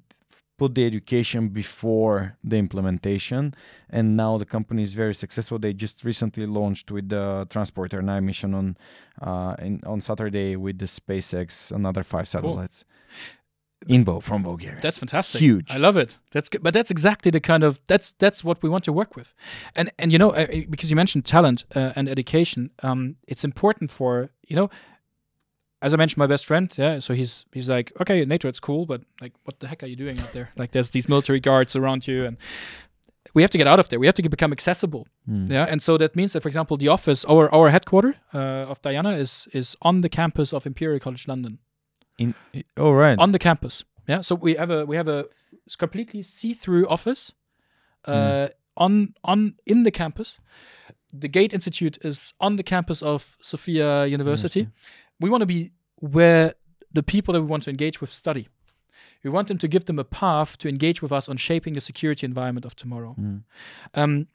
put 0.57 0.75
the 0.75 0.87
education 0.87 1.49
before 1.49 2.37
the 2.45 2.57
implementation, 2.57 3.55
and 3.91 4.17
now 4.17 4.39
the 4.39 4.45
company 4.45 4.83
is 4.83 4.95
very 4.95 5.15
successful. 5.15 5.59
They 5.59 5.73
just 5.73 6.05
recently 6.05 6.47
launched 6.47 6.91
with 6.91 7.09
the 7.09 7.47
Transporter 7.51 8.03
9 8.03 8.25
mission 8.25 8.55
on 8.55 8.77
uh, 9.21 9.57
in, 9.59 9.81
on 9.85 10.01
Saturday 10.01 10.57
with 10.57 10.79
the 10.79 10.87
SpaceX 10.87 11.73
another 11.73 12.03
five 12.03 12.29
satellites 12.29 12.85
in 13.89 14.05
Bo 14.05 14.21
from 14.21 14.43
Bulgaria. 14.43 14.81
That's 14.81 14.99
fantastic. 14.99 15.41
Huge. 15.41 15.71
I 15.71 15.79
love 15.79 15.97
it. 15.97 16.19
That's 16.31 16.49
good. 16.49 16.63
But 16.63 16.75
that's 16.75 16.91
exactly 16.91 17.31
the 17.31 17.41
kind 17.41 17.63
of 17.63 17.81
that's 17.87 18.13
that's 18.13 18.43
what 18.43 18.63
we 18.63 18.69
want 18.69 18.85
to 18.85 18.93
work 18.93 19.17
with, 19.17 19.35
and 19.75 19.91
and 19.99 20.13
you 20.13 20.19
know 20.19 20.31
uh, 20.31 20.47
because 20.71 20.91
you 20.91 20.97
mentioned 20.97 21.25
talent 21.25 21.65
uh, 21.75 21.93
and 21.97 22.09
education, 22.09 22.71
um, 22.83 23.17
it's 23.27 23.45
important 23.45 23.91
for 23.93 24.31
you 24.47 24.57
know. 24.57 24.71
As 25.87 25.93
I 25.95 25.97
mentioned, 25.97 26.19
my 26.19 26.27
best 26.35 26.47
friend, 26.47 26.73
yeah. 26.79 27.01
So 27.01 27.15
he's 27.15 27.45
he's 27.55 27.69
like, 27.77 27.93
okay, 28.01 28.25
NATO, 28.25 28.49
it's 28.49 28.61
cool, 28.61 28.87
but 28.87 29.01
like, 29.23 29.33
what 29.45 29.61
the 29.61 29.67
heck 29.69 29.83
are 29.83 29.89
you 29.93 29.97
doing 29.97 30.19
out 30.23 30.33
there? 30.33 30.49
Like, 30.57 30.71
there's 30.73 30.91
these 30.91 31.09
military 31.09 31.41
guards 31.41 31.77
around 31.77 32.07
you, 32.09 32.27
and 32.27 32.37
we 33.35 33.43
have 33.43 33.51
to 33.51 33.59
get 33.59 33.67
out 33.67 33.79
of 33.81 33.89
there. 33.89 33.99
We 34.01 34.07
have 34.07 34.15
to 34.17 34.23
get, 34.23 34.31
become 34.31 34.53
accessible, 34.53 35.03
Mm. 35.29 35.51
yeah. 35.51 35.73
And 35.73 35.83
so 35.83 35.97
that 35.99 36.15
means 36.17 36.33
that, 36.33 36.43
for 36.43 36.49
example, 36.49 36.77
the 36.79 36.89
office, 36.89 37.25
our 37.29 37.49
our 37.55 37.71
headquarter 37.71 38.15
uh, 38.35 38.71
of 38.71 38.81
Diana 38.83 39.11
is 39.21 39.49
is 39.53 39.77
on 39.81 40.01
the 40.03 40.09
campus 40.09 40.53
of 40.53 40.67
Imperial 40.67 41.01
College 41.01 41.27
London 41.29 41.59
In, 42.19 42.35
oh 42.77 42.93
right. 42.93 43.19
on 43.19 43.33
the 43.33 43.39
campus. 43.39 43.85
Yeah, 44.09 44.23
so 44.23 44.35
we 44.43 44.57
have 44.59 44.71
a 44.73 44.85
we 44.87 44.97
have 44.97 45.09
a 45.13 45.25
completely 45.79 46.23
see-through 46.23 46.87
office 46.89 47.33
uh, 48.07 48.49
on 48.77 49.15
on 49.23 49.55
in 49.65 49.85
the 49.85 49.91
campus. 49.91 50.41
The 51.21 51.29
Gate 51.29 51.55
Institute 51.55 51.99
is 52.05 52.35
on 52.39 52.57
the 52.57 52.63
campus 52.63 53.03
of 53.03 53.37
Sofia 53.43 54.07
University. 54.07 54.67
We 55.21 55.31
want 55.31 55.43
to 55.43 55.47
be 55.47 55.73
where 55.97 56.55
the 56.93 57.03
people 57.03 57.33
that 57.35 57.43
we 57.43 57.47
want 57.47 57.65
to 57.65 57.71
engage 57.71 58.01
with 58.01 58.13
study. 58.13 58.49
We 59.23 59.31
want 59.31 59.49
them 59.49 59.59
to 59.59 59.69
give 59.69 59.87
them 59.87 59.99
a 59.99 60.05
path 60.05 60.59
to 60.59 60.69
engage 60.69 61.01
with 61.03 61.11
us 61.11 61.29
on 61.29 61.37
shaping 61.37 61.75
the 61.75 61.81
security 61.81 62.27
environment 62.27 62.65
of 62.67 62.77
tomorrow. 62.77 63.17
Mm. 63.19 63.43
Um, 63.95 64.27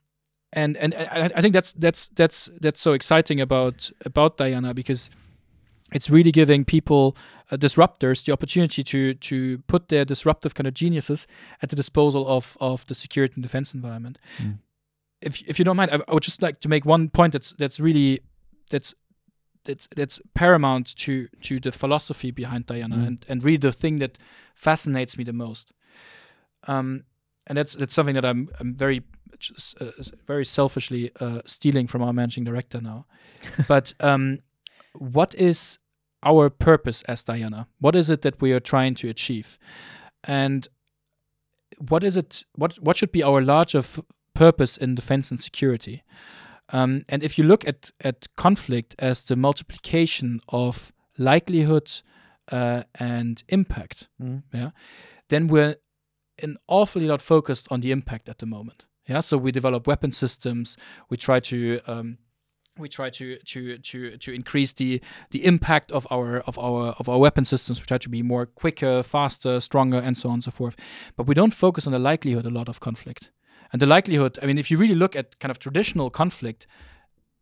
and 0.52 0.78
and 0.78 0.96
I, 0.96 1.30
I 1.36 1.42
think 1.42 1.54
that's 1.54 1.74
that's 1.74 2.08
that's 2.08 2.50
that's 2.60 2.82
so 2.82 2.94
exciting 2.94 3.40
about 3.40 3.92
about 4.04 4.38
Diana 4.38 4.74
because 4.74 5.10
it's 5.92 6.10
really 6.10 6.32
giving 6.32 6.66
people 6.66 7.16
uh, 7.52 7.58
disruptors 7.58 8.26
the 8.26 8.32
opportunity 8.32 8.84
to 8.84 9.14
to 9.14 9.60
put 9.68 9.90
their 9.90 10.06
disruptive 10.06 10.56
kind 10.56 10.68
of 10.68 10.74
geniuses 10.74 11.28
at 11.62 11.70
the 11.70 11.76
disposal 11.76 12.28
of 12.28 12.58
of 12.60 12.86
the 12.88 12.96
security 12.96 13.36
and 13.36 13.44
defense 13.44 13.74
environment. 13.74 14.18
Mm. 14.38 14.60
If 15.22 15.42
if 15.48 15.60
you 15.60 15.66
don't 15.66 15.78
mind, 15.78 15.92
I, 15.92 16.00
I 16.08 16.14
would 16.14 16.24
just 16.24 16.42
like 16.42 16.60
to 16.62 16.70
make 16.70 16.86
one 16.86 17.10
point 17.10 17.34
that's 17.34 17.52
that's 17.52 17.80
really 17.80 18.22
that's 18.72 18.96
that's 19.66 19.88
that's 19.96 20.20
paramount 20.34 20.96
to 20.98 21.28
to 21.42 21.60
the 21.60 21.72
philosophy 21.72 22.32
behind 22.32 22.66
Diana 22.66 22.96
Mm. 22.96 23.08
and 23.08 23.26
and 23.30 23.44
really 23.44 23.58
the 23.58 23.72
thing 23.74 24.00
that 24.00 24.18
fascinates 24.56 25.18
me 25.18 25.24
the 25.24 25.34
most. 25.34 25.72
Um, 26.68 27.04
and 27.48 27.58
that's 27.58 27.74
that's 27.74 27.94
something 27.94 28.16
that 28.16 28.26
I'm 28.26 28.50
I'm 28.60 28.74
very 28.76 29.02
just, 29.40 29.82
uh, 29.82 29.92
very 30.28 30.46
selfishly 30.46 31.12
uh, 31.20 31.42
stealing 31.46 31.88
from 31.88 32.02
our 32.02 32.14
managing 32.14 32.44
director 32.46 32.82
now. 32.82 33.06
but 33.68 33.94
um, 34.00 34.40
what 34.94 35.34
is 35.36 35.80
our 36.24 36.50
purpose 36.50 37.02
as 37.04 37.24
Diana? 37.24 37.68
What 37.80 37.96
is 37.96 38.10
it 38.10 38.22
that 38.22 38.42
we 38.42 38.52
are 38.52 38.60
trying 38.60 38.96
to 38.96 39.08
achieve? 39.10 39.58
And 40.24 40.68
what 41.78 42.04
is 42.04 42.18
it? 42.18 42.44
What 42.56 42.76
what 42.76 42.98
should 42.98 43.12
be 43.12 43.24
our 43.24 43.42
larger 43.42 43.80
f- 43.80 44.00
purpose 44.34 44.78
in 44.78 44.96
defense 44.96 45.32
and 45.32 45.40
security? 45.40 46.04
Um, 46.72 47.04
and 47.10 47.24
if 47.24 47.38
you 47.38 47.44
look 47.48 47.68
at 47.68 47.92
at 48.04 48.28
conflict 48.36 48.96
as 49.00 49.24
the 49.24 49.36
multiplication 49.36 50.40
of 50.50 50.92
likelihood 51.18 51.90
uh, 52.52 52.84
and 52.96 53.44
impact, 53.50 54.08
Mhm. 54.22 54.44
yeah, 54.54 54.72
then 55.30 55.48
we're 55.48 55.76
an 56.44 56.58
awfully 56.68 57.06
lot 57.06 57.22
focused 57.22 57.68
on 57.72 57.82
the 57.82 57.92
impact 57.92 58.30
at 58.30 58.38
the 58.38 58.46
moment. 58.46 58.88
Yeah, 59.08 59.22
so 59.22 59.38
we 59.38 59.52
develop 59.52 59.88
weapon 59.88 60.12
systems. 60.12 60.78
We 61.10 61.18
try 61.18 61.40
to 61.42 61.80
um, 61.88 62.18
we 62.78 62.88
try 62.88 63.10
to 63.10 63.38
to 63.46 63.78
to 63.78 64.18
to 64.18 64.32
increase 64.32 64.74
the 64.74 65.02
the 65.32 65.44
impact 65.46 65.92
of 65.92 66.06
our 66.12 66.40
of 66.48 66.58
our 66.58 66.96
of 67.00 67.10
our 67.10 67.18
weapon 67.20 67.46
systems. 67.46 67.80
We 67.80 67.86
try 67.86 67.98
to 67.98 68.10
be 68.10 68.22
more 68.24 68.46
quicker, 68.46 69.04
faster, 69.04 69.60
stronger, 69.60 69.98
and 69.98 70.16
so 70.16 70.30
on 70.30 70.34
and 70.36 70.44
so 70.44 70.52
forth. 70.52 70.76
But 71.18 71.28
we 71.28 71.34
don't 71.36 71.54
focus 71.54 71.88
on 71.88 71.94
the 71.94 72.00
likelihood 72.12 72.46
a 72.46 72.50
lot 72.52 72.70
of 72.70 72.80
conflict. 72.80 73.32
And 73.72 73.82
the 73.82 73.86
likelihood, 73.86 74.40
I 74.42 74.46
mean, 74.46 74.58
if 74.58 74.72
you 74.72 74.78
really 74.78 74.96
look 74.96 75.16
at 75.16 75.40
kind 75.40 75.52
of 75.52 75.60
traditional 75.60 76.10
conflict 76.10 76.68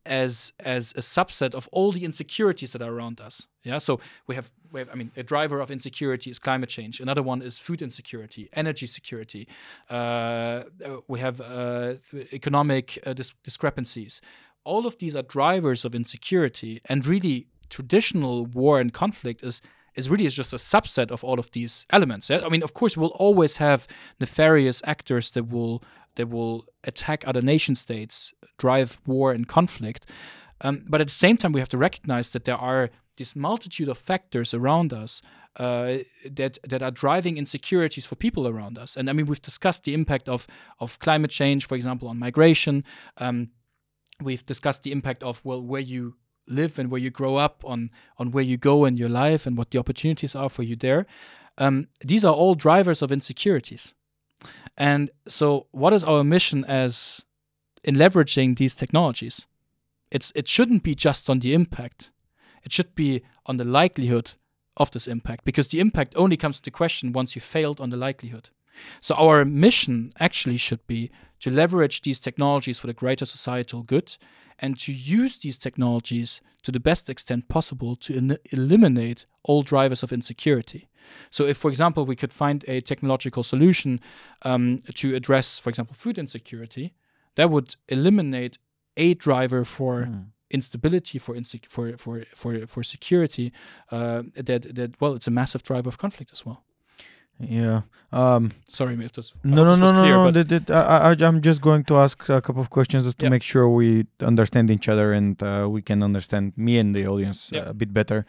as 0.05 0.53
as 0.59 0.93
a 0.93 1.01
subset 1.01 1.53
of 1.53 1.67
all 1.71 1.91
the 1.91 2.05
insecurities 2.05 2.71
that 2.71 2.81
are 2.81 2.93
around 2.93 3.19
us, 3.19 3.47
yeah. 3.63 3.77
So 3.77 3.99
we 4.27 4.35
have 4.35 4.51
we 4.71 4.79
have, 4.79 4.89
I 4.91 4.95
mean, 4.95 5.11
a 5.15 5.23
driver 5.23 5.59
of 5.59 5.69
insecurity 5.71 6.29
is 6.29 6.39
climate 6.39 6.69
change. 6.69 6.99
Another 6.99 7.23
one 7.23 7.41
is 7.41 7.59
food 7.59 7.81
insecurity, 7.81 8.49
energy 8.53 8.87
security. 8.87 9.47
Uh, 9.89 10.63
we 11.07 11.19
have 11.19 11.41
uh, 11.41 11.95
economic 12.31 12.99
uh, 13.05 13.13
dis- 13.13 13.33
discrepancies 13.43 14.21
all 14.67 14.85
of 14.85 14.97
these 14.97 15.15
are 15.15 15.23
drivers 15.23 15.85
of 15.85 15.95
insecurity 15.95 16.81
and 16.85 17.07
really 17.07 17.47
traditional 17.69 18.45
war 18.45 18.79
and 18.81 18.93
conflict 18.93 19.41
is 19.41 19.61
is 19.97 20.09
really 20.09 20.25
is 20.25 20.33
just 20.33 20.53
a 20.53 20.57
subset 20.57 21.11
of 21.11 21.23
all 21.23 21.39
of 21.39 21.51
these 21.51 21.85
elements 21.89 22.31
i 22.31 22.49
mean 22.49 22.63
of 22.63 22.73
course 22.73 22.95
we'll 22.95 23.17
always 23.19 23.57
have 23.57 23.87
nefarious 24.19 24.81
actors 24.85 25.31
that 25.31 25.49
will 25.49 25.83
that 26.17 26.29
will 26.29 26.65
attack 26.83 27.23
other 27.25 27.41
nation 27.41 27.75
states 27.75 28.33
drive 28.57 28.99
war 29.05 29.31
and 29.31 29.47
conflict. 29.47 30.05
Um, 30.61 30.83
but 30.87 31.01
at 31.01 31.07
the 31.07 31.13
same 31.13 31.37
time 31.37 31.53
we 31.53 31.61
have 31.61 31.69
to 31.69 31.77
recognize 31.77 32.31
that 32.31 32.45
there 32.45 32.57
are 32.57 32.89
this 33.17 33.35
multitude 33.35 33.87
of 33.87 33.97
factors 33.97 34.53
around 34.53 34.91
us 34.91 35.21
uh, 35.55 35.99
that 36.29 36.57
that 36.67 36.83
are 36.83 36.91
driving 36.91 37.37
insecurities 37.37 38.05
for 38.05 38.15
people 38.15 38.47
around 38.47 38.77
us. 38.77 38.97
And 38.97 39.09
i 39.09 39.13
mean 39.13 39.25
we've 39.25 39.41
discussed 39.41 39.83
the 39.83 39.93
impact 39.93 40.27
of 40.27 40.47
of 40.79 40.99
climate 40.99 41.31
change 41.31 41.65
for 41.65 41.75
example 41.75 42.07
on 42.07 42.19
migration. 42.19 42.83
Um, 43.17 43.51
we've 44.21 44.45
discussed 44.45 44.83
the 44.83 44.91
impact 44.91 45.23
of 45.23 45.43
well 45.45 45.61
where 45.61 45.81
you 45.81 46.15
live 46.47 46.79
and 46.79 46.89
where 46.89 47.01
you 47.01 47.09
grow 47.09 47.35
up 47.35 47.63
on 47.65 47.91
on 48.17 48.31
where 48.31 48.43
you 48.43 48.57
go 48.57 48.85
in 48.85 48.97
your 48.97 49.09
life 49.09 49.45
and 49.45 49.57
what 49.57 49.71
the 49.71 49.77
opportunities 49.77 50.35
are 50.35 50.49
for 50.49 50.63
you 50.63 50.75
there. 50.75 51.05
Um, 51.57 51.87
these 52.01 52.23
are 52.23 52.33
all 52.33 52.55
drivers 52.55 53.01
of 53.01 53.11
insecurities. 53.11 53.93
And 54.77 55.09
so 55.27 55.67
what 55.71 55.93
is 55.93 56.03
our 56.03 56.23
mission 56.23 56.63
as 56.65 57.23
in 57.83 57.95
leveraging 57.95 58.57
these 58.57 58.75
technologies? 58.75 59.45
It's 60.11 60.31
it 60.35 60.47
shouldn't 60.47 60.83
be 60.83 60.95
just 60.95 61.29
on 61.29 61.39
the 61.39 61.53
impact. 61.53 62.11
It 62.63 62.71
should 62.71 62.95
be 62.95 63.23
on 63.45 63.57
the 63.57 63.63
likelihood 63.63 64.33
of 64.75 64.91
this 64.91 65.07
impact 65.07 65.45
because 65.45 65.69
the 65.69 65.79
impact 65.79 66.13
only 66.15 66.37
comes 66.37 66.59
into 66.59 66.71
question 66.71 67.11
once 67.11 67.35
you 67.35 67.41
failed 67.41 67.79
on 67.79 67.89
the 67.89 67.97
likelihood. 67.97 68.49
So 69.01 69.15
our 69.15 69.43
mission 69.43 70.13
actually 70.19 70.57
should 70.57 70.85
be 70.85 71.09
to 71.39 71.49
leverage 71.49 72.01
these 72.01 72.19
technologies 72.19 72.79
for 72.79 72.87
the 72.87 72.93
greater 72.93 73.25
societal 73.25 73.83
good 73.83 74.17
and 74.59 74.79
to 74.79 74.91
use 74.91 75.37
these 75.39 75.57
technologies 75.57 76.41
to 76.63 76.71
the 76.71 76.79
best 76.79 77.09
extent 77.09 77.47
possible 77.47 77.95
to 77.95 78.13
en- 78.15 78.37
eliminate 78.51 79.25
all 79.43 79.61
drivers 79.63 80.03
of 80.03 80.11
insecurity. 80.11 80.87
So, 81.29 81.45
if, 81.45 81.57
for 81.57 81.69
example, 81.69 82.05
we 82.05 82.15
could 82.15 82.33
find 82.33 82.63
a 82.67 82.81
technological 82.81 83.43
solution 83.43 83.99
um, 84.41 84.79
to 84.95 85.15
address, 85.15 85.59
for 85.59 85.69
example, 85.69 85.95
food 85.95 86.17
insecurity, 86.17 86.93
that 87.35 87.49
would 87.49 87.75
eliminate 87.87 88.57
a 88.97 89.13
driver 89.13 89.63
for 89.63 90.07
Mm. 90.07 90.25
instability, 90.49 91.19
for 91.19 91.35
inse- 91.35 91.65
for 91.69 91.97
for 91.97 92.23
for 92.35 92.65
for 92.67 92.83
security. 92.83 93.51
Uh, 93.91 94.23
that 94.35 94.75
that 94.75 94.99
well, 94.99 95.13
it's 95.15 95.27
a 95.27 95.31
massive 95.31 95.61
driver 95.63 95.89
of 95.89 95.97
conflict 95.97 96.31
as 96.33 96.45
well. 96.45 96.63
Yeah. 97.39 97.81
Um, 98.11 98.51
Sorry 98.67 98.93
if 98.93 99.11
no, 99.43 99.63
no, 99.63 99.75
no, 99.75 99.91
no, 99.91 100.01
clear, 100.01 100.15
no. 100.15 100.31
but- 100.31 100.47
That, 100.49 100.65
that, 100.67 100.71
I, 100.75 101.11
I, 101.11 101.27
I'm 101.27 101.41
just 101.41 101.61
going 101.61 101.83
to 101.85 101.97
ask 101.97 102.27
a 102.29 102.41
couple 102.41 102.61
of 102.61 102.69
questions 102.69 103.03
just 103.03 103.19
to 103.19 103.25
Yeah. 103.25 103.29
make 103.29 103.43
sure 103.43 103.69
we 103.69 104.07
understand 104.21 104.71
each 104.71 104.87
other 104.89 105.13
and 105.13 105.41
uh, 105.43 105.67
we 105.69 105.81
can 105.81 106.01
understand 106.01 106.53
me 106.55 106.79
and 106.79 106.95
the 106.95 107.05
audience 107.05 107.49
Yeah. 107.51 107.69
a 107.69 107.73
bit 107.73 107.93
better. 107.93 108.25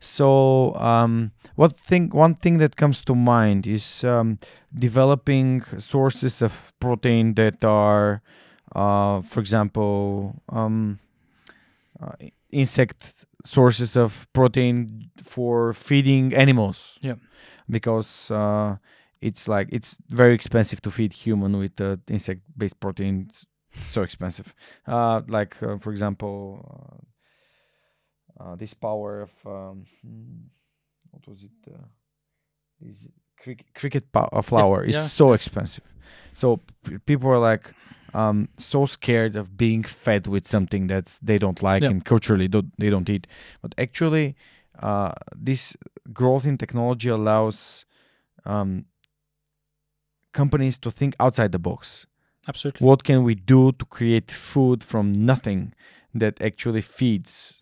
So, 0.00 0.74
um, 0.76 1.32
what 1.56 1.76
thing? 1.76 2.10
One 2.10 2.34
thing 2.34 2.58
that 2.58 2.76
comes 2.76 3.04
to 3.04 3.14
mind 3.14 3.66
is 3.66 4.02
um, 4.04 4.38
developing 4.74 5.62
sources 5.78 6.42
of 6.42 6.72
protein 6.80 7.34
that 7.34 7.64
are, 7.64 8.22
uh, 8.74 9.20
for 9.22 9.40
example, 9.40 10.42
um, 10.48 10.98
uh, 12.00 12.12
insect 12.50 13.14
sources 13.44 13.96
of 13.96 14.26
protein 14.32 15.10
for 15.22 15.72
feeding 15.72 16.34
animals. 16.34 16.98
Yeah. 17.02 17.14
Because 17.70 18.30
uh, 18.30 18.76
it's 19.20 19.48
like 19.48 19.68
it's 19.70 19.96
very 20.08 20.34
expensive 20.34 20.80
to 20.82 20.90
feed 20.90 21.12
human 21.12 21.56
with 21.58 21.80
uh, 21.80 21.96
insect-based 22.08 22.80
protein. 22.80 23.26
It's 23.28 23.46
so 23.82 24.02
expensive. 24.02 24.54
Uh, 24.86 25.22
like 25.28 25.62
uh, 25.62 25.78
for 25.78 25.90
example, 25.90 26.64
uh, 28.40 28.42
uh, 28.44 28.56
this 28.56 28.74
power 28.74 29.22
of 29.22 29.30
um, 29.46 29.86
hmm, 30.02 30.46
what 31.10 31.26
was 31.26 31.42
it? 31.42 31.50
Uh, 31.66 31.86
this 32.80 33.08
cricket, 33.36 33.66
cricket 33.74 34.12
pow- 34.12 34.28
uh, 34.32 34.42
flour 34.42 34.84
is 34.84 34.94
yeah, 34.94 35.02
so 35.02 35.32
expensive. 35.32 35.84
So 36.32 36.60
p- 36.84 36.98
people 36.98 37.30
are 37.30 37.38
like 37.38 37.74
um, 38.14 38.48
so 38.58 38.86
scared 38.86 39.36
of 39.36 39.56
being 39.56 39.82
fed 39.82 40.26
with 40.26 40.46
something 40.46 40.86
that's 40.86 41.18
they 41.18 41.38
don't 41.38 41.62
like 41.62 41.82
Yeah. 41.82 41.90
and 41.90 42.04
culturally 42.04 42.48
don't, 42.48 42.72
they 42.78 42.90
don't 42.90 43.08
eat. 43.08 43.26
But 43.60 43.74
actually, 43.76 44.36
uh, 44.82 45.12
this 45.34 45.76
growth 46.12 46.46
in 46.46 46.58
technology 46.58 47.08
allows 47.08 47.84
um, 48.44 48.86
companies 50.32 50.78
to 50.78 50.90
think 50.90 51.14
outside 51.20 51.52
the 51.52 51.58
box. 51.58 52.06
Absolutely. 52.46 52.86
What 52.86 53.04
can 53.04 53.24
we 53.24 53.34
do 53.34 53.72
to 53.72 53.84
create 53.84 54.30
food 54.30 54.82
from 54.82 55.12
nothing 55.12 55.74
that 56.14 56.40
actually 56.40 56.80
feeds? 56.80 57.58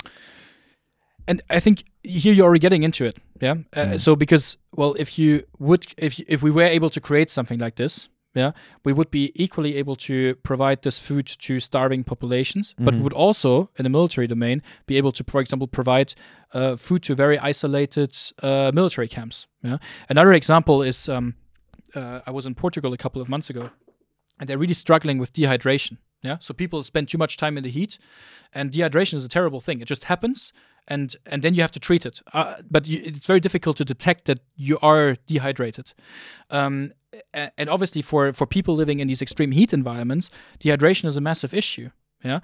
and 1.28 1.43
I 1.51 1.60
think 1.60 1.84
here 2.02 2.32
you're 2.32 2.47
already 2.47 2.60
getting 2.60 2.82
into 2.82 3.05
it, 3.05 3.16
yeah. 3.40 3.55
Uh, 3.72 3.86
Mm. 3.86 4.01
So 4.01 4.16
because 4.16 4.56
well, 4.76 4.94
if 4.98 5.18
you 5.18 5.43
would, 5.59 5.86
if 5.97 6.18
you, 6.18 6.24
if 6.28 6.43
we 6.43 6.51
were 6.51 6.62
able 6.76 6.90
to 6.90 7.01
create 7.01 7.30
something 7.30 7.59
like 7.59 7.76
this, 7.76 8.09
yeah, 8.36 8.52
we 8.84 8.92
would 8.92 9.10
be 9.10 9.32
equally 9.34 9.76
able 9.76 9.96
to 9.96 10.34
provide 10.42 10.82
this 10.82 10.98
food 10.98 11.26
to 11.26 11.58
starving 11.58 12.04
populations, 12.04 12.74
but 12.78 12.92
we 12.94 13.00
Mhm. 13.00 13.04
would 13.04 13.12
also, 13.14 13.70
in 13.78 13.82
the 13.84 13.88
military 13.90 14.26
domain, 14.26 14.62
be 14.86 14.98
able 14.98 15.10
to, 15.12 15.24
for 15.24 15.40
example, 15.40 15.66
provide 15.66 16.14
uh, 16.52 16.76
food 16.76 17.02
to 17.02 17.14
very 17.14 17.38
isolated 17.50 18.10
uh, 18.42 18.70
military 18.74 19.08
camps. 19.08 19.46
Yeah. 19.62 19.78
Another 20.08 20.32
example 20.32 20.82
is 20.88 21.08
um, 21.08 21.34
uh, 21.94 22.20
I 22.26 22.30
was 22.30 22.46
in 22.46 22.54
Portugal 22.54 22.92
a 22.92 22.96
couple 22.96 23.20
of 23.22 23.28
months 23.28 23.50
ago, 23.50 23.70
and 24.38 24.48
they're 24.48 24.58
really 24.58 24.74
struggling 24.74 25.18
with 25.18 25.32
dehydration. 25.32 25.96
Yeah, 26.22 26.38
so 26.40 26.54
people 26.54 26.82
spend 26.82 27.08
too 27.08 27.18
much 27.18 27.36
time 27.36 27.56
in 27.58 27.62
the 27.64 27.70
heat, 27.70 27.98
and 28.52 28.70
dehydration 28.72 29.14
is 29.14 29.24
a 29.24 29.28
terrible 29.28 29.60
thing. 29.60 29.80
It 29.80 29.88
just 29.88 30.04
happens, 30.04 30.52
and 30.88 31.16
and 31.26 31.42
then 31.42 31.54
you 31.54 31.60
have 31.60 31.72
to 31.72 31.80
treat 31.80 32.06
it. 32.06 32.20
Uh, 32.32 32.56
but 32.70 32.86
you, 32.86 33.02
it's 33.04 33.26
very 33.26 33.40
difficult 33.40 33.76
to 33.78 33.84
detect 33.84 34.26
that 34.26 34.40
you 34.54 34.78
are 34.82 35.16
dehydrated. 35.26 35.92
Um, 36.50 36.92
and 37.32 37.68
obviously, 37.68 38.02
for 38.02 38.32
for 38.32 38.46
people 38.46 38.74
living 38.74 39.00
in 39.00 39.08
these 39.08 39.22
extreme 39.22 39.52
heat 39.52 39.72
environments, 39.72 40.30
dehydration 40.60 41.06
is 41.06 41.16
a 41.16 41.20
massive 41.20 41.54
issue. 41.54 41.90
Yeah. 42.22 42.40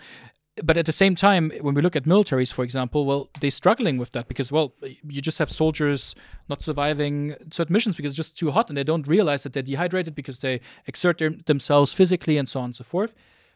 But 0.62 0.76
at 0.76 0.84
the 0.84 0.92
same 0.92 1.14
time, 1.14 1.50
when 1.62 1.74
we 1.74 1.80
look 1.80 1.96
at 1.96 2.04
militaries, 2.04 2.52
for 2.52 2.62
example, 2.62 3.06
well, 3.06 3.30
they're 3.40 3.50
struggling 3.50 3.96
with 3.96 4.10
that 4.10 4.28
because, 4.28 4.52
well, 4.52 4.74
you 5.02 5.22
just 5.22 5.38
have 5.38 5.50
soldiers 5.50 6.14
not 6.50 6.62
surviving 6.62 7.34
certain 7.50 7.72
missions 7.72 7.96
because 7.96 8.10
it's 8.10 8.18
just 8.18 8.36
too 8.36 8.50
hot 8.50 8.68
and 8.68 8.76
they 8.76 8.84
don't 8.84 9.08
realize 9.08 9.44
that 9.44 9.54
they're 9.54 9.62
dehydrated 9.62 10.14
because 10.14 10.40
they 10.40 10.60
exert 10.86 11.16
their, 11.16 11.30
themselves 11.46 11.94
physically 11.94 12.36
and 12.36 12.50
so 12.50 12.60
on 12.60 12.66
and 12.66 12.76
so 12.76 12.84
forth. 12.84 13.14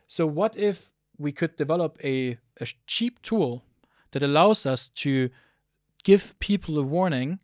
So, 0.08 0.26
what 0.26 0.56
if 0.56 0.92
we 1.18 1.32
could 1.32 1.54
develop 1.56 1.98
a, 2.02 2.38
a 2.60 2.66
cheap 2.86 3.20
tool 3.20 3.62
that 4.18 4.26
allows 4.26 4.66
us 4.66 4.88
to 4.88 5.30
give 6.04 6.38
people 6.38 6.78
a 6.78 6.82
warning 6.82 7.38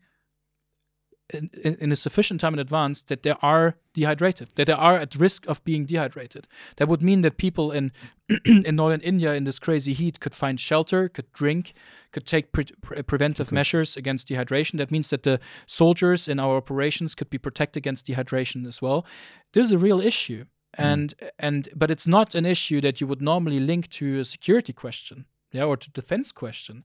in, 1.32 1.50
in, 1.64 1.74
in 1.76 1.92
a 1.92 1.96
sufficient 1.96 2.40
time 2.40 2.54
in 2.54 2.60
advance 2.60 3.02
that 3.02 3.22
they 3.22 3.34
are 3.42 3.76
dehydrated, 3.94 4.48
that 4.54 4.66
they 4.66 4.72
are 4.72 4.96
at 4.98 5.14
risk 5.14 5.46
of 5.46 5.62
being 5.64 5.84
dehydrated? 5.84 6.46
That 6.76 6.88
would 6.88 7.02
mean 7.02 7.22
that 7.22 7.36
people 7.36 7.72
in 7.72 7.92
in 8.44 8.76
northern 8.76 9.00
India 9.00 9.34
in 9.34 9.44
this 9.44 9.58
crazy 9.58 9.92
heat 9.92 10.20
could 10.20 10.34
find 10.34 10.58
shelter, 10.58 11.08
could 11.08 11.30
drink, 11.32 11.74
could 12.12 12.26
take 12.26 12.52
pre- 12.52 12.76
pre- 12.80 13.02
preventive 13.02 13.48
Okay. 13.48 13.54
measures 13.54 13.96
against 13.96 14.28
dehydration. 14.28 14.78
That 14.78 14.90
means 14.90 15.08
that 15.10 15.22
the 15.22 15.40
soldiers 15.66 16.28
in 16.28 16.38
our 16.38 16.56
operations 16.56 17.14
could 17.14 17.30
be 17.30 17.38
protected 17.38 17.80
against 17.82 18.06
dehydration 18.06 18.66
as 18.66 18.80
well. 18.80 19.04
This 19.52 19.66
is 19.66 19.72
a 19.72 19.78
real 19.78 20.00
issue, 20.00 20.44
hmm. 20.76 20.82
and 20.82 21.14
and 21.38 21.68
but 21.74 21.90
it's 21.90 22.06
not 22.06 22.34
an 22.34 22.46
issue 22.46 22.80
that 22.80 23.00
you 23.00 23.06
would 23.06 23.22
normally 23.22 23.60
link 23.60 23.88
to 23.90 24.20
a 24.20 24.24
security 24.24 24.72
question, 24.72 25.26
yeah, 25.52 25.64
or 25.64 25.76
to 25.76 25.90
defense 25.90 26.32
question. 26.32 26.84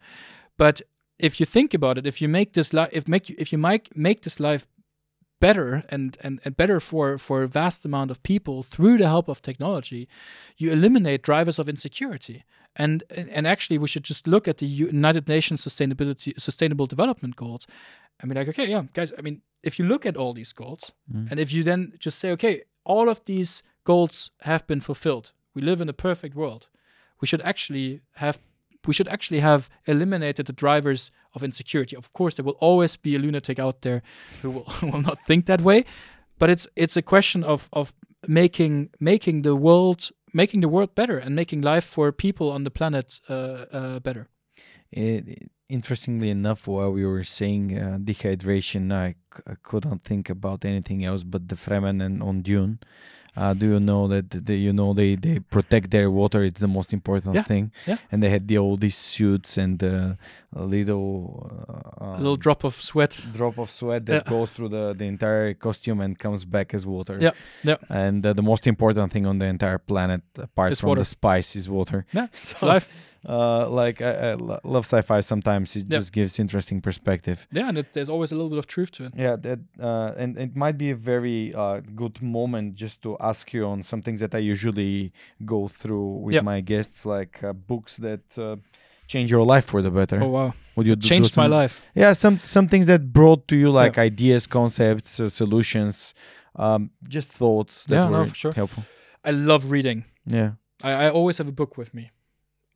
But 0.58 0.82
if 1.20 1.40
you 1.40 1.46
think 1.46 1.74
about 1.74 1.98
it, 1.98 2.06
if 2.08 2.22
you 2.22 2.28
make 2.30 2.54
this 2.54 2.74
life, 2.74 2.90
if 2.92 3.08
make 3.08 3.30
if 3.30 3.52
you 3.52 3.58
make 3.58 3.96
make 3.96 4.22
this 4.22 4.40
life 4.40 4.68
better 5.40 5.84
and, 5.90 6.18
and, 6.22 6.40
and 6.44 6.58
better 6.58 6.80
for, 6.80 7.18
for 7.20 7.44
a 7.44 7.48
vast 7.48 7.86
amount 7.86 8.10
of 8.10 8.24
people 8.24 8.64
through 8.64 8.98
the 8.98 9.08
help 9.08 9.28
of 9.30 9.40
technology, 9.42 10.08
you 10.58 10.72
eliminate 10.72 11.22
drivers 11.22 11.60
of 11.60 11.70
insecurity. 11.70 12.44
And 12.76 13.04
and 13.10 13.48
actually, 13.48 13.80
we 13.80 13.88
should 13.88 14.04
just 14.04 14.28
look 14.28 14.48
at 14.48 14.58
the 14.58 14.68
United 14.68 15.28
Nations 15.28 15.64
Sustainability 15.66 16.40
Sustainable 16.40 16.86
Development 16.88 17.36
Goals. 17.36 17.66
I 18.22 18.26
mean, 18.26 18.38
like, 18.38 18.50
okay, 18.50 18.68
yeah, 18.70 18.84
guys. 18.94 19.12
I 19.18 19.22
mean, 19.22 19.42
if 19.64 19.80
you 19.80 19.86
look 19.88 20.06
at 20.06 20.18
all 20.18 20.34
these 20.34 20.54
goals, 20.54 20.92
Mm. 21.12 21.32
and 21.32 21.40
if 21.40 21.52
you 21.52 21.64
then 21.64 21.94
just 22.00 22.20
say, 22.20 22.32
okay, 22.32 22.64
all 22.84 23.10
of 23.10 23.22
these 23.26 23.64
goals 23.84 24.32
have 24.42 24.66
been 24.68 24.82
fulfilled, 24.82 25.34
we 25.56 25.62
live 25.62 25.82
in 25.82 25.90
a 25.90 25.94
perfect 25.94 26.36
world. 26.36 26.68
We 27.22 27.28
should 27.28 27.42
actually 27.42 28.02
have 28.12 28.38
we 28.88 28.94
should 28.94 29.08
actually 29.08 29.42
have 29.42 29.70
eliminated 29.86 30.46
the 30.48 30.54
drivers 30.54 31.12
of 31.34 31.44
insecurity. 31.44 31.96
Of 31.96 32.14
course, 32.14 32.36
there 32.36 32.46
will 32.46 32.58
always 32.60 32.96
be 32.96 33.16
a 33.16 33.20
lunatic 33.20 33.60
out 33.60 33.82
there 33.82 34.02
who 34.42 34.52
will, 34.52 34.74
will 34.82 35.02
not 35.02 35.20
think 35.28 35.46
that 35.46 35.62
way, 35.62 35.86
but 36.40 36.50
it's 36.50 36.68
it's 36.76 36.98
a 36.98 37.02
question 37.02 37.44
of 37.44 37.70
of 37.74 37.94
making 38.28 38.90
making 39.00 39.44
the 39.44 39.56
world 39.56 40.10
making 40.34 40.62
the 40.62 40.70
world 40.70 40.96
better 40.96 41.18
and 41.18 41.36
making 41.36 41.62
life 41.62 41.86
for 41.86 42.12
people 42.12 42.52
on 42.52 42.64
the 42.64 42.72
planet 42.72 43.20
uh, 43.30 43.34
uh, 43.34 44.00
better. 44.00 44.28
It, 44.92 45.50
interestingly 45.70 46.30
enough, 46.30 46.68
while 46.68 46.92
we 46.92 47.06
were 47.06 47.24
saying 47.24 47.78
uh, 47.78 47.98
dehydration, 48.02 48.94
I, 48.94 49.16
c- 49.36 49.44
I 49.48 49.56
couldn't 49.62 50.04
think 50.04 50.30
about 50.30 50.64
anything 50.66 51.04
else 51.04 51.24
but 51.24 51.50
the 51.50 51.56
Fremen 51.56 52.04
and 52.04 52.24
on 52.24 52.42
Dune. 52.42 52.80
Uh, 53.38 53.54
do 53.54 53.66
you 53.74 53.80
know 53.80 54.08
that 54.08 54.28
they, 54.48 54.56
you 54.56 54.74
know 54.74 54.94
they, 55.02 55.16
they 55.16 55.38
protect 55.56 55.92
their 55.92 56.10
water? 56.10 56.44
It's 56.44 56.60
the 56.60 56.68
most 56.68 56.92
important 56.92 57.36
Yeah, 57.36 57.44
thing. 57.44 57.72
yeah. 57.86 57.98
And 58.12 58.18
they 58.24 58.30
had 58.36 58.48
the, 58.48 58.58
all 58.58 58.78
these 58.78 58.96
suits 59.14 59.58
and 59.64 59.78
uh, 59.84 60.16
a 60.56 60.64
little 60.64 61.16
uh, 62.02 62.18
a 62.18 62.22
little 62.26 62.36
drop 62.46 62.64
of 62.64 62.74
sweat. 62.90 63.14
drop 63.34 63.58
of 63.60 63.70
sweat 63.70 64.06
that 64.08 64.24
Yeah. 64.26 64.30
goes 64.36 64.50
through 64.50 64.70
the, 64.70 64.94
the 64.98 65.06
entire 65.06 65.54
costume 65.54 66.00
and 66.02 66.18
comes 66.18 66.46
back 66.46 66.74
as 66.74 66.86
water. 66.86 67.18
Yeah, 67.22 67.32
yeah. 67.64 67.78
And 67.90 68.26
uh, 68.26 68.34
the 68.34 68.42
most 68.52 68.66
important 68.68 69.12
thing 69.14 69.26
on 69.28 69.38
the 69.40 69.46
entire 69.46 69.78
planet, 69.78 70.22
apart 70.38 70.72
Is 70.72 70.80
from 70.80 70.90
water. 70.90 71.02
the 71.02 71.06
spice, 71.06 71.56
is 71.56 71.70
water. 71.70 72.06
Yeah, 72.14 72.28
it's 72.34 72.58
So, 72.60 72.68
life. 72.68 72.90
Uh, 73.28 73.68
like 73.70 74.02
I, 74.02 74.32
I 74.32 74.34
love 74.64 74.86
sci-fi. 74.86 75.20
Sometimes 75.22 75.76
it 75.76 75.86
Yeah. 75.90 75.98
just 76.00 76.14
gives 76.14 76.40
interesting 76.40 76.82
perspective. 76.82 77.38
Yeah, 77.52 77.68
and 77.70 77.78
it, 77.78 77.88
there's 77.94 78.10
always 78.10 78.32
a 78.32 78.36
little 78.36 78.50
bit 78.50 78.60
of 78.60 78.68
truth 78.68 78.92
to 78.92 79.06
it. 79.06 79.12
Yeah, 79.16 79.36
that 79.42 79.60
uh, 79.80 80.14
and 80.22 80.38
it 80.38 80.56
might 80.56 80.78
be 80.78 80.92
a 80.92 80.96
very 80.96 81.54
uh, 81.54 81.82
good 81.96 82.22
moment 82.22 82.76
just 82.76 83.02
to 83.02 83.18
ask 83.20 83.54
you 83.54 83.66
on 83.66 83.84
some 83.84 84.02
things 84.02 84.20
that 84.22 84.34
I 84.34 84.40
usually 84.40 85.12
go 85.46 85.68
through 85.68 86.10
with 86.24 86.36
Yeah. 86.36 86.44
my 86.46 86.62
guests, 86.62 87.06
like 87.06 87.44
uh, 87.44 87.52
books 87.54 87.98
that 87.98 88.22
uh, 88.38 88.56
change 89.08 89.30
your 89.30 89.46
life 89.46 89.66
for 89.66 89.82
the 89.82 89.92
better. 89.92 90.20
Oh 90.24 90.30
wow, 90.30 90.54
Would 90.76 90.88
you 90.88 90.96
do- 90.96 91.02
do 91.02 91.08
changed 91.10 91.36
my 91.38 91.48
life. 91.48 91.82
Yeah, 91.96 92.14
some 92.14 92.40
some 92.44 92.68
things 92.70 92.86
that 92.88 93.02
brought 93.12 93.48
to 93.48 93.56
you 93.56 93.70
like 93.84 93.98
ideas, 93.98 94.48
concepts, 94.48 95.20
uh, 95.20 95.28
solutions, 95.30 96.14
um, 96.56 96.92
just 97.10 97.28
thoughts 97.28 97.86
that 97.88 97.96
Yeah, 97.96 98.10
no, 98.10 98.20
were 98.20 98.26
for 98.28 98.36
sure. 98.36 98.54
helpful. 98.54 98.84
I 99.26 99.32
love 99.32 99.72
reading. 99.72 100.04
Yeah. 100.26 100.52
I, 100.84 100.92
I 101.08 101.10
always 101.10 101.38
have 101.40 101.50
a 101.50 101.56
book 101.56 101.78
with 101.78 101.94
me. 101.94 102.10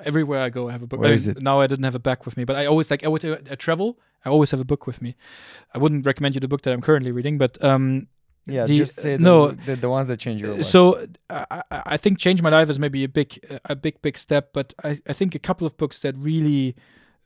Everywhere 0.06 0.40
I 0.48 0.50
go, 0.50 0.70
I 0.70 0.72
have 0.72 0.84
a 0.84 0.88
book. 0.88 1.00
Where 1.02 1.12
I 1.12 1.14
is 1.14 1.28
it? 1.28 1.42
Now 1.42 1.60
I 1.60 1.68
didn't 1.68 1.84
have 1.86 1.96
a 1.96 2.00
bag 2.00 2.20
with 2.26 2.36
me, 2.38 2.44
but 2.46 2.56
I 2.56 2.66
always 2.66 2.90
like 2.92 3.04
I 3.04 3.08
would 3.08 3.24
uh, 3.26 3.38
I 3.52 3.56
travel. 3.56 3.98
I 4.26 4.30
always 4.30 4.52
have 4.52 4.60
a 4.62 4.66
book 4.66 4.86
with 4.88 5.02
me. 5.02 5.16
I 5.74 5.78
wouldn't 5.80 6.06
recommend 6.06 6.36
you 6.36 6.42
the 6.42 6.48
book 6.48 6.62
that 6.64 6.74
I'm 6.74 6.82
currently 6.82 7.12
reading, 7.12 7.38
but 7.40 7.58
um, 7.64 8.08
Yeah, 8.46 8.66
The- 8.68 8.78
just 8.80 8.96
say 9.02 9.18
the, 9.18 9.24
no, 9.24 9.52
the, 9.66 9.76
the 9.76 9.90
ones 9.90 10.08
that 10.08 10.20
change 10.20 10.42
your 10.42 10.56
life. 10.56 10.66
so 10.66 11.08
I, 11.30 11.46
I- 11.72 11.82
I 11.94 11.98
think 11.98 12.18
change 12.20 12.42
my 12.42 12.50
life 12.50 12.70
is 12.72 12.78
maybe 12.80 13.04
a 13.04 13.08
big 13.10 13.30
a 13.66 13.76
big 13.76 13.96
big 14.02 14.18
step, 14.18 14.54
but 14.54 14.74
I, 14.84 15.00
I 15.12 15.14
think 15.14 15.36
a 15.36 15.40
couple 15.40 15.66
of 15.68 15.76
books 15.78 16.00
that 16.00 16.14
really 16.18 16.76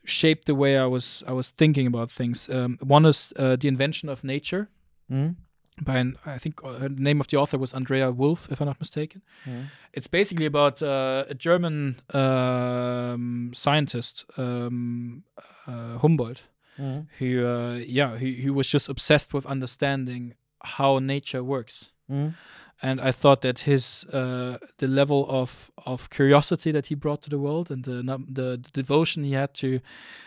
shaped 0.05 0.45
the 0.45 0.55
way 0.55 0.77
I 0.77 0.85
was 0.85 1.23
I 1.27 1.31
was 1.33 1.49
thinking 1.57 1.87
about 1.87 2.11
things. 2.11 2.49
Um, 2.49 2.77
one 2.81 3.05
is 3.09 3.33
uh, 3.37 3.55
the 3.55 3.67
invention 3.67 4.09
of 4.09 4.23
nature 4.23 4.67
Mhm. 5.11 5.35
By 5.81 5.97
an, 5.97 6.17
I 6.25 6.37
think 6.37 6.61
uh, 6.63 6.79
the 6.79 6.89
name 6.89 7.19
of 7.19 7.27
the 7.27 7.37
author 7.37 7.57
was 7.57 7.73
Andrea 7.73 8.09
Wulf, 8.09 8.47
if 8.49 8.61
I'm 8.61 8.67
not 8.67 8.79
mistaken. 8.79 9.21
Mhm. 9.45 9.65
It's 9.93 10.07
basically 10.07 10.45
about 10.45 10.81
uh, 10.81 11.25
a 11.29 11.33
German 11.33 11.99
um, 12.13 13.51
scientist, 13.53 14.25
um, 14.37 15.23
uh, 15.67 15.97
Humboldt, 15.97 16.43
Mhm. 16.79 17.05
who, 17.19 17.45
uh, 17.45 17.75
yeah, 17.87 18.17
who, 18.17 18.31
who 18.43 18.53
was 18.53 18.67
just 18.73 18.89
obsessed 18.89 19.33
with 19.33 19.45
understanding 19.45 20.33
how 20.63 20.99
nature 20.99 21.43
works. 21.43 21.91
Mhm. 22.09 22.33
And 22.81 22.99
I 23.01 23.11
thought 23.11 23.41
that 23.41 23.59
his 23.59 24.05
uh, 24.13 24.57
the 24.77 24.87
level 24.87 25.25
of 25.29 25.71
of 25.85 26.09
curiosity 26.09 26.71
that 26.71 26.87
he 26.87 26.95
brought 26.95 27.21
to 27.21 27.29
the 27.29 27.37
world 27.37 27.71
and 27.71 27.83
the 27.83 28.01
the, 28.03 28.17
the 28.33 28.57
devotion 28.73 29.23
he 29.23 29.33
had 29.33 29.53
to 29.53 29.79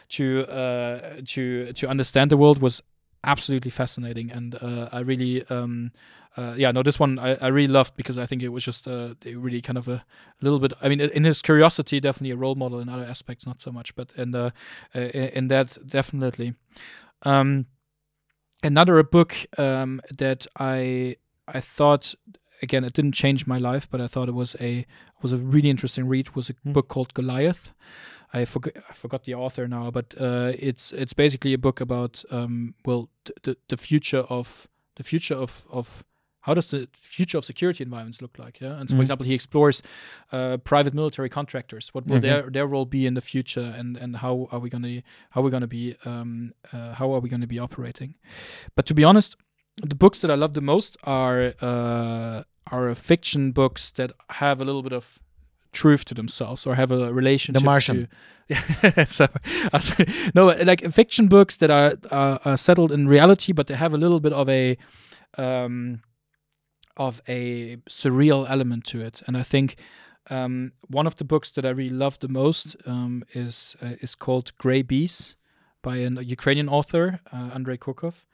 to 0.08 0.24
uh, 0.50 1.20
to 1.34 1.72
to 1.74 1.88
understand 1.90 2.30
the 2.30 2.36
world 2.36 2.58
was 2.60 2.82
absolutely 3.24 3.70
fascinating. 3.70 4.30
And 4.30 4.54
uh, 4.54 4.88
I 4.92 5.00
really 5.00 5.44
um, 5.46 5.92
uh, 6.36 6.54
yeah 6.56 6.70
no 6.70 6.82
this 6.82 6.98
one 6.98 7.18
I, 7.18 7.34
I 7.34 7.48
really 7.48 7.72
loved 7.72 7.96
because 7.96 8.18
I 8.18 8.26
think 8.26 8.42
it 8.42 8.48
was 8.48 8.64
just 8.64 8.86
uh, 8.86 9.14
really 9.24 9.60
kind 9.60 9.78
of 9.78 9.88
a, 9.88 10.04
little 10.40 10.58
bit. 10.58 10.72
I 10.80 10.88
mean 10.88 11.00
in 11.00 11.24
his 11.24 11.42
curiosity 11.42 12.00
definitely 12.00 12.30
a 12.30 12.36
role 12.36 12.54
model 12.54 12.80
in 12.80 12.88
other 12.88 13.04
aspects 13.04 13.46
not 13.46 13.60
so 13.60 13.72
much, 13.72 13.94
but 13.94 14.10
in 14.16 14.30
the 14.30 14.52
uh, 14.94 15.00
in, 15.00 15.48
that 15.48 15.78
definitely. 15.86 16.54
Um, 17.22 17.66
another 18.62 19.02
book 19.02 19.34
um, 19.56 20.00
that 20.16 20.46
I 20.58 21.16
I 21.46 21.60
thought 21.60 22.14
again 22.62 22.84
it 22.84 22.92
didn't 22.92 23.12
change 23.12 23.46
my 23.46 23.58
life, 23.58 23.88
but 23.90 24.00
I 24.00 24.06
thought 24.06 24.28
it 24.28 24.34
was 24.34 24.56
a 24.60 24.86
was 25.22 25.32
a 25.32 25.38
really 25.38 25.70
interesting 25.70 26.06
read. 26.06 26.30
Was 26.36 26.50
a 26.50 26.54
Hmm. 26.62 26.72
book 26.72 26.88
called 26.88 27.14
Goliath. 27.14 27.72
I 28.32 28.44
forgot 28.44 28.74
I 28.90 28.92
forgot 28.94 29.24
the 29.24 29.34
author 29.34 29.66
now, 29.68 29.90
but 29.90 30.14
uh, 30.20 30.52
it's 30.58 30.92
it's 30.92 31.14
basically 31.14 31.54
a 31.54 31.58
book 31.58 31.80
about 31.80 32.22
um, 32.30 32.74
well 32.84 33.08
the, 33.42 33.56
the 33.68 33.76
future 33.76 34.24
of 34.28 34.68
the 34.96 35.02
future 35.02 35.34
of 35.34 35.66
of 35.70 36.04
how 36.40 36.54
does 36.54 36.68
the 36.68 36.88
future 36.92 37.36
of 37.38 37.44
security 37.44 37.82
environments 37.84 38.22
look 38.22 38.38
like? 38.38 38.60
Yeah, 38.60 38.78
and 38.80 38.88
so 38.88 38.94
for 38.96 38.98
Mhm. 39.00 39.02
example, 39.02 39.26
he 39.26 39.34
explores 39.34 39.82
uh, 40.32 40.56
private 40.58 40.94
military 40.94 41.28
contractors. 41.28 41.88
What 41.94 42.06
will 42.06 42.16
Okay. 42.18 42.28
their 42.28 42.50
their 42.50 42.66
role 42.66 42.86
be 42.86 43.06
in 43.06 43.14
the 43.14 43.20
future, 43.20 43.74
and 43.78 43.96
and 43.96 44.16
how 44.16 44.48
are 44.50 44.60
we 44.60 44.68
gonna 44.70 45.02
how 45.30 45.40
are 45.40 45.44
we 45.44 45.50
gonna 45.50 45.66
be 45.66 45.96
um, 46.04 46.52
uh, 46.72 46.94
how 46.94 47.12
are 47.14 47.20
we 47.20 47.28
gonna 47.28 47.46
be 47.46 47.58
operating? 47.58 48.14
But 48.74 48.86
to 48.86 48.94
be 48.94 49.04
honest, 49.04 49.36
the 49.88 49.94
books 49.96 50.20
that 50.20 50.30
I 50.30 50.34
love 50.36 50.52
the 50.52 50.60
most 50.60 50.96
are 51.04 51.54
uh, 51.62 52.42
are 52.70 52.94
fiction 52.94 53.52
books 53.52 53.90
that 53.92 54.12
have 54.30 54.60
a 54.60 54.64
little 54.64 54.82
bit 54.82 54.92
of 54.92 55.18
truth 55.72 56.04
to 56.06 56.14
themselves 56.14 56.66
or 56.66 56.74
have 56.74 56.90
a 56.90 57.12
relationship. 57.12 57.60
The 57.62 57.66
Martian. 57.66 58.08
To, 58.48 59.06
so, 59.18 59.26
uh, 59.72 59.78
so- 59.78 60.04
no, 60.34 60.46
like 60.46 60.90
fiction 60.92 61.28
books 61.28 61.56
that 61.58 61.70
are, 61.70 61.94
are 62.10 62.40
are 62.44 62.56
settled 62.56 62.92
in 62.92 63.08
reality, 63.08 63.52
but 63.52 63.66
they 63.66 63.74
have 63.74 63.94
a 63.94 63.98
little 63.98 64.20
bit 64.20 64.32
of 64.32 64.48
a 64.48 64.76
um, 65.36 66.00
of 66.96 67.20
a 67.28 67.76
surreal 67.88 68.46
element 68.48 68.84
to 68.86 69.00
it, 69.00 69.22
and 69.26 69.36
I 69.36 69.42
think. 69.42 69.76
Um, 70.30 70.72
one 70.90 71.06
of 71.06 71.16
the 71.16 71.24
books 71.24 71.50
that 71.52 71.64
I 71.64 71.70
really 71.70 71.88
love 71.94 72.18
the 72.18 72.28
most 72.28 72.76
um, 72.84 73.22
is 73.32 73.76
uh, 73.80 73.94
is 74.02 74.14
called 74.14 74.52
Grey 74.58 74.82
Bees 74.82 75.36
by 75.80 75.96
an 76.06 76.18
Ukrainian 76.22 76.68
author, 76.68 77.20
uh, 77.32 77.48
Andrei 77.54 77.78
Kurkov, 77.78 78.26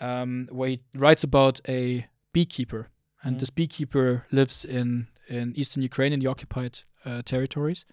um, 0.00 0.48
where 0.50 0.70
he 0.70 0.80
writes 0.94 1.22
about 1.22 1.60
a 1.68 2.06
beekeeper, 2.32 2.88
and 3.22 3.36
Mm. 3.36 3.40
this 3.40 3.50
beekeeper 3.50 4.24
lives 4.32 4.64
in 4.64 5.06
in 5.32 5.54
eastern 5.56 5.82
Ukraine 5.82 6.12
in 6.12 6.20
the 6.20 6.30
occupied 6.30 6.80
uh, 7.04 7.22
territories, 7.22 7.84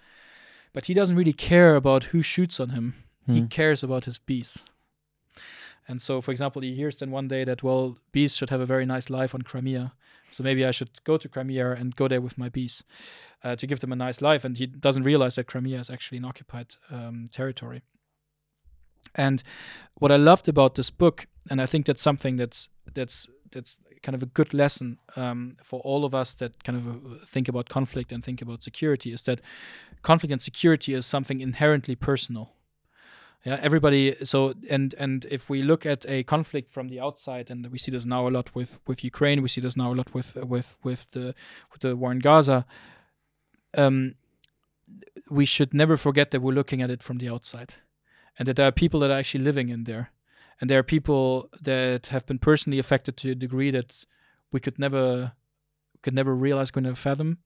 but 0.74 0.86
he 0.86 0.94
doesn't 0.94 1.16
really 1.16 1.34
care 1.34 1.76
about 1.76 2.06
who 2.06 2.22
shoots 2.22 2.60
on 2.60 2.70
him. 2.70 2.94
He 3.28 3.41
Mhm. 3.41 3.49
cares 3.49 3.84
about 3.84 4.06
his 4.06 4.18
bees. 4.18 4.64
And 5.88 6.02
so, 6.02 6.22
for 6.22 6.32
example, 6.32 6.61
he 6.61 6.76
hears 6.76 6.95
then 6.98 7.11
one 7.11 7.28
day 7.28 7.44
that 7.45 7.64
well, 7.64 7.98
bees 8.11 8.36
should 8.36 8.52
have 8.52 8.61
a 8.61 8.66
very 8.74 8.86
nice 8.86 9.10
life 9.10 9.34
on 9.36 9.41
Crimea, 9.41 9.94
so 10.32 10.44
maybe 10.44 10.64
I 10.66 10.72
should 10.72 11.03
go 11.03 11.18
to 11.18 11.30
Crimea 11.30 11.72
and 11.72 11.95
go 11.95 12.07
there 12.07 12.22
with 12.22 12.38
my 12.38 12.49
bees 12.49 12.84
uh, 13.44 13.56
to 13.56 13.68
give 13.68 13.80
them 13.80 13.91
a 13.91 13.95
nice 13.95 14.22
life. 14.22 14.45
And 14.45 14.57
he 14.57 14.68
doesn't 14.68 15.03
realize 15.03 15.36
that 15.36 15.48
Crimea 15.48 15.80
is 15.80 15.90
actually 15.90 16.20
an 16.20 16.26
occupied 16.26 16.76
um, 16.91 17.26
territory. 17.32 17.82
And 19.16 19.44
what 19.95 20.11
I 20.11 20.18
loved 20.18 20.48
about 20.48 20.76
this 20.76 20.91
book, 20.91 21.28
and 21.49 21.61
I 21.61 21.66
think 21.66 21.86
that's 21.86 22.02
something 22.02 22.36
that's 22.38 22.70
that's 22.94 23.28
that's 23.52 23.78
kind 24.01 24.15
of 24.15 24.23
a 24.23 24.27
good 24.27 24.53
lesson 24.53 24.97
um, 25.15 25.57
for 25.63 25.80
all 25.81 26.05
of 26.05 26.13
us 26.13 26.34
that 26.35 26.63
kind 26.63 26.77
of 26.77 26.88
uh, 26.88 27.26
think 27.26 27.47
about 27.47 27.69
conflict 27.69 28.11
and 28.11 28.23
think 28.23 28.41
about 28.41 28.63
security, 28.63 29.11
is 29.11 29.23
that 29.23 29.41
conflict 30.01 30.31
and 30.31 30.41
security 30.41 30.93
is 30.93 31.05
something 31.05 31.41
inherently 31.41 31.95
personal. 31.95 32.53
Yeah, 33.45 33.57
everybody. 33.61 34.15
So, 34.26 34.53
and 34.69 34.93
and 34.95 35.26
if 35.31 35.49
we 35.49 35.63
look 35.63 35.85
at 35.85 36.05
a 36.07 36.23
conflict 36.23 36.69
from 36.69 36.89
the 36.89 36.99
outside, 36.99 37.49
and 37.49 37.65
we 37.71 37.77
see 37.77 37.91
this 37.91 38.05
now 38.05 38.27
a 38.27 38.30
lot 38.30 38.53
with 38.53 38.81
with 38.85 39.03
Ukraine, 39.03 39.41
we 39.41 39.47
see 39.47 39.61
this 39.61 39.77
now 39.77 39.93
a 39.93 39.95
lot 39.95 40.13
with 40.13 40.35
with 40.35 40.77
with 40.84 41.11
the 41.11 41.34
with 41.71 41.81
the 41.81 41.95
war 41.95 42.11
in 42.11 42.19
Gaza. 42.19 42.65
Um, 43.77 44.15
we 45.30 45.45
should 45.45 45.73
never 45.73 45.95
forget 45.95 46.31
that 46.31 46.41
we're 46.41 46.53
looking 46.53 46.81
at 46.81 46.89
it 46.89 47.01
from 47.01 47.17
the 47.19 47.30
outside, 47.30 47.76
and 48.38 48.45
that 48.47 48.57
there 48.57 48.67
are 48.67 48.73
people 48.73 48.99
that 48.99 49.11
are 49.11 49.19
actually 49.19 49.43
living 49.43 49.69
in 49.69 49.85
there, 49.85 50.11
and 50.60 50.69
there 50.69 50.80
are 50.80 50.84
people 50.84 51.49
that 51.61 52.07
have 52.07 52.26
been 52.26 52.40
personally 52.40 52.80
affected 52.80 53.18
to 53.18 53.31
a 53.31 53.36
degree 53.36 53.72
that 53.72 54.06
we 54.52 54.60
could 54.60 54.80
never 54.80 55.34
could 56.02 56.14
never 56.14 56.34
realize, 56.36 56.72
could 56.72 56.84
never 56.84 56.95
fathom. 56.95 57.38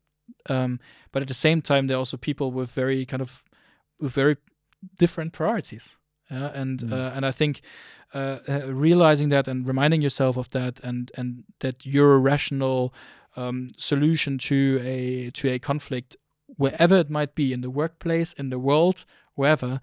Um, 0.49 0.79
but 1.11 1.21
at 1.21 1.27
the 1.27 1.33
same 1.33 1.61
time, 1.61 1.87
there 1.87 1.97
are 1.97 1.99
also 1.99 2.17
people 2.17 2.51
with 2.51 2.71
very 2.71 3.05
kind 3.05 3.21
of 3.21 3.43
with 3.99 4.13
very 4.13 4.37
different 4.97 5.33
priorities. 5.33 5.97
Yeah, 6.31 6.51
and 6.61 6.79
Mm. 6.79 6.93
uh, 6.93 7.11
and 7.15 7.25
I 7.25 7.31
think 7.31 7.61
uh, 8.13 8.39
uh, 8.47 8.73
realizing 8.73 9.29
that 9.29 9.47
and 9.47 9.67
reminding 9.67 10.01
yourself 10.01 10.37
of 10.37 10.49
that, 10.49 10.79
and 10.83 11.11
and 11.17 11.43
that 11.59 11.85
your 11.85 12.19
rational 12.19 12.93
um, 13.35 13.67
solution 13.77 14.37
to 14.37 14.79
a 14.83 15.31
to 15.31 15.49
a 15.49 15.59
conflict, 15.59 16.15
wherever 16.57 16.97
it 16.99 17.09
might 17.09 17.35
be 17.35 17.51
in 17.53 17.61
the 17.61 17.69
workplace, 17.69 18.33
in 18.33 18.49
the 18.49 18.59
world, 18.59 19.05
wherever, 19.35 19.81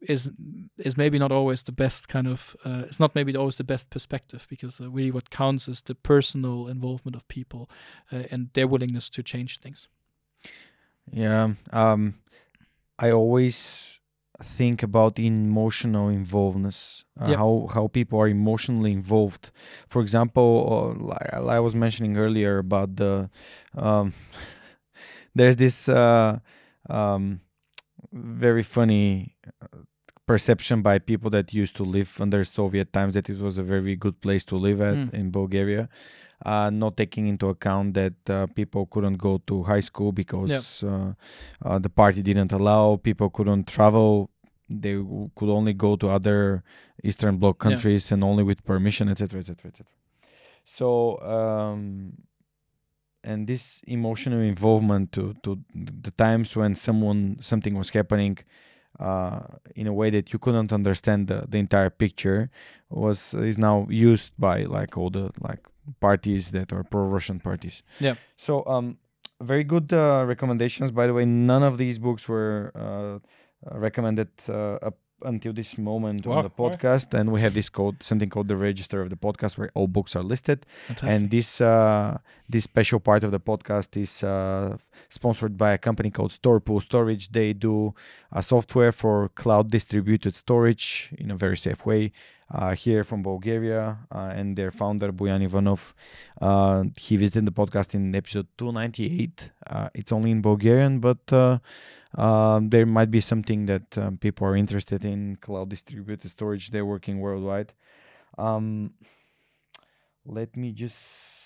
is 0.00 0.30
is 0.78 0.96
maybe 0.96 1.18
not 1.18 1.32
always 1.32 1.62
the 1.62 1.72
best 1.72 2.08
kind 2.08 2.26
of. 2.26 2.56
Uh, 2.64 2.82
it's 2.86 3.00
not 3.00 3.14
maybe 3.14 3.36
always 3.36 3.56
the 3.56 3.64
best 3.64 3.90
perspective 3.90 4.46
because 4.48 4.80
uh, 4.80 4.90
really 4.90 5.10
what 5.10 5.30
counts 5.30 5.68
is 5.68 5.82
the 5.82 5.94
personal 5.94 6.68
involvement 6.68 7.16
of 7.16 7.26
people 7.28 7.68
uh, 8.12 8.22
and 8.30 8.50
their 8.52 8.66
willingness 8.68 9.10
to 9.10 9.22
change 9.22 9.60
things. 9.60 9.88
Yeah. 11.12 11.54
Um, 11.72 12.14
I 12.98 13.10
always 13.10 14.00
think 14.42 14.82
about 14.82 15.18
emotional 15.18 16.08
involvedness. 16.08 17.04
Uh, 17.20 17.30
Yeah. 17.30 17.36
How 17.36 17.68
how 17.74 17.88
people 17.88 18.18
are 18.20 18.30
emotionally 18.30 18.92
involved. 18.92 19.50
For 19.88 20.02
example, 20.02 20.66
uh, 20.68 21.04
like, 21.04 21.32
like 21.44 21.56
I 21.56 21.60
was 21.60 21.74
mentioning 21.74 22.16
earlier 22.16 22.58
about 22.58 22.96
the 22.96 23.28
um, 23.76 24.14
there's 25.34 25.56
this 25.56 25.88
uh, 25.88 26.38
um, 26.88 27.40
very 28.12 28.62
funny 28.62 29.36
uh, 29.62 29.66
perception 30.26 30.80
by 30.82 30.98
people 30.98 31.30
that 31.30 31.52
used 31.52 31.74
to 31.76 31.82
live 31.84 32.20
under 32.20 32.44
Soviet 32.44 32.92
times 32.92 33.14
that 33.14 33.28
it 33.28 33.40
was 33.40 33.58
a 33.58 33.62
very 33.64 33.96
good 33.96 34.20
place 34.20 34.44
to 34.44 34.56
live 34.56 34.80
at 34.80 34.96
Mm. 34.96 35.14
in 35.14 35.30
Bulgaria, 35.30 35.88
uh, 36.46 36.70
not 36.70 36.96
taking 36.96 37.26
into 37.26 37.46
account 37.48 37.94
that 37.94 38.14
uh, 38.30 38.46
people 38.54 38.86
couldn't 38.86 39.18
go 39.18 39.38
to 39.46 39.62
high 39.64 39.80
school 39.90 40.12
because 40.12 40.82
uh, 40.84 41.12
uh, 41.64 41.78
the 41.78 41.88
party 41.88 42.22
didn't 42.22 42.52
allow. 42.52 42.96
People 42.96 43.28
couldn't 43.30 43.66
travel. 43.66 44.30
They 44.68 44.94
w- 44.94 45.30
could 45.34 45.48
only 45.50 45.72
go 45.74 45.96
to 45.96 46.06
other 46.08 46.62
Eastern 47.02 47.38
Bloc 47.38 47.56
Yeah. 47.56 47.64
countries 47.70 48.12
and 48.12 48.22
only 48.22 48.44
with 48.44 48.62
permission, 48.64 49.08
etc., 49.08 49.40
etc., 49.40 49.68
etc. 49.70 49.86
So, 50.64 51.18
um, 51.36 52.12
and 53.22 53.46
this 53.46 53.82
emotional 53.86 54.40
involvement 54.40 55.12
to 55.12 55.34
to 55.42 55.58
the 55.74 56.10
times 56.12 56.56
when 56.56 56.74
someone 56.74 57.36
something 57.40 57.74
was 57.74 57.90
happening 57.90 58.38
uh, 58.98 59.40
in 59.76 59.86
a 59.86 59.92
way 59.92 60.10
that 60.10 60.32
you 60.32 60.38
couldn't 60.38 60.72
understand 60.72 61.28
the, 61.28 61.44
the 61.48 61.58
entire 61.58 61.90
picture 61.90 62.50
was 62.88 63.34
is 63.34 63.58
now 63.58 63.86
used 63.90 64.32
by 64.38 64.64
like 64.64 64.96
all 64.96 65.10
the 65.10 65.30
like 65.40 65.60
parties 66.00 66.50
that 66.50 66.72
are 66.72 66.84
pro-Russian 66.84 67.40
parties. 67.40 67.82
Yeah. 67.98 68.14
So 68.36 68.64
um, 68.66 68.98
very 69.40 69.64
good 69.64 69.92
uh, 69.92 70.24
recommendations. 70.26 70.90
By 70.92 71.06
the 71.06 71.14
way, 71.14 71.24
none 71.24 71.62
of 71.62 71.78
these 71.78 71.98
books 71.98 72.28
were 72.28 72.72
uh, 72.74 73.78
recommended 73.78 74.28
uh, 74.48 74.78
until 75.22 75.52
this 75.52 75.76
moment 75.78 76.26
Wow, 76.26 76.38
on 76.38 76.44
the 76.44 76.50
podcast, 76.50 77.14
and 77.14 77.32
we 77.32 77.40
have 77.40 77.54
this 77.54 77.68
code, 77.68 78.02
something 78.02 78.28
called 78.28 78.48
the 78.48 78.56
register 78.56 79.00
of 79.02 79.10
the 79.10 79.16
podcast, 79.16 79.58
where 79.58 79.70
all 79.74 79.86
books 79.86 80.16
are 80.16 80.22
listed. 80.22 80.66
Fantastic. 80.86 81.10
And 81.12 81.30
this 81.30 81.60
uh, 81.60 82.18
this 82.48 82.64
special 82.64 83.00
part 83.00 83.24
of 83.24 83.30
the 83.30 83.40
podcast 83.40 83.96
is 83.96 84.22
uh, 84.22 84.76
sponsored 85.08 85.56
by 85.56 85.72
a 85.72 85.78
company 85.78 86.10
called 86.10 86.32
StorPool 86.32 86.82
Storage. 86.82 87.30
They 87.30 87.52
do 87.52 87.94
a 88.32 88.42
software 88.42 88.92
for 88.92 89.28
cloud 89.30 89.70
distributed 89.70 90.34
storage 90.34 91.12
in 91.18 91.30
a 91.30 91.36
very 91.36 91.56
safe 91.56 91.84
way. 91.86 92.12
Uh, 92.52 92.74
here 92.74 93.04
from 93.04 93.22
Bulgaria, 93.22 93.98
uh, 94.10 94.32
and 94.34 94.56
their 94.56 94.72
founder 94.72 95.12
Boyan 95.12 95.40
Ivanov, 95.40 95.94
uh, 96.40 96.82
he 96.96 97.16
visited 97.16 97.46
the 97.46 97.52
podcast 97.52 97.94
in 97.94 98.12
episode 98.12 98.48
298. 98.58 99.52
Uh, 99.68 99.88
it's 99.94 100.10
only 100.10 100.32
in 100.32 100.42
Bulgarian, 100.42 100.98
but 100.98 101.32
uh, 101.32 101.58
uh, 102.18 102.58
there 102.60 102.86
might 102.86 103.10
be 103.10 103.20
something 103.20 103.66
that 103.66 103.96
um, 103.96 104.18
people 104.18 104.48
are 104.48 104.56
interested 104.56 105.04
in 105.04 105.36
cloud 105.36 105.68
distributed 105.68 106.28
storage. 106.28 106.70
They're 106.70 106.84
working 106.84 107.20
worldwide. 107.20 107.72
Um, 108.36 108.94
let 110.26 110.56
me 110.56 110.72
just 110.72 110.98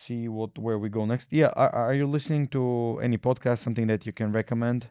see 0.05 0.29
what 0.29 0.59
where 0.59 0.79
we 0.79 0.89
go 0.89 1.05
next. 1.05 1.33
Yeah, 1.33 1.51
are, 1.55 1.71
are 1.71 1.95
you 1.95 2.07
listening 2.07 2.49
to 2.49 2.99
any 3.03 3.19
podcast? 3.19 3.59
Something 3.59 3.89
that 3.89 4.07
you 4.07 4.13
can 4.13 4.33
recommend? 4.33 4.89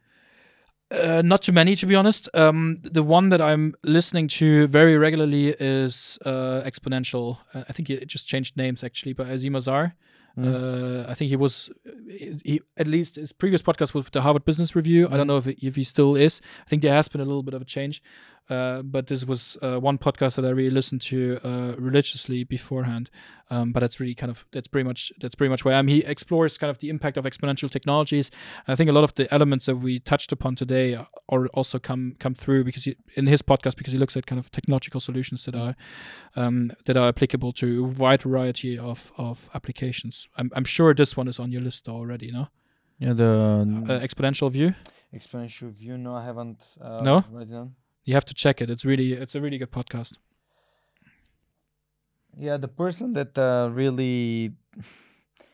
Uh, 0.93 1.23
not 1.25 1.41
too 1.41 1.51
many, 1.51 1.75
to 1.75 1.85
be 1.87 1.95
honest. 1.95 2.29
Um, 2.35 2.77
the 2.83 3.01
one 3.01 3.29
that 3.29 3.41
I'm 3.41 3.73
listening 3.83 4.27
to 4.39 4.67
very 4.67 4.97
regularly 4.97 5.55
is 5.59 6.19
uh, 6.23 6.61
Exponential. 6.65 7.39
Uh, 7.53 7.63
I 7.67 7.73
think 7.73 7.89
it 7.89 8.07
just 8.07 8.27
changed 8.27 8.55
names 8.57 8.83
actually, 8.83 9.13
but 9.13 9.27
Azeem 9.27 9.55
Azhar. 9.55 9.95
Uh, 10.35 11.05
I 11.07 11.13
think 11.13 11.29
he 11.29 11.35
was, 11.35 11.69
he, 12.09 12.59
at 12.75 12.87
least 12.87 13.17
his 13.17 13.31
previous 13.31 13.61
podcast 13.61 13.93
was 13.93 14.05
with 14.05 14.11
the 14.11 14.21
Harvard 14.21 14.45
Business 14.45 14.75
Review. 14.75 15.07
I 15.11 15.15
don't 15.15 15.27
know 15.27 15.37
if 15.37 15.47
if 15.47 15.75
he 15.75 15.83
still 15.83 16.15
is. 16.15 16.41
I 16.65 16.69
think 16.69 16.81
there 16.81 16.93
has 16.93 17.07
been 17.07 17.21
a 17.21 17.25
little 17.25 17.43
bit 17.43 17.53
of 17.53 17.61
a 17.61 17.65
change, 17.65 18.01
uh, 18.49 18.81
but 18.81 19.07
this 19.07 19.25
was 19.25 19.57
uh, 19.61 19.77
one 19.79 19.97
podcast 19.97 20.35
that 20.35 20.45
I 20.45 20.49
really 20.49 20.69
listened 20.69 21.01
to 21.03 21.39
uh, 21.43 21.75
religiously 21.77 22.43
beforehand. 22.43 23.09
Um, 23.49 23.71
but 23.71 23.81
that's 23.81 23.99
really 23.99 24.15
kind 24.15 24.29
of 24.29 24.45
that's 24.51 24.67
pretty 24.67 24.87
much 24.87 25.11
that's 25.21 25.35
pretty 25.35 25.49
much 25.49 25.63
where 25.65 25.75
I 25.75 25.79
am. 25.79 25.87
He 25.87 25.99
explores 26.03 26.57
kind 26.57 26.71
of 26.71 26.79
the 26.79 26.89
impact 26.89 27.17
of 27.17 27.25
exponential 27.25 27.69
technologies. 27.69 28.31
I 28.67 28.75
think 28.75 28.89
a 28.89 28.93
lot 28.93 29.03
of 29.03 29.13
the 29.13 29.31
elements 29.33 29.65
that 29.67 29.75
we 29.77 29.99
touched 29.99 30.31
upon 30.31 30.55
today 30.55 30.97
are 31.29 31.47
also 31.53 31.77
come 31.79 32.15
come 32.19 32.33
through 32.35 32.63
because 32.63 32.83
he, 32.85 32.95
in 33.15 33.27
his 33.27 33.41
podcast 33.41 33.75
because 33.75 33.93
he 33.93 33.99
looks 33.99 34.17
at 34.17 34.25
kind 34.25 34.39
of 34.39 34.49
technological 34.51 34.99
solutions 34.99 35.45
that 35.45 35.55
are 35.55 35.75
um, 36.35 36.71
that 36.85 36.97
are 36.97 37.09
applicable 37.09 37.51
to 37.53 37.85
a 37.85 37.87
wide 37.87 38.23
variety 38.23 38.77
of 38.79 39.11
of 39.17 39.49
applications. 39.53 40.27
I'm 40.37 40.49
I'm 40.55 40.65
sure 40.65 40.93
this 40.93 41.15
one 41.17 41.27
is 41.29 41.39
on 41.39 41.51
your 41.51 41.61
list 41.61 41.87
already, 41.87 42.31
no? 42.31 42.47
Yeah, 42.99 43.13
the 43.13 43.25
Uh, 43.89 43.99
exponential 43.99 44.49
view. 44.51 44.73
exponential 45.13 45.71
view. 45.71 45.97
No, 45.97 46.15
I 46.15 46.25
haven't. 46.25 46.59
Uh, 46.81 47.01
No? 47.03 47.21
down. 47.45 47.75
You 48.05 48.13
have 48.13 48.25
to 48.25 48.33
check 48.33 48.61
it. 48.61 48.69
It's 48.69 48.85
really 48.85 49.13
it's 49.13 49.35
a 49.35 49.41
really 49.41 49.57
good 49.57 49.71
podcast. 49.71 50.13
Yeah, 52.37 52.57
the 52.57 52.67
person 52.67 53.13
that 53.13 53.37
uh, 53.37 53.69
really 53.71 54.53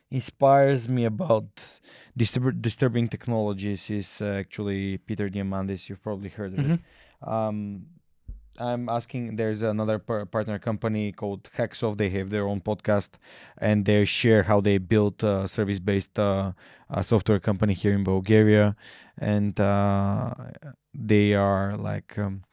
inspires 0.10 0.88
me 0.90 1.06
about 1.06 1.80
disturb- 2.18 2.62
disturbing 2.62 3.08
technologies 3.08 3.90
is 3.90 4.22
uh, 4.22 4.26
actually 4.44 4.98
Peter 4.98 5.30
Diamandis. 5.30 5.90
You've 5.90 6.02
probably 6.02 6.30
heard 6.30 6.54
of 6.54 6.60
it. 6.60 6.80
Um, 7.22 7.86
I'm 8.58 8.90
asking. 8.90 9.36
There's 9.36 9.62
another 9.62 10.00
par- 10.00 10.26
partner 10.26 10.58
company 10.60 11.12
called 11.12 11.50
Hacksoft. 11.58 11.98
They 11.98 12.10
have 12.10 12.30
their 12.30 12.48
own 12.48 12.62
podcast, 12.62 13.12
and 13.58 13.86
they 13.86 14.04
share 14.06 14.44
how 14.44 14.60
they 14.62 14.78
built 14.80 15.24
a 15.24 15.48
service-based 15.48 16.18
uh, 16.20 16.54
uh, 16.90 17.02
software 17.02 17.40
company 17.40 17.74
here 17.74 17.94
in 17.94 18.04
Bulgaria, 18.04 18.76
and 19.18 19.60
uh, 19.60 20.34
they 20.94 21.34
are 21.34 21.76
like. 21.78 22.18
Um, 22.18 22.44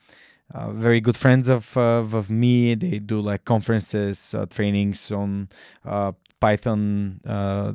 uh, 0.55 0.71
very 0.71 1.01
good 1.01 1.17
friends 1.17 1.49
of, 1.49 1.77
of 1.77 2.15
of 2.15 2.31
me. 2.31 2.77
They 2.77 3.01
do 3.01 3.21
like 3.21 3.45
conferences, 3.45 4.33
uh, 4.33 4.47
trainings 4.47 5.11
on 5.11 5.49
uh, 5.85 6.13
Python 6.41 7.21
uh, 7.27 7.73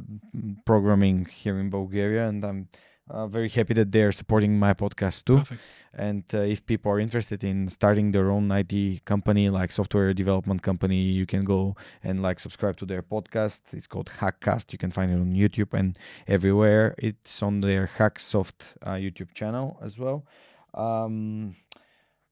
programming 0.66 1.26
here 1.26 1.60
in 1.60 1.70
Bulgaria, 1.70 2.30
and 2.30 2.46
I'm 2.46 2.70
uh, 3.10 3.28
very 3.28 3.50
happy 3.50 3.74
that 3.74 3.92
they're 3.92 4.12
supporting 4.12 4.58
my 4.58 4.74
podcast 4.74 5.26
too. 5.26 5.40
Perfect. 5.40 5.62
And 5.94 6.24
uh, 6.34 6.40
if 6.40 6.66
people 6.66 6.90
are 6.94 7.00
interested 7.00 7.44
in 7.44 7.68
starting 7.68 8.12
their 8.14 8.32
own 8.32 8.50
IT 8.52 9.04
company, 9.04 9.50
like 9.50 9.74
software 9.74 10.14
development 10.14 10.62
company, 10.62 11.02
you 11.02 11.26
can 11.26 11.44
go 11.44 11.76
and 12.02 12.22
like 12.22 12.40
subscribe 12.40 12.78
to 12.78 12.86
their 12.86 13.02
podcast. 13.02 13.60
It's 13.74 13.88
called 13.88 14.10
Hackcast. 14.20 14.72
You 14.72 14.78
can 14.78 14.92
find 14.92 15.12
it 15.12 15.16
on 15.16 15.34
YouTube 15.34 15.74
and 15.78 16.00
everywhere. 16.28 16.96
It's 16.98 17.44
on 17.44 17.60
their 17.60 17.90
Hacksoft 17.98 18.76
uh, 18.82 18.92
YouTube 18.92 19.34
channel 19.34 19.78
as 19.82 20.00
well. 20.00 20.24
Um, 20.74 21.56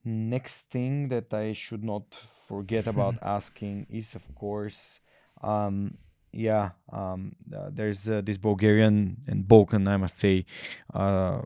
next 0.03 0.69
thing 0.69 1.09
that 1.09 1.33
I 1.33 1.53
should 1.53 1.83
not 1.83 2.03
forget 2.47 2.87
about 2.87 3.15
asking 3.21 3.87
is, 3.89 4.15
of 4.15 4.23
course, 4.35 4.99
um, 5.41 5.97
yeah, 6.31 6.71
um, 6.91 7.35
uh, 7.55 7.69
there's 7.71 8.07
uh, 8.09 8.21
this 8.23 8.37
Bulgarian 8.37 9.17
and 9.27 9.47
Balkan, 9.47 9.87
I 9.87 9.97
must 9.97 10.17
say, 10.19 10.45
uh, 10.93 11.41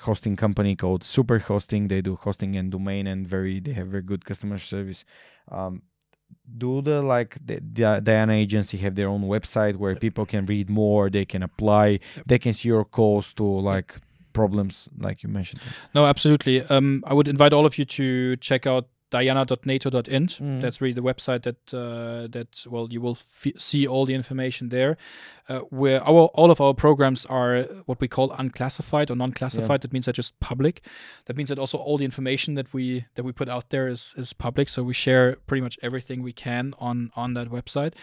hosting 0.00 0.36
company 0.36 0.76
called 0.76 1.02
Super 1.02 1.38
Hosting. 1.38 1.88
They 1.88 2.02
do 2.02 2.14
hosting 2.16 2.56
and 2.56 2.70
domain, 2.70 3.06
and 3.06 3.26
very 3.26 3.58
they 3.60 3.72
have 3.72 3.88
very 3.88 4.02
good 4.02 4.24
customer 4.24 4.58
service. 4.58 5.04
Um, 5.50 5.82
do 6.58 6.82
the 6.82 7.00
like 7.00 7.38
the, 7.44 7.60
the 7.60 8.00
Diana 8.02 8.34
agency 8.34 8.76
have 8.78 8.94
their 8.94 9.08
own 9.08 9.22
website 9.22 9.76
where 9.76 9.92
Yep. 9.92 10.00
people 10.00 10.26
can 10.26 10.44
read 10.46 10.68
more, 10.68 11.08
they 11.10 11.24
can 11.24 11.42
apply, 11.42 11.86
Yep. 12.16 12.26
they 12.26 12.38
can 12.38 12.52
see 12.52 12.68
your 12.68 12.84
calls 12.84 13.32
to 13.34 13.44
like 13.44 13.96
problems 14.38 14.88
like 14.98 15.22
you 15.22 15.28
mentioned. 15.28 15.60
No, 15.94 16.06
absolutely. 16.06 16.62
Um, 16.62 17.02
I 17.06 17.12
would 17.14 17.28
invite 17.28 17.52
all 17.52 17.66
of 17.66 17.76
you 17.78 17.84
to 17.84 18.36
check 18.36 18.66
out 18.66 18.86
diana.nato.int. 19.10 20.38
Mhm. 20.40 20.60
That's 20.60 20.80
really 20.80 20.92
the 20.94 21.02
website 21.02 21.42
that 21.42 21.74
uh, 21.74 22.26
that 22.30 22.64
well 22.68 22.88
you 22.90 23.00
will 23.00 23.16
f- 23.16 23.52
see 23.58 23.86
all 23.86 24.06
the 24.06 24.14
information 24.14 24.68
there. 24.68 24.96
Uh, 25.48 25.60
where 25.70 26.02
our 26.06 26.26
all 26.34 26.50
of 26.50 26.60
our 26.60 26.74
programs 26.74 27.24
are 27.26 27.62
what 27.86 27.98
we 28.00 28.08
call 28.08 28.30
unclassified 28.32 29.10
or 29.10 29.16
non-classified. 29.16 29.80
That 29.80 29.92
means 29.94 30.04
they're 30.04 30.12
just 30.12 30.38
public. 30.40 30.82
That 31.24 31.36
means 31.36 31.48
that 31.48 31.58
also 31.58 31.78
all 31.78 31.96
the 31.96 32.04
information 32.04 32.54
that 32.54 32.74
we 32.74 33.06
that 33.14 33.24
we 33.24 33.32
put 33.32 33.48
out 33.48 33.70
there 33.70 33.88
is 33.88 34.12
is 34.18 34.34
public. 34.34 34.68
So 34.68 34.82
we 34.82 34.92
share 34.94 35.36
pretty 35.46 35.62
much 35.62 35.78
everything 35.82 36.22
we 36.22 36.32
can 36.34 36.74
on 36.78 37.10
on 37.16 37.34
that 37.34 37.48
website. 37.48 37.94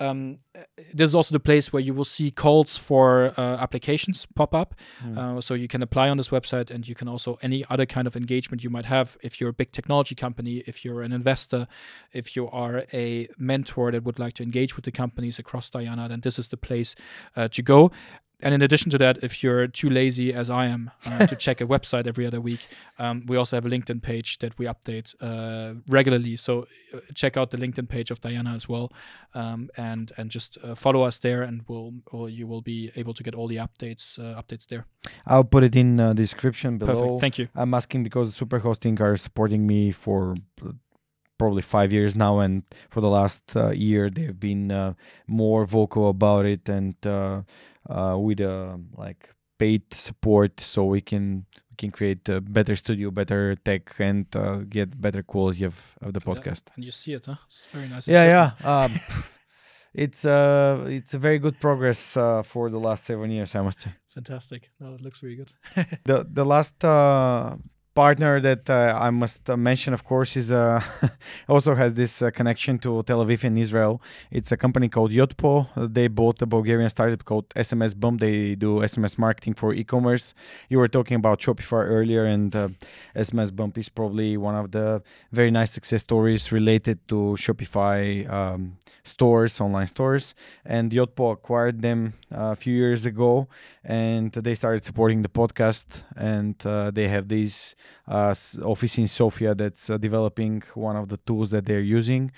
Um, 0.00 0.38
uh, 0.56 0.62
this 0.94 1.08
is 1.10 1.14
also 1.14 1.32
the 1.32 1.40
place 1.40 1.72
where 1.72 1.82
you 1.82 1.94
will 1.94 2.04
see 2.04 2.30
calls 2.32 2.76
for 2.78 3.32
uh, 3.36 3.56
applications 3.62 4.26
pop 4.34 4.54
up. 4.54 4.74
Uh, 5.18 5.40
so 5.40 5.54
you 5.54 5.68
can 5.68 5.82
apply 5.82 6.08
on 6.08 6.16
this 6.16 6.28
website, 6.30 6.70
and 6.74 6.86
you 6.88 6.94
can 6.94 7.08
also 7.08 7.38
any 7.42 7.64
other 7.70 7.86
kind 7.86 8.06
of 8.08 8.16
engagement 8.16 8.62
you 8.64 8.70
might 8.70 8.86
have. 8.86 9.16
If 9.22 9.40
you're 9.40 9.50
a 9.50 9.58
big 9.62 9.70
technology 9.72 10.14
company, 10.14 10.47
if 10.56 10.84
you're 10.84 11.02
an 11.02 11.12
investor, 11.12 11.66
if 12.12 12.36
you 12.36 12.48
are 12.48 12.84
a 12.92 13.28
mentor 13.38 13.92
that 13.92 14.04
would 14.04 14.18
like 14.18 14.34
to 14.34 14.42
engage 14.42 14.76
with 14.76 14.84
the 14.84 14.92
companies 14.92 15.38
across 15.38 15.70
Diana, 15.70 16.08
then 16.08 16.20
this 16.20 16.38
is 16.38 16.48
the 16.48 16.56
place 16.56 16.94
uh, 17.36 17.48
to 17.48 17.62
go. 17.62 17.90
And 18.40 18.54
in 18.54 18.62
addition 18.62 18.90
to 18.92 18.98
that, 18.98 19.18
if 19.22 19.42
you're 19.42 19.66
too 19.66 19.90
lazy 19.90 20.32
as 20.32 20.48
I 20.48 20.66
am 20.66 20.92
uh, 21.04 21.26
to 21.26 21.34
check 21.44 21.60
a 21.60 21.66
website 21.66 22.06
every 22.06 22.24
other 22.24 22.40
week, 22.40 22.60
um, 22.98 23.24
we 23.26 23.36
also 23.36 23.56
have 23.56 23.66
a 23.66 23.68
LinkedIn 23.68 24.00
page 24.00 24.38
that 24.38 24.56
we 24.58 24.66
update 24.66 25.14
uh, 25.20 25.74
regularly. 25.88 26.36
So 26.36 26.66
uh, 26.94 27.00
check 27.14 27.36
out 27.36 27.50
the 27.50 27.56
LinkedIn 27.56 27.88
page 27.88 28.12
of 28.12 28.20
Diana 28.20 28.54
as 28.54 28.68
well, 28.68 28.92
um, 29.34 29.70
and 29.76 30.12
and 30.16 30.30
just 30.30 30.56
uh, 30.62 30.76
follow 30.76 31.02
us 31.02 31.18
there, 31.18 31.42
and 31.42 31.62
we'll 31.66 31.94
or 32.12 32.28
you 32.28 32.46
will 32.46 32.62
be 32.62 32.92
able 32.94 33.14
to 33.14 33.22
get 33.24 33.34
all 33.34 33.48
the 33.48 33.56
updates 33.56 34.18
uh, 34.18 34.40
updates 34.40 34.66
there. 34.68 34.86
I'll 35.26 35.44
put 35.44 35.64
it 35.64 35.74
in 35.74 35.96
the 35.96 36.14
description 36.14 36.78
below. 36.78 36.94
Perfect. 36.94 37.20
Thank 37.20 37.38
you. 37.38 37.48
I'm 37.56 37.74
asking 37.74 38.04
because 38.04 38.34
Super 38.34 38.60
Hosting 38.60 39.00
are 39.02 39.16
supporting 39.16 39.66
me 39.66 39.90
for 39.90 40.36
uh, 40.64 40.72
probably 41.38 41.62
five 41.62 41.92
years 41.92 42.14
now, 42.14 42.40
and 42.40 42.62
for 42.90 43.00
the 43.00 43.08
last 43.08 43.56
uh, 43.56 43.70
year 43.70 44.10
they've 44.10 44.38
been 44.38 44.70
uh, 44.70 44.94
more 45.26 45.64
vocal 45.64 46.10
about 46.10 46.44
it 46.46 46.68
and 46.68 46.94
uh, 47.06 47.42
uh, 47.88 48.16
with 48.18 48.40
uh, 48.40 48.76
like 48.96 49.30
paid 49.58 49.82
support, 49.92 50.60
so 50.60 50.84
we 50.84 51.00
can 51.00 51.46
we 51.70 51.76
can 51.76 51.90
create 51.90 52.28
a 52.28 52.40
better 52.40 52.76
studio, 52.76 53.10
better 53.10 53.56
tech, 53.56 53.94
and 53.98 54.26
uh, 54.36 54.58
get 54.68 55.00
better 55.00 55.22
quality 55.22 55.64
of, 55.64 55.96
of 56.00 56.12
the 56.12 56.20
Yeah, 56.24 56.34
podcast. 56.34 56.62
And 56.76 56.84
you 56.84 56.92
see 56.92 57.12
it, 57.14 57.26
huh? 57.26 57.36
It's 57.46 57.66
very 57.72 57.88
nice. 57.88 58.06
Yeah, 58.08 58.24
yeah. 58.24 58.50
Um, 58.64 58.92
it's 59.94 60.24
uh 60.26 60.84
it's 60.86 61.14
a 61.14 61.18
very 61.18 61.38
good 61.38 61.58
progress 61.60 62.16
uh, 62.16 62.42
for 62.42 62.70
the 62.70 62.78
last 62.78 63.04
seven 63.04 63.30
years, 63.30 63.54
I 63.54 63.62
must 63.62 63.80
say. 63.80 63.90
Fantastic. 64.14 64.70
No, 64.80 64.94
it 64.94 65.00
looks 65.00 65.22
really 65.22 65.36
good. 65.36 65.52
the 66.04 66.26
the 66.30 66.44
last 66.44 66.84
uh, 66.84 67.56
partner 68.04 68.38
that 68.38 68.70
uh, 68.70 68.96
I 69.08 69.10
must 69.10 69.50
uh, 69.50 69.56
mention, 69.56 69.92
of 69.92 70.04
course, 70.04 70.36
is 70.36 70.52
uh, 70.52 70.80
also 71.48 71.74
has 71.74 71.94
this 71.94 72.22
uh, 72.22 72.30
connection 72.30 72.78
to 72.84 73.02
Tel 73.02 73.24
Aviv 73.24 73.42
in 73.42 73.56
Israel. 73.58 74.00
It's 74.30 74.52
a 74.52 74.56
company 74.64 74.88
called 74.88 75.10
Yotpo. 75.10 75.52
They 75.96 76.06
bought 76.06 76.40
a 76.40 76.46
Bulgarian 76.46 76.90
startup 76.90 77.24
called 77.24 77.46
SMS 77.66 77.98
Bump. 77.98 78.20
They 78.20 78.54
do 78.54 78.70
SMS 78.92 79.18
marketing 79.18 79.54
for 79.54 79.74
e-commerce. 79.74 80.26
You 80.70 80.78
were 80.78 80.92
talking 80.96 81.16
about 81.22 81.40
Shopify 81.40 81.82
earlier, 81.98 82.24
and 82.24 82.54
uh, 82.54 82.68
SMS 83.16 83.50
Bump 83.58 83.76
is 83.82 83.88
probably 83.88 84.36
one 84.36 84.54
of 84.62 84.70
the 84.70 85.02
very 85.32 85.50
nice 85.50 85.72
success 85.72 86.02
stories 86.02 86.52
related 86.52 86.96
to 87.08 87.18
Shopify 87.44 87.98
um, 88.38 88.78
stores, 89.02 89.60
online 89.60 89.88
stores. 89.88 90.36
And 90.64 90.92
Yotpo 90.92 91.32
acquired 91.32 91.82
them 91.82 92.14
uh, 92.32 92.52
a 92.54 92.56
few 92.56 92.74
years 92.74 93.06
ago 93.06 93.48
and 93.84 94.30
they 94.32 94.54
started 94.54 94.84
supporting 94.84 95.22
the 95.22 95.28
podcast 95.28 95.86
and 96.14 96.54
they 96.94 97.08
have 97.08 97.32
s- 97.32 97.74
office 98.08 98.96
in 98.98 99.06
sofia 99.08 99.54
that's 99.54 99.90
uh, 99.90 99.98
developing 99.98 100.62
one 100.74 100.96
of 100.96 101.08
the 101.08 101.16
tools 101.18 101.50
that 101.50 101.64
they're 101.66 101.80
using 101.80 102.32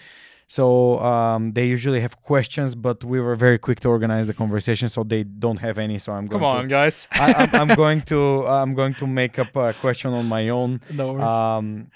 so 0.48 0.98
um, 0.98 1.52
they 1.52 1.64
usually 1.66 2.00
have 2.00 2.20
questions 2.22 2.74
but 2.74 3.04
we 3.04 3.20
were 3.20 3.36
very 3.36 3.56
quick 3.58 3.78
to 3.78 3.88
organize 3.88 4.26
the 4.26 4.34
conversation 4.34 4.88
so 4.88 5.04
they 5.04 5.22
don't 5.22 5.58
have 5.58 5.78
any 5.78 5.96
so 5.98 6.12
i'm 6.12 6.26
going 6.26 6.40
Come 6.40 6.44
on, 6.44 6.62
to, 6.64 6.68
guys. 6.68 7.06
I, 7.12 7.32
I'm, 7.34 7.70
I'm 7.70 7.76
going 7.84 8.02
to 8.02 8.46
i'm 8.46 8.74
going 8.74 8.94
to 8.94 9.06
make 9.06 9.38
up 9.38 9.54
a 9.54 9.72
question 9.74 10.12
on 10.12 10.26
my 10.26 10.48
own 10.48 10.80
no 10.92 11.12
worries. 11.12 11.24
um, 11.24 11.90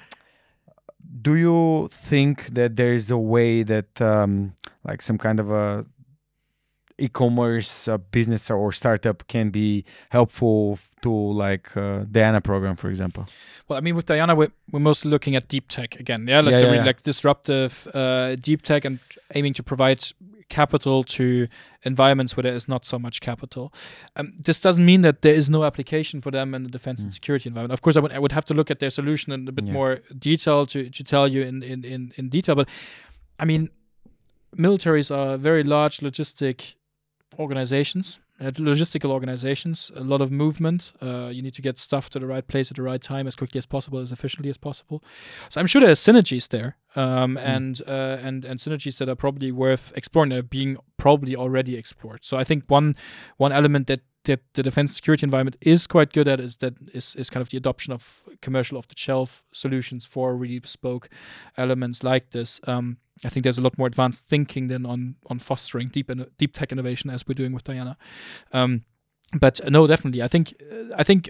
do 1.22 1.35
you 1.36 1.89
think 1.93 2.55
that 2.55 2.76
there 2.76 2.93
is 2.94 3.10
a 3.10 3.18
way 3.18 3.62
that 3.62 4.01
um, 4.01 4.55
like 4.85 5.01
some 5.02 5.18
kind 5.18 5.39
of 5.40 5.51
a 5.51 5.86
e-commerce 6.98 7.88
uh, 7.88 7.98
business 8.12 8.50
or 8.50 8.72
startup 8.72 9.26
can 9.26 9.50
be 9.50 9.84
helpful 10.10 10.78
to 11.02 11.10
like 11.10 11.76
uh, 11.76 12.04
Diana 12.10 12.40
program 12.40 12.76
for 12.76 12.88
example 12.88 13.24
Well, 13.68 13.78
I 13.78 13.80
mean, 13.82 13.96
with 13.96 14.06
Diana, 14.06 14.34
we're, 14.34 14.52
we're 14.70 14.80
mostly 14.80 15.10
looking 15.10 15.36
at 15.36 15.48
deep 15.48 15.68
tech 15.68 15.98
again. 16.00 16.26
Yeah, 16.28 16.40
like, 16.42 16.52
Yeah, 16.52 16.58
yeah, 16.60 16.64
really 16.66 16.76
yeah. 16.78 16.84
like 16.84 17.02
disruptive 17.02 17.88
uh, 17.94 18.36
deep 18.36 18.62
tech 18.62 18.84
and 18.84 18.98
aiming 19.34 19.54
to 19.54 19.62
provide 19.62 20.00
capital 20.50 21.02
to 21.04 21.48
environments 21.84 22.36
where 22.36 22.42
there 22.42 22.54
is 22.54 22.68
not 22.68 22.84
so 22.84 22.98
much 22.98 23.20
capital. 23.20 23.72
Um, 24.16 24.34
this 24.46 24.60
doesn't 24.60 24.84
mean 24.84 25.02
that 25.02 25.22
there 25.22 25.34
is 25.34 25.48
no 25.48 25.64
application 25.64 26.20
for 26.20 26.30
them 26.30 26.54
in 26.54 26.62
the 26.64 26.70
defense 26.70 27.00
and 27.02 27.10
Mm. 27.10 27.14
security 27.14 27.48
environment. 27.48 27.72
Of 27.72 27.80
course, 27.82 27.96
I 27.96 28.00
would, 28.00 28.12
I 28.12 28.18
would 28.18 28.32
have 28.32 28.44
to 28.44 28.54
look 28.54 28.70
at 28.70 28.78
their 28.78 28.90
solution 28.90 29.32
in 29.32 29.48
a 29.48 29.52
bit 29.52 29.64
Yeah. 29.66 29.72
more 29.72 30.00
detail 30.18 30.66
to, 30.66 30.90
to 30.90 31.02
tell 31.04 31.26
you 31.26 31.42
in, 31.42 31.62
in, 31.62 31.84
in, 31.84 32.12
in 32.16 32.28
detail. 32.28 32.54
But 32.54 32.68
I 33.40 33.44
mean, 33.46 33.70
militaries 34.56 35.10
are 35.10 35.36
very 35.38 35.64
large 35.64 35.98
logistic 36.00 36.74
organizations, 37.39 38.20
uh, 38.40 38.51
logistical 38.52 39.11
organizations, 39.11 39.90
a 39.94 40.02
lot 40.02 40.20
of 40.20 40.31
movement. 40.31 40.93
Uh, 41.01 41.31
you 41.32 41.43
need 41.43 41.55
to 41.55 41.62
get 41.62 41.78
stuff 41.78 42.11
to 42.11 42.19
the 42.19 42.27
right 42.27 42.47
place 42.47 42.70
at 42.70 42.77
the 42.77 42.82
right 42.82 43.01
time 43.01 43.27
as 43.27 43.36
quickly 43.36 43.59
as 43.59 43.66
possible, 43.66 43.98
as 43.98 44.12
efficiently 44.12 44.51
as 44.51 44.56
possible. 44.56 45.02
So 45.51 45.61
I'm 45.61 45.66
sure 45.66 45.81
there 45.81 45.90
are 45.90 45.94
synergies 45.94 46.48
there, 46.48 46.77
um, 46.97 47.36
and 47.36 47.81
uh, 47.86 48.19
and 48.23 48.44
and 48.44 48.59
synergies 48.59 48.98
that 48.98 49.09
are 49.09 49.16
probably 49.16 49.52
worth 49.52 49.93
exploring. 49.97 50.31
That 50.31 50.39
are 50.39 50.43
being 50.43 50.77
probably 50.97 51.36
already 51.36 51.77
explored. 51.77 52.24
So 52.24 52.36
I 52.36 52.44
think 52.44 52.65
one 52.69 52.97
one 53.36 53.52
element 53.52 53.86
that 53.86 54.01
that 54.24 54.40
the 54.55 54.62
defense 54.62 54.94
security 54.94 55.24
environment 55.24 55.56
is 55.60 55.86
quite 55.86 56.12
good 56.12 56.28
at 56.28 56.40
is 56.40 56.56
that 56.59 56.74
is, 56.92 57.14
is 57.14 57.30
kind 57.30 57.42
of 57.42 57.51
the 57.51 57.56
adoption 57.56 57.92
of 57.92 58.28
commercial 58.40 58.78
off 58.78 58.88
the 58.88 58.96
shelf 58.96 59.42
solutions 59.52 60.05
for 60.05 60.36
really 60.36 60.59
bespoke 60.59 61.09
elements 61.56 62.02
like 62.02 62.30
this. 62.30 62.60
Um, 62.66 62.98
I 63.24 63.28
think 63.28 63.44
there's 63.44 63.59
a 63.59 63.62
lot 63.62 63.78
more 63.78 63.86
advanced 63.86 64.28
thinking 64.28 64.68
than 64.68 64.86
on 64.86 65.16
on 65.26 65.38
fostering 65.38 65.88
deep 65.88 66.10
in, 66.10 66.26
deep 66.38 66.52
tech 66.52 66.72
innovation 66.72 67.10
as 67.10 67.26
we're 67.26 67.34
doing 67.34 67.52
with 67.52 67.64
Diana. 67.64 67.96
Um, 68.52 68.84
but 69.32 69.60
uh, 69.64 69.70
no, 69.70 69.86
definitely, 69.86 70.22
I 70.22 70.28
think 70.28 70.55
uh, 70.72 70.94
I 70.96 71.02
think 71.02 71.28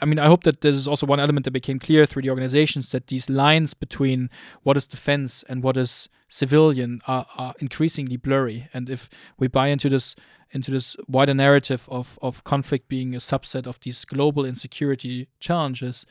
I 0.00 0.04
mean 0.04 0.18
I 0.18 0.26
hope 0.26 0.44
that 0.44 0.60
this 0.60 0.76
is 0.76 0.88
also 0.88 1.06
one 1.06 1.20
element 1.20 1.44
that 1.44 1.52
became 1.52 1.78
clear 1.78 2.06
through 2.06 2.22
the 2.22 2.30
organizations 2.30 2.90
that 2.90 3.06
these 3.06 3.30
lines 3.30 3.74
between 3.74 4.30
what 4.62 4.76
is 4.76 4.86
defense 4.86 5.44
and 5.48 5.62
what 5.62 5.76
is 5.76 6.08
civilian 6.28 7.00
are, 7.06 7.26
are 7.36 7.54
increasingly 7.58 8.16
blurry. 8.16 8.68
And 8.72 8.88
if 8.88 9.10
we 9.38 9.48
buy 9.48 9.68
into 9.68 9.88
this 9.88 10.16
into 10.52 10.70
this 10.70 10.96
wider 11.08 11.34
narrative 11.34 11.88
of 11.90 12.18
of 12.22 12.44
conflict 12.44 12.88
being 12.88 13.14
a 13.14 13.18
subset 13.18 13.66
of 13.66 13.80
these 13.80 14.04
global 14.04 14.44
insecurity 14.44 15.28
challenges, 15.40 16.06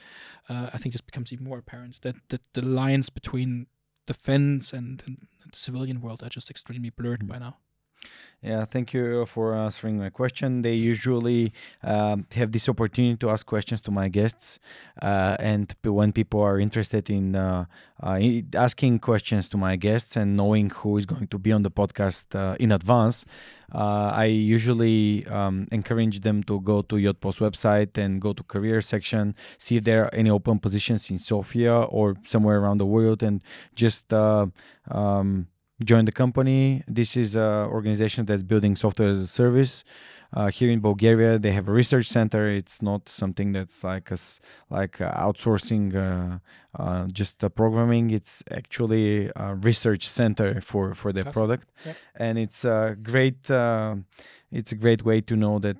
uh, 0.49 0.69
I 0.73 0.77
think 0.77 0.93
this 0.93 1.01
becomes 1.01 1.31
even 1.31 1.45
more 1.45 1.59
apparent 1.59 2.01
that 2.01 2.15
that 2.29 2.41
the 2.53 2.61
lines 2.61 3.09
between 3.09 3.67
defense 4.07 4.73
and, 4.73 5.01
and 5.05 5.17
the 5.51 5.57
civilian 5.57 6.01
world 6.01 6.23
are 6.23 6.29
just 6.29 6.49
extremely 6.49 6.89
blurred 6.89 7.21
Mm. 7.21 7.27
by 7.27 7.39
now. 7.39 7.57
Yeah, 8.43 8.65
thank 8.65 8.91
you 8.91 9.27
for 9.27 9.53
answering 9.53 9.99
my 9.99 10.09
question. 10.09 10.63
They 10.63 10.73
usually 10.73 11.53
um, 11.83 12.25
have 12.33 12.51
this 12.51 12.67
opportunity 12.67 13.15
to 13.17 13.29
ask 13.29 13.45
questions 13.45 13.81
to 13.81 13.91
my 13.91 14.07
guests, 14.07 14.57
uh, 14.99 15.37
and 15.39 15.75
when 15.83 16.11
people 16.11 16.41
are 16.41 16.59
interested 16.59 17.07
in 17.11 17.35
uh, 17.35 17.65
uh, 18.01 18.19
asking 18.55 18.97
questions 18.97 19.47
to 19.49 19.57
my 19.57 19.75
guests 19.75 20.15
and 20.15 20.35
knowing 20.35 20.71
who 20.71 20.97
is 20.97 21.05
going 21.05 21.27
to 21.27 21.37
be 21.37 21.51
on 21.51 21.61
the 21.61 21.69
podcast 21.69 22.35
uh, 22.35 22.55
in 22.59 22.71
advance, 22.71 23.25
uh, 23.75 24.11
I 24.11 24.25
usually 24.25 25.23
um, 25.27 25.67
encourage 25.71 26.21
them 26.21 26.41
to 26.45 26.61
go 26.61 26.81
to 26.81 26.95
Yotpo's 26.95 27.37
website 27.37 27.95
and 27.95 28.19
go 28.19 28.33
to 28.33 28.41
career 28.41 28.81
section, 28.81 29.35
see 29.59 29.77
if 29.77 29.83
there 29.83 30.05
are 30.05 30.15
any 30.15 30.31
open 30.31 30.57
positions 30.57 31.11
in 31.11 31.19
Sofia 31.19 31.75
or 31.75 32.15
somewhere 32.25 32.59
around 32.59 32.79
the 32.79 32.87
world, 32.87 33.21
and 33.21 33.43
just 33.75 34.11
uh, 34.11 34.47
um, 34.89 35.45
join 35.83 36.05
the 36.05 36.11
company. 36.11 36.83
This 36.87 37.15
is 37.17 37.35
an 37.35 37.65
organization 37.77 38.25
that's 38.25 38.43
building 38.43 38.75
software 38.75 39.09
as 39.09 39.17
a 39.19 39.27
service. 39.27 39.83
Uh, 40.33 40.49
here 40.49 40.71
in 40.71 40.79
Bulgaria, 40.79 41.37
they 41.37 41.51
have 41.51 41.67
a 41.67 41.73
research 41.73 42.07
center. 42.07 42.47
It's 42.49 42.81
not 42.81 43.09
something 43.09 43.51
that's 43.51 43.83
like 43.83 44.11
us 44.13 44.39
like 44.69 45.01
uh, 45.01 45.11
outsourcing, 45.27 45.93
uh, 45.93 46.39
uh, 46.81 47.07
just 47.07 47.43
uh, 47.43 47.49
programming. 47.49 48.11
It's 48.11 48.41
actually 48.49 49.29
a 49.35 49.55
research 49.55 50.07
center 50.07 50.61
for 50.61 50.95
for 50.95 51.11
their 51.11 51.25
product, 51.25 51.67
Yep. 51.85 51.95
and 52.15 52.37
it's 52.39 52.63
a 52.63 52.95
great. 53.01 53.51
Uh, 53.51 53.95
it's 54.51 54.71
a 54.71 54.75
great 54.75 55.03
way 55.03 55.21
to 55.21 55.35
know 55.35 55.59
that 55.59 55.77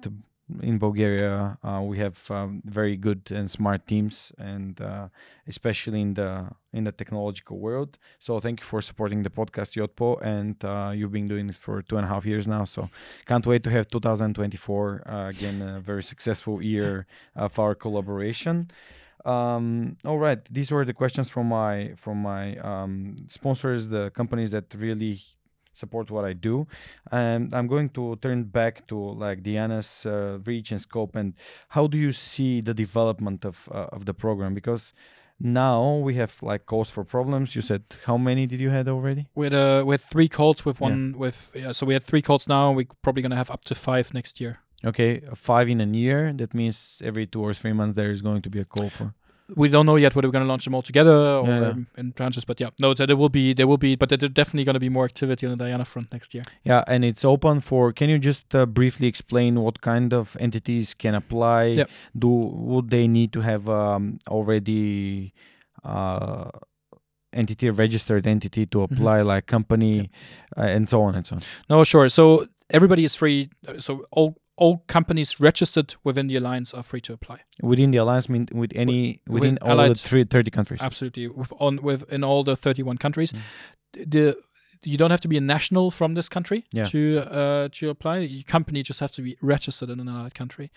in 0.62 0.78
Bulgaria 0.78 1.58
uh, 1.64 1.82
we 1.82 1.98
have 2.00 2.30
um, 2.30 2.62
very 2.66 2.96
good 2.98 3.32
and 3.32 3.50
smart 3.50 3.88
teams, 3.88 4.32
and 4.38 4.82
uh, 4.82 5.08
especially 5.48 6.02
in 6.02 6.14
the 6.16 6.48
in 6.74 6.84
the 6.86 6.92
technological 6.92 7.58
world. 7.60 7.98
So 8.20 8.40
thank 8.40 8.60
you 8.60 8.66
for 8.66 8.82
supporting 8.82 9.24
the 9.24 9.30
podcast 9.30 9.72
Yotpo, 9.80 10.20
and 10.22 10.56
uh, 10.64 10.92
you've 10.96 11.12
been 11.12 11.28
doing 11.28 11.48
this 11.48 11.58
for 11.58 11.82
two 11.82 11.98
and 11.98 12.06
a 12.06 12.10
half 12.10 12.26
years 12.26 12.48
now. 12.48 12.66
So 12.66 12.90
can't 13.26 13.46
wait 13.46 13.64
to 13.64 13.70
have 13.70 13.88
2024 13.88 15.04
uh, 15.06 15.30
again 15.30 15.62
a 15.62 15.80
very 15.80 16.04
successful 16.04 16.62
year 16.62 17.06
of 17.36 17.58
our 17.60 17.76
collaboration. 17.76 18.72
Um, 19.26 19.98
all 20.04 20.18
right, 20.18 20.44
these 20.50 20.72
were 20.72 20.86
the 20.86 20.94
questions 20.94 21.30
from 21.30 21.48
my 21.48 21.94
from 21.96 22.22
my 22.22 22.58
um, 22.58 23.18
sponsors, 23.30 23.88
the 23.88 24.12
companies 24.12 24.52
that 24.52 24.74
really 24.76 25.22
support 25.74 26.12
what 26.12 26.26
I 26.26 26.34
do, 26.34 26.68
and 27.12 27.54
I'm 27.56 27.68
going 27.68 27.90
to 27.90 28.16
turn 28.22 28.44
back 28.44 28.88
to 28.88 28.96
like 28.98 29.44
Diana's 29.44 30.06
uh, 30.06 30.40
reach 30.46 30.72
and 30.72 30.82
scope, 30.82 31.16
and 31.16 31.34
how 31.70 31.88
do 31.88 31.98
you 31.98 32.12
see 32.12 32.62
the 32.62 32.74
development 32.74 33.46
of 33.46 33.68
uh, 33.72 33.88
of 33.96 34.06
the 34.06 34.14
program? 34.14 34.54
Because 34.54 34.94
now 35.40 35.96
we 35.98 36.14
have 36.16 36.34
like 36.42 36.66
calls 36.66 36.90
for 36.90 37.04
problems. 37.04 37.56
You 37.56 37.62
said 37.62 37.84
how 38.06 38.18
many 38.18 38.46
did 38.48 38.60
you 38.60 38.70
had 38.70 38.88
already? 38.88 39.28
We 39.36 39.46
had 39.48 39.54
uh, 39.54 39.86
had 39.88 40.02
three 40.02 40.28
calls 40.28 40.64
with 40.66 40.80
Yeah. 40.80 40.88
one 40.90 41.16
with 41.18 41.52
yeah, 41.56 41.72
so 41.72 41.86
we 41.86 41.94
had 41.94 42.04
three 42.04 42.22
calls 42.22 42.48
now. 42.48 42.72
We're 42.72 42.88
probably 43.02 43.22
gonna 43.24 43.36
have 43.38 43.50
up 43.50 43.64
to 43.66 43.76
five 43.76 44.14
next 44.14 44.40
year. 44.42 44.60
Okay, 44.84 45.22
five 45.36 45.70
in 45.70 45.80
a 45.82 45.86
year. 45.86 46.34
That 46.34 46.54
means 46.54 47.02
every 47.04 47.28
two 47.28 47.42
or 47.42 47.54
three 47.54 47.74
months 47.74 47.96
there 47.96 48.12
is 48.12 48.22
going 48.22 48.42
to 48.42 48.50
be 48.50 48.60
a 48.60 48.66
call 48.66 48.90
for. 48.90 49.14
We 49.56 49.68
don't 49.70 49.86
know 49.86 49.98
yet 49.98 50.16
whether 50.16 50.28
we're 50.28 50.32
gonna 50.32 50.46
launch 50.46 50.64
them 50.66 50.74
all 50.76 50.82
together 50.82 51.12
or 51.16 51.48
Yeah, 51.48 51.60
yeah. 51.62 51.70
um, 51.70 51.88
in 51.98 52.14
tranches, 52.14 52.46
but 52.46 52.60
yeah, 52.60 52.70
no, 52.80 52.94
there 52.94 53.18
will 53.18 53.30
be 53.30 53.54
there 53.54 53.68
will 53.68 53.78
be, 53.78 53.96
but 53.96 54.10
there's 54.10 54.32
definitely 54.32 54.64
gonna 54.64 54.80
be 54.80 54.90
more 54.90 55.06
activity 55.06 55.46
on 55.46 55.52
the 55.56 55.64
Diana 55.64 55.86
front 55.86 56.12
next 56.12 56.34
year. 56.34 56.44
Yeah, 56.64 56.84
and 56.88 57.04
it's 57.04 57.26
open 57.26 57.60
for. 57.62 57.92
Can 57.94 58.10
you 58.10 58.18
just 58.20 58.56
uh, 58.56 58.66
briefly 58.66 59.08
explain 59.08 59.60
what 59.62 59.82
kind 59.82 60.14
of 60.14 60.38
entities 60.40 60.94
can 60.94 61.16
apply? 61.16 61.64
Yep. 61.66 61.90
Do 62.18 62.28
would 62.30 62.90
they 62.90 63.08
need 63.08 63.32
to 63.34 63.42
have 63.42 63.68
um, 63.70 64.20
already 64.30 65.34
uh, 65.84 66.50
entity 67.34 67.70
registered 67.70 68.28
entity 68.28 68.66
to 68.68 68.78
Mm-hmm. 68.80 68.94
apply, 68.96 69.22
like 69.22 69.46
company, 69.48 70.10
uh, 70.58 70.62
and 70.76 70.88
so 70.90 71.02
on 71.02 71.16
and 71.16 71.26
so 71.26 71.36
on? 71.36 71.42
No, 71.70 71.84
sure. 71.84 72.10
So 72.10 72.48
everybody 72.70 73.04
is 73.04 73.16
free. 73.16 73.50
uh, 73.68 73.80
So 73.80 74.06
all 74.12 74.36
all 74.62 74.84
companies 74.88 75.40
registered 75.40 75.96
within 76.04 76.28
the 76.28 76.36
alliance 76.36 76.72
are 76.72 76.84
free 76.84 77.02
to 77.02 77.14
apply. 77.14 77.40
Within 77.64 77.90
the 77.92 77.98
alliance, 77.98 78.30
mean 78.30 78.46
with 78.54 78.72
any 78.76 79.20
with 79.26 79.42
within 79.42 79.58
all 79.58 79.72
allied- 79.72 79.92
the 79.92 79.96
three, 79.96 80.24
30 80.24 80.52
countries. 80.52 80.82
Absolutely, 80.82 81.28
with 81.28 81.52
on 81.60 81.82
with 81.82 82.04
in 82.14 82.24
all 82.24 82.44
the 82.44 82.56
31 82.56 82.98
countries. 82.98 83.34
Mm. 83.34 84.12
The 84.12 84.38
you 84.84 84.98
don't 84.98 85.12
have 85.12 85.22
to 85.22 85.28
be 85.28 85.38
a 85.38 85.42
national 85.42 85.92
from 85.92 86.16
this 86.16 86.28
country 86.30 86.64
Yeah. 86.72 86.86
to 86.86 87.20
uh, 87.20 87.68
to 87.74 87.90
apply. 87.90 88.18
Your 88.20 88.44
company 88.44 88.84
just 88.84 89.00
has 89.00 89.12
to 89.12 89.22
be 89.22 89.38
registered 89.42 89.90
in 89.90 90.00
an 90.00 90.08
allied 90.08 90.34
country. 90.34 90.72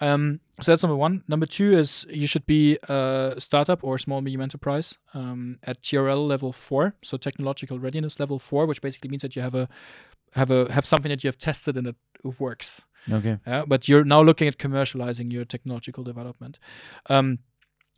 Um, 0.00 0.40
so 0.60 0.72
that's 0.72 0.82
number 0.82 0.96
one. 0.96 1.22
Number 1.28 1.46
two 1.46 1.72
is 1.78 2.04
you 2.10 2.26
should 2.26 2.46
be 2.46 2.78
a 2.88 3.34
startup 3.38 3.84
or 3.84 3.94
a 3.94 3.98
small 4.00 4.20
medium 4.22 4.40
enterprise 4.40 4.98
um, 5.14 5.58
at 5.62 5.82
TRL 5.82 6.26
level 6.26 6.52
four, 6.52 6.94
so 7.02 7.16
technological 7.16 7.78
readiness 7.78 8.18
level 8.18 8.38
four, 8.38 8.66
which 8.66 8.82
basically 8.82 9.10
means 9.10 9.22
that 9.22 9.36
you 9.36 9.42
have 9.42 9.54
a 9.54 9.68
have 10.32 10.50
a 10.50 10.72
have 10.72 10.84
something 10.84 11.10
that 11.10 11.22
you 11.22 11.28
have 11.28 11.38
tested 11.38 11.76
and 11.76 11.86
it 11.86 11.96
works. 12.40 12.84
Okay. 13.12 13.38
Yeah, 13.46 13.64
but 13.66 13.86
you're 13.86 14.04
now 14.04 14.22
looking 14.22 14.48
at 14.48 14.56
commercializing 14.58 15.30
your 15.32 15.44
technological 15.44 16.02
development. 16.04 16.58
Um, 17.10 17.38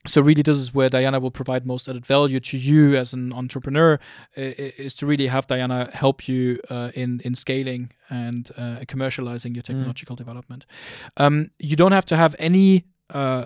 so 0.06 0.20
really, 0.20 0.42
this 0.42 0.58
is 0.58 0.74
where 0.74 0.88
Diana 0.88 1.18
will 1.20 1.30
provide 1.30 1.66
most 1.66 1.88
added 1.88 2.06
value 2.06 2.40
to 2.40 2.56
you 2.56 2.96
as 2.96 3.12
an 3.12 3.32
entrepreneur. 3.32 3.98
Is 4.36 4.94
to 4.96 5.06
really 5.06 5.26
have 5.28 5.46
Diana 5.46 5.90
help 5.92 6.28
you 6.28 6.58
uh, 6.70 6.90
in 6.94 7.20
in 7.24 7.34
scaling 7.34 7.90
and 8.08 8.50
uh, 8.56 8.84
commercializing 8.86 9.54
your 9.54 9.62
technological 9.62 10.16
development. 10.16 10.66
Um, 11.16 11.50
you 11.58 11.76
don't 11.76 11.92
have 11.92 12.06
to 12.06 12.16
have 12.16 12.34
any 12.38 12.84
uh, 13.10 13.44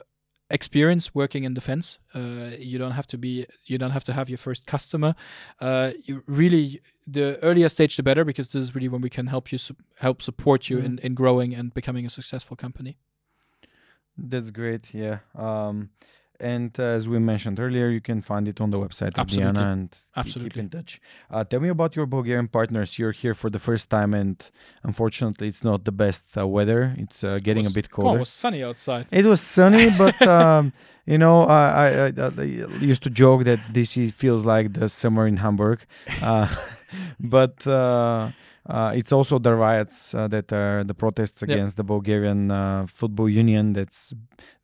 experience 0.51 1.15
working 1.15 1.45
in 1.45 1.55
defense. 1.55 1.99
Uh, 2.15 2.51
you 2.59 2.79
don't 2.79 2.93
have 2.93 3.07
to 3.09 3.19
be. 3.19 3.47
You 3.65 3.79
don't 3.79 3.93
have 3.93 4.05
to 4.05 4.13
have 4.13 4.29
your 4.29 4.39
first 4.39 4.67
customer. 4.67 5.15
Uh, 5.61 5.93
you 6.05 6.23
really 6.27 6.81
the 7.07 7.39
earlier 7.43 7.69
stage 7.69 7.97
the 7.97 8.03
better 8.03 8.25
because 8.25 8.49
this 8.49 8.63
is 8.63 8.75
really 8.75 8.89
when 8.89 9.01
we 9.01 9.11
can 9.11 9.27
help 9.27 9.51
you 9.53 9.59
sup- 9.59 9.83
help 9.99 10.23
support 10.23 10.69
you 10.71 10.79
Mhm. 10.79 10.85
in, 10.85 10.99
in 10.99 11.15
growing 11.15 11.55
and 11.55 11.73
becoming 11.75 12.07
a 12.07 12.11
successful 12.11 12.57
company. 12.57 12.97
That's 14.17 14.51
great. 14.51 14.93
Yeah. 14.95 15.19
Um, 15.35 15.91
and 16.41 16.71
uh, 16.79 16.83
as 16.99 17.09
we 17.09 17.19
mentioned 17.19 17.61
earlier, 17.61 17.89
you 17.89 18.01
can 18.01 18.21
find 18.23 18.49
it 18.49 18.61
on 18.61 18.71
the 18.71 18.79
website 18.79 19.15
of 19.15 19.19
Absolutely. 19.19 19.53
Diana 19.53 19.73
and 19.73 19.99
Absolutely. 20.17 20.51
keep 20.51 20.59
in 20.59 20.69
touch. 20.71 21.01
Uh, 21.31 21.45
tell 21.45 21.61
me 21.61 21.69
about 21.69 21.95
your 21.97 22.07
Bulgarian 22.07 22.49
partners. 22.49 22.99
You're 22.99 23.13
here 23.13 23.35
for 23.35 23.51
the 23.51 23.59
first 23.59 23.91
time, 23.91 24.15
and 24.15 24.37
unfortunately, 24.83 25.49
it's 25.49 25.65
not 25.65 25.85
the 25.85 25.93
best 25.93 26.37
uh, 26.37 26.47
weather. 26.47 26.95
It's 26.99 27.23
uh, 27.25 27.39
getting 27.43 27.65
a 27.65 27.69
was- 27.69 27.75
bit 27.75 27.91
Come 27.91 28.03
on, 28.03 28.07
colder. 28.07 28.17
it 28.19 28.21
was 28.21 28.29
sunny 28.31 28.63
outside. 28.65 29.07
It 29.11 29.25
was 29.27 29.41
sunny, 29.41 29.91
but 29.97 30.21
um, 30.37 30.73
you 31.07 31.19
know, 31.19 31.45
I, 31.45 32.07
I, 32.07 32.13
I, 32.17 32.31
I 32.39 32.43
used 32.93 33.03
to 33.05 33.11
joke 33.11 33.45
that 33.45 33.61
this 33.73 33.97
is, 33.97 34.13
feels 34.13 34.45
like 34.45 34.73
the 34.75 34.89
summer 34.89 35.27
in 35.27 35.39
Hamburg, 35.39 35.85
uh, 36.23 36.49
but 37.21 37.67
uh, 38.67 38.93
it's 38.95 39.13
also 39.13 39.39
the 39.39 39.55
riots 39.55 40.15
uh, 40.15 40.29
that 40.29 40.53
are 40.53 40.85
the 40.85 40.95
protests 40.95 41.43
Yep. 41.43 41.51
against 41.51 41.77
the 41.77 41.85
Bulgarian 41.85 42.51
uh, 42.51 42.87
football 42.87 43.29
union 43.29 43.73
that's 43.73 44.13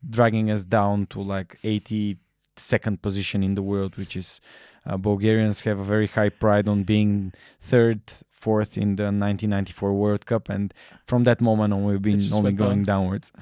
dragging 0.08 0.50
us 0.50 0.64
down 0.64 1.06
to 1.06 1.20
like 1.20 1.58
82nd 1.64 3.00
position 3.02 3.42
in 3.42 3.54
the 3.54 3.62
world, 3.62 3.96
which 3.96 4.16
is 4.16 4.40
uh, 4.86 4.96
Bulgarians 4.96 5.62
have 5.62 5.80
a 5.80 5.84
very 5.84 6.06
high 6.06 6.28
pride 6.28 6.68
on 6.68 6.84
being 6.84 7.32
third, 7.60 8.00
fourth 8.30 8.76
in 8.78 8.96
the 8.96 9.04
1994 9.04 9.92
World 9.92 10.26
Cup, 10.26 10.48
and 10.48 10.72
from 11.06 11.24
that 11.24 11.40
moment 11.40 11.72
on, 11.74 11.84
we've 11.84 12.00
been 12.02 12.22
only 12.32 12.52
going 12.52 12.84
down. 12.84 13.02
downwards. 13.02 13.32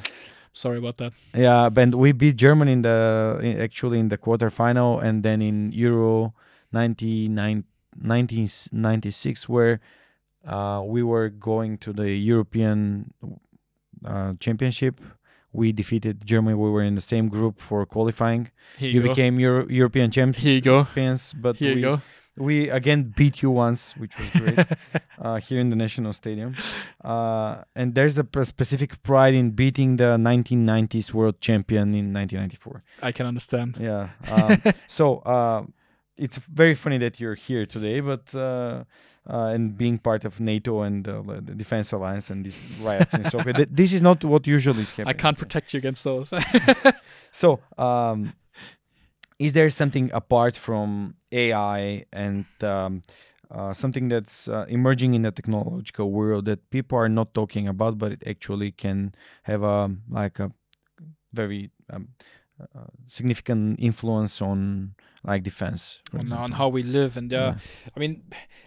Sorry 0.52 0.78
about 0.78 0.96
that. 0.98 1.12
Yeah, 1.34 1.68
and 1.76 1.96
we 1.96 2.12
beat 2.12 2.36
Germany 2.36 2.72
in 2.72 2.82
the 2.82 3.40
in- 3.42 3.60
actually 3.60 3.98
in 3.98 4.08
the 4.08 4.16
quarterfinal, 4.16 5.02
and 5.02 5.22
then 5.24 5.42
in 5.42 5.72
Euro 5.72 6.32
99 6.72 7.64
1996, 8.00 9.48
where 9.48 9.80
uh, 10.46 10.82
we 10.84 11.02
were 11.02 11.28
going 11.28 11.78
to 11.78 11.92
the 11.92 12.10
European 12.10 13.12
uh, 14.04 14.34
Championship. 14.40 15.00
We 15.52 15.72
defeated 15.72 16.26
Germany. 16.26 16.54
We 16.56 16.70
were 16.70 16.82
in 16.82 16.94
the 16.96 17.00
same 17.00 17.28
group 17.28 17.60
for 17.60 17.86
qualifying. 17.86 18.50
Here 18.78 18.90
You 18.90 19.02
you, 19.02 19.08
became 19.08 19.38
Euro- 19.40 19.68
European 19.68 20.10
Here 20.10 20.54
you 20.54 20.60
go. 20.60 20.84
champions, 20.84 21.32
but 21.32 21.56
Here 21.56 21.74
we, 21.74 21.80
you 21.80 21.86
go. 21.86 22.02
we 22.36 22.68
again 22.70 23.12
beat 23.16 23.40
you 23.40 23.50
once, 23.52 23.94
which 23.96 24.12
was 24.18 24.28
great 24.30 24.58
uh, 25.22 25.36
here 25.36 25.60
in 25.60 25.70
the 25.70 25.76
National 25.76 26.12
Stadium. 26.12 26.56
Uh, 27.04 27.62
and 27.76 27.94
there's 27.94 28.18
a 28.18 28.26
specific 28.44 29.00
pride 29.04 29.34
in 29.34 29.52
beating 29.52 29.96
the 29.96 30.16
1990s 30.18 31.14
world 31.14 31.40
champion 31.40 31.94
in 31.94 32.12
1994. 32.12 32.82
I 33.00 33.12
can 33.12 33.26
understand. 33.26 33.76
Yeah. 33.80 34.08
Um, 34.32 34.60
so 34.88 35.18
uh, 35.18 35.62
it's 36.16 36.38
very 36.38 36.74
funny 36.74 36.98
that 36.98 37.20
you're 37.20 37.36
here 37.36 37.64
today, 37.64 38.00
but 38.00 38.34
uh, 39.28 39.46
and 39.54 39.76
being 39.76 39.98
part 39.98 40.24
of 40.24 40.40
NATO 40.40 40.82
and 40.82 41.06
uh, 41.08 41.22
the 41.26 41.54
Defense 41.54 41.92
Alliance 41.92 42.30
and 42.30 42.44
these 42.44 42.62
riots 42.80 43.14
in 43.14 43.24
Sofia. 43.24 43.52
Th- 43.54 43.68
this 43.70 43.92
is 43.92 44.02
not 44.02 44.22
what 44.24 44.46
usually 44.46 44.82
is 44.82 44.90
happening. 44.90 45.08
I 45.08 45.12
can't 45.14 45.38
protect 45.38 45.72
you 45.72 45.78
against 45.78 46.04
those. 46.04 46.30
So, 47.30 47.58
um, 47.78 48.34
is 49.40 49.54
there 49.54 49.68
something 49.68 50.08
apart 50.12 50.56
from 50.56 51.16
AI 51.32 52.04
and 52.12 52.44
um, 52.62 53.02
uh, 53.50 53.72
something 53.72 54.08
that's 54.08 54.46
uh, 54.46 54.66
emerging 54.68 55.14
in 55.14 55.22
the 55.22 55.32
technological 55.32 56.12
world 56.12 56.44
that 56.44 56.70
people 56.70 56.96
are 56.96 57.08
not 57.08 57.34
talking 57.34 57.66
about, 57.66 57.98
but 57.98 58.12
it 58.12 58.22
actually 58.24 58.70
can 58.70 59.14
have 59.42 59.64
a 59.64 59.90
like 60.08 60.38
a 60.38 60.52
very 61.32 61.70
um, 61.92 62.08
uh, 62.60 62.86
significant 63.08 63.80
influence 63.80 64.40
on 64.40 64.94
like 65.24 65.42
defense 65.42 66.00
on, 66.12 66.32
on 66.32 66.52
how 66.52 66.68
we 66.68 66.82
live 66.82 67.16
and 67.16 67.32
uh, 67.32 67.54
I 67.96 68.00
mean, 68.00 68.22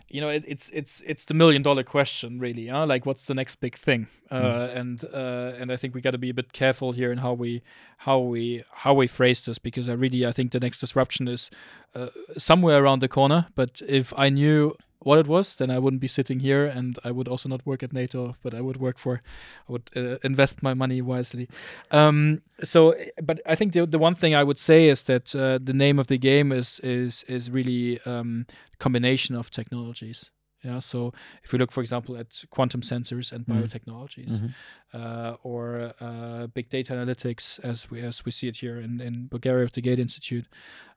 you 0.10 0.22
know, 0.22 0.30
it, 0.30 0.44
it's 0.48 0.70
it's 0.70 1.02
it's 1.06 1.26
the 1.26 1.34
million 1.34 1.62
dollar 1.62 1.84
question, 1.84 2.40
really. 2.40 2.68
Huh? 2.68 2.86
Like, 2.86 3.06
what's 3.06 3.26
the 3.26 3.34
next 3.34 3.58
big 3.58 3.78
thing? 3.78 4.08
Uh, 4.32 4.42
Mm. 4.42 4.76
And 4.78 5.06
uh, 5.14 5.54
and 5.60 5.72
I 5.72 5.78
think 5.78 5.96
we 5.96 6.02
got 6.02 6.12
to 6.12 6.18
be 6.18 6.30
a 6.30 6.34
bit 6.34 6.54
careful 6.54 6.94
here 6.94 7.12
in 7.12 7.20
how 7.20 7.34
we 7.34 7.62
how 7.98 8.20
we 8.20 8.64
how 8.72 8.94
we 8.94 9.08
phrase 9.08 9.46
this 9.46 9.60
because 9.60 9.90
I 9.90 9.94
really 9.94 10.26
I 10.26 10.32
think 10.32 10.52
the 10.52 10.60
next 10.60 10.80
disruption 10.80 11.28
is 11.28 11.52
uh, 11.96 12.08
somewhere 12.38 12.84
around 12.84 13.02
the 13.02 13.08
corner. 13.08 13.48
But 13.56 13.82
if 13.88 14.14
I 14.18 14.30
knew 14.30 14.76
what 15.00 15.20
it 15.20 15.28
was, 15.28 15.56
then 15.56 15.70
I 15.70 15.78
wouldn't 15.80 16.02
be 16.02 16.08
sitting 16.08 16.40
here, 16.40 16.66
and 16.66 16.98
I 17.04 17.12
would 17.12 17.28
also 17.28 17.50
not 17.50 17.66
work 17.66 17.84
at 17.84 17.94
NATO, 17.94 18.36
but 18.44 18.54
I 18.54 18.62
would 18.62 18.78
work 18.78 18.98
for, 18.98 19.22
I 19.70 19.72
would 19.72 19.90
uh, 19.96 20.18
invest 20.24 20.64
my 20.64 20.74
money 20.74 21.02
wisely. 21.02 21.48
Um, 21.92 22.42
so, 22.64 22.94
but 23.22 23.40
I 23.46 23.56
think 23.56 23.74
the 23.74 23.86
the 23.86 24.00
one 24.00 24.16
thing 24.16 24.34
I 24.36 24.44
would 24.44 24.60
say 24.60 24.90
is 24.90 25.04
that 25.04 25.36
uh, 25.36 25.60
the 25.64 25.74
name 25.74 26.00
of 26.00 26.08
the 26.08 26.18
game 26.18 26.52
is 26.52 26.80
is 26.84 27.24
is 27.28 27.50
really 27.52 28.00
um, 28.06 28.46
combination 28.80 29.36
of 29.36 29.50
technologies. 29.50 30.32
Yeah. 30.64 30.80
So 30.80 31.14
if 31.44 31.54
we 31.54 31.60
look, 31.60 31.72
for 31.72 31.82
example, 31.82 32.18
at 32.18 32.44
quantum 32.50 32.82
sensors 32.82 33.32
and 33.32 33.46
Mhm. 33.46 33.54
biotechnologies, 33.54 34.32
Mhm. 34.40 34.54
uh, 34.94 35.36
or 35.44 35.94
uh, 36.02 36.48
big 36.48 36.70
data 36.70 36.94
analytics, 36.94 37.60
as 37.64 37.90
we 37.92 38.02
as 38.02 38.26
we 38.26 38.32
see 38.32 38.48
it 38.48 38.58
here 38.64 38.80
in 38.86 39.00
in 39.02 39.28
Bulgaria 39.30 39.64
with 39.66 39.74
the 39.74 39.82
Gate 39.90 40.02
Institute. 40.02 40.46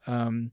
Um, 0.06 0.50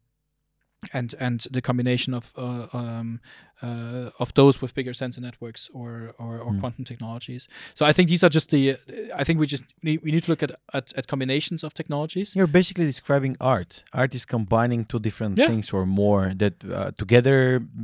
and 0.93 1.15
and 1.19 1.47
the 1.51 1.61
combination 1.61 2.13
of 2.13 2.33
uh, 2.37 2.67
um, 2.73 3.19
uh, 3.61 4.09
of 4.19 4.33
those 4.33 4.61
with 4.61 4.73
bigger 4.75 4.93
sensor 4.93 5.21
networks 5.21 5.69
or 5.73 6.13
or, 6.19 6.37
or 6.39 6.51
Mm. 6.53 6.59
quantum 6.59 6.85
technologies. 6.85 7.47
So 7.75 7.85
I 7.85 7.93
think 7.93 8.09
these 8.09 8.23
are 8.23 8.29
just 8.29 8.49
the. 8.49 8.77
I 9.21 9.23
think 9.23 9.39
we 9.39 9.47
just 9.47 9.63
need, 9.83 9.99
we 10.03 10.11
need 10.11 10.23
to 10.23 10.31
look 10.31 10.43
at, 10.43 10.51
at 10.73 10.85
at 10.97 11.07
combinations 11.07 11.63
of 11.63 11.73
technologies. 11.73 12.35
You're 12.35 12.51
basically 12.59 12.85
describing 12.85 13.35
art. 13.39 13.83
Art 13.93 14.13
is 14.15 14.25
combining 14.25 14.85
two 14.85 14.99
different 14.99 15.37
Yeah. 15.37 15.47
things 15.49 15.73
or 15.73 15.85
more 15.85 16.33
that 16.37 16.53
uh, 16.63 16.91
together 16.97 17.37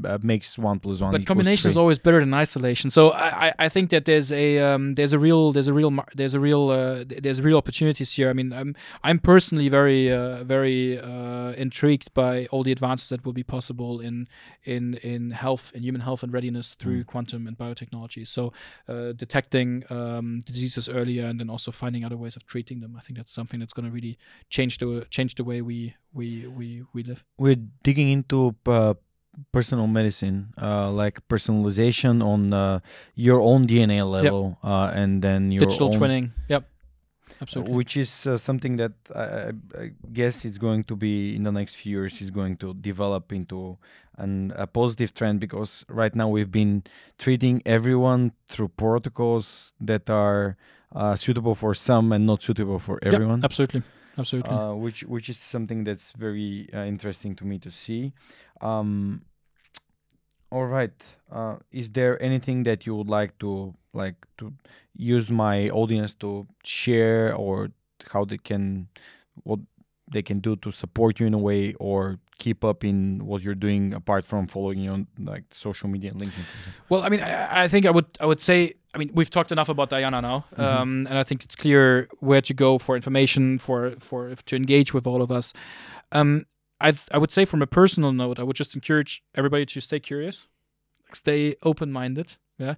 uh, 0.06 0.18
makes 0.22 0.58
one 0.70 0.80
plus 0.80 1.02
one. 1.02 1.12
but 1.12 1.26
combination 1.26 1.68
is 1.72 1.78
always 1.78 2.00
better 2.00 2.20
than 2.20 2.34
isolation. 2.34 2.90
So 2.92 3.02
I, 3.10 3.30
I, 3.48 3.66
I 3.66 3.70
think 3.70 3.90
that 3.90 4.04
there's 4.06 4.32
a 4.32 4.46
um, 4.70 4.96
there's 4.96 5.14
a 5.14 5.20
real 5.28 5.52
there's 5.56 5.68
a 5.68 5.74
real 5.80 5.92
there's 6.20 6.36
a 6.36 6.40
real 6.50 6.64
uh, 6.80 7.04
there's 7.24 7.40
real 7.50 7.58
opportunities 7.58 8.10
here. 8.18 8.30
I 8.30 8.34
mean, 8.34 8.50
I'm 8.54 8.72
I'm 9.08 9.20
personally 9.20 9.70
very 9.70 10.04
uh, 10.20 10.44
very 10.56 11.00
uh, 11.00 11.52
intrigued 11.66 12.08
by 12.14 12.34
all 12.52 12.64
the 12.64 12.72
advances 12.78 13.08
that 13.10 13.22
will 13.26 13.34
be 13.42 13.44
possible 13.56 13.94
in 14.08 14.28
in 14.74 14.84
in 15.12 15.32
health 15.32 15.63
in 15.72 15.84
human 15.84 16.02
health 16.02 16.24
and 16.24 16.34
readiness 16.34 16.74
through 16.74 17.04
Mm. 17.04 17.08
quantum 17.08 17.48
and 17.48 17.58
biotechnology. 17.58 18.26
So 18.28 18.52
uh, 18.88 19.14
detecting 19.14 19.84
um, 19.90 20.40
diseases 20.46 20.90
earlier 20.90 21.26
and 21.26 21.40
then 21.40 21.50
also 21.50 21.72
finding 21.72 22.04
other 22.06 22.18
ways 22.18 22.36
of 22.36 22.46
treating 22.46 22.82
them. 22.82 22.96
I 22.98 23.02
think 23.02 23.18
that's 23.18 23.32
something 23.32 23.60
that's 23.60 23.74
going 23.74 23.86
to 23.86 23.92
really 23.92 24.18
change 24.50 24.78
the 24.80 25.06
change 25.10 25.36
the 25.36 25.44
way 25.44 25.62
we 25.62 25.96
we 26.14 26.48
we 26.48 26.84
we 26.94 27.04
live. 27.04 27.24
We're 27.38 27.62
digging 27.84 28.10
into 28.10 28.56
uh, 28.66 28.94
personal 29.52 29.88
medicine, 29.88 30.54
uh, 30.62 30.92
like 30.92 31.28
personalization 31.28 32.22
on 32.24 32.54
uh, 32.54 32.80
your 33.16 33.42
own 33.42 33.66
DNA 33.66 34.04
level, 34.10 34.58
uh, 34.64 34.92
and 34.94 35.22
then 35.24 35.52
your 35.52 35.66
Digital 35.66 35.88
own 35.88 36.00
twinning. 36.00 36.30
Yep. 36.50 36.64
Absolutely. 37.42 37.74
which 37.74 37.98
is 37.98 38.28
uh, 38.28 38.38
something 38.38 38.78
that 38.78 38.94
I, 39.16 39.52
I, 39.78 39.92
guess 40.12 40.46
it's 40.46 40.58
going 40.58 40.84
to 40.86 40.96
be 40.96 41.36
in 41.36 41.44
the 41.44 41.52
next 41.52 41.76
few 41.76 41.92
years 41.92 42.22
is 42.22 42.30
going 42.30 42.58
to 42.58 42.74
develop 42.74 43.32
into 43.32 43.78
an, 44.18 44.54
a 44.56 44.68
positive 44.68 45.14
trend 45.14 45.40
because 45.40 45.86
right 45.88 46.16
now 46.16 46.30
we've 46.30 46.52
been 46.52 46.84
treating 47.18 47.62
everyone 47.66 48.32
through 48.48 48.70
protocols 48.70 49.74
that 49.82 50.10
are 50.10 50.58
uh, 50.96 51.16
suitable 51.16 51.56
for 51.56 51.74
some 51.74 52.12
and 52.12 52.26
not 52.26 52.44
suitable 52.44 52.80
for 52.80 53.00
Yep, 53.04 53.14
everyone 53.14 53.44
absolutely. 53.44 53.84
Absolutely. 54.18 54.52
uh, 54.52 54.74
which 54.74 55.04
which 55.04 55.28
is 55.28 55.38
something 55.38 55.84
that's 55.84 56.12
very 56.12 56.70
uh, 56.74 56.84
interesting 56.84 57.36
to 57.36 57.46
me 57.46 57.58
to 57.60 57.72
see. 57.72 58.14
Um, 58.62 59.24
all 60.52 60.68
right, 60.68 60.94
uh, 61.32 61.56
is 61.72 61.90
there 61.90 62.22
anything 62.22 62.62
that 62.64 62.86
you 62.86 62.94
would 62.94 63.10
like 63.10 63.40
to 63.40 63.74
like 63.94 64.16
to 64.38 64.54
use 64.96 65.30
my 65.30 65.70
audience 65.70 66.14
to 66.16 66.48
share 66.64 67.34
or 67.36 67.70
how 68.12 68.26
they 68.26 68.38
can 68.38 68.88
what 69.44 69.60
they 70.12 70.22
can 70.22 70.40
do 70.40 70.56
to 70.58 70.72
support 70.72 71.20
you 71.20 71.26
in 71.26 71.34
a 71.34 71.38
way 71.38 71.74
or 71.80 72.18
keep 72.38 72.64
up 72.64 72.84
in 72.84 73.26
what 73.26 73.42
you're 73.42 73.56
doing 73.56 73.94
apart 73.94 74.26
from 74.26 74.48
following 74.48 74.80
you 74.80 74.92
on 74.92 75.08
like 75.20 75.44
social 75.54 75.88
media 75.90 76.12
and 76.12 76.20
LinkedIn? 76.22 76.44
Well, 76.90 77.02
I 77.04 77.10
mean, 77.10 77.22
I, 77.22 77.64
I 77.64 77.68
think 77.68 77.86
I 77.86 77.92
would 77.92 78.06
I 78.20 78.26
would 78.26 78.42
say 78.42 78.74
I 78.94 78.98
mean 78.98 79.12
we've 79.14 79.30
talked 79.30 79.52
enough 79.52 79.70
about 79.70 79.90
Diana 79.90 80.22
now, 80.22 80.46
Mhm. 80.58 80.64
um, 80.64 81.08
and 81.10 81.18
I 81.18 81.24
think 81.24 81.44
it's 81.44 81.56
clear 81.56 82.08
where 82.20 82.42
to 82.42 82.54
go 82.54 82.78
for 82.80 82.96
information 82.96 83.60
for 83.60 83.92
for 84.00 84.36
to 84.36 84.56
engage 84.56 84.94
with 84.94 85.08
all 85.08 85.22
of 85.22 85.32
us. 85.32 85.54
Um, 86.12 86.46
I 86.82 86.94
I 87.12 87.18
would 87.18 87.32
say 87.32 87.46
from 87.46 87.62
a 87.62 87.68
personal 87.68 88.12
note, 88.12 88.40
I 88.40 88.44
would 88.44 88.58
just 88.58 88.76
encourage 88.76 89.24
everybody 89.36 89.66
to 89.68 89.80
stay 89.80 90.00
curious, 90.00 90.48
stay 91.14 91.56
open 91.64 91.92
minded. 91.92 92.36
Yeah, 92.60 92.76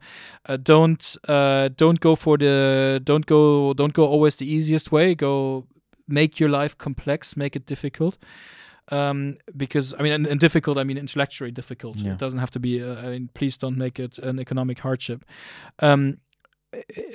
uh, 0.48 0.58
don't 0.58 1.18
uh, 1.28 1.70
don't 1.76 2.00
go 2.00 2.16
for 2.16 2.38
the 2.38 3.02
don't 3.04 3.26
go 3.26 3.74
don't 3.74 3.94
go 3.94 4.06
always 4.06 4.38
the 4.38 4.50
easiest 4.50 4.92
way. 4.92 5.16
Go 5.16 5.68
make 6.08 6.40
your 6.40 6.50
life 6.50 6.78
complex, 6.78 7.36
make 7.36 7.56
it 7.56 7.66
difficult. 7.66 8.18
Um, 8.92 9.38
because 9.58 9.96
I 9.98 10.04
mean, 10.04 10.14
and, 10.14 10.28
and 10.28 10.40
difficult, 10.40 10.78
I 10.78 10.84
mean 10.84 10.98
intellectually 10.98 11.52
difficult. 11.52 11.98
Yeah. 11.98 12.14
It 12.14 12.20
doesn't 12.20 12.40
have 12.40 12.52
to 12.52 12.60
be. 12.60 12.82
Uh, 12.82 12.96
I 12.96 13.10
mean, 13.10 13.30
please 13.34 13.58
don't 13.58 13.78
make 13.78 14.00
it 14.00 14.18
an 14.20 14.40
economic 14.40 14.80
hardship. 14.80 15.26
Um, 15.80 16.20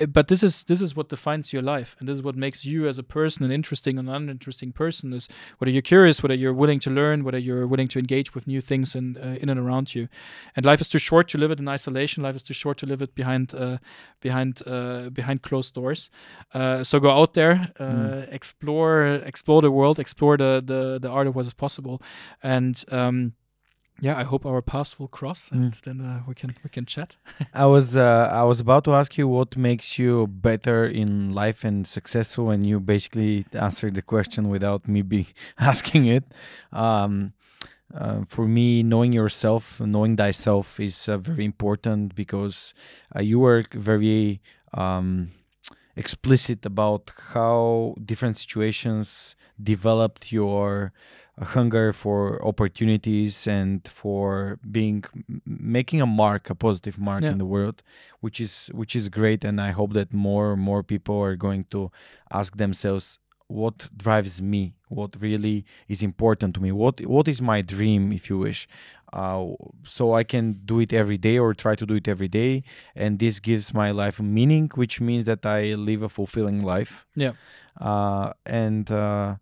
but 0.09 0.27
this 0.27 0.43
is 0.43 0.63
this 0.65 0.81
is 0.81 0.95
what 0.95 1.09
defines 1.09 1.53
your 1.53 1.61
life, 1.61 1.95
and 1.99 2.07
this 2.07 2.15
is 2.15 2.23
what 2.23 2.35
makes 2.35 2.65
you 2.65 2.87
as 2.87 2.97
a 2.97 3.03
person 3.03 3.45
an 3.45 3.51
interesting 3.51 3.97
and 3.99 4.09
uninteresting 4.09 4.71
person. 4.71 5.13
Is 5.13 5.27
whether 5.57 5.71
you're 5.71 5.81
curious, 5.81 6.21
whether 6.23 6.35
you're 6.35 6.53
willing 6.53 6.79
to 6.81 6.89
learn, 6.89 7.23
whether 7.23 7.37
you're 7.37 7.67
willing 7.67 7.87
to 7.89 7.99
engage 7.99 8.33
with 8.35 8.47
new 8.47 8.61
things 8.61 8.95
in 8.95 9.17
uh, 9.17 9.37
in 9.41 9.49
and 9.49 9.59
around 9.59 9.93
you. 9.95 10.07
And 10.55 10.65
life 10.65 10.81
is 10.81 10.89
too 10.89 10.99
short 10.99 11.27
to 11.29 11.37
live 11.37 11.51
it 11.51 11.59
in 11.59 11.67
isolation. 11.67 12.23
Life 12.23 12.35
is 12.35 12.43
too 12.43 12.53
short 12.53 12.77
to 12.79 12.85
live 12.85 13.01
it 13.01 13.15
behind 13.15 13.53
uh, 13.53 13.77
behind 14.21 14.61
uh, 14.67 15.09
behind 15.09 15.41
closed 15.41 15.73
doors. 15.73 16.09
Uh, 16.53 16.83
so 16.83 16.99
go 16.99 17.11
out 17.11 17.33
there, 17.33 17.71
uh, 17.79 17.91
Mm. 17.91 18.33
explore 18.33 19.05
explore 19.25 19.61
the 19.61 19.71
world, 19.71 19.99
explore 19.99 20.37
the 20.37 20.61
the 20.65 20.99
the 20.99 21.09
art 21.09 21.27
of 21.27 21.35
what 21.35 21.45
is 21.45 21.53
possible, 21.53 22.01
and. 22.43 22.83
Um, 22.91 23.33
yeah, 24.01 24.17
I 24.17 24.23
hope 24.23 24.47
our 24.47 24.63
paths 24.63 24.97
will 24.97 25.07
cross, 25.07 25.51
and 25.51 25.73
then 25.83 26.01
uh, 26.01 26.23
we 26.27 26.33
can 26.33 26.55
we 26.63 26.69
can 26.69 26.85
chat. 26.85 27.15
I 27.53 27.67
was 27.67 27.95
uh, 27.95 28.29
I 28.31 28.43
was 28.43 28.59
about 28.59 28.83
to 28.85 28.93
ask 28.93 29.15
you 29.15 29.27
what 29.27 29.55
makes 29.55 29.99
you 29.99 30.25
better 30.27 30.85
in 30.85 31.31
life 31.31 31.63
and 31.63 31.87
successful, 31.87 32.49
and 32.49 32.65
you 32.65 32.79
basically 32.79 33.45
answered 33.53 33.93
the 33.93 34.01
question 34.01 34.49
without 34.49 34.87
me 34.87 35.03
be 35.03 35.27
asking 35.59 36.05
it. 36.05 36.23
Um, 36.73 37.33
uh, 37.93 38.21
for 38.27 38.47
me, 38.47 38.81
knowing 38.81 39.13
yourself, 39.13 39.79
knowing 39.79 40.17
thyself, 40.17 40.79
is 40.79 41.07
uh, 41.07 41.17
very 41.17 41.45
important 41.45 42.15
because 42.15 42.73
uh, 43.15 43.21
you 43.21 43.39
were 43.39 43.65
very 43.73 44.41
um, 44.73 45.31
explicit 45.95 46.65
about 46.65 47.11
how 47.33 47.93
different 48.03 48.37
situations 48.37 49.35
developed 49.61 50.31
your 50.31 50.91
hunger 51.41 51.91
for 51.93 52.43
opportunities 52.45 53.47
and 53.47 53.87
for 53.87 54.59
being 54.69 55.03
making 55.45 56.01
a 56.01 56.05
mark 56.05 56.49
a 56.49 56.55
positive 56.55 56.97
mark 56.99 57.21
Yeah. 57.21 57.31
in 57.31 57.37
the 57.37 57.45
world 57.45 57.81
which 58.19 58.39
is 58.39 58.69
which 58.73 58.95
is 58.95 59.09
great. 59.09 59.43
And 59.43 59.59
i 59.59 59.71
hope 59.71 59.93
that 59.93 60.13
more 60.13 60.53
and 60.53 60.61
more 60.61 60.83
people 60.83 61.19
are 61.19 61.35
going 61.35 61.63
to 61.71 61.91
ask 62.31 62.57
themselves 62.57 63.17
what 63.47 63.89
drives 63.97 64.41
me? 64.41 64.75
What 64.87 65.17
really 65.19 65.65
is 65.89 66.01
important 66.01 66.55
to 66.55 66.61
me? 66.61 66.71
What 66.71 67.01
what 67.01 67.27
is 67.27 67.41
my 67.41 67.61
dream 67.61 68.13
if 68.13 68.29
you 68.29 68.37
wish? 68.37 68.65
Uh, 69.11 69.43
so 69.83 70.13
i 70.13 70.23
can 70.23 70.45
do 70.63 70.79
it 70.79 70.93
every 70.93 71.17
day 71.17 71.37
or 71.37 71.53
try 71.53 71.75
to 71.75 71.85
do 71.85 71.95
it 71.95 72.07
every 72.07 72.29
day. 72.29 72.63
And 72.95 73.19
this 73.19 73.41
gives 73.41 73.73
my 73.73 73.91
life 73.91 74.19
a 74.19 74.23
meaning 74.23 74.69
which 74.75 75.01
means 75.01 75.25
that 75.25 75.45
i 75.45 75.73
live 75.89 76.01
a 76.03 76.09
fulfilling 76.09 76.61
life. 76.63 77.05
Yeah. 77.15 77.33
uh, 77.89 78.31
and 78.45 78.89
uh, 78.91 79.35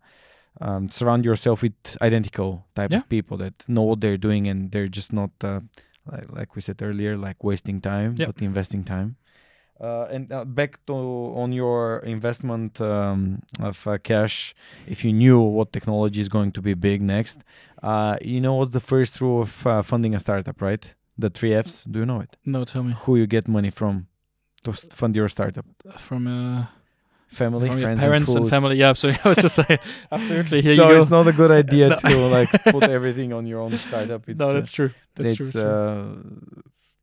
um, 0.60 0.88
surround 0.90 1.24
yourself 1.24 1.62
with 1.62 1.74
identical 2.02 2.66
type 2.74 2.90
Yeah. 2.92 2.98
of 3.00 3.08
people 3.08 3.36
that 3.38 3.54
know 3.68 3.82
what 3.82 4.00
they're 4.00 4.18
doing 4.28 4.46
and 4.48 4.70
they're 4.72 4.88
just 4.88 5.12
not 5.12 5.30
uh, 5.42 5.60
like, 6.12 6.30
like 6.38 6.56
we 6.56 6.62
said 6.62 6.82
earlier 6.82 7.16
like 7.16 7.42
wasting 7.44 7.80
time 7.80 8.14
Yeah. 8.18 8.26
but 8.26 8.42
investing 8.42 8.84
time. 8.84 9.16
Uh, 9.80 10.06
and 10.14 10.30
uh, 10.30 10.44
back 10.44 10.78
to 10.86 10.92
on 11.42 11.52
your 11.52 12.00
investment 12.04 12.78
um, 12.82 13.40
of 13.60 13.86
uh, 13.86 13.96
cash 14.02 14.54
if 14.86 15.02
you 15.04 15.12
knew 15.12 15.40
what 15.40 15.72
technology 15.72 16.20
is 16.20 16.28
going 16.28 16.52
to 16.52 16.60
be 16.60 16.74
big 16.74 17.00
next 17.00 17.38
uh, 17.82 18.14
you 18.20 18.40
know 18.42 18.54
what's 18.58 18.72
the 18.72 18.80
first 18.92 19.20
rule 19.22 19.40
of 19.40 19.66
uh, 19.66 19.80
funding 19.82 20.14
a 20.14 20.20
startup 20.20 20.60
right? 20.60 20.94
The 21.18 21.30
three 21.30 21.54
f's 21.54 21.84
do 21.84 21.98
you 22.00 22.06
know 22.06 22.20
it? 22.20 22.36
No, 22.44 22.64
tell 22.64 22.82
me. 22.82 22.92
Who 23.04 23.16
you 23.16 23.26
get 23.26 23.48
money 23.48 23.70
from 23.70 24.06
to 24.64 24.72
fund 24.72 25.16
your 25.16 25.28
startup. 25.28 25.64
From 25.98 26.26
uh, 26.26 26.66
family 27.30 27.68
from 27.68 27.80
friends 27.80 28.00
parents 28.00 28.28
and, 28.30 28.38
and, 28.38 28.50
family. 28.50 28.76
Yeah, 28.76 28.90
absolutely. 28.90 29.20
I 29.24 29.28
was 29.28 29.38
just 29.38 29.54
saying, 29.54 29.78
absolutely. 30.12 30.62
Here 30.62 30.76
so 30.76 31.00
it's 31.00 31.10
not 31.10 31.28
a 31.28 31.32
good 31.32 31.50
idea 31.50 31.88
No. 32.04 32.10
to 32.10 32.16
like 32.26 32.50
put 32.64 32.84
everything 32.84 33.32
on 33.32 33.46
your 33.46 33.60
own 33.60 33.76
startup. 33.78 34.28
It's, 34.28 34.38
no, 34.38 34.50
uh, 34.50 34.52
that's 34.52 34.72
true. 34.72 34.90
That's 35.14 35.32
it's 35.32 35.40
it's 35.40 35.52
true. 35.52 35.62
uh, 35.62 36.14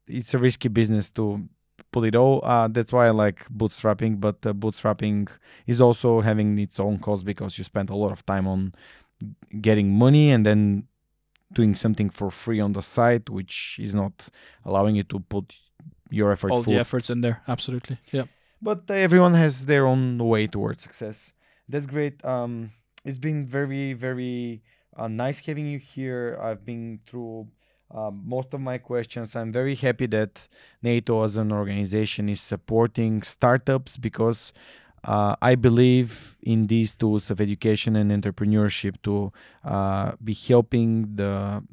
it's 0.08 0.34
a 0.34 0.38
risky 0.38 0.68
business 0.68 1.10
to 1.12 1.48
put 1.92 2.06
it 2.06 2.16
all. 2.16 2.42
Uh, 2.44 2.68
that's 2.68 2.92
why 2.92 3.08
I 3.08 3.12
like 3.12 3.46
bootstrapping. 3.50 4.20
But 4.20 4.46
uh, 4.46 4.54
bootstrapping 4.54 5.30
is 5.66 5.82
also 5.82 6.22
having 6.22 6.58
its 6.60 6.80
own 6.80 7.00
cost 7.00 7.26
because 7.26 7.58
you 7.58 7.64
spend 7.64 7.90
a 7.90 7.96
lot 7.96 8.12
of 8.12 8.26
time 8.26 8.48
on 8.48 8.74
getting 9.62 9.90
money 9.92 10.32
and 10.32 10.46
then 10.46 10.84
doing 11.54 11.76
something 11.76 12.10
for 12.10 12.30
free 12.30 12.60
on 12.60 12.74
the 12.74 12.82
site, 12.82 13.30
which 13.30 13.80
is 13.82 13.96
not 13.96 14.30
allowing 14.66 14.96
you 14.96 15.04
to 15.04 15.20
put 15.22 15.56
your 16.10 16.32
effort 16.32 16.52
All 16.52 16.64
full. 16.64 16.74
the 16.74 16.80
efforts 16.80 17.10
in 17.10 17.22
there. 17.22 17.42
Absolutely. 17.48 17.98
Yeah. 18.12 18.26
But 18.62 18.84
uh, 18.90 18.94
everyone 18.94 19.34
has 19.34 19.66
their 19.66 19.86
own 19.86 20.18
way 20.18 20.48
towards 20.48 20.84
success. 20.84 21.34
That's 21.70 21.86
great. 21.86 22.24
Um, 22.24 22.72
it's 23.04 23.20
been 23.20 23.46
very, 23.46 23.94
very 23.94 24.64
uh, 24.96 25.08
nice 25.08 25.40
having 25.40 25.68
you 25.68 25.80
here. 25.80 26.40
I've 26.42 26.66
been 26.66 27.00
through 27.06 27.48
um, 27.94 28.22
most 28.26 28.54
of 28.54 28.62
my 28.62 28.78
questions. 28.78 29.36
I'm 29.36 29.52
very 29.52 29.76
happy 29.76 30.08
that 30.08 30.48
NATO 30.82 31.24
as 31.24 31.38
an 31.38 31.52
organization 31.52 32.30
is 32.30 32.42
supporting 32.42 33.22
startups 33.22 33.98
because 33.98 34.52
uh, 35.04 35.36
I 35.42 35.56
believe 35.56 36.36
in 36.42 36.68
these 36.68 36.96
tools 36.96 37.30
of 37.30 37.40
education 37.40 37.96
and 37.96 38.12
entrepreneurship 38.12 38.96
to 39.04 39.32
uh, 39.64 40.14
be 40.24 40.34
helping 40.34 41.16
the 41.16 41.64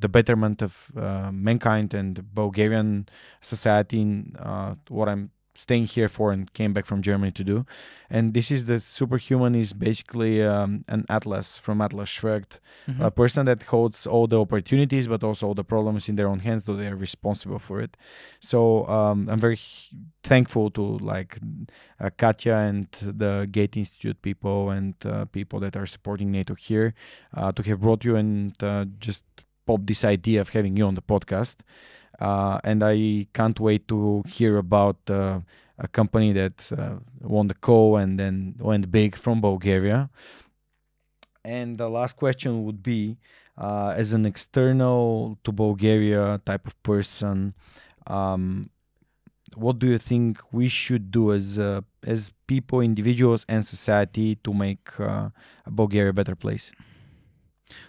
the 0.00 0.08
betterment 0.08 0.62
of 0.62 0.92
uh, 0.96 1.32
mankind 1.32 1.92
and 1.92 2.32
Bulgarian 2.32 3.08
society. 3.40 4.00
In, 4.00 4.36
uh, 4.38 4.76
what 4.88 5.08
I'm 5.08 5.32
staying 5.64 5.86
here 5.96 6.08
for 6.08 6.26
and 6.32 6.52
came 6.54 6.72
back 6.72 6.86
from 6.86 7.02
Germany 7.02 7.32
to 7.32 7.44
do. 7.52 7.66
And 8.08 8.32
this 8.32 8.48
is 8.50 8.60
the 8.66 8.78
superhuman 8.78 9.54
is 9.54 9.72
basically 9.72 10.34
um, 10.54 10.84
an 10.88 11.04
Atlas 11.16 11.58
from 11.64 11.80
Atlas 11.86 12.08
Shrugged, 12.08 12.54
Mhm. 12.86 13.00
a 13.04 13.10
person 13.10 13.42
that 13.46 13.60
holds 13.74 14.06
all 14.06 14.26
the 14.28 14.40
opportunities 14.46 15.06
but 15.08 15.22
also 15.24 15.42
all 15.48 15.54
the 15.54 15.64
problems 15.74 16.08
in 16.08 16.14
their 16.16 16.28
own 16.28 16.40
hands, 16.48 16.64
though 16.64 16.76
they 16.80 16.86
are 16.92 16.96
responsible 17.08 17.58
for 17.58 17.80
it. 17.86 17.92
So 18.40 18.58
um, 18.88 19.28
I'm 19.30 19.40
very 19.40 19.58
thankful 20.22 20.70
to 20.78 20.82
like 21.14 21.38
uh, 22.00 22.10
Katya 22.16 22.56
and 22.70 22.86
the 23.22 23.46
Gate 23.50 23.76
Institute 23.76 24.18
people 24.22 24.70
and 24.70 24.94
uh, 25.04 25.24
people 25.38 25.58
that 25.60 25.76
are 25.76 25.86
supporting 25.86 26.30
NATO 26.30 26.54
here 26.54 26.94
uh, 27.36 27.50
to 27.52 27.62
have 27.68 27.80
brought 27.80 28.04
you 28.04 28.16
and 28.16 28.52
uh, 28.62 28.84
just 29.00 29.24
pop 29.66 29.80
this 29.84 30.04
idea 30.04 30.40
of 30.40 30.48
having 30.50 30.76
you 30.78 30.86
on 30.86 30.94
the 30.94 31.02
podcast. 31.02 31.56
Uh, 32.18 32.58
and 32.64 32.82
I 32.82 33.28
can't 33.32 33.58
wait 33.60 33.86
to 33.88 34.24
hear 34.26 34.56
about 34.58 34.96
uh, 35.08 35.40
a 35.78 35.88
company 35.88 36.32
that 36.32 36.72
uh, 36.76 36.96
won 37.20 37.46
the 37.46 37.54
call 37.54 37.96
and 37.96 38.18
then 38.18 38.56
went 38.58 38.90
big 38.90 39.16
from 39.16 39.40
Bulgaria. 39.40 40.10
And 41.44 41.78
the 41.78 41.88
last 41.88 42.16
question 42.16 42.64
would 42.64 42.82
be 42.82 43.16
uh, 43.56 43.94
as 43.96 44.12
an 44.12 44.26
external 44.26 45.38
to 45.44 45.52
Bulgaria 45.52 46.40
type 46.44 46.66
of 46.66 46.80
person, 46.82 47.54
um, 48.06 48.70
what 49.54 49.78
do 49.78 49.86
you 49.86 49.98
think 49.98 50.40
we 50.52 50.68
should 50.68 51.10
do 51.10 51.32
as 51.32 51.58
uh, 51.58 51.80
as 52.06 52.32
people, 52.46 52.80
individuals, 52.80 53.44
and 53.48 53.64
society 53.64 54.36
to 54.36 54.52
make 54.52 55.00
uh, 55.00 55.30
Bulgaria 55.66 56.10
a 56.10 56.12
better 56.12 56.36
place? 56.36 56.70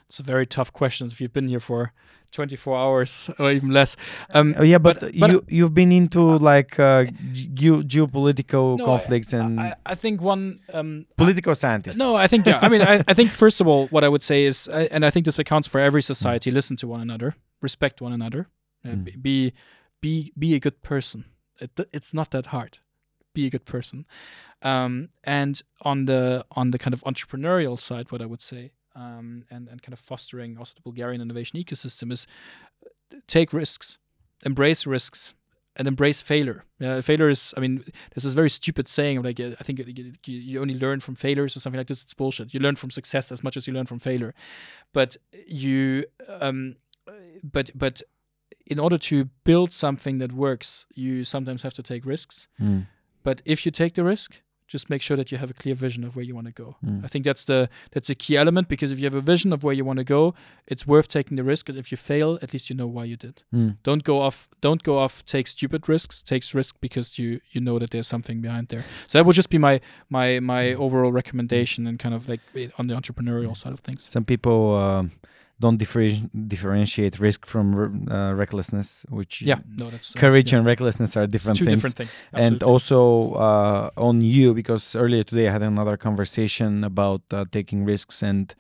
It's 0.08 0.20
a 0.20 0.24
very 0.24 0.46
tough 0.46 0.72
question 0.74 1.08
if 1.08 1.22
you've 1.22 1.34
been 1.34 1.48
here 1.48 1.60
for 1.60 1.94
24 2.32 2.78
hours 2.78 3.30
or 3.40 3.52
even 3.52 3.70
less. 3.72 3.96
Um, 4.34 4.54
Oh, 4.58 4.64
yeah, 4.64 4.78
but, 4.78 5.00
but- 5.00 5.20
but- 5.20 5.32
you 5.32 5.44
you've 5.48 5.74
been 5.74 5.92
into 5.92 6.22
like 6.38 6.80
uh, 6.80 7.06
ge- 7.34 7.86
geopolitical 7.88 8.78
No, 8.78 8.84
I- 8.84 8.88
conflicts 8.88 9.34
and 9.34 9.60
I, 9.60 9.76
I 9.86 9.96
think 9.96 10.22
one. 10.22 10.60
Um, 10.74 11.06
political 11.18 11.56
scientist. 11.56 11.98
No, 11.98 12.16
I 12.16 12.28
think 12.28 12.46
yeah. 12.46 12.60
I 12.62 12.70
mean, 12.70 12.82
I, 12.82 13.04
I 13.08 13.14
think 13.14 13.32
first 13.44 13.62
of 13.62 13.68
all, 13.68 13.88
what 13.88 14.04
I 14.04 14.10
would 14.10 14.24
say 14.24 14.46
is, 14.46 14.68
I- 14.68 14.90
and 14.92 15.06
I 15.06 15.10
think 15.10 15.26
this 15.26 15.40
accounts 15.40 15.68
for 15.68 15.80
every 15.80 16.02
society: 16.02 16.52
listen 16.52 16.76
to 16.78 16.88
one 16.88 17.02
another, 17.02 17.36
respect 17.62 18.02
one 18.02 18.14
another, 18.14 18.48
uh, 18.86 18.90
Mm. 18.90 19.04
be, 19.06 19.12
be 19.16 19.54
be 20.02 20.34
be 20.38 20.56
a 20.56 20.60
good 20.60 20.82
person. 20.82 21.26
It, 21.62 21.72
it's 21.94 22.14
not 22.14 22.30
that 22.32 22.48
hard. 22.48 22.78
Be 23.34 23.46
a 23.46 23.50
good 23.50 23.66
person. 23.66 24.06
Um, 24.62 25.10
and 25.24 25.62
on 25.82 26.06
the 26.06 26.46
on 26.52 26.72
the 26.72 26.78
kind 26.80 26.94
of 26.94 27.02
entrepreneurial 27.04 27.78
side, 27.78 28.12
what 28.12 28.22
I 28.22 28.26
would 28.26 28.42
say, 28.42 28.72
um, 29.00 29.28
and 29.54 29.64
and 29.72 29.78
kind 29.82 29.94
of 29.94 30.00
fostering 30.00 30.58
also 30.60 30.74
the 30.76 30.82
Bulgarian 30.90 31.22
innovation 31.22 31.60
ecosystem 31.64 32.12
is 32.12 32.22
uh, 32.86 33.18
take 33.28 33.50
risks, 33.54 33.98
embrace 34.46 34.90
risks, 34.98 35.34
and 35.76 35.88
embrace 35.88 36.22
failure. 36.24 36.60
Yeah, 36.80 37.02
failure 37.02 37.30
is. 37.30 37.54
I 37.58 37.60
mean, 37.62 37.76
there's 38.12 38.24
this 38.28 38.34
very 38.34 38.50
stupid 38.50 38.88
saying 38.88 39.24
like 39.28 39.40
uh, 39.46 39.56
I 39.62 39.64
think 39.64 39.80
you, 39.80 39.86
you- 40.26 40.44
you 40.50 40.62
only 40.62 40.78
learn 40.86 41.00
from 41.00 41.16
failures 41.16 41.56
or 41.56 41.60
something 41.60 41.80
like 41.82 41.88
this. 41.88 42.04
It's 42.04 42.14
bullshit. 42.16 42.54
You 42.54 42.60
learn 42.60 42.76
from 42.76 42.92
success 42.92 43.32
as 43.32 43.42
much 43.44 43.58
as 43.58 43.66
you 43.68 43.74
learn 43.74 43.86
from 43.88 44.00
failure, 44.00 44.34
but 44.94 45.18
you 45.48 46.04
um, 46.42 46.76
but 47.56 47.72
but 47.76 48.02
in 48.66 48.80
order 48.80 48.98
to 49.00 49.16
build 49.44 49.72
something 49.74 50.20
that 50.20 50.32
works, 50.32 50.86
you 50.94 51.24
sometimes 51.24 51.64
have 51.64 51.74
to 51.74 51.84
take 51.84 52.06
risks. 52.06 52.48
Mm, 52.60 52.86
But 53.24 53.42
if 53.46 53.66
you 53.66 53.72
take 53.72 53.94
the 53.94 54.04
risk, 54.04 54.42
just 54.74 54.90
make 54.90 55.02
sure 55.02 55.18
that 55.18 55.30
you 55.32 55.38
have 55.40 55.50
a 55.50 55.54
clear 55.62 55.76
vision 55.76 56.04
of 56.08 56.16
where 56.16 56.24
you 56.30 56.36
want 56.40 56.48
to 56.48 56.54
go. 56.64 56.68
mm. 56.86 57.04
I 57.06 57.08
think 57.12 57.26
that's 57.26 57.44
the 57.52 57.60
that's 57.94 58.10
a 58.10 58.16
key 58.24 58.36
element 58.44 58.68
because 58.74 58.90
if 58.94 58.98
you 59.00 59.06
have 59.10 59.16
a 59.24 59.26
vision 59.34 59.52
of 59.56 59.60
where 59.64 59.74
you 59.80 59.84
want 59.90 59.98
to 59.98 60.04
go, 60.18 60.34
it's 60.72 60.86
worth 60.94 61.08
taking 61.08 61.36
the 61.38 61.44
risk. 61.44 61.70
And 61.70 61.78
if 61.78 61.88
you 61.92 61.98
fail, 61.98 62.30
at 62.44 62.50
least 62.54 62.70
you 62.70 62.76
know 62.76 62.88
why 62.96 63.04
you 63.12 63.18
did. 63.18 63.36
Mm. 63.54 63.72
Don't 63.84 64.04
go 64.04 64.16
off. 64.28 64.48
Don't 64.62 64.84
go 64.84 64.98
off. 65.04 65.16
Take 65.26 65.48
stupid 65.48 65.82
risks. 65.90 66.22
Takes 66.22 66.54
risk 66.54 66.76
because 66.80 67.08
you 67.20 67.30
you 67.54 67.62
know 67.62 67.80
that 67.80 67.90
there's 67.92 68.08
something 68.08 68.42
behind 68.42 68.68
there. 68.70 68.84
So 69.08 69.18
that 69.18 69.26
would 69.26 69.36
just 69.42 69.50
be 69.50 69.58
my 69.58 69.76
my 70.10 70.40
my 70.40 70.64
Mm. 70.70 70.80
overall 70.86 71.12
recommendation 71.22 71.88
and 71.88 71.98
kind 72.04 72.14
of 72.16 72.22
like 72.32 72.42
eh, 72.56 72.68
on 72.80 72.88
the 72.88 72.96
entrepreneurial 73.00 73.56
side 73.58 73.74
of 73.74 73.80
things. 73.80 74.04
Some 74.16 74.26
people 74.26 74.76
um, 74.76 75.12
don't 75.60 75.78
differenti- 75.78 76.30
differentiate 76.48 77.20
risk 77.20 77.46
from 77.46 78.08
uh, 78.10 78.34
recklessness, 78.34 79.06
which 79.10 79.42
Yeah, 79.42 79.60
no, 79.78 79.90
that's 79.90 80.16
uh, 80.16 80.20
courage 80.20 80.52
yeah. 80.52 80.58
and 80.60 80.66
recklessness 80.68 81.18
are 81.18 81.28
different 81.28 81.58
two 81.60 81.66
things. 81.66 81.78
different 81.78 81.96
things. 81.98 82.10
and 82.34 82.64
also 82.64 83.34
uh, 83.34 83.90
on 83.98 84.22
you 84.22 84.54
because 84.54 84.96
earlier 84.96 85.24
today 85.24 85.48
I 85.50 85.52
had 85.52 85.64
another 85.64 85.98
conversation 85.98 86.84
about 86.84 87.22
uh, 87.32 87.46
taking 87.52 87.86
risks, 87.86 88.24
and 88.24 88.56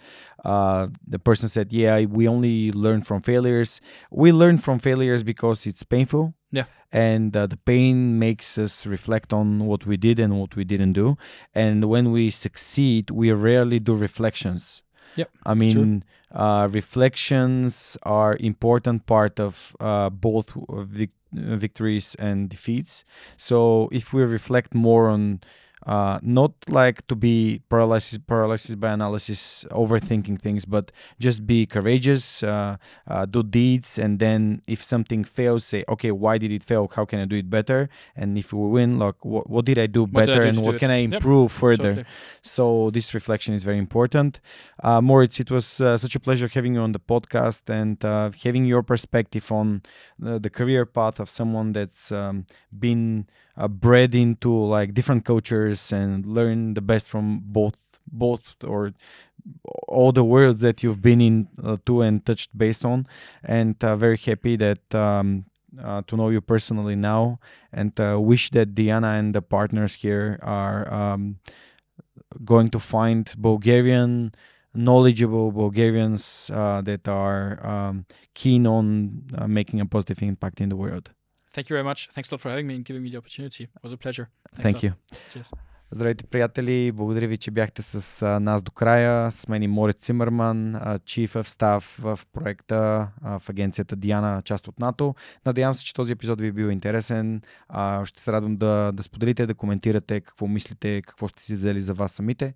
uh, 0.45 0.87
the 1.07 1.19
person 1.19 1.47
said, 1.49 1.71
"Yeah, 1.71 2.05
we 2.05 2.27
only 2.27 2.71
learn 2.71 3.01
from 3.01 3.21
failures. 3.21 3.81
We 4.11 4.31
learn 4.31 4.57
from 4.57 4.79
failures 4.79 5.23
because 5.23 5.65
it's 5.65 5.83
painful." 5.83 6.33
Yeah. 6.51 6.65
And 6.91 7.35
uh, 7.37 7.45
the 7.45 7.57
pain 7.57 8.17
makes 8.17 8.57
us 8.57 8.87
reflect 8.87 9.31
on 9.31 9.65
what 9.67 9.85
we 9.85 9.95
did 9.97 10.19
and 10.19 10.39
what 10.39 10.55
we 10.55 10.63
didn't 10.63 10.93
do. 10.93 11.17
And 11.53 11.85
when 11.85 12.11
we 12.11 12.31
succeed, 12.31 13.11
we 13.11 13.31
rarely 13.31 13.79
do 13.79 13.93
reflections. 13.93 14.81
Yep, 15.15 15.29
I 15.45 15.53
mean, 15.53 16.03
uh, 16.31 16.67
reflections 16.71 17.97
are 18.03 18.37
important 18.39 19.05
part 19.05 19.39
of 19.39 19.75
uh, 19.79 20.09
both 20.09 20.53
vic- 20.69 21.11
victories 21.31 22.15
and 22.19 22.49
defeats. 22.49 23.03
So 23.37 23.89
if 23.91 24.13
we 24.13 24.23
reflect 24.23 24.73
more 24.73 25.09
on 25.09 25.41
uh, 25.85 26.19
not 26.21 26.53
like 26.69 27.05
to 27.07 27.15
be 27.15 27.61
paralysis 27.69 28.17
paralysis 28.19 28.75
by 28.75 28.91
analysis, 28.91 29.65
overthinking 29.71 30.39
things, 30.39 30.65
but 30.65 30.91
just 31.19 31.45
be 31.47 31.65
courageous, 31.65 32.43
uh, 32.43 32.77
uh, 33.07 33.25
do 33.25 33.43
deeds, 33.43 33.97
and 33.97 34.19
then 34.19 34.61
if 34.67 34.81
something 34.83 35.23
fails, 35.23 35.63
say, 35.65 35.83
okay, 35.87 36.11
why 36.11 36.37
did 36.37 36.51
it 36.51 36.63
fail? 36.63 36.89
How 36.93 37.05
can 37.05 37.19
I 37.19 37.25
do 37.25 37.35
it 37.35 37.49
better? 37.49 37.89
And 38.15 38.37
if 38.37 38.53
we 38.53 38.67
win, 38.67 38.99
like, 38.99 39.23
what, 39.23 39.49
what 39.49 39.65
did 39.65 39.77
I 39.77 39.87
do 39.87 40.05
What 40.11 40.27
I 40.27 40.31
better, 40.31 40.41
and 40.43 40.61
what 40.61 40.75
it? 40.75 40.79
can 40.79 40.91
I 40.91 40.97
Yep, 41.09 41.09
improve 41.19 41.51
further? 41.51 41.93
Totally. 41.95 42.05
So 42.41 42.89
this 42.91 43.13
reflection 43.13 43.53
is 43.53 43.63
very 43.63 43.77
important. 43.77 44.39
Uh, 44.83 45.01
Moritz, 45.01 45.39
it 45.39 45.51
was 45.51 45.79
uh, 45.81 45.97
such 45.97 46.15
a 46.15 46.19
pleasure 46.19 46.47
having 46.47 46.75
you 46.75 46.81
on 46.81 46.91
the 46.91 46.99
podcast 46.99 47.69
and 47.69 48.03
uh, 48.03 48.31
having 48.43 48.65
your 48.65 48.83
perspective 48.83 49.51
on 49.51 49.81
the, 50.17 50.39
the 50.39 50.49
career 50.49 50.85
path 50.85 51.19
of 51.19 51.29
someone 51.29 51.73
that's 51.73 52.11
um, 52.11 52.45
been 52.77 53.27
uh, 53.59 53.67
bred 53.67 54.15
into 54.15 54.51
like 54.51 54.93
different 54.93 55.25
cultures 55.25 55.91
and 55.91 56.25
learn 56.25 56.73
the 56.73 56.81
best 56.81 57.09
from 57.09 57.41
both 57.43 57.75
both 58.11 58.55
or 58.63 58.91
all 59.87 60.11
the 60.11 60.23
worlds 60.23 60.61
that 60.61 60.81
you've 60.81 61.01
been 61.01 61.21
in 61.21 61.47
uh, 61.63 61.77
to 61.85 62.01
and 62.01 62.25
touched 62.25 62.57
based 62.57 62.83
on 62.83 63.05
and 63.43 63.83
uh, 63.83 63.95
very 63.95 64.17
happy 64.17 64.55
that 64.55 64.95
um, 64.95 65.45
uh, 65.83 66.01
to 66.07 66.17
know 66.17 66.29
you 66.29 66.41
personally 66.41 66.95
now 66.95 67.39
and 67.71 67.99
uh, 67.99 68.17
wish 68.19 68.49
that 68.49 68.73
Diana 68.73 69.09
and 69.09 69.35
the 69.35 69.41
partners 69.41 69.95
here 69.95 70.39
are 70.41 70.91
um, 70.91 71.37
going 72.43 72.69
to 72.69 72.79
find 72.79 73.31
Bulgarian 73.37 74.31
knowledgeable 74.73 75.51
Bulgarians 75.51 76.49
uh, 76.53 76.81
that 76.81 77.07
are 77.07 77.65
um, 77.65 78.05
keen 78.33 78.67
on 78.67 79.23
uh, 79.37 79.47
making 79.47 79.79
a 79.81 79.85
positive 79.85 80.21
impact 80.23 80.61
in 80.61 80.69
the 80.69 80.75
world. 80.75 81.11
Thank 81.51 81.69
you 81.69 81.73
very 81.73 81.83
much. 81.83 82.09
Thanks 82.11 82.31
a 82.31 82.35
lot 82.35 82.41
for 82.41 82.49
having 82.49 82.67
me 82.67 82.75
and 82.75 82.85
giving 82.85 83.03
me 83.03 83.09
the 83.09 83.17
opportunity. 83.17 83.63
It 83.63 83.83
was 83.83 83.91
a 83.91 83.97
pleasure. 83.97 84.29
Thanks 84.55 84.63
Thank 84.63 84.83
you. 84.83 84.93
Cheers. 85.31 85.51
Здравейте, 85.91 86.23
приятели! 86.23 86.91
Благодаря 86.91 87.27
ви, 87.27 87.37
че 87.37 87.51
бяхте 87.51 87.81
с 87.81 88.39
нас 88.39 88.61
до 88.61 88.71
края. 88.71 89.31
С 89.31 89.47
мен 89.47 89.63
и 89.63 89.67
Морец 89.67 89.95
Цимърман, 89.97 90.75
Chief 90.75 91.27
of 91.27 91.47
Staff 91.47 92.01
в 92.01 92.19
проекта 92.33 93.07
в 93.21 93.49
агенцията 93.49 93.95
Диана, 93.95 94.41
част 94.45 94.67
от 94.67 94.79
НАТО. 94.79 95.15
Надявам 95.45 95.73
се, 95.73 95.85
че 95.85 95.93
този 95.93 96.13
епизод 96.13 96.41
ви 96.41 96.47
е 96.47 96.51
бил 96.51 96.65
интересен. 96.65 97.41
Ще 98.03 98.21
се 98.21 98.31
радвам 98.31 98.57
да, 98.57 98.91
да 98.91 99.03
споделите, 99.03 99.45
да 99.45 99.55
коментирате 99.55 100.21
какво 100.21 100.47
мислите, 100.47 101.01
какво 101.01 101.27
сте 101.27 101.43
си 101.43 101.55
взели 101.55 101.81
за 101.81 101.93
вас 101.93 102.11
самите. 102.11 102.53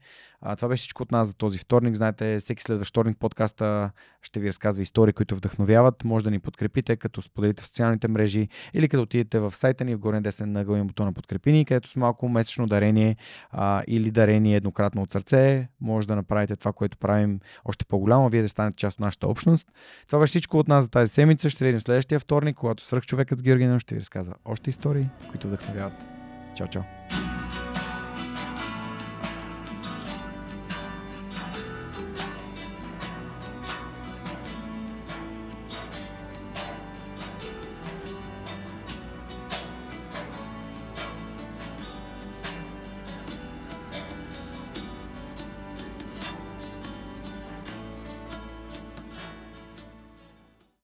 Това 0.58 0.68
беше 0.68 0.82
всичко 0.82 1.04
от 1.04 1.12
нас 1.12 1.28
за 1.28 1.34
този 1.34 1.58
вторник. 1.58 1.96
Знаете, 1.96 2.40
всеки 2.40 2.64
следващ 2.64 2.90
вторник 2.90 3.18
подкаста 3.20 3.92
ще 4.22 4.40
ви 4.40 4.48
разказва 4.48 4.82
истории, 4.82 5.14
които 5.14 5.36
вдъхновяват. 5.36 6.04
Може 6.04 6.26
да 6.26 6.32
ни 6.32 6.40
подкрепите, 6.40 6.96
като 6.96 7.22
споделите 7.22 7.64
в 7.64 7.66
социалните 7.66 8.08
мрежи 8.08 8.48
или 8.74 8.90
като 8.90 9.04
отидете 9.04 9.40
в 9.40 9.52
сайта 9.56 9.86
ни 9.86 9.96
в 9.96 10.00
горен 10.00 10.24
десен 10.24 10.52
нъгъл 10.52 10.76
има 10.76 10.86
бутона 10.86 11.14
подкрепини, 11.14 11.66
където 11.66 11.90
с 11.90 11.96
малко 11.96 12.30
месечно 12.30 12.68
дарение 12.68 13.16
а, 13.52 13.84
или 13.88 14.12
дарение 14.12 14.56
еднократно 14.56 15.02
от 15.02 15.12
сърце, 15.12 15.68
може 15.82 16.08
да 16.08 16.16
направите 16.16 16.56
това, 16.56 16.74
което 16.74 16.98
правим 16.98 17.40
още 17.66 17.86
по-голямо, 17.86 18.30
вие 18.30 18.41
да 18.41 18.50
станете 18.50 18.76
част 18.76 19.00
от 19.00 19.06
нашата 19.06 19.28
общност. 19.28 19.68
Това 20.08 20.20
беше 20.20 20.32
всичко 20.32 20.60
от 20.60 20.68
нас 20.68 20.86
за 20.86 20.90
тази 20.90 21.12
седмица. 21.12 21.50
Ще 21.50 21.58
се 21.58 21.66
видим 21.66 21.82
следващия 21.82 22.20
вторник, 22.20 22.58
когато 22.58 22.84
свръх 22.84 23.06
човекът 23.06 23.40
с 23.40 23.44
Георгина 23.44 23.80
ще 23.80 23.95
ви 23.95 24.02
разказва 24.02 24.34
още 24.45 24.70
истории, 24.70 25.06
които 25.30 25.48
вдъхновяват. 25.48 25.94
Чао, 26.56 26.68
чао! 26.68 26.84